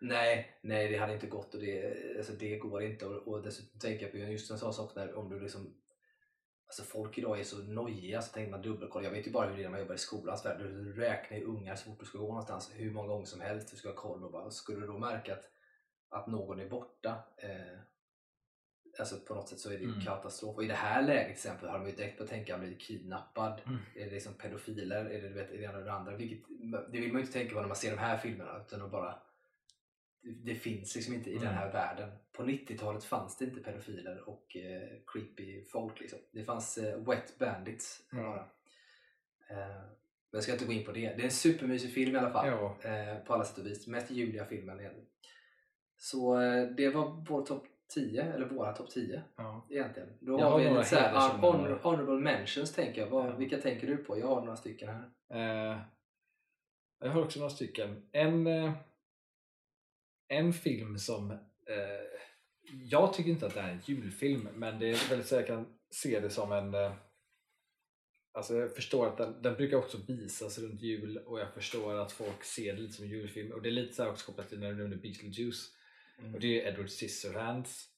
Nej, 0.00 0.58
nej 0.62 0.88
det 0.88 0.96
hade 0.96 1.14
inte 1.14 1.26
gått 1.26 1.54
och 1.54 1.60
det, 1.60 1.96
alltså 2.16 2.32
det 2.32 2.58
går 2.58 2.82
inte. 2.82 3.06
Och, 3.06 3.28
och 3.28 3.42
dessutom 3.42 3.80
tänker 3.80 4.02
jag 4.04 4.12
på 4.12 4.18
just 4.18 4.50
en 4.50 4.58
sån 4.58 4.74
sak 4.74 4.94
där 4.94 5.14
om 5.14 5.30
du 5.30 5.40
liksom 5.40 5.74
Alltså 6.66 6.82
folk 6.84 7.18
idag 7.18 7.40
är 7.40 7.44
så 7.44 7.56
nojiga 7.56 8.22
så 8.22 8.32
tänker 8.32 8.50
man 8.50 8.62
dubbelkolla. 8.62 9.04
Jag 9.04 9.12
vet 9.12 9.26
ju 9.26 9.30
bara 9.30 9.48
hur 9.48 9.56
det 9.56 9.62
är 9.62 9.64
när 9.64 9.70
man 9.70 9.80
jobbar 9.80 9.94
i 9.94 9.98
skolans 9.98 10.44
värld. 10.44 10.58
Du 10.60 10.92
räknar 10.92 11.38
ju 11.38 11.44
ungar 11.44 11.76
så 11.76 11.84
fort 11.84 12.00
du 12.00 12.06
ska 12.06 12.18
gå 12.18 12.26
någonstans 12.28 12.70
hur 12.74 12.90
många 12.90 13.08
gånger 13.08 13.26
som 13.26 13.40
helst. 13.40 13.70
Du 13.70 13.76
ska 13.76 13.88
ha 13.88 13.96
koll 13.96 14.24
och 14.24 14.32
bara, 14.32 14.50
skulle 14.50 14.80
du 14.80 14.86
då 14.86 14.98
märka 14.98 15.32
att, 15.32 15.44
att 16.12 16.26
någon 16.26 16.60
är 16.60 16.68
borta 16.68 17.24
eh, 17.36 17.78
Alltså 18.98 19.16
på 19.20 19.34
något 19.34 19.48
sätt 19.48 19.58
så 19.58 19.68
är 19.70 19.74
det 19.78 19.84
ju 19.84 19.88
Mm. 19.92 20.00
katastrof. 20.00 20.56
Och 20.56 20.64
i 20.64 20.66
det 20.66 20.74
här 20.74 21.02
läget 21.02 21.24
till 21.24 21.32
exempel 21.32 21.68
har 21.68 21.78
de 21.78 21.86
ju 21.88 21.94
direkt 21.96 22.18
börjat 22.18 22.30
tänka, 22.30 22.58
blir 22.58 22.78
kidnappad? 22.78 23.60
Mm. 23.66 23.78
Är 23.96 24.04
det 24.04 24.10
liksom 24.10 24.34
pedofiler? 24.34 25.04
Är 25.04 25.22
det 25.22 25.28
du 25.28 25.34
vet, 25.34 25.50
är 25.50 25.58
det 25.58 25.64
ena 25.64 25.78
och 25.78 25.84
det 25.84 25.92
andra? 25.92 26.16
Vilket, 26.16 26.48
det 26.92 27.00
vill 27.00 27.12
man 27.12 27.20
ju 27.20 27.26
inte 27.26 27.32
tänka 27.38 27.54
på 27.54 27.60
när 27.60 27.66
man 27.68 27.76
ser 27.76 27.90
de 27.90 27.96
här 27.98 28.18
filmerna. 28.18 28.60
Utan 28.66 28.82
att 28.82 28.90
bara, 28.90 29.22
det, 30.44 30.54
finns 30.54 30.94
liksom 30.94 31.14
inte 31.14 31.30
i 31.30 31.34
den 31.34 31.42
Mm. 31.42 31.54
här 31.54 31.72
världen. 31.72 32.10
På 32.32 32.42
90-talet 32.42 33.04
fanns 33.04 33.38
det 33.38 33.44
inte 33.44 33.60
pedofiler 33.60 34.28
och 34.28 34.56
eh, 34.56 34.88
creepy 35.06 35.64
folk. 35.64 36.00
Liksom. 36.00 36.18
Det 36.32 36.44
fanns 36.44 36.78
eh, 36.78 36.98
wet 37.04 37.38
bandits 37.38 38.02
Ja. 38.12 38.16
bara. 38.22 38.40
Eh, 39.58 39.76
men 39.76 40.38
jag 40.38 40.42
ska 40.42 40.52
inte 40.52 40.64
gå 40.64 40.72
in 40.72 40.84
på 40.84 40.92
det. 40.92 41.00
Det 41.00 41.20
är 41.20 41.24
en 41.24 41.30
supermysig 41.30 41.94
film 41.94 42.14
i 42.14 42.18
alla 42.18 42.30
fall. 42.32 42.48
Eh, 42.48 43.18
på 43.26 43.34
alla 43.34 43.44
sätt 43.44 43.58
och 43.58 43.66
vis. 43.66 43.86
Mest 43.86 44.10
juliga 44.10 44.44
filmen 44.44 44.80
egentligen. 44.80 45.08
Så 46.02 46.40
eh, 46.40 46.66
det 46.68 46.88
var 46.88 47.24
vår 47.28 47.46
topp 47.46 47.66
10, 47.88 48.22
eller 48.22 48.46
våra 48.46 48.72
topp 48.72 48.90
10 48.90 49.22
Ja. 49.36 49.66
egentligen. 49.70 50.08
Då 50.20 50.40
Jag 50.40 50.50
har 50.50 50.58
vi 50.58 50.68
lite 50.70 50.84
såhär, 50.84 51.38
honor, 51.38 51.78
honorable 51.82 52.14
mentions 52.14 52.72
tänker 52.74 53.00
jag. 53.00 53.08
Vad, 53.08 53.26
Ja. 53.26 53.36
Vilka 53.36 53.58
tänker 53.60 53.86
du 53.86 53.96
på? 53.96 54.18
Jag 54.18 54.26
har 54.26 54.40
några 54.40 54.56
stycken 54.56 54.88
här. 54.88 55.10
Eh, 55.30 55.78
jag 57.00 57.10
har 57.10 57.22
också 57.22 57.38
några 57.38 57.50
stycken. 57.50 58.08
En, 58.12 58.46
eh, 58.46 58.72
en 60.28 60.52
film 60.52 60.98
som 60.98 61.30
eh, 61.30 61.38
jag 62.84 63.14
tycker 63.14 63.30
inte 63.30 63.46
att 63.46 63.54
det 63.54 63.60
är 63.60 63.70
en 63.72 63.80
julfilm 63.86 64.48
men 64.54 64.78
det 64.78 64.90
är 64.90 65.08
väldigt 65.10 65.26
så 65.28 65.34
jag 65.34 65.46
kan 65.46 65.66
se 65.90 66.20
det 66.20 66.30
som 66.30 66.52
en 66.52 66.74
eh, 66.74 66.92
Alltså 68.34 68.54
jag 68.54 68.74
förstår 68.74 69.06
att 69.06 69.16
den, 69.16 69.42
den 69.42 69.54
brukar 69.54 69.76
också 69.76 69.98
visas 70.08 70.58
runt 70.58 70.82
jul 70.82 71.18
och 71.18 71.40
jag 71.40 71.54
förstår 71.54 71.94
att 71.94 72.12
folk 72.12 72.44
ser 72.44 72.72
det 72.74 72.80
lite 72.80 72.92
som 72.92 73.04
en 73.04 73.10
julfilm 73.10 73.52
och 73.52 73.62
det 73.62 73.68
är 73.68 73.72
lite 73.72 73.94
så 73.94 74.02
här 74.02 74.10
också 74.10 74.26
kopplat 74.26 74.48
till 74.48 74.60
när 74.60 74.70
du 74.72 74.76
nämnde 74.76 74.96
Beetlejuice 74.96 75.72
och 76.34 76.40
det 76.40 76.46
är 76.46 76.50
ju 76.50 76.68
Edward 76.68 76.90
Scissorhands 76.90 77.88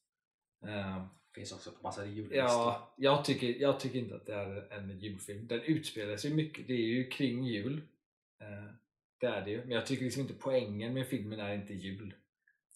eh, 0.66 1.07
Finns 1.35 1.53
också 1.53 1.70
på 1.70 1.83
massa 1.83 2.07
jullistor. 2.07 2.39
Ja, 2.39 2.95
jag 2.97 3.25
tycker, 3.25 3.47
jag 3.47 3.81
tycker 3.81 3.99
inte 3.99 4.14
att 4.14 4.27
det 4.27 4.35
är 4.35 4.72
en 4.72 4.99
julfilm. 4.99 5.47
Den 5.47 5.61
utspelar 5.61 6.16
sig 6.16 6.35
mycket, 6.35 6.68
det 6.68 6.72
är 6.72 6.87
ju 6.87 7.11
kring 7.11 7.45
jul. 7.45 7.83
Eh, 8.41 8.75
det 9.20 9.27
är 9.27 9.45
det 9.45 9.51
ju. 9.51 9.61
Men 9.61 9.70
jag 9.70 9.87
tycker 9.87 10.05
liksom 10.05 10.22
inte 10.22 10.35
poängen 10.35 10.95
med 10.95 11.07
filmen 11.07 11.41
är 11.41 11.55
inte 11.55 11.75
jul. 11.75 12.14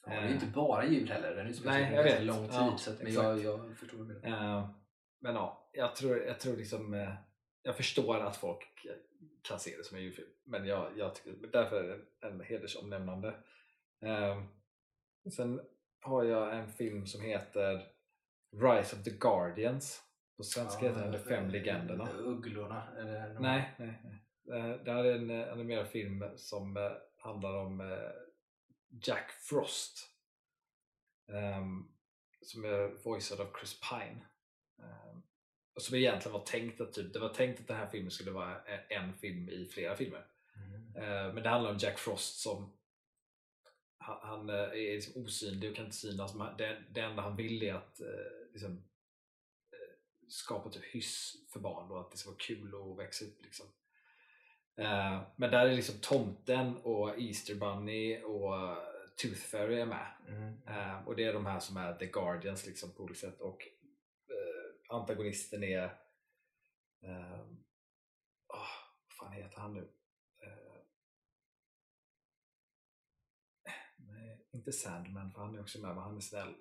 Ja, 0.06 0.10
det 0.10 0.16
är 0.16 0.32
inte 0.32 0.46
bara 0.46 0.86
jul 0.86 1.10
heller. 1.10 1.36
Den 1.36 1.46
utspelar 1.46 1.72
sig 1.72 1.86
under 1.86 2.04
ganska 2.04 2.22
lång 2.22 2.48
tid. 2.48 2.54
Ja, 2.54 2.76
så 2.78 2.90
att, 2.90 3.02
men 3.02 3.12
jag, 3.12 3.44
jag 3.44 3.76
förstår 3.76 4.04
det. 4.04 4.28
Eh, 4.28 4.70
men 5.20 5.34
ja, 5.34 5.70
jag 5.72 5.96
tror, 5.96 6.18
jag 6.18 6.40
tror 6.40 6.56
liksom 6.56 7.16
jag 7.62 7.76
förstår 7.76 8.20
att 8.20 8.36
folk 8.36 8.86
kan 9.42 9.60
se 9.60 9.76
det 9.76 9.84
som 9.84 9.96
en 9.96 10.02
julfilm. 10.02 10.28
Men 10.44 10.66
jag, 10.66 10.90
jag 10.96 11.14
tycker, 11.14 11.48
därför 11.52 11.84
är 11.84 11.88
det 11.88 12.26
en 12.26 12.40
hedersomnämnande. 12.40 13.28
Eh, 14.00 14.42
sen 15.32 15.60
har 16.00 16.24
jag 16.24 16.56
en 16.58 16.68
film 16.68 17.06
som 17.06 17.20
heter 17.20 17.86
Rise 18.52 18.96
of 18.96 19.04
the 19.04 19.10
Guardians. 19.10 20.02
På 20.36 20.42
svenska 20.42 20.88
heter 20.88 21.00
den 21.02 21.12
De 21.12 21.18
fem 21.18 21.48
legenderna. 21.50 22.08
Ugglorna? 22.12 22.88
Eller 22.98 23.28
någon- 23.32 23.42
Nej, 23.42 23.74
nej, 23.78 24.00
nej. 24.04 24.24
Eh, 24.60 24.76
Det 24.84 24.92
här 24.92 25.04
är 25.04 25.14
en 25.14 25.30
eh, 25.30 25.52
animerad 25.52 25.88
film 25.88 26.24
som 26.36 26.76
eh, 26.76 26.92
handlar 27.16 27.54
om 27.56 28.00
Jack 29.06 29.30
Frost. 29.30 29.98
Ehm, 31.32 31.88
som 32.42 32.64
är 32.64 33.02
voicead 33.04 33.40
av 33.40 33.52
Chris 33.58 33.80
Pine. 33.90 34.20
Och 35.74 35.82
som 35.82 35.96
egentligen 35.96 36.32
var 36.32 36.44
tänkt 36.44 36.80
att 36.80 36.92
typ, 36.92 37.12
det 37.12 37.18
var 37.18 37.28
tänkt 37.28 37.60
att 37.60 37.66
den 37.66 37.76
här 37.76 37.86
filmen 37.86 38.10
skulle 38.10 38.30
vara 38.30 38.60
en 38.88 39.12
film 39.14 39.48
i 39.48 39.66
flera 39.66 39.96
filmer. 39.96 40.26
Mm. 40.56 41.34
Men 41.34 41.42
det 41.42 41.48
handlar 41.48 41.70
om 41.70 41.78
Jack 41.78 41.98
Frost 41.98 42.38
som 42.40 42.72
han, 43.98 44.18
han 44.22 44.50
eh, 44.50 44.56
är 44.56 44.94
liksom 44.94 45.22
osynlig 45.22 45.70
och 45.70 45.76
kan 45.76 45.84
inte 45.84 45.96
synas. 45.96 46.34
Men 46.34 46.56
det, 46.56 46.82
det 46.90 47.00
enda 47.00 47.22
han 47.22 47.36
vill 47.36 47.62
är 47.62 47.74
att 47.74 48.00
eh, 48.00 48.52
liksom, 48.52 48.72
eh, 49.72 49.96
skapa 50.28 50.70
typ 50.70 50.84
hyss 50.84 51.32
för 51.52 51.60
barn 51.60 51.90
och 51.90 52.00
att 52.00 52.10
det 52.10 52.16
ska 52.16 52.30
vara 52.30 52.38
kul 52.38 52.74
att 52.74 52.98
växa 52.98 53.24
upp. 53.24 53.42
Liksom. 53.42 53.66
Men 55.36 55.50
där 55.50 55.66
är 55.66 55.74
liksom 55.74 55.94
tomten 56.00 56.76
och 56.76 57.20
Easter 57.20 57.54
Bunny 57.54 58.22
och 58.22 58.76
Tooth 59.16 59.40
Fairy 59.40 59.80
är 59.80 59.86
med. 59.86 60.12
Mm. 60.28 61.06
Och 61.06 61.16
det 61.16 61.24
är 61.24 61.32
de 61.32 61.46
här 61.46 61.60
som 61.60 61.76
är 61.76 61.94
The 61.94 62.06
Guardians 62.06 62.66
liksom, 62.66 62.92
på 62.92 63.02
olika 63.02 63.20
sätt. 63.20 63.40
Och 63.40 63.58
antagonisten 64.88 65.64
är... 65.64 65.98
Åh, 68.48 68.68
vad 69.08 69.12
fan 69.18 69.32
heter 69.32 69.60
han 69.60 69.74
nu? 69.74 69.88
Eh, 70.42 70.82
nej, 73.96 74.47
inte 74.58 74.72
Sandman, 74.72 75.32
för 75.32 75.40
han 75.40 75.54
är 75.54 75.60
också 75.60 75.80
med, 75.80 75.94
men 75.94 76.04
han 76.04 76.16
är 76.16 76.20
snäll. 76.20 76.54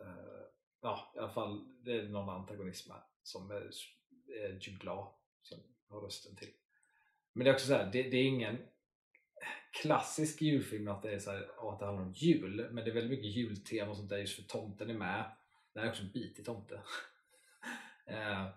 Uh, 0.00 0.44
ja, 0.80 1.12
i 1.16 1.18
alla 1.18 1.30
fall, 1.30 1.82
det 1.84 1.92
är 1.92 2.08
någon 2.08 2.28
antagonism 2.28 2.90
här. 2.90 3.02
som 3.22 3.50
är, 3.50 3.70
är 4.28 4.58
Jude 4.60 4.84
Law 4.84 5.08
som 5.42 5.58
har 5.88 6.00
rösten 6.00 6.36
till. 6.36 6.52
Men 7.32 7.44
det 7.44 7.50
är 7.50 7.54
också 7.54 7.66
så 7.66 7.74
här, 7.74 7.90
det, 7.92 8.02
det 8.02 8.16
är 8.16 8.24
ingen 8.24 8.58
klassisk 9.82 10.42
julfilm 10.42 10.88
att 10.88 11.02
det 11.02 11.14
är 11.14 11.18
så 11.18 11.30
här, 11.30 11.72
att 11.72 11.78
det 11.78 11.86
handlar 11.86 12.04
om 12.04 12.12
jul, 12.12 12.68
men 12.70 12.84
det 12.84 12.90
är 12.90 12.94
väldigt 12.94 13.18
mycket 13.18 13.36
jultema 13.36 13.90
och 13.90 13.96
sånt 13.96 14.08
där 14.10 14.18
just 14.18 14.36
för 14.36 14.42
tomten 14.42 14.90
är 14.90 14.94
med. 14.94 15.30
Det 15.72 15.80
här 15.80 15.86
är 15.86 15.90
också 15.90 16.02
en 16.02 16.12
bit 16.12 16.38
i 16.38 16.44
tomte. 16.44 16.74
uh, 16.74 16.82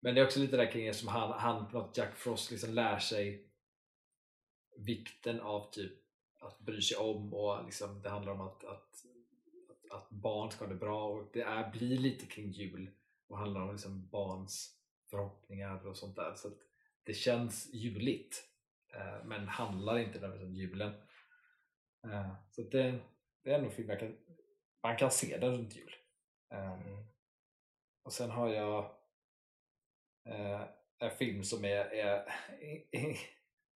men 0.00 0.14
det 0.14 0.20
är 0.20 0.24
också 0.24 0.40
lite 0.40 0.56
där 0.56 0.72
kring 0.72 0.94
som 0.94 1.08
han, 1.08 1.32
han 1.32 1.70
på 1.70 1.78
något 1.78 1.96
Jack 1.96 2.16
Frost 2.16 2.50
liksom 2.50 2.74
lär 2.74 2.98
sig 2.98 3.48
vikten 4.76 5.40
av 5.40 5.70
typ 5.70 6.03
att 6.46 6.58
bry 6.60 6.82
sig 6.82 6.96
om 6.96 7.34
och 7.34 7.64
liksom 7.64 8.02
det 8.02 8.08
handlar 8.08 8.32
om 8.32 8.40
att, 8.40 8.64
att, 8.64 9.04
att, 9.70 9.90
att 9.90 10.10
barn 10.10 10.50
ska 10.50 10.64
ha 10.64 10.72
det 10.72 10.78
bra 10.78 11.08
och 11.08 11.30
det 11.32 11.42
är, 11.42 11.70
blir 11.70 11.98
lite 11.98 12.26
kring 12.26 12.50
jul 12.50 12.90
och 13.28 13.38
handlar 13.38 13.60
om 13.60 13.72
liksom 13.72 14.08
barns 14.08 14.78
förhoppningar 15.10 15.86
och 15.86 15.96
sånt 15.96 16.16
där. 16.16 16.34
Så 16.34 16.48
att 16.48 16.58
det 17.04 17.14
känns 17.14 17.74
juligt 17.74 18.44
eh, 18.94 19.24
men 19.24 19.48
handlar 19.48 19.98
inte 19.98 20.20
nödvändigtvis 20.20 20.48
om 20.48 20.54
julen. 20.54 20.92
Eh, 22.04 22.34
så 22.50 22.62
att 22.62 22.70
det, 22.70 23.00
det 23.42 23.52
är 23.52 23.58
nog 23.58 23.70
en 23.70 23.76
film 23.76 23.88
man 23.88 23.98
kan, 23.98 24.16
man 24.82 24.96
kan 24.96 25.10
se 25.10 25.38
den 25.38 25.52
runt 25.52 25.76
jul. 25.76 25.94
Eh, 26.52 26.72
Mm. 26.72 27.04
och 28.02 28.12
sen 28.12 28.30
har 28.30 28.48
jag 28.48 28.96
eh, 30.24 30.62
en 30.98 31.10
film 31.10 31.44
som 31.44 31.64
är, 31.64 31.84
är 31.94 32.24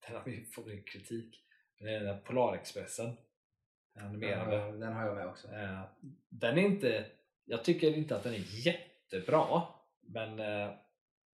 den 0.06 0.16
har 0.16 0.28
ju 0.28 0.44
fått 0.44 0.66
mycket 0.66 0.92
kritik. 0.92 1.44
Den 1.78 2.04
där 2.04 2.18
Polarexpressen. 2.24 3.10
Den 3.94 4.06
animerade. 4.06 4.56
Ja, 4.56 4.72
Den 4.72 4.92
har 4.92 5.06
jag 5.06 5.16
med 5.16 5.26
också. 5.26 5.48
Eh, 5.48 5.80
den 6.28 6.58
är 6.58 6.62
inte, 6.62 7.06
jag 7.44 7.64
tycker 7.64 7.96
inte 7.96 8.16
att 8.16 8.22
den 8.22 8.34
är 8.34 8.66
jättebra. 8.66 9.62
Men, 10.00 10.40
eh, 10.40 10.74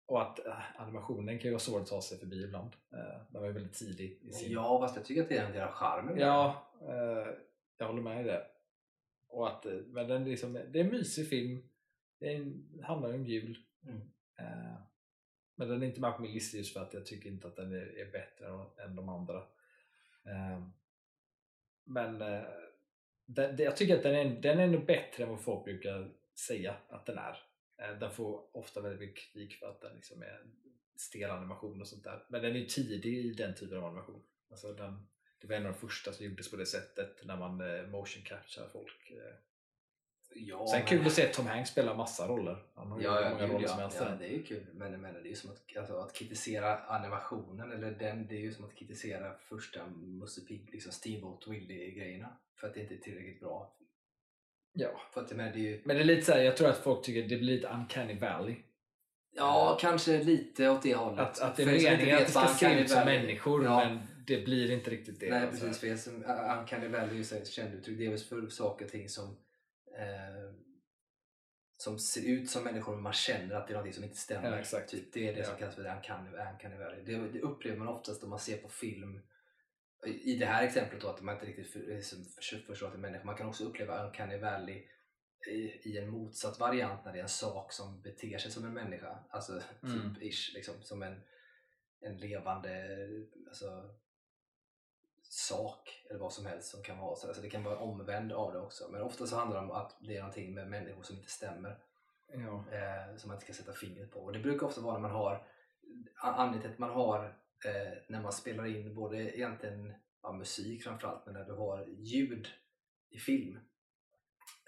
och 0.06 0.22
att 0.22 0.46
eh, 0.46 0.80
animationen 0.80 1.38
kan 1.38 1.44
ju 1.44 1.50
vara 1.50 1.60
svår 1.60 1.80
att 1.80 1.86
ta 1.86 2.02
sig 2.02 2.18
förbi 2.18 2.44
ibland. 2.44 2.70
Den 3.30 3.40
var 3.40 3.46
ju 3.46 3.52
väldigt 3.52 3.74
tidig 3.74 4.18
i 4.22 4.32
sin... 4.32 4.52
Ja, 4.52 4.80
fast 4.80 4.96
jag 4.96 5.04
tycker 5.04 5.22
att 5.22 5.28
det 5.28 5.36
är 5.36 5.46
en 5.46 5.52
del 5.52 5.62
av 5.62 5.72
charmen. 5.72 6.18
Ja, 6.18 6.68
jag 7.78 7.86
håller 7.86 8.02
med 8.02 8.20
i 8.20 8.28
det. 8.28 8.46
Och 9.28 9.48
att, 9.48 9.66
men 9.86 10.08
den 10.08 10.22
är 10.22 10.26
liksom, 10.26 10.52
det 10.52 10.80
är 10.80 10.84
en 10.84 10.90
mysig 10.90 11.28
film. 11.28 11.62
Det 12.18 12.32
är 12.32 12.36
en, 12.36 12.80
handlar 12.82 13.14
om 13.14 13.26
jul. 13.26 13.58
Mm. 13.86 14.00
Men 15.54 15.68
den 15.68 15.82
är 15.82 15.86
inte 15.86 16.00
med 16.00 16.16
på 16.16 16.22
min 16.22 16.32
lista 16.32 16.56
just 16.56 16.72
för 16.72 16.80
att 16.80 16.94
jag 16.94 17.06
tycker 17.06 17.30
inte 17.30 17.46
att 17.46 17.56
den 17.56 17.72
är, 17.72 18.12
bättre 18.12 18.46
än 18.84 18.96
de 18.96 19.08
andra. 19.08 19.42
Ehm, 20.24 20.72
men 21.84 22.22
eh, 22.22 22.42
den, 23.26 23.56
jag 23.56 23.76
tycker 23.76 23.96
att 23.96 24.02
den 24.02 24.14
är, 24.14 24.40
den 24.40 24.60
är 24.60 24.66
nog 24.66 24.86
bättre 24.86 25.22
än 25.22 25.30
vad 25.30 25.40
folk 25.40 25.64
brukar 25.64 26.12
säga 26.34 26.76
att 26.88 27.06
den 27.06 27.18
är. 27.18 27.36
Eh, 27.78 27.98
den 27.98 28.10
får 28.10 28.56
ofta 28.56 28.80
väldigt 28.80 29.00
mycket 29.00 29.24
kritik 29.24 29.58
för 29.58 29.66
att 29.66 29.80
den 29.80 29.94
liksom 29.94 30.22
är 30.22 30.42
stel 30.96 31.30
animation 31.30 31.80
och 31.80 31.88
sånt 31.88 32.04
där. 32.04 32.24
Men 32.28 32.42
den 32.42 32.56
är 32.56 32.64
tidig 32.64 33.14
i 33.14 33.32
den 33.34 33.54
typen 33.54 33.78
av 33.78 33.84
animation. 33.84 34.22
Alltså 34.50 34.72
den, 34.72 35.06
det 35.40 35.46
var 35.46 35.56
en 35.56 35.66
av 35.66 35.72
de 35.72 35.78
första 35.78 36.12
som 36.12 36.26
gjordes 36.26 36.50
på 36.50 36.56
det 36.56 36.66
sättet 36.66 37.24
när 37.24 37.36
man 37.36 37.60
eh, 37.60 37.86
motion 37.86 38.22
capture 38.24 38.68
folk. 38.72 39.12
Ja, 40.34 40.66
Sen 40.66 40.78
men- 40.78 40.88
kul 40.88 41.06
att 41.06 41.12
se 41.12 41.26
Tom 41.26 41.46
Hanks 41.46 41.70
spela 41.70 41.94
massa 41.94 42.28
roller. 42.28 42.56
Han 42.74 42.90
har 42.90 43.00
Ja, 43.00 43.20
ja, 43.20 43.30
många 43.30 43.46
roller 43.46 43.68
som 43.68 43.78
ja, 43.78 43.82
helst. 43.84 43.98
ja, 44.00 44.08
det 44.18 44.26
är 44.26 44.36
ju 44.36 44.42
kul. 44.42 44.66
Men, 44.74 45.00
men 45.00 45.14
det 45.14 45.20
är 45.20 45.30
ju 45.30 45.34
som 45.34 45.50
att, 45.50 45.76
alltså, 45.76 45.96
att 45.96 46.12
kritisera 46.14 46.78
animationen, 46.78 47.72
eller 47.72 47.90
den, 47.90 48.26
det 48.26 48.34
är 48.36 48.40
ju 48.40 48.52
som 48.52 48.64
att 48.64 48.74
kritisera 48.74 49.34
första 49.48 49.86
Musse 49.96 50.40
Pigg, 50.40 50.68
liksom 50.72 50.92
Steamboat 50.92 51.48
Willie-grejerna. 51.48 52.28
För 52.60 52.66
att 52.66 52.74
det 52.74 52.80
inte 52.80 52.94
är 52.94 52.98
tillräckligt 52.98 53.40
bra. 53.40 53.76
Ja. 54.72 54.88
För 55.14 55.20
att, 55.20 55.32
men 55.36 55.52
det 55.52 55.58
är 55.58 55.62
ju, 55.62 55.80
Men 55.84 55.96
det 55.96 56.02
är 56.02 56.04
lite 56.04 56.22
så 56.22 56.32
här, 56.32 56.40
jag 56.42 56.56
tror 56.56 56.68
att 56.68 56.78
folk 56.78 57.04
tycker 57.04 57.22
det 57.22 57.26
blir 57.36 57.38
lite 57.40 57.68
uncanny 57.68 58.18
valley. 58.18 58.56
ja, 59.34 59.78
kanske 59.80 60.22
lite 60.22 60.68
åt 60.70 60.82
det 60.82 60.94
hållet. 60.94 61.20
Att, 61.20 61.40
att 61.40 61.56
det 61.56 61.62
är 61.62 61.66
som 61.66 61.74
meningen 61.74 62.16
att 62.16 62.26
det 62.26 62.30
ska 62.32 62.46
se 62.46 62.80
ut 62.80 62.90
som 62.90 63.04
människor 63.04 63.64
Ja. 63.64 63.76
men 63.84 63.98
det 64.26 64.44
blir 64.44 64.70
inte 64.70 64.90
riktigt 64.90 65.20
det. 65.20 65.30
Nej 65.30 65.46
alltså. 65.46 65.66
precis, 65.66 65.80
för 66.04 66.10
som, 66.10 66.24
Uncanny 66.60 66.88
Valley 66.88 67.10
är 67.10 67.14
ju 67.14 67.20
ett 67.20 67.48
känt 67.48 67.74
uttryck. 67.74 68.00
Väl 68.00 68.18
för 68.18 68.48
saker 68.48 68.84
och 68.84 68.90
ting 68.90 69.08
som 69.08 69.36
eh, 69.98 70.54
som 71.76 71.98
ser 71.98 72.28
ut 72.30 72.50
som 72.50 72.64
människor 72.64 72.94
men 72.94 73.02
man 73.02 73.12
känner 73.12 73.54
att 73.54 73.68
det 73.68 73.74
är 73.74 73.82
något 73.82 73.94
som 73.94 74.04
inte 74.04 74.16
stämmer. 74.16 74.64
Ja. 74.72 74.80
Typ, 74.88 75.12
det 75.12 75.28
är 75.28 75.32
det 75.32 75.38
Ja. 75.38 75.44
som 75.46 75.56
kallas 75.56 75.74
för 75.74 75.96
uncanny, 75.96 76.30
uncanny 76.30 76.76
valley. 76.76 77.02
Det, 77.04 77.28
det 77.28 77.40
upplever 77.40 77.76
man 77.76 77.88
oftast 77.88 78.22
om 78.24 78.30
man 78.30 78.38
ser 78.38 78.56
på 78.56 78.68
film 78.68 79.20
i 80.06 80.36
det 80.36 80.46
här 80.46 80.62
exemplet 80.64 81.00
då 81.02 81.08
att 81.08 81.20
man 81.22 81.34
inte 81.34 81.46
riktigt 81.46 81.72
för, 81.72 81.78
liksom, 81.78 82.24
för, 82.24 82.56
förstår 82.58 82.86
att 82.86 82.92
det 82.92 82.98
är 82.98 83.00
människor. 83.00 83.24
Man 83.24 83.36
kan 83.36 83.48
också 83.48 83.64
uppleva 83.64 84.06
uncanny 84.06 84.38
valley 84.38 84.86
i, 85.50 85.90
i 85.90 85.98
en 85.98 86.08
motsatt 86.10 86.60
variant 86.60 87.04
när 87.04 87.12
det 87.12 87.18
är 87.18 87.22
en 87.22 87.28
sak 87.28 87.72
som 87.72 88.02
beter 88.02 88.38
sig 88.38 88.50
som 88.50 88.64
en 88.64 88.74
människa. 88.74 89.24
Alltså 89.30 89.60
Mm. 89.82 90.14
typ 90.14 90.22
ish, 90.22 90.54
liksom, 90.54 90.82
som 90.82 91.02
en, 91.02 91.22
en 92.00 92.18
levande 92.18 92.86
alltså, 93.48 93.94
sak 95.32 96.04
eller 96.10 96.18
vad 96.18 96.32
som 96.32 96.46
helst 96.46 96.68
som 96.68 96.82
kan 96.82 96.98
vara 96.98 97.16
så. 97.16 97.26
Alltså, 97.26 97.42
det 97.42 97.50
kan 97.50 97.64
vara 97.64 97.78
omvänd 97.78 98.32
av 98.32 98.52
det 98.52 98.58
också. 98.58 98.88
Men 98.90 99.02
ofta 99.02 99.26
så 99.26 99.36
handlar 99.36 99.56
det 99.56 99.66
om 99.66 99.70
att 99.70 99.96
det 100.00 100.16
är 100.16 100.20
någonting 100.20 100.54
med 100.54 100.70
människor 100.70 101.02
som 101.02 101.16
inte 101.16 101.30
stämmer 101.30 101.78
Ja. 102.34 102.64
eh, 102.72 103.16
som 103.16 103.28
man 103.28 103.36
inte 103.36 103.46
kan 103.46 103.54
sätta 103.54 103.72
fingret 103.72 104.10
på. 104.10 104.20
Och 104.20 104.32
det 104.32 104.38
brukar 104.38 104.66
ofta 104.66 104.80
vara 104.80 104.94
när 104.94 105.00
man 105.00 105.10
har 105.10 105.46
anledningen 106.16 106.62
till 106.62 106.70
att 106.70 106.78
man 106.78 106.90
har 106.90 107.24
eh, 107.64 107.98
när 108.08 108.22
man 108.22 108.32
spelar 108.32 108.66
in 108.66 108.94
både 108.94 109.38
egentligen 109.38 109.94
ja, 110.22 110.32
musik 110.32 110.82
framförallt 110.84 111.26
men 111.26 111.34
när 111.34 111.44
du 111.44 111.52
har 111.52 111.86
ljud 111.86 112.48
i 113.10 113.18
film 113.18 113.58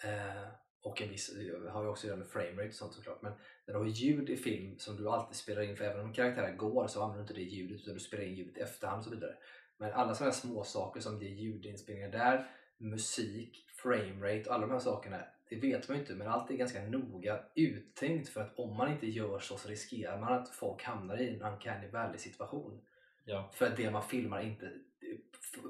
eh, 0.04 0.48
och 0.82 1.02
en 1.02 1.08
viss, 1.08 1.34
det 1.34 1.70
har 1.70 1.82
ju 1.82 1.88
också 1.88 2.06
att 2.06 2.08
göra 2.08 2.18
med 2.18 2.28
framerate 2.28 2.68
och 2.68 2.74
sånt 2.74 2.94
såklart 2.94 3.22
men 3.22 3.32
när 3.66 3.74
du 3.74 3.80
har 3.80 3.86
ljud 3.86 4.30
i 4.30 4.36
film 4.36 4.78
som 4.78 4.96
du 4.96 5.08
alltid 5.08 5.36
spelar 5.36 5.62
in 5.62 5.76
för 5.76 5.84
även 5.84 6.04
om 6.04 6.12
karaktären 6.12 6.56
går 6.56 6.86
så 6.86 7.02
använder 7.02 7.16
du 7.16 7.22
inte 7.22 7.34
det 7.34 7.56
ljudet 7.56 7.80
utan 7.80 7.94
du 7.94 8.00
spelar 8.00 8.24
in 8.24 8.34
ljudet 8.34 8.58
i 8.58 8.60
efterhand 8.60 8.98
och 8.98 9.04
så 9.04 9.10
vidare. 9.10 9.36
Men 9.84 9.92
alla 9.92 10.14
sådana 10.14 10.32
här 10.32 10.40
små 10.40 10.64
saker 10.64 11.00
som 11.00 11.18
det 11.18 11.24
är 11.26 11.34
ljudinspelningar 11.34 12.08
där, 12.10 12.50
musik, 12.78 13.66
framerate 13.82 14.48
och 14.48 14.54
alla 14.54 14.66
de 14.66 14.72
här 14.72 14.78
sakerna 14.78 15.24
det 15.48 15.56
vet 15.56 15.88
man 15.88 15.96
ju 15.96 16.00
inte 16.02 16.14
men 16.14 16.28
allt 16.28 16.50
är 16.50 16.54
ganska 16.54 16.82
noga 16.82 17.40
uttänkt 17.54 18.28
för 18.28 18.40
att 18.40 18.58
om 18.58 18.76
man 18.76 18.92
inte 18.92 19.06
gör 19.06 19.38
så 19.38 19.56
så 19.56 19.68
riskerar 19.68 20.20
man 20.20 20.32
att 20.32 20.48
folk 20.48 20.82
hamnar 20.82 21.20
i 21.20 21.34
en 21.34 21.42
uncanny 21.42 21.88
valley 21.88 22.18
situation. 22.18 22.80
Ja. 23.24 23.50
För 23.54 23.66
att 23.66 23.76
det 23.76 23.90
man 23.90 24.08
filmar 24.08 24.42
inte, 24.42 24.72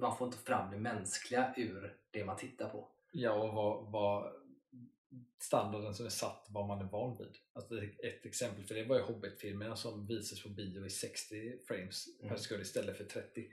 man 0.01 0.17
får 0.17 0.27
inte 0.27 0.39
fram 0.39 0.71
det 0.71 0.79
mänskliga 0.79 1.55
ur 1.57 1.97
det 2.11 2.25
man 2.25 2.37
tittar 2.37 2.69
på. 2.69 2.89
ja, 3.13 3.33
och 3.33 3.55
vad, 3.55 3.93
vad 3.93 4.33
standarden 5.39 5.95
som 5.95 6.07
är 6.07 6.11
satt 6.11 6.47
vad 6.49 6.67
man 6.67 6.81
är 6.81 6.91
van 6.91 7.19
vid. 7.19 7.37
Alltså 7.53 7.83
ett 7.83 8.27
exempel 8.27 8.65
för 8.65 8.75
det 8.75 8.85
var 8.85 8.97
ju 8.97 9.03
Hobbit-filmerna 9.03 9.77
som 9.77 10.07
visades 10.07 10.43
på 10.43 10.49
bio 10.49 10.87
i 10.87 10.91
60 10.91 11.59
frames 11.67 12.19
per 12.21 12.27
Mm. 12.27 12.39
sekund 12.39 12.63
istället 12.63 12.97
för 12.97 13.05
30. 13.05 13.49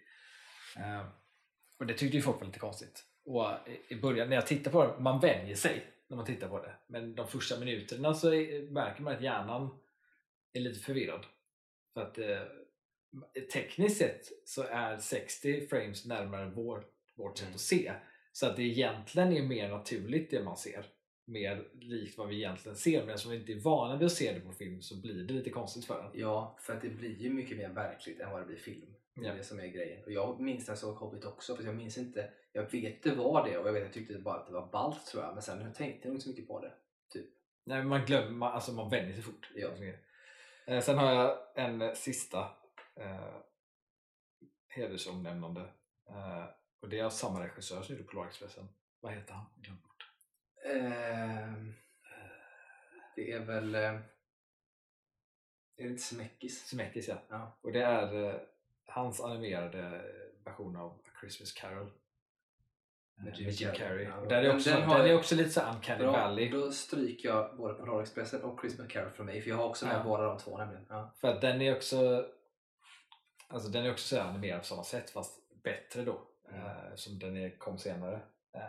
Eh, 0.78 1.06
och 1.80 1.86
det 1.86 1.94
tyckte 1.94 2.18
ju 2.18 2.24
folk 2.24 2.40
var 2.40 2.48
lite 2.48 2.60
konstigt. 2.60 3.06
Och 3.26 3.48
i- 3.90 3.96
början 3.96 4.30
när 4.30 4.36
jag 4.36 4.48
tittar 4.48 4.72
på 4.72 4.84
det, 4.84 5.00
man 5.00 5.20
vänjer 5.20 5.56
sig 5.56 5.84
när 6.08 6.18
man 6.18 6.26
tittar 6.26 6.48
på 6.50 6.62
det. 6.62 6.74
Men 6.88 7.16
de 7.16 7.28
första 7.28 7.60
minuterna 7.60 8.14
så 8.14 8.34
är, 8.34 8.72
märker 8.72 9.02
man 9.04 9.16
att 9.16 9.22
hjärnan 9.22 9.70
är 10.54 10.60
lite 10.60 10.80
förvirrad. 10.80 11.26
För 11.94 12.02
att 12.02 12.18
eh, 12.18 12.40
tekniskt 13.54 13.98
sett 13.98 14.26
så 14.46 14.64
är 14.64 14.98
60 14.98 15.68
frames 15.68 16.06
närmare 16.06 16.50
vår 16.56 16.84
vårt 17.16 17.38
sätt 17.38 17.46
Mm. 17.48 17.56
att 17.56 17.62
se. 17.62 17.94
Så 18.32 18.46
att 18.48 18.56
det 18.56 18.64
egentligen 18.64 19.34
är 19.34 19.42
mer 19.44 19.70
naturligt 19.70 20.32
det 20.32 20.44
man 20.44 20.58
ser. 20.58 20.86
Mer 21.26 21.68
likt 21.74 22.18
vad 22.18 22.28
vi 22.28 22.36
egentligen 22.36 22.76
ser. 22.78 23.06
Men 23.06 23.18
som 23.18 23.32
vi 23.32 23.38
inte 23.38 23.52
är 23.52 23.60
vana 23.60 23.98
vid 23.98 24.06
att 24.06 24.12
se 24.12 24.34
det 24.34 24.40
på 24.40 24.52
film 24.52 24.82
så 24.82 25.02
blir 25.02 25.14
det 25.24 25.34
lite 25.34 25.50
konstigt 25.50 25.86
för 25.86 26.04
en. 26.04 26.20
Ja, 26.20 26.58
för 26.60 26.74
att 26.74 26.82
det 26.82 26.90
blir 26.90 27.16
ju 27.18 27.30
mycket 27.30 27.58
mer 27.58 27.70
verkligt 27.70 28.20
än 28.20 28.32
vad 28.32 28.42
det 28.42 28.46
blir 28.46 28.58
film. 28.58 28.94
Det 29.16 29.28
är 29.28 29.36
det 29.36 29.44
som 29.44 29.60
är 29.60 29.68
grejen. 29.68 30.04
Och 30.04 30.12
jag 30.12 30.40
minns 30.40 30.68
när 30.68 30.72
jag 30.72 30.80
såg 30.80 30.96
Hobbit 30.96 31.26
också, 31.26 31.56
för 31.56 31.64
jag 31.64 31.76
minns 31.76 31.98
inte. 31.98 32.34
Jag 32.52 32.72
vet 32.72 33.04
det 33.04 33.16
var 33.16 33.48
det 33.50 33.58
och 33.58 33.68
jag 33.68 33.74
vet 33.74 33.84
jag 33.84 33.94
tyckte 33.94 34.20
bara 34.20 34.40
att 34.40 34.48
det 34.48 34.54
var 34.54 34.72
ballt 34.72 35.06
tror 35.06 35.24
jag. 35.24 35.34
Men 35.34 35.42
sen 35.44 35.62
jag 35.62 35.76
tänkte 35.76 36.08
jag 36.08 36.16
inte 36.16 36.24
så 36.24 36.30
mycket 36.30 36.48
på 36.48 36.60
det. 36.62 36.74
Nej, 37.66 37.78
men 37.78 37.88
man 37.88 38.06
glömmer, 38.06 38.30
man- 38.32 38.54
alltså 38.54 38.72
man 38.74 38.90
vänjer 38.90 39.14
sig 39.14 39.24
fort. 39.24 39.52
Ja. 39.56 39.70
Eh, 40.68 40.82
sen 40.82 40.98
har 40.98 41.14
jag 41.14 41.38
en 41.56 41.82
eh, 41.82 41.94
sista 41.94 42.40
eh, 42.96 43.36
hedersomnämnande. 44.68 45.62
Eh, 46.10 46.46
och 46.82 46.90
det 46.90 47.00
är 47.00 47.04
av 47.04 47.10
samma 47.10 47.44
regissör 47.44 47.82
som 47.82 47.96
gjorde 47.96 48.08
Polarexpressen. 48.08 48.68
Vad 49.00 49.14
heter 49.14 49.34
han? 49.34 49.46
Bort. 49.82 50.04
Ehm, 50.66 51.74
det 53.16 53.32
är 53.32 53.40
väl... 53.46 53.76
eh, 53.76 53.82
Är 55.76 55.84
det 55.84 55.90
inte 55.90 56.02
Smäckis? 56.02 56.68
Zemeckis 56.68 57.08
ja. 57.08 57.18
Ja. 57.30 57.60
Och 57.62 57.72
det 57.72 57.82
är 57.84 58.24
eh, 58.30 58.36
hans 58.92 59.22
animerade 59.22 60.02
version 60.46 60.76
av 60.76 60.92
A 60.92 61.10
Christmas 61.20 61.52
Carol. 61.52 61.88
Eh, 61.88 63.24
Med 63.24 63.26
Med 63.26 63.40
Jim 63.40 63.50
Jim, 63.50 63.72
Carrey. 63.76 64.04
Ja, 64.04 64.16
där 64.30 64.38
är 64.38 64.44
den- 64.44 64.56
också, 64.56 64.70
den 64.70 64.90
den, 64.90 65.02
är 65.02 65.16
också 65.18 65.36
lite 65.36 65.50
så 65.50 65.62
Uncanny 65.62 66.00
Bra, 66.04 66.12
Valley. 66.12 66.50
då 66.50 66.72
stryker 66.72 67.30
jag 67.30 67.58
både 67.58 67.74
Polarexpressen 67.74 68.42
och 68.44 68.60
Christmas 68.62 68.88
Carol 68.88 69.12
för 69.12 69.24
mig. 69.24 69.42
För 69.42 69.50
jag 69.50 69.58
har 69.58 69.66
också 69.70 69.86
med 69.86 69.96
Ja. 69.96 70.04
båda 70.04 70.24
de 70.24 70.38
två 70.38 70.58
nämligen. 70.58 70.86
Ja. 70.90 71.14
För 71.22 71.28
att 71.28 71.42
den 71.42 71.62
är 71.62 71.76
också 71.76 72.26
Alltså 73.48 73.70
den 73.70 73.86
är 73.86 73.92
också 73.92 74.16
så 74.16 74.22
animerad 74.22 74.60
på 74.60 74.66
samma 74.66 74.84
sätt 74.84 75.10
fast 75.10 75.64
bättre 75.64 76.04
då. 76.06 76.22
Mm. 76.50 76.62
Eh, 76.66 76.96
som 76.96 77.20
den 77.20 77.38
är, 77.38 77.58
kom 77.58 77.78
senare. 77.78 78.16
Eh, 78.54 78.62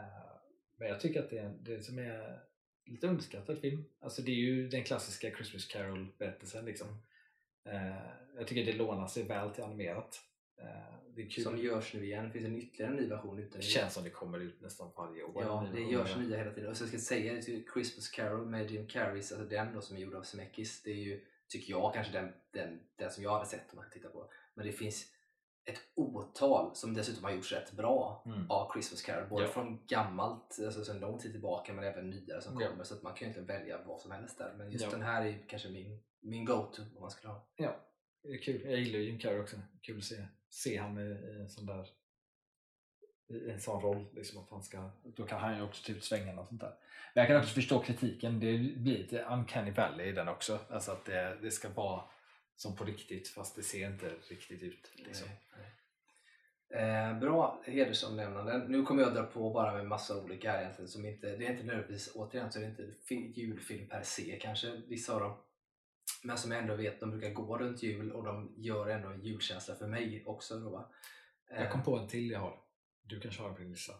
men 0.76 0.88
jag 0.88 1.00
tycker 1.00 1.20
att 1.22 1.30
det 1.30 1.38
är 1.38 1.54
det 1.60 1.82
som 1.84 1.98
är 1.98 2.40
lite 2.84 3.06
underskattad 3.06 3.58
film. 3.58 3.84
Alltså 4.00 4.22
det 4.22 4.30
är 4.30 4.34
ju 4.36 4.68
den 4.68 4.84
klassiska 4.84 5.30
Christmas 5.30 5.64
Carol 5.66 6.12
berättelsen 6.18 6.64
liksom. 6.64 7.02
Eh, 7.64 7.96
jag 8.36 8.46
tycker 8.46 8.72
det 8.72 8.78
lånar 8.78 9.06
sig 9.06 9.22
väl 9.22 9.50
till 9.50 9.64
animerat. 9.64 10.20
Eh, 10.60 10.94
det 11.14 11.22
är 11.22 11.30
kul. 11.30 11.44
Som 11.44 11.58
görs 11.58 11.94
nu 11.94 12.04
igen. 12.04 12.24
Det 12.24 12.30
finns 12.30 12.44
en 12.44 12.56
ytterligare 12.58 12.90
en 12.92 12.96
ny 12.96 13.08
version 13.08 13.38
ute 13.38 13.58
det 13.58 13.62
känns 13.62 13.94
som 13.94 14.04
det 14.04 14.10
kommer 14.10 14.38
ut 14.38 14.60
nästan 14.60 14.90
varje 14.96 15.22
år. 15.22 15.42
Ja, 15.44 15.66
det 15.74 15.80
görs 15.80 16.16
nya 16.16 16.36
hela 16.38 16.50
tiden. 16.52 16.70
Och 16.70 16.76
så 16.76 16.86
ska 16.86 16.94
jag 16.96 17.02
säga 17.02 17.32
det 17.34 17.42
Christmas 17.74 18.08
Carol 18.08 18.46
med 18.46 18.70
Jim 18.70 18.86
Carreys, 18.86 19.32
alltså 19.32 19.48
den 19.48 19.74
då 19.74 19.80
som 19.80 19.96
är 19.96 20.00
gjord 20.00 20.14
av 20.14 20.22
Zemeckis. 20.22 20.82
Det 20.82 20.90
är 20.90 20.94
ju, 20.96 21.24
tycker 21.48 21.70
jag, 21.70 21.94
kanske 21.94 22.12
den, 22.12 22.32
den, 22.50 22.80
den 22.96 23.10
som 23.10 23.24
jag 23.24 23.30
hade 23.32 23.46
sett 23.46 23.72
om 23.72 23.76
man 23.76 23.84
ska 23.84 23.94
titta 23.94 24.08
på. 24.08 24.30
Men 24.54 24.66
det 24.66 24.72
finns 24.72 25.06
ett 25.64 25.80
otal 25.94 26.76
som 26.76 26.94
dessutom 26.94 27.24
har 27.24 27.30
gjorts 27.30 27.52
rätt 27.52 27.72
bra 27.72 28.22
Mm. 28.26 28.50
av 28.50 28.72
Christmas 28.72 29.02
Carol. 29.02 29.28
Både 29.28 29.44
Ja. 29.44 29.50
från 29.50 29.86
gammalt, 29.86 30.58
alltså 30.64 30.84
sedan 30.84 31.00
lång 31.00 31.18
tid 31.18 31.32
tillbaka, 31.32 31.72
men 31.72 31.84
även 31.84 32.10
nyare 32.10 32.40
som 32.40 32.60
Ja. 32.60 32.68
kommer. 32.68 32.84
Så 32.84 32.94
att 32.94 33.02
man 33.02 33.14
kan 33.14 33.28
ju 33.28 33.34
inte 33.34 33.52
välja 33.52 33.80
vad 33.86 34.00
som 34.00 34.10
helst 34.10 34.38
där. 34.38 34.54
Men 34.58 34.70
just 34.70 34.84
Ja. 34.84 34.90
den 34.90 35.02
här 35.02 35.24
är 35.26 35.44
kanske 35.48 35.68
min, 35.68 36.00
min 36.22 36.44
go-to 36.44 36.82
om 36.82 37.00
man 37.00 37.10
skulle 37.10 37.32
ha. 37.32 37.46
Ja, 37.56 37.80
det 38.22 38.28
är 38.28 38.38
kul. 38.42 38.70
Jag 38.70 38.78
gillar 38.80 38.98
ju 38.98 39.04
Jim 39.04 39.18
Carrey 39.18 39.40
också. 39.40 39.56
Kul 39.82 39.98
att 39.98 40.04
se, 40.04 40.24
se 40.50 40.76
han 40.76 40.98
i, 40.98 41.02
i 41.02 41.40
en 41.40 41.50
sån 41.50 41.66
där 41.66 41.88
i 43.28 43.50
en 43.50 43.60
sån 43.60 43.82
roll. 43.82 44.06
Liksom 44.14 44.42
att 44.42 44.50
han 44.50 44.62
ska, 44.62 44.90
då 45.04 45.26
kan 45.26 45.40
han 45.40 45.56
ju 45.56 45.62
också 45.62 45.86
ta 45.86 45.92
ut 45.92 46.04
svängarna 46.04 46.40
och 46.40 46.48
sånt 46.48 46.60
där. 46.60 46.74
Men 47.14 47.22
jag 47.22 47.28
kan 47.28 47.36
också 47.40 47.54
förstå 47.54 47.82
kritiken. 47.82 48.40
Det 48.40 48.58
blir 48.58 48.98
lite 48.98 49.22
uncanny 49.22 49.70
valley 49.70 50.06
i 50.08 50.12
den 50.12 50.28
också. 50.28 50.58
Alltså 50.70 50.92
att 50.92 51.04
det, 51.04 51.38
det 51.42 51.50
ska 51.50 51.68
vara 51.68 52.02
som 52.56 52.76
på 52.76 52.84
riktigt 52.84 53.28
fast 53.28 53.56
det 53.56 53.62
ser 53.62 53.86
inte 53.86 54.14
riktigt 54.28 54.62
ut. 54.62 54.92
Liksom. 54.94 55.28
Eh, 56.68 57.18
bra 57.18 57.62
hedersomnämnanden. 57.66 58.60
Nu 58.72 58.82
kommer 58.82 59.02
jag 59.02 59.14
dra 59.14 59.22
på 59.22 59.50
bara 59.50 59.72
med 59.72 59.86
massa 59.86 60.22
olika 60.22 60.52
här 60.52 60.60
egentligen. 60.60 60.88
Som 60.88 61.06
inte, 61.06 61.36
det 61.36 61.46
är 61.46 61.50
inte 61.50 61.64
nödvändigtvis, 61.64 62.12
återigen 62.14 62.52
så 62.52 62.58
är 62.58 62.62
det 62.62 62.68
inte 62.68 62.88
fi- 63.08 63.32
julfilm 63.36 63.88
per 63.88 64.02
se 64.02 64.38
kanske, 64.42 64.80
vissa 64.88 65.14
av 65.14 65.20
dem. 65.20 65.36
Men 66.22 66.36
som 66.38 66.50
jag 66.52 66.60
ändå 66.60 66.76
vet, 66.76 67.00
de 67.00 67.10
brukar 67.10 67.30
gå 67.30 67.58
runt 67.58 67.82
jul 67.82 68.12
och 68.12 68.24
de 68.24 68.54
gör 68.56 68.88
ändå 68.88 69.08
en 69.08 69.20
julkänsla 69.22 69.74
för 69.74 69.86
mig 69.86 70.24
också. 70.26 70.58
Då, 70.60 70.70
va? 70.70 70.90
Eh, 71.50 71.62
Jag 71.62 71.72
kom 71.72 71.82
på 71.82 71.96
en 71.98 72.08
till 72.08 72.30
jag 72.30 72.40
har. 72.40 72.58
Du 73.02 73.20
kanske 73.20 73.40
har 73.42 73.48
den 73.48 73.56
på 73.56 73.62
din 73.62 73.70
lista. 73.70 73.92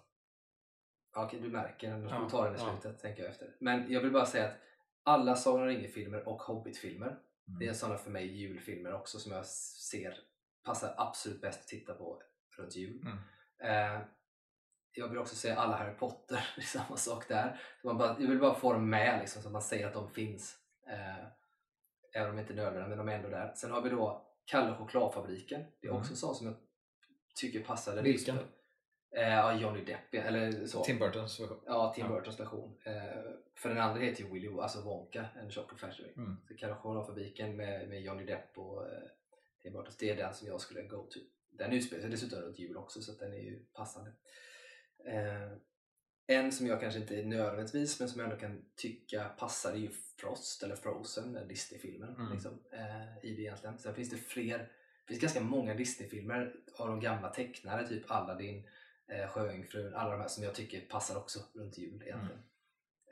Ja, 1.15 1.25
Okej, 1.27 1.41
du 1.41 1.49
märker. 1.49 2.07
Ska 2.07 2.15
Ja, 2.15 2.25
vi 2.25 2.31
ta 2.31 2.45
den 2.45 2.55
i 2.55 2.59
ja. 2.59 2.71
slutet, 2.81 3.01
tänker 3.03 3.23
jag 3.23 3.31
efter. 3.31 3.57
Men 3.59 3.93
jag 3.93 4.01
vill 4.01 4.13
bara 4.13 4.27
säga 4.27 4.45
att 4.49 4.57
alla 5.03 5.37
Sagan 5.37 5.63
om 5.63 5.69
ringen-filmer 5.69 6.29
och 6.29 6.43
Hobbit-filmer, 6.43 7.19
Mm. 7.49 7.59
det 7.59 7.67
är 7.69 7.73
sådana 7.73 7.99
för 7.99 8.11
mig 8.11 8.27
julfilmer 8.27 8.93
också 8.95 9.19
som 9.19 9.33
jag 9.33 9.47
ser 9.47 10.19
passar 10.65 10.95
absolut 10.97 11.41
bäst 11.41 11.61
att 11.61 11.67
titta 11.69 11.95
på 11.95 12.23
runt 12.57 12.77
jul. 12.77 13.07
Mm. 13.07 13.19
Eh, 13.99 14.03
jag 14.93 15.09
vill 15.09 15.19
också 15.19 15.37
säga 15.37 15.57
alla 15.57 15.77
Harry 15.77 15.95
Potter, 15.95 16.37
det 16.57 16.63
är 16.63 16.67
samma 16.67 16.97
sak 16.97 17.29
där. 17.29 17.61
Så 17.81 17.87
man 17.87 17.99
bara, 17.99 18.17
jag 18.21 18.29
vill 18.29 18.39
bara 18.39 18.55
få 18.55 18.73
dem 18.73 18.91
med 18.91 19.19
liksom, 19.21 19.43
så 19.43 19.49
att 19.49 19.53
man 19.53 19.63
säger 19.63 19.87
att 19.87 19.93
de 19.95 20.11
finns. 20.11 20.59
Eh, 20.87 21.25
även 22.15 22.31
om 22.31 22.37
de 22.37 22.41
inte 22.43 22.53
är 22.53 22.57
nödvändiga, 22.57 22.89
men 22.89 22.99
de 22.99 23.09
är 23.09 23.13
ändå 23.17 23.29
där. 23.29 23.53
Sen 23.57 23.71
har 23.71 23.83
vi 23.83 23.91
då 23.91 24.27
Kalle 24.45 24.75
chokladfabriken. 24.75 25.65
Det 25.81 25.87
är 25.87 25.91
Mm. 25.91 26.01
också 26.01 26.13
en 26.13 26.17
sån 26.17 26.35
som 26.35 26.47
jag 26.47 26.57
tycker 27.35 27.65
passade. 27.65 28.03
Vilken? 28.03 28.37
Eh, 29.17 29.29
ja, 29.29 29.55
Johnny 29.59 29.85
Depp, 29.85 30.15
eller 30.15 30.67
så. 30.67 30.85
Tim 30.85 30.99
Burtons 30.99 31.41
version. 31.41 31.61
Ja, 31.67 31.93
Tim 31.97 32.07
Ja. 32.07 32.13
Burtons 32.13 32.41
version. 32.41 32.79
Eh, 32.85 33.23
för 33.57 33.69
den 33.69 33.79
andra 33.79 34.01
heter 34.01 34.25
ju 34.25 34.31
Willy 34.33 34.49
alltså 34.61 34.81
Wonka, 34.83 35.27
en 35.37 35.51
Chocolate 35.51 35.77
Factory. 35.87 36.13
Mm. 36.17 36.37
Så 36.49 36.55
Kalle 36.57 36.75
chokladfabriken 36.75 37.57
med, 37.57 37.89
med 37.89 38.03
Johnny 38.03 38.25
Depp 38.25 38.59
och 38.59 38.89
eh, 38.89 39.03
Tim 39.63 39.73
Burtons, 39.73 39.97
det 39.97 40.11
är 40.11 40.17
den 40.17 40.35
som 40.35 40.49
jag 40.49 40.61
skulle 40.61 40.83
go 40.83 41.07
to. 41.11 41.19
Den 41.51 41.73
utspelar 41.73 42.01
sig 42.03 42.11
dessutom 42.11 42.41
runt 42.41 42.59
jul 42.59 42.77
också 42.77 43.01
så 43.03 43.13
den 43.13 43.33
är 43.33 43.39
ju 43.39 43.65
passande. 43.73 44.13
Eh, 45.07 45.53
en 46.27 46.53
som 46.53 46.67
jag 46.67 46.81
kanske 46.81 47.01
inte 47.01 47.23
nödvändigtvis 47.23 48.01
men 48.01 48.09
som 48.09 48.21
jag 48.21 48.31
ändå 48.31 48.41
kan 48.41 48.65
tycka 48.77 49.25
passar 49.25 49.73
är 49.73 49.77
ju 49.77 49.91
Frost 50.17 50.63
eller 50.63 50.77
Frozen, 50.77 51.33
den 51.33 51.49
Disney-filmen. 51.49 52.15
Mm. 52.17 52.33
Liksom, 52.33 52.59
eh, 52.73 53.31
i 53.31 53.35
det 53.37 53.43
egentligen. 53.43 53.79
Sen 53.79 53.95
finns 53.95 54.11
det 54.11 54.17
fler, 54.17 54.59
det 54.59 54.69
finns 55.09 55.21
ganska 55.21 55.41
många 55.41 55.75
Disney-filmer 55.75 56.55
av 56.77 56.89
de 56.89 57.01
gamla 57.01 57.29
tecknare, 57.29 57.89
typ 57.89 58.11
Aladdin, 58.11 58.69
eh, 59.09 59.29
Sjöjungfrun, 59.29 59.95
alla 59.95 60.11
de 60.11 60.21
här 60.21 60.29
som 60.29 60.45
jag 60.45 60.55
tycker 60.55 60.81
passar 60.81 61.17
också 61.17 61.39
runt 61.55 61.79
jul 61.79 62.03
egentligen. 62.03 62.43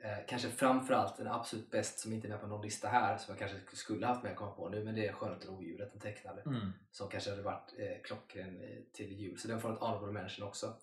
Eh, 0.03 0.17
kanske 0.27 0.49
framförallt 0.49 1.17
den 1.17 1.27
absolut 1.27 1.71
bäst 1.71 1.99
som 1.99 2.13
inte 2.13 2.27
är 2.27 2.29
med 2.29 2.41
på 2.41 2.47
någon 2.47 2.61
lista 2.61 2.87
här 2.87 3.17
som 3.17 3.35
jag 3.35 3.39
kanske 3.39 3.75
skulle 3.75 4.05
haft 4.05 4.23
med 4.23 4.31
att 4.31 4.37
komma 4.37 4.51
på 4.51 4.69
nu 4.69 4.83
men 4.83 4.95
det 4.95 5.07
är 5.07 5.13
Skönheten 5.13 5.49
och 5.49 5.57
odjuret, 5.57 5.91
den 5.91 6.01
tecknade 6.01 6.41
Mm. 6.45 6.71
som 6.91 7.09
kanske 7.09 7.29
hade 7.29 7.41
varit 7.41 7.73
eh, 7.77 8.01
klockren 8.03 8.61
eh, 8.61 8.77
till 8.93 9.11
jul. 9.11 9.39
Så 9.39 9.47
den 9.47 9.61
får 9.61 9.73
ett 9.73 9.79
honorable 9.79 10.11
mention 10.11 10.47
också. 10.47 10.73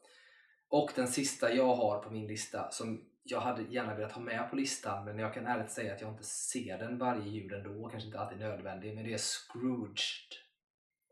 Och 0.71 0.91
den 0.95 1.09
sista 1.09 1.55
jag 1.55 1.75
har 1.75 2.03
på 2.03 2.11
min 2.11 2.27
lista 2.27 2.71
som 2.71 3.05
jag 3.23 3.41
hade 3.41 3.62
gärna 3.62 3.95
velat 3.95 4.12
ha 4.12 4.23
med 4.23 4.51
på 4.51 4.57
listan 4.57 5.05
men 5.05 5.19
jag 5.19 5.35
kan 5.35 5.47
ärligt 5.47 5.71
säga 5.71 5.95
att 5.95 6.01
jag 6.01 6.11
inte 6.11 6.25
ser 6.25 6.79
den 6.79 6.99
varje 6.99 7.29
jul 7.29 7.53
ändå, 7.53 7.89
kanske 7.89 8.07
inte 8.07 8.21
alltid 8.21 8.39
nödvändig, 8.39 8.95
men 8.95 9.05
det 9.05 9.12
är 9.12 9.19
Scrooged 9.19 9.99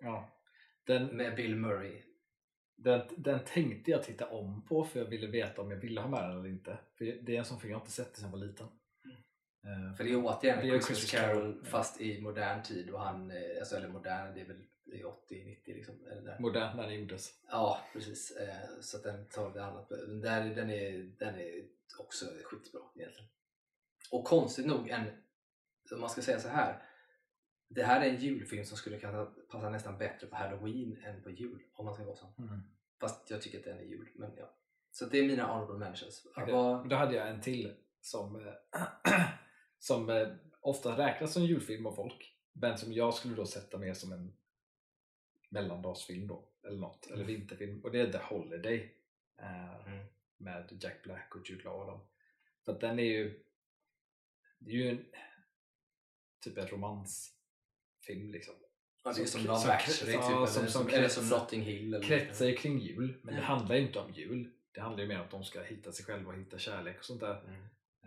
Ja. 0.00 0.28
Den, 0.86 1.06
med 1.06 1.36
Bill 1.36 1.56
Murray. 1.56 2.02
Den, 2.76 3.02
den 3.16 3.40
tänkte 3.44 3.90
jag 3.90 4.02
titta 4.02 4.26
om 4.26 4.66
på 4.66 4.84
för 4.84 5.00
jag 5.00 5.06
ville 5.06 5.26
veta 5.26 5.62
om 5.62 5.70
jag 5.70 5.78
ville 5.78 6.00
ha 6.00 6.08
med 6.08 6.22
den 6.22 6.30
eller 6.30 6.48
inte. 6.48 6.78
För 6.98 7.04
det 7.04 7.34
är 7.34 7.38
en 7.38 7.44
sån 7.44 7.60
film 7.60 7.72
jag 7.72 7.80
inte 7.80 7.90
sett 7.90 8.16
sen 8.16 8.24
jag 8.24 8.38
var 8.38 8.46
liten. 8.46 8.66
Eh, 9.64 9.96
För 9.96 10.04
det 10.04 10.10
är 10.10 10.24
återigen 10.24 10.58
Det 10.58 10.68
är 10.68 10.80
Christmas 10.80 11.10
Carol 11.10 11.34
Carol, 11.34 11.64
fast 11.64 12.00
i 12.00 12.20
modern 12.20 12.62
tid 12.62 12.90
och 12.90 13.00
han, 13.00 13.30
eh, 13.30 13.36
alltså, 13.58 13.76
eller 13.76 13.88
modern, 13.88 14.34
det 14.34 14.40
är 14.40 14.44
väl 14.44 14.62
i 14.86 15.02
80-90 15.02 15.60
liksom. 15.66 15.94
Eller 16.06 16.38
modern 16.40 16.76
när 16.76 16.82
den 16.86 16.94
gjordes. 17.00 17.40
Ja, 17.50 17.80
precis. 17.92 18.30
Eh, 18.36 18.80
Så 18.80 18.96
att 18.96 19.02
den 19.02 19.26
tar 19.28 19.50
det 19.54 19.64
annat. 19.64 19.88
Den, 19.88 20.20
där, 20.20 20.54
den, 20.54 20.70
är, 20.70 20.92
den 21.18 21.34
är 21.34 21.64
också 21.98 22.26
skitbra 22.44 22.80
egentligen. 22.96 23.28
Och 24.10 24.24
konstigt 24.24 24.66
nog, 24.66 24.88
en, 24.88 25.04
om 25.92 26.00
man 26.00 26.10
ska 26.10 26.22
säga 26.22 26.40
så 26.40 26.48
här. 26.48 26.82
Det 27.68 27.82
här 27.82 28.00
är 28.00 28.10
en 28.10 28.20
julfilm 28.20 28.64
som 28.64 28.76
skulle 28.76 28.98
kunna 28.98 29.24
passa 29.24 29.70
nästan 29.70 29.98
bättre 29.98 30.26
på 30.26 30.36
Halloween 30.36 30.96
än 31.04 31.22
på 31.22 31.30
jul. 31.30 31.62
Om 31.74 31.84
man 31.84 31.94
ska 31.94 32.04
vara 32.04 32.16
så. 32.16 32.32
Mm. 32.38 32.60
Fast 33.00 33.30
jag 33.30 33.42
tycker 33.42 33.58
att 33.58 33.64
den 33.64 33.78
är 33.78 33.82
jul. 33.84 34.08
Men 34.14 34.30
ja. 34.36 34.54
Så 34.90 35.04
det 35.06 35.18
är 35.18 35.22
mina 35.28 35.44
honorable 35.46 35.78
mentions. 35.78 36.26
Okej. 36.36 36.52
Vad- 36.54 36.88
Då 36.88 36.96
hade 36.96 37.14
jag 37.16 37.28
en 37.30 37.40
till 37.40 37.74
som, 38.00 38.46
eh, 38.46 38.52
som 39.78 40.10
eh, 40.10 40.28
ofta 40.60 40.98
räknas 40.98 41.32
som 41.32 41.42
julfilm 41.44 41.86
av 41.86 41.92
folk. 41.92 42.32
Men 42.52 42.78
som 42.78 42.92
jag 42.92 43.14
skulle 43.14 43.34
då 43.34 43.46
sätta 43.46 43.78
mer 43.78 43.94
som 43.94 44.12
en 44.12 44.36
mellandagsfilm 45.62 46.26
då. 46.28 46.44
Eller 46.66 46.78
något. 46.78 47.06
Eller 47.10 47.24
vinterfilm. 47.24 47.80
Och 47.84 47.92
det 47.92 48.00
är 48.00 48.12
The 48.12 48.18
Holiday. 48.18 48.92
eh, 49.42 49.86
Mm. 49.86 50.06
Med 50.38 50.78
Jack 50.80 51.02
Black 51.02 51.34
och 51.36 51.50
Jude 51.50 51.64
Law 51.64 51.80
och 51.80 51.86
dem. 51.86 52.00
För 52.64 52.72
att 52.72 52.80
den 52.80 52.98
är 52.98 53.02
ju 53.04 53.40
Det 54.58 54.70
är 54.70 54.74
ju 54.74 54.90
en 54.90 55.04
typ 56.44 56.58
en 56.58 56.66
romansfilm 56.68 58.30
liksom. 58.32 58.54
Det 59.04 59.14
Som- 59.14 59.26
som 59.26 59.40
som- 59.40 59.46
typ, 60.06 60.14
ja, 60.14 60.36
eller, 60.36 60.46
som- 60.46 60.66
som, 60.66 60.88
kretsar- 60.88 61.38
Notting 61.40 61.62
Hill. 61.62 61.94
Eller 61.94 62.06
kretsar 62.06 62.46
ju 62.46 62.56
kring 62.56 62.78
jul, 62.78 63.14
men 63.22 63.34
det 63.34 63.40
Mm. 63.40 63.44
handlar 63.44 63.76
ju 63.76 63.82
inte 63.82 63.98
om 63.98 64.12
jul. 64.12 64.50
Det 64.72 64.80
handlar 64.80 65.02
ju 65.02 65.08
mer 65.08 65.16
om 65.18 65.24
att 65.24 65.30
de 65.30 65.44
ska 65.44 65.62
hitta 65.62 65.92
sig 65.92 66.04
själva 66.04 66.32
och 66.32 66.38
hitta 66.38 66.58
kärlek 66.58 66.98
och 66.98 67.04
sånt 67.04 67.20
där. 67.20 67.40
Mm. 67.40 67.54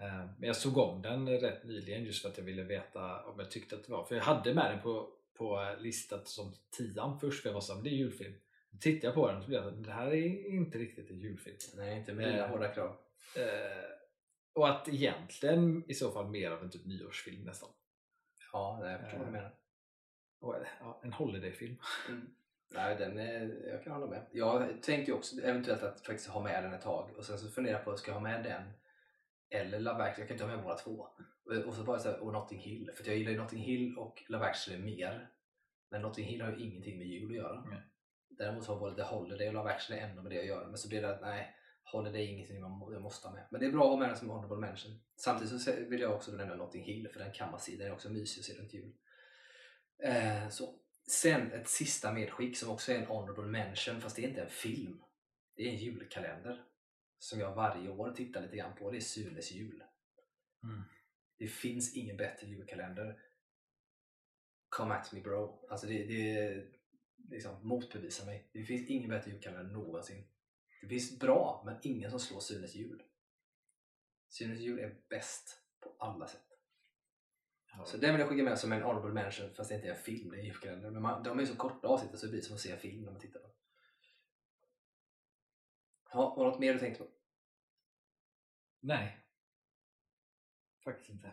Eh, 0.02 0.26
Men 0.40 0.48
jag 0.48 0.56
såg 0.56 0.78
om 0.78 1.02
den 1.02 1.30
rätt 1.30 1.64
nyligen 1.64 2.04
just 2.04 2.22
för 2.22 2.30
att 2.30 2.38
jag 2.38 2.46
ville 2.46 2.64
veta 2.64 3.24
om 3.26 3.40
jag 3.40 3.52
tyckte 3.52 3.76
att 3.76 3.84
det 3.86 3.92
var. 3.92 4.06
För 4.06 4.16
jag 4.16 4.24
hade 4.24 4.54
med 4.54 4.72
den 4.72 4.82
på, 4.82 5.14
på 5.40 5.76
listat 5.80 6.28
som 6.28 6.54
tian 6.78 7.20
först 7.20 7.42
för 7.42 7.50
jag 7.50 7.54
var 7.54 7.62
såhär, 7.62 7.82
det 7.84 7.90
är 7.90 7.92
julfilm. 7.92 8.34
tittar 8.82 9.08
jag 9.08 9.16
på 9.16 9.28
den 9.32 9.42
så 9.42 9.48
blir 9.48 9.58
jag 9.58 9.74
det 9.74 9.92
här 9.92 10.08
är 10.08 10.48
inte 10.56 10.78
riktigt 10.78 11.10
en 11.10 11.20
julfilm. 11.20 11.58
Nej, 11.76 12.00
inte 12.00 12.14
med 12.14 12.28
dina 12.28 12.46
Eh. 12.46 12.50
hårda 12.50 12.74
krav. 12.74 12.98
Eh, 13.38 13.84
och 14.54 14.70
att 14.70 14.88
egentligen 14.88 15.84
i 15.88 15.94
så 15.94 16.12
fall 16.12 16.30
mer 16.30 16.52
av 16.52 16.64
en 16.64 16.70
typ 16.70 16.86
nyårsfilm 16.86 17.44
nästan. 17.44 17.70
Ja, 18.54 18.80
nej, 18.82 18.92
jag 18.92 19.02
förstår 19.02 19.18
vad 19.18 19.28
du 19.28 19.32
Eh. 19.38 19.42
menar. 19.44 19.56
Och, 20.40 20.56
eh, 20.56 20.68
ja, 20.80 21.02
en 21.04 21.14
holidayfilm. 21.14 21.76
Mm. 22.10 22.30
Nej, 22.76 22.96
den 22.96 23.18
är, 23.20 23.68
jag 23.68 23.84
kan 23.84 23.94
hålla 23.94 24.06
med. 24.08 24.26
Jag 24.32 24.84
tänkte 24.84 25.14
också 25.14 25.42
eventuellt 25.42 25.84
att 25.84 26.02
faktiskt 26.02 26.30
ha 26.30 26.44
med 26.44 26.64
den 26.64 26.74
ett 26.74 26.82
tag 26.82 27.10
och 27.18 27.26
sen 27.26 27.40
så 27.40 27.48
funderade 27.48 27.80
jag 27.80 27.86
på, 27.86 27.98
ska 27.98 28.12
jag 28.12 28.16
ha 28.16 28.22
med 28.22 28.44
den 28.44 28.64
eller 29.50 29.80
Actually? 29.80 30.14
Jag 30.18 30.28
kan 30.28 30.32
inte 30.36 30.44
ha 30.46 30.56
med 30.56 30.64
båda 30.64 30.76
två. 30.78 31.08
Och- 31.50 31.66
Och 31.68 31.74
så 31.76 31.84
bara 31.84 32.00
så 32.00 32.10
här, 32.10 32.20
och 32.20 32.34
Notting 32.34 32.60
Hill, 32.60 32.92
för 32.96 33.08
jag 33.08 33.18
gillar 33.18 33.32
ju 33.32 33.38
Notting 33.38 33.60
Hill 33.60 33.98
och 33.98 34.24
Love 34.28 34.46
Actually 34.46 34.84
mer. 34.84 35.30
Men 35.92 36.02
Notting 36.02 36.26
Hill 36.26 36.42
har 36.42 36.52
ju 36.52 36.60
ingenting 36.60 36.98
med 36.98 37.08
jul 37.08 37.30
att 37.32 37.38
göra. 37.38 37.66
Nej. 37.70 37.82
Däremot 38.30 38.66
har 38.68 38.80
både 38.80 38.96
The 38.96 39.02
Holiday 39.02 39.48
och 39.48 39.54
Love 39.54 39.70
Actually 39.70 40.02
ändå 40.02 40.22
med 40.22 40.32
det 40.32 40.40
att 40.40 40.46
göra. 40.46 40.68
Men 40.68 40.78
så 40.78 40.90
blir 40.90 41.02
det 41.02 41.10
att 41.16 41.22
nej, 41.22 41.56
Holiday 41.84 42.22
är 42.24 42.28
ingenting 42.28 42.62
man 42.62 42.94
jag 42.94 43.02
måste 43.02 43.28
ha 43.28 43.36
med. 43.36 43.48
Men 43.52 43.60
det 43.62 43.68
är 43.68 43.72
bra 43.72 43.84
att 43.84 43.90
ha 43.90 43.98
med 43.98 44.10
den 44.10 44.18
som 44.18 44.30
honorable 44.30 44.58
mention. 44.58 45.00
Samtidigt 45.16 45.62
så 45.62 45.72
vill 45.88 46.02
jag 46.02 46.14
också 46.16 46.32
nämna 46.32 46.56
Notting 46.56 46.84
Hill 46.84 47.10
för 47.14 47.20
den 47.20 47.32
kan 47.32 47.52
man 47.52 47.60
se. 47.60 47.76
Den 47.76 47.88
är 47.88 47.94
också 47.94 48.10
mysig 48.10 48.40
att 48.42 48.46
se 48.46 48.54
runt 48.62 48.74
jul. 48.74 48.94
Eh, 50.04 50.50
så. 50.50 50.76
Sen 51.12 51.52
ett 51.52 51.68
sista 51.68 52.12
medskick 52.14 52.58
som 52.58 52.70
också 52.70 52.92
är 52.92 52.96
en 52.96 53.06
honorable 53.06 53.46
mention 53.46 54.02
fast 54.02 54.16
det 54.16 54.24
är 54.24 54.28
inte 54.30 54.42
en 54.42 54.50
film. 54.50 55.02
Det 55.56 55.64
är 55.64 55.70
en 55.72 55.78
julkalender 55.78 56.64
som 57.20 57.40
jag 57.40 57.56
varje 57.56 57.90
år 57.90 58.12
tittar 58.12 58.42
lite 58.42 58.56
grann 58.58 58.76
på. 58.76 58.92
Det 58.92 58.98
är 58.98 59.02
Sunes 59.02 59.52
jul. 59.52 59.84
Mm. 60.64 60.84
Det 61.40 61.48
finns 61.48 61.96
ingen 61.96 62.18
bättre 62.18 62.48
julkalender. 62.48 63.22
Come 64.70 64.94
at 64.94 65.12
me 65.12 65.22
bro. 65.22 65.68
Alltså 65.70 65.88
det, 65.88 66.06
det 66.06 66.38
är 66.38 66.72
liksom 67.30 67.68
motbevisa 67.68 68.26
mig. 68.26 68.50
Det 68.54 68.64
finns 68.64 68.90
ingen 68.90 69.10
bättre 69.10 69.32
julkalender 69.32 69.74
någonsin. 69.74 70.28
Det 70.82 70.88
finns 70.88 71.20
bra, 71.20 71.64
men 71.66 71.78
ingen 71.82 72.12
som 72.12 72.20
slår 72.20 72.40
Sunes 72.40 72.76
jul. 72.76 73.04
Sunes 74.30 74.60
jul 74.60 74.80
är 74.80 75.02
bäst 75.10 75.62
på 75.80 75.96
alla 76.00 76.28
sätt. 76.28 76.46
Ja. 77.72 77.86
Så 77.86 77.98
den 77.98 78.12
vill 78.12 78.20
jag 78.20 78.30
skicka 78.30 78.44
med 78.44 78.60
som 78.60 78.72
en 78.72 78.82
honorable 78.82 79.14
mention 79.14 79.54
fast 79.54 79.70
det 79.70 79.76
inte 79.76 79.88
är 79.88 79.92
en 79.92 80.02
film, 80.02 80.30
det 80.30 80.38
är 80.38 80.40
en 80.40 80.46
julkalender. 80.46 80.92
Men 80.92 81.02
man, 81.02 81.24
de 81.24 81.40
är 81.40 81.46
så 81.46 81.56
korta 81.56 81.88
avsnitt 81.88 82.20
så 82.20 82.26
det 82.26 82.32
blir 82.32 82.42
som 82.42 82.56
att 82.56 82.62
se 82.62 82.72
en 82.72 82.80
film 82.80 83.04
när 83.04 83.12
man 83.12 83.22
tittar 83.22 83.40
på. 83.40 83.50
Ja, 86.12 86.36
var 86.36 86.46
det 86.46 86.52
något 86.52 86.60
mer 86.60 86.74
du 86.74 86.80
tänkte 86.80 87.04
på? 87.04 87.10
Nej. 88.80 89.29
Faktiskt 90.90 91.10
inte. 91.10 91.32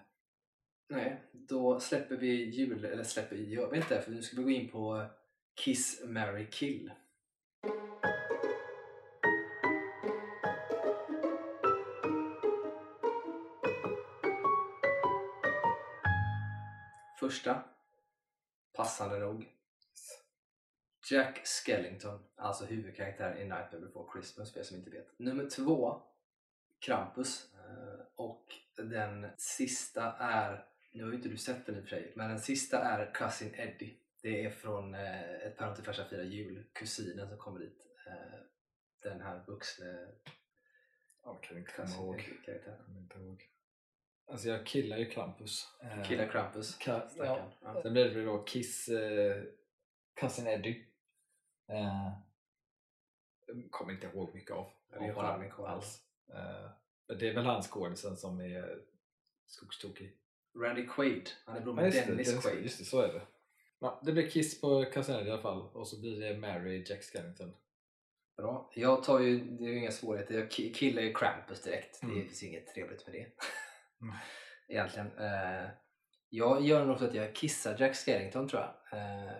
Nej, 0.88 1.22
då 1.32 1.80
släpper 1.80 2.16
vi 2.16 2.44
jul, 2.44 2.84
eller 2.84 3.04
släpper 3.04 3.36
jag 3.36 3.44
gör 3.44 3.70
vi 3.70 3.76
inte 3.76 4.02
för 4.02 4.10
nu 4.10 4.22
ska 4.22 4.36
vi 4.36 4.42
gå 4.42 4.50
in 4.50 4.68
på 4.68 4.96
eh, 4.96 5.06
Kiss, 5.54 6.02
Mary 6.04 6.46
Kill. 6.50 6.92
Första, 17.20 17.64
passande 18.72 19.18
nog, 19.18 19.48
Jack 21.10 21.46
Skellington, 21.46 22.18
alltså 22.36 22.64
huvudkaraktären 22.64 23.38
i 23.38 23.40
Nightmare 23.40 23.80
Before 23.80 24.12
Christmas 24.12 24.52
för 24.52 24.60
er 24.60 24.64
som 24.64 24.76
inte 24.76 24.90
vet. 24.90 25.18
Nummer 25.18 25.50
två, 25.50 26.02
Krampus. 26.78 27.54
Eh, 27.54 28.06
och 28.14 28.65
den 28.82 29.26
sista 29.38 30.12
är, 30.18 30.64
nu 30.92 31.02
har 31.02 31.10
ju 31.10 31.16
inte 31.16 31.28
du 31.28 31.36
sett 31.36 31.66
den 31.66 31.74
i 31.76 31.78
och 31.78 31.82
för 31.82 31.88
sig, 31.88 32.12
men 32.16 32.28
den 32.28 32.40
sista 32.40 32.78
är 32.84 33.14
Cousin 33.14 33.54
Eddie. 33.54 33.96
Det 34.22 34.44
är 34.44 34.50
från 34.50 34.94
eh, 34.94 35.30
Ett 35.34 35.56
päron 35.56 35.74
till 35.74 35.84
farsa 35.84 36.04
firar 36.04 36.22
jul, 36.22 36.64
kusinen 36.72 37.28
som 37.28 37.38
kommer 37.38 37.60
dit. 37.60 37.86
Eh, 38.06 38.38
Den 39.02 39.20
här 39.20 39.44
vuxne 39.46 40.08
Jag 41.24 41.42
kan 41.42 41.58
inte 41.58 41.72
komma 41.72 41.88
ihåg. 41.88 42.28
Jag 42.46 42.62
kommer 42.86 43.00
inte 43.00 43.18
ihåg. 43.18 43.42
Alltså 44.28 44.48
jag 44.48 44.66
killar 44.66 44.96
ju 44.96 45.10
Krampus. 45.10 45.66
Eh, 45.82 46.02
Killar 46.04 46.28
Krampus, 46.28 46.78
Ka- 46.78 47.08
stackarn. 47.08 47.50
Ja. 47.62 47.82
Sen 47.82 47.92
blev 47.92 48.14
det 48.14 48.24
då 48.24 48.42
Kiss 48.44 48.88
eh, 48.88 49.42
Cousin 50.14 50.46
Eddie. 50.46 50.86
Eh, 51.68 52.12
jag 53.46 53.70
kommer 53.70 53.92
inte 53.92 54.06
ihåg 54.06 54.34
mycket 54.34 54.50
av. 54.50 54.72
Ja, 54.90 54.98
charmig 54.98 55.14
honom 55.14 55.50
karl. 55.50 55.66
alls. 55.66 56.02
Eh, 56.34 56.70
det 57.08 57.28
är 57.28 57.34
väl 57.34 57.44
han 57.44 57.62
skådisen 57.62 58.16
som 58.16 58.40
är 58.40 58.78
skogstokig. 59.46 60.16
Randy 60.62 60.86
Quaid, 60.86 61.30
han 61.44 61.56
är 61.56 61.60
bror 61.60 61.76
Ja, 61.76 61.82
med 61.82 61.92
det, 61.92 62.06
Dennis 62.06 62.28
just, 62.28 62.42
Quaid. 62.42 62.56
det, 62.56 62.62
just 62.62 62.78
det, 62.78 62.84
så 62.84 63.00
är 63.00 63.12
det. 63.12 63.22
Ja, 63.78 64.00
det 64.04 64.12
blir 64.12 64.30
Kiss 64.30 64.60
på 64.60 64.82
Eddie 64.82 65.28
i 65.28 65.30
alla 65.30 65.42
fall 65.42 65.60
och 65.72 65.88
så 65.88 66.00
blir 66.00 66.20
det 66.20 66.38
Mary 66.38 66.84
Jack 66.88 67.02
Skellington. 67.02 67.52
Bra. 68.36 68.70
Jag 68.74 69.02
tar 69.04 69.20
ju, 69.20 69.38
det 69.40 69.64
är 69.64 69.68
ju 69.68 69.78
inga 69.78 69.90
svårigheter, 69.90 70.34
jag 70.34 70.48
ki- 70.48 70.74
killar 70.74 71.02
ju 71.02 71.14
Krampus 71.14 71.62
direkt. 71.62 72.00
Det 72.00 72.06
Mm. 72.06 72.22
finns 72.22 72.42
inget 72.42 72.66
trevligt 72.74 73.06
med 73.06 73.14
det. 73.14 73.20
Mm. 74.02 74.14
Egentligen. 74.68 75.06
Eh, 75.18 75.68
jag 76.28 76.62
gör 76.66 76.84
nog 76.86 76.98
så 76.98 77.04
att 77.04 77.14
jag 77.14 77.34
kissar 77.34 77.76
Jack 77.78 77.96
Skellington 77.96 78.48
tror 78.48 78.62
jag. 78.62 78.98
Eh, 79.00 79.32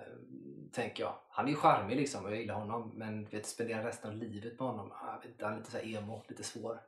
tänker 0.73 1.03
jag. 1.03 1.19
Han 1.29 1.47
är 1.47 1.51
ju 1.51 1.57
charmig 1.57 1.97
liksom 1.97 2.25
och 2.25 2.31
jag 2.31 2.39
gillar 2.41 2.55
honom 2.55 2.93
men 2.99 3.25
vet, 3.29 3.47
spendera 3.47 3.87
resten 3.89 4.11
av 4.11 4.17
livet 4.17 4.53
med 4.61 4.69
honom. 4.69 4.93
ah, 4.93 5.23
han 5.41 5.53
är 5.55 5.59
lite 5.59 5.71
så 5.71 5.79
emo, 5.79 6.25
lite 6.29 6.43
svår. 6.43 6.81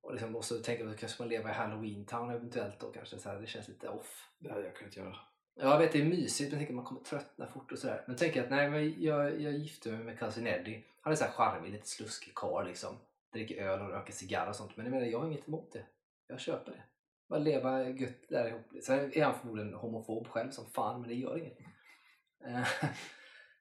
Och, 0.00 0.12
liksom, 0.12 0.36
och 0.36 0.44
så 0.44 0.58
tänker 0.58 0.84
jag 0.84 0.92
att 0.92 0.98
kanske 1.00 1.22
man 1.22 1.28
leva 1.28 1.50
i 1.50 1.52
Halloween 1.52 2.06
Town 2.06 2.30
eventuellt 2.30 2.80
då 2.80 2.92
kanske. 2.92 3.18
Så 3.18 3.28
här, 3.28 3.40
det 3.40 3.46
känns 3.46 3.68
lite 3.68 3.88
off. 3.88 4.28
Det 4.38 4.50
hade 4.50 4.64
jag 4.64 4.76
kunnat 4.76 4.96
göra. 4.96 5.16
Ja, 5.54 5.70
jag 5.70 5.78
vet 5.78 5.92
det 5.92 6.00
är 6.00 6.04
mysigt 6.04 6.50
men 6.50 6.60
tänker 6.60 6.74
man 6.74 6.84
kommer 6.84 7.00
tröttna 7.00 7.46
fort 7.46 7.72
och 7.72 7.78
sådär. 7.78 8.04
Men 8.06 8.16
tänker 8.16 8.42
att 8.42 8.50
nej, 8.50 8.70
men 8.70 9.02
jag, 9.02 9.40
jag 9.40 9.52
gifte 9.52 9.90
mig 9.90 10.04
med 10.04 10.18
Cousin 10.18 10.46
Eddie. 10.46 10.84
Han 11.00 11.12
är 11.12 11.16
så 11.16 11.24
här 11.24 11.30
charmig, 11.30 11.72
lite 11.72 11.88
sluskig 11.88 12.34
karl 12.34 12.66
liksom. 12.66 12.96
Dricker 13.32 13.62
öl 13.64 13.80
och 13.80 13.88
röker 13.88 14.12
cigarr 14.12 14.48
och 14.48 14.56
sånt. 14.56 14.76
Men 14.76 14.86
jag 14.86 14.92
menar, 14.92 15.06
jag 15.06 15.18
har 15.18 15.26
inget 15.26 15.48
emot 15.48 15.72
det. 15.72 15.86
Jag 16.26 16.40
köper 16.40 16.72
det. 16.72 16.82
Bara 17.28 17.38
leva 17.38 17.88
gött 17.88 18.28
där 18.28 18.48
ihop. 18.48 18.84
Sen 18.84 19.12
är 19.12 19.24
han 19.24 19.38
förmodligen 19.38 19.74
homofob 19.74 20.28
själv 20.28 20.50
som 20.50 20.66
fan, 20.66 21.00
men 21.00 21.08
det 21.08 21.14
gör 21.14 21.38
inget. 21.38 21.58
Eh, 22.44 22.68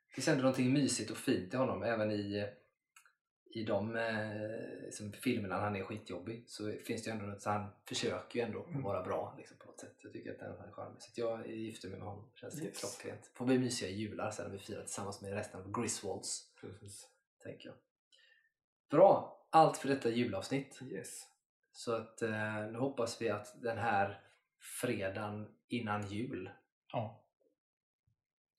Det 0.08 0.22
finns 0.22 0.28
ändå 0.28 0.42
någonting 0.42 0.74
mysigt 0.74 1.12
och 1.12 1.18
fint 1.18 1.54
i 1.54 1.58
honom. 1.58 1.84
Även 1.84 2.12
i, 2.12 2.48
i 3.52 3.64
de 3.64 3.96
eh, 3.96 4.90
som 4.92 5.12
filmerna 5.12 5.56
när 5.56 5.64
han 5.64 5.76
är 5.76 5.84
skitjobbig 5.84 6.44
så 6.50 6.72
finns 6.72 7.04
det 7.04 7.10
ju 7.10 7.14
ändå 7.14 7.26
något, 7.26 7.42
så 7.42 7.50
han 7.50 7.70
försöker 7.86 8.40
ju 8.40 8.46
ändå 8.46 8.64
Mm. 8.66 8.82
vara 8.82 9.04
bra 9.04 9.36
liksom, 9.38 9.58
på 9.58 9.66
något 9.66 9.80
sätt. 9.80 9.96
Jag 10.02 10.14
tycker 10.14 10.32
att 10.32 10.40
den 10.40 10.52
är 10.52 10.72
charmig. 10.72 11.02
Så 11.02 11.12
jag 11.22 11.48
gifter 11.48 11.90
mig 11.90 12.00
med 12.00 12.08
honom. 12.08 12.30
Känns 12.36 12.62
Yes. 12.62 12.80
klockrent. 12.80 13.32
Får 13.34 13.46
bli 13.46 13.60
mysiga 13.60 13.90
jular 13.90 14.32
sen 14.32 14.46
när 14.46 14.52
vi 14.52 14.60
firar 14.60 14.82
tillsammans 14.82 15.22
med 15.22 15.34
resten 15.34 15.62
av 15.62 15.82
Griswolds. 15.82 16.54
Precis. 16.62 17.08
Tänker 17.44 17.66
jag. 17.70 17.76
Bra! 18.90 19.34
Allt 19.50 19.78
för 19.78 19.88
detta 19.88 20.10
julavsnitt. 20.10 20.80
Yes. 20.82 21.24
Så 21.72 21.96
att 21.96 22.22
eh, 22.22 22.66
nu 22.72 22.78
hoppas 22.80 23.22
vi 23.22 23.30
att 23.30 23.62
den 23.62 23.78
här 23.78 24.22
fredagen 24.82 25.56
innan 25.68 26.08
jul 26.08 26.50
Ja. 26.94 27.24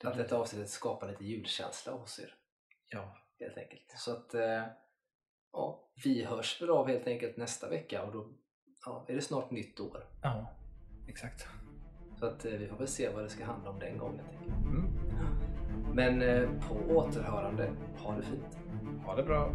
att 0.05 0.17
detta 0.17 0.37
avsnittet 0.37 0.71
skapar 0.71 1.09
lite 1.11 1.25
julkänsla 1.25 1.93
hos 1.93 2.19
er. 2.21 2.35
Ja. 2.89 3.19
Helt 3.41 3.59
enkelt. 3.59 3.95
Så 3.97 4.13
att 4.13 4.35
eh, 4.35 4.63
ja, 5.53 5.91
vi 6.05 6.25
hörs 6.25 6.63
väl 6.63 6.71
av 6.71 6.89
helt 6.89 7.07
enkelt 7.07 7.37
nästa 7.37 7.69
vecka 7.69 8.03
och 8.03 8.13
då 8.13 8.29
ja, 8.87 9.05
är 9.09 9.15
det 9.15 9.21
snart 9.21 9.51
nytt 9.51 9.81
år. 9.81 10.05
Ja. 10.23 10.47
Exakt. 11.09 11.47
Så 12.19 12.27
att 12.27 12.45
eh, 12.45 12.53
vi 12.53 12.67
får 12.67 12.77
väl 12.77 12.89
se 12.89 13.09
vad 13.09 13.25
det 13.25 13.29
ska 13.29 13.45
handla 13.45 13.71
om 13.71 13.79
den 13.79 13.99
gången. 13.99 14.25
Mm. 14.47 14.85
Men 15.95 16.23
eh, 16.23 16.51
på 16.69 16.75
återhörande, 16.75 17.73
ha 17.99 18.17
det 18.17 18.23
fint. 18.23 18.59
Ha 19.05 19.17
det 19.17 19.23
bra. 19.23 19.53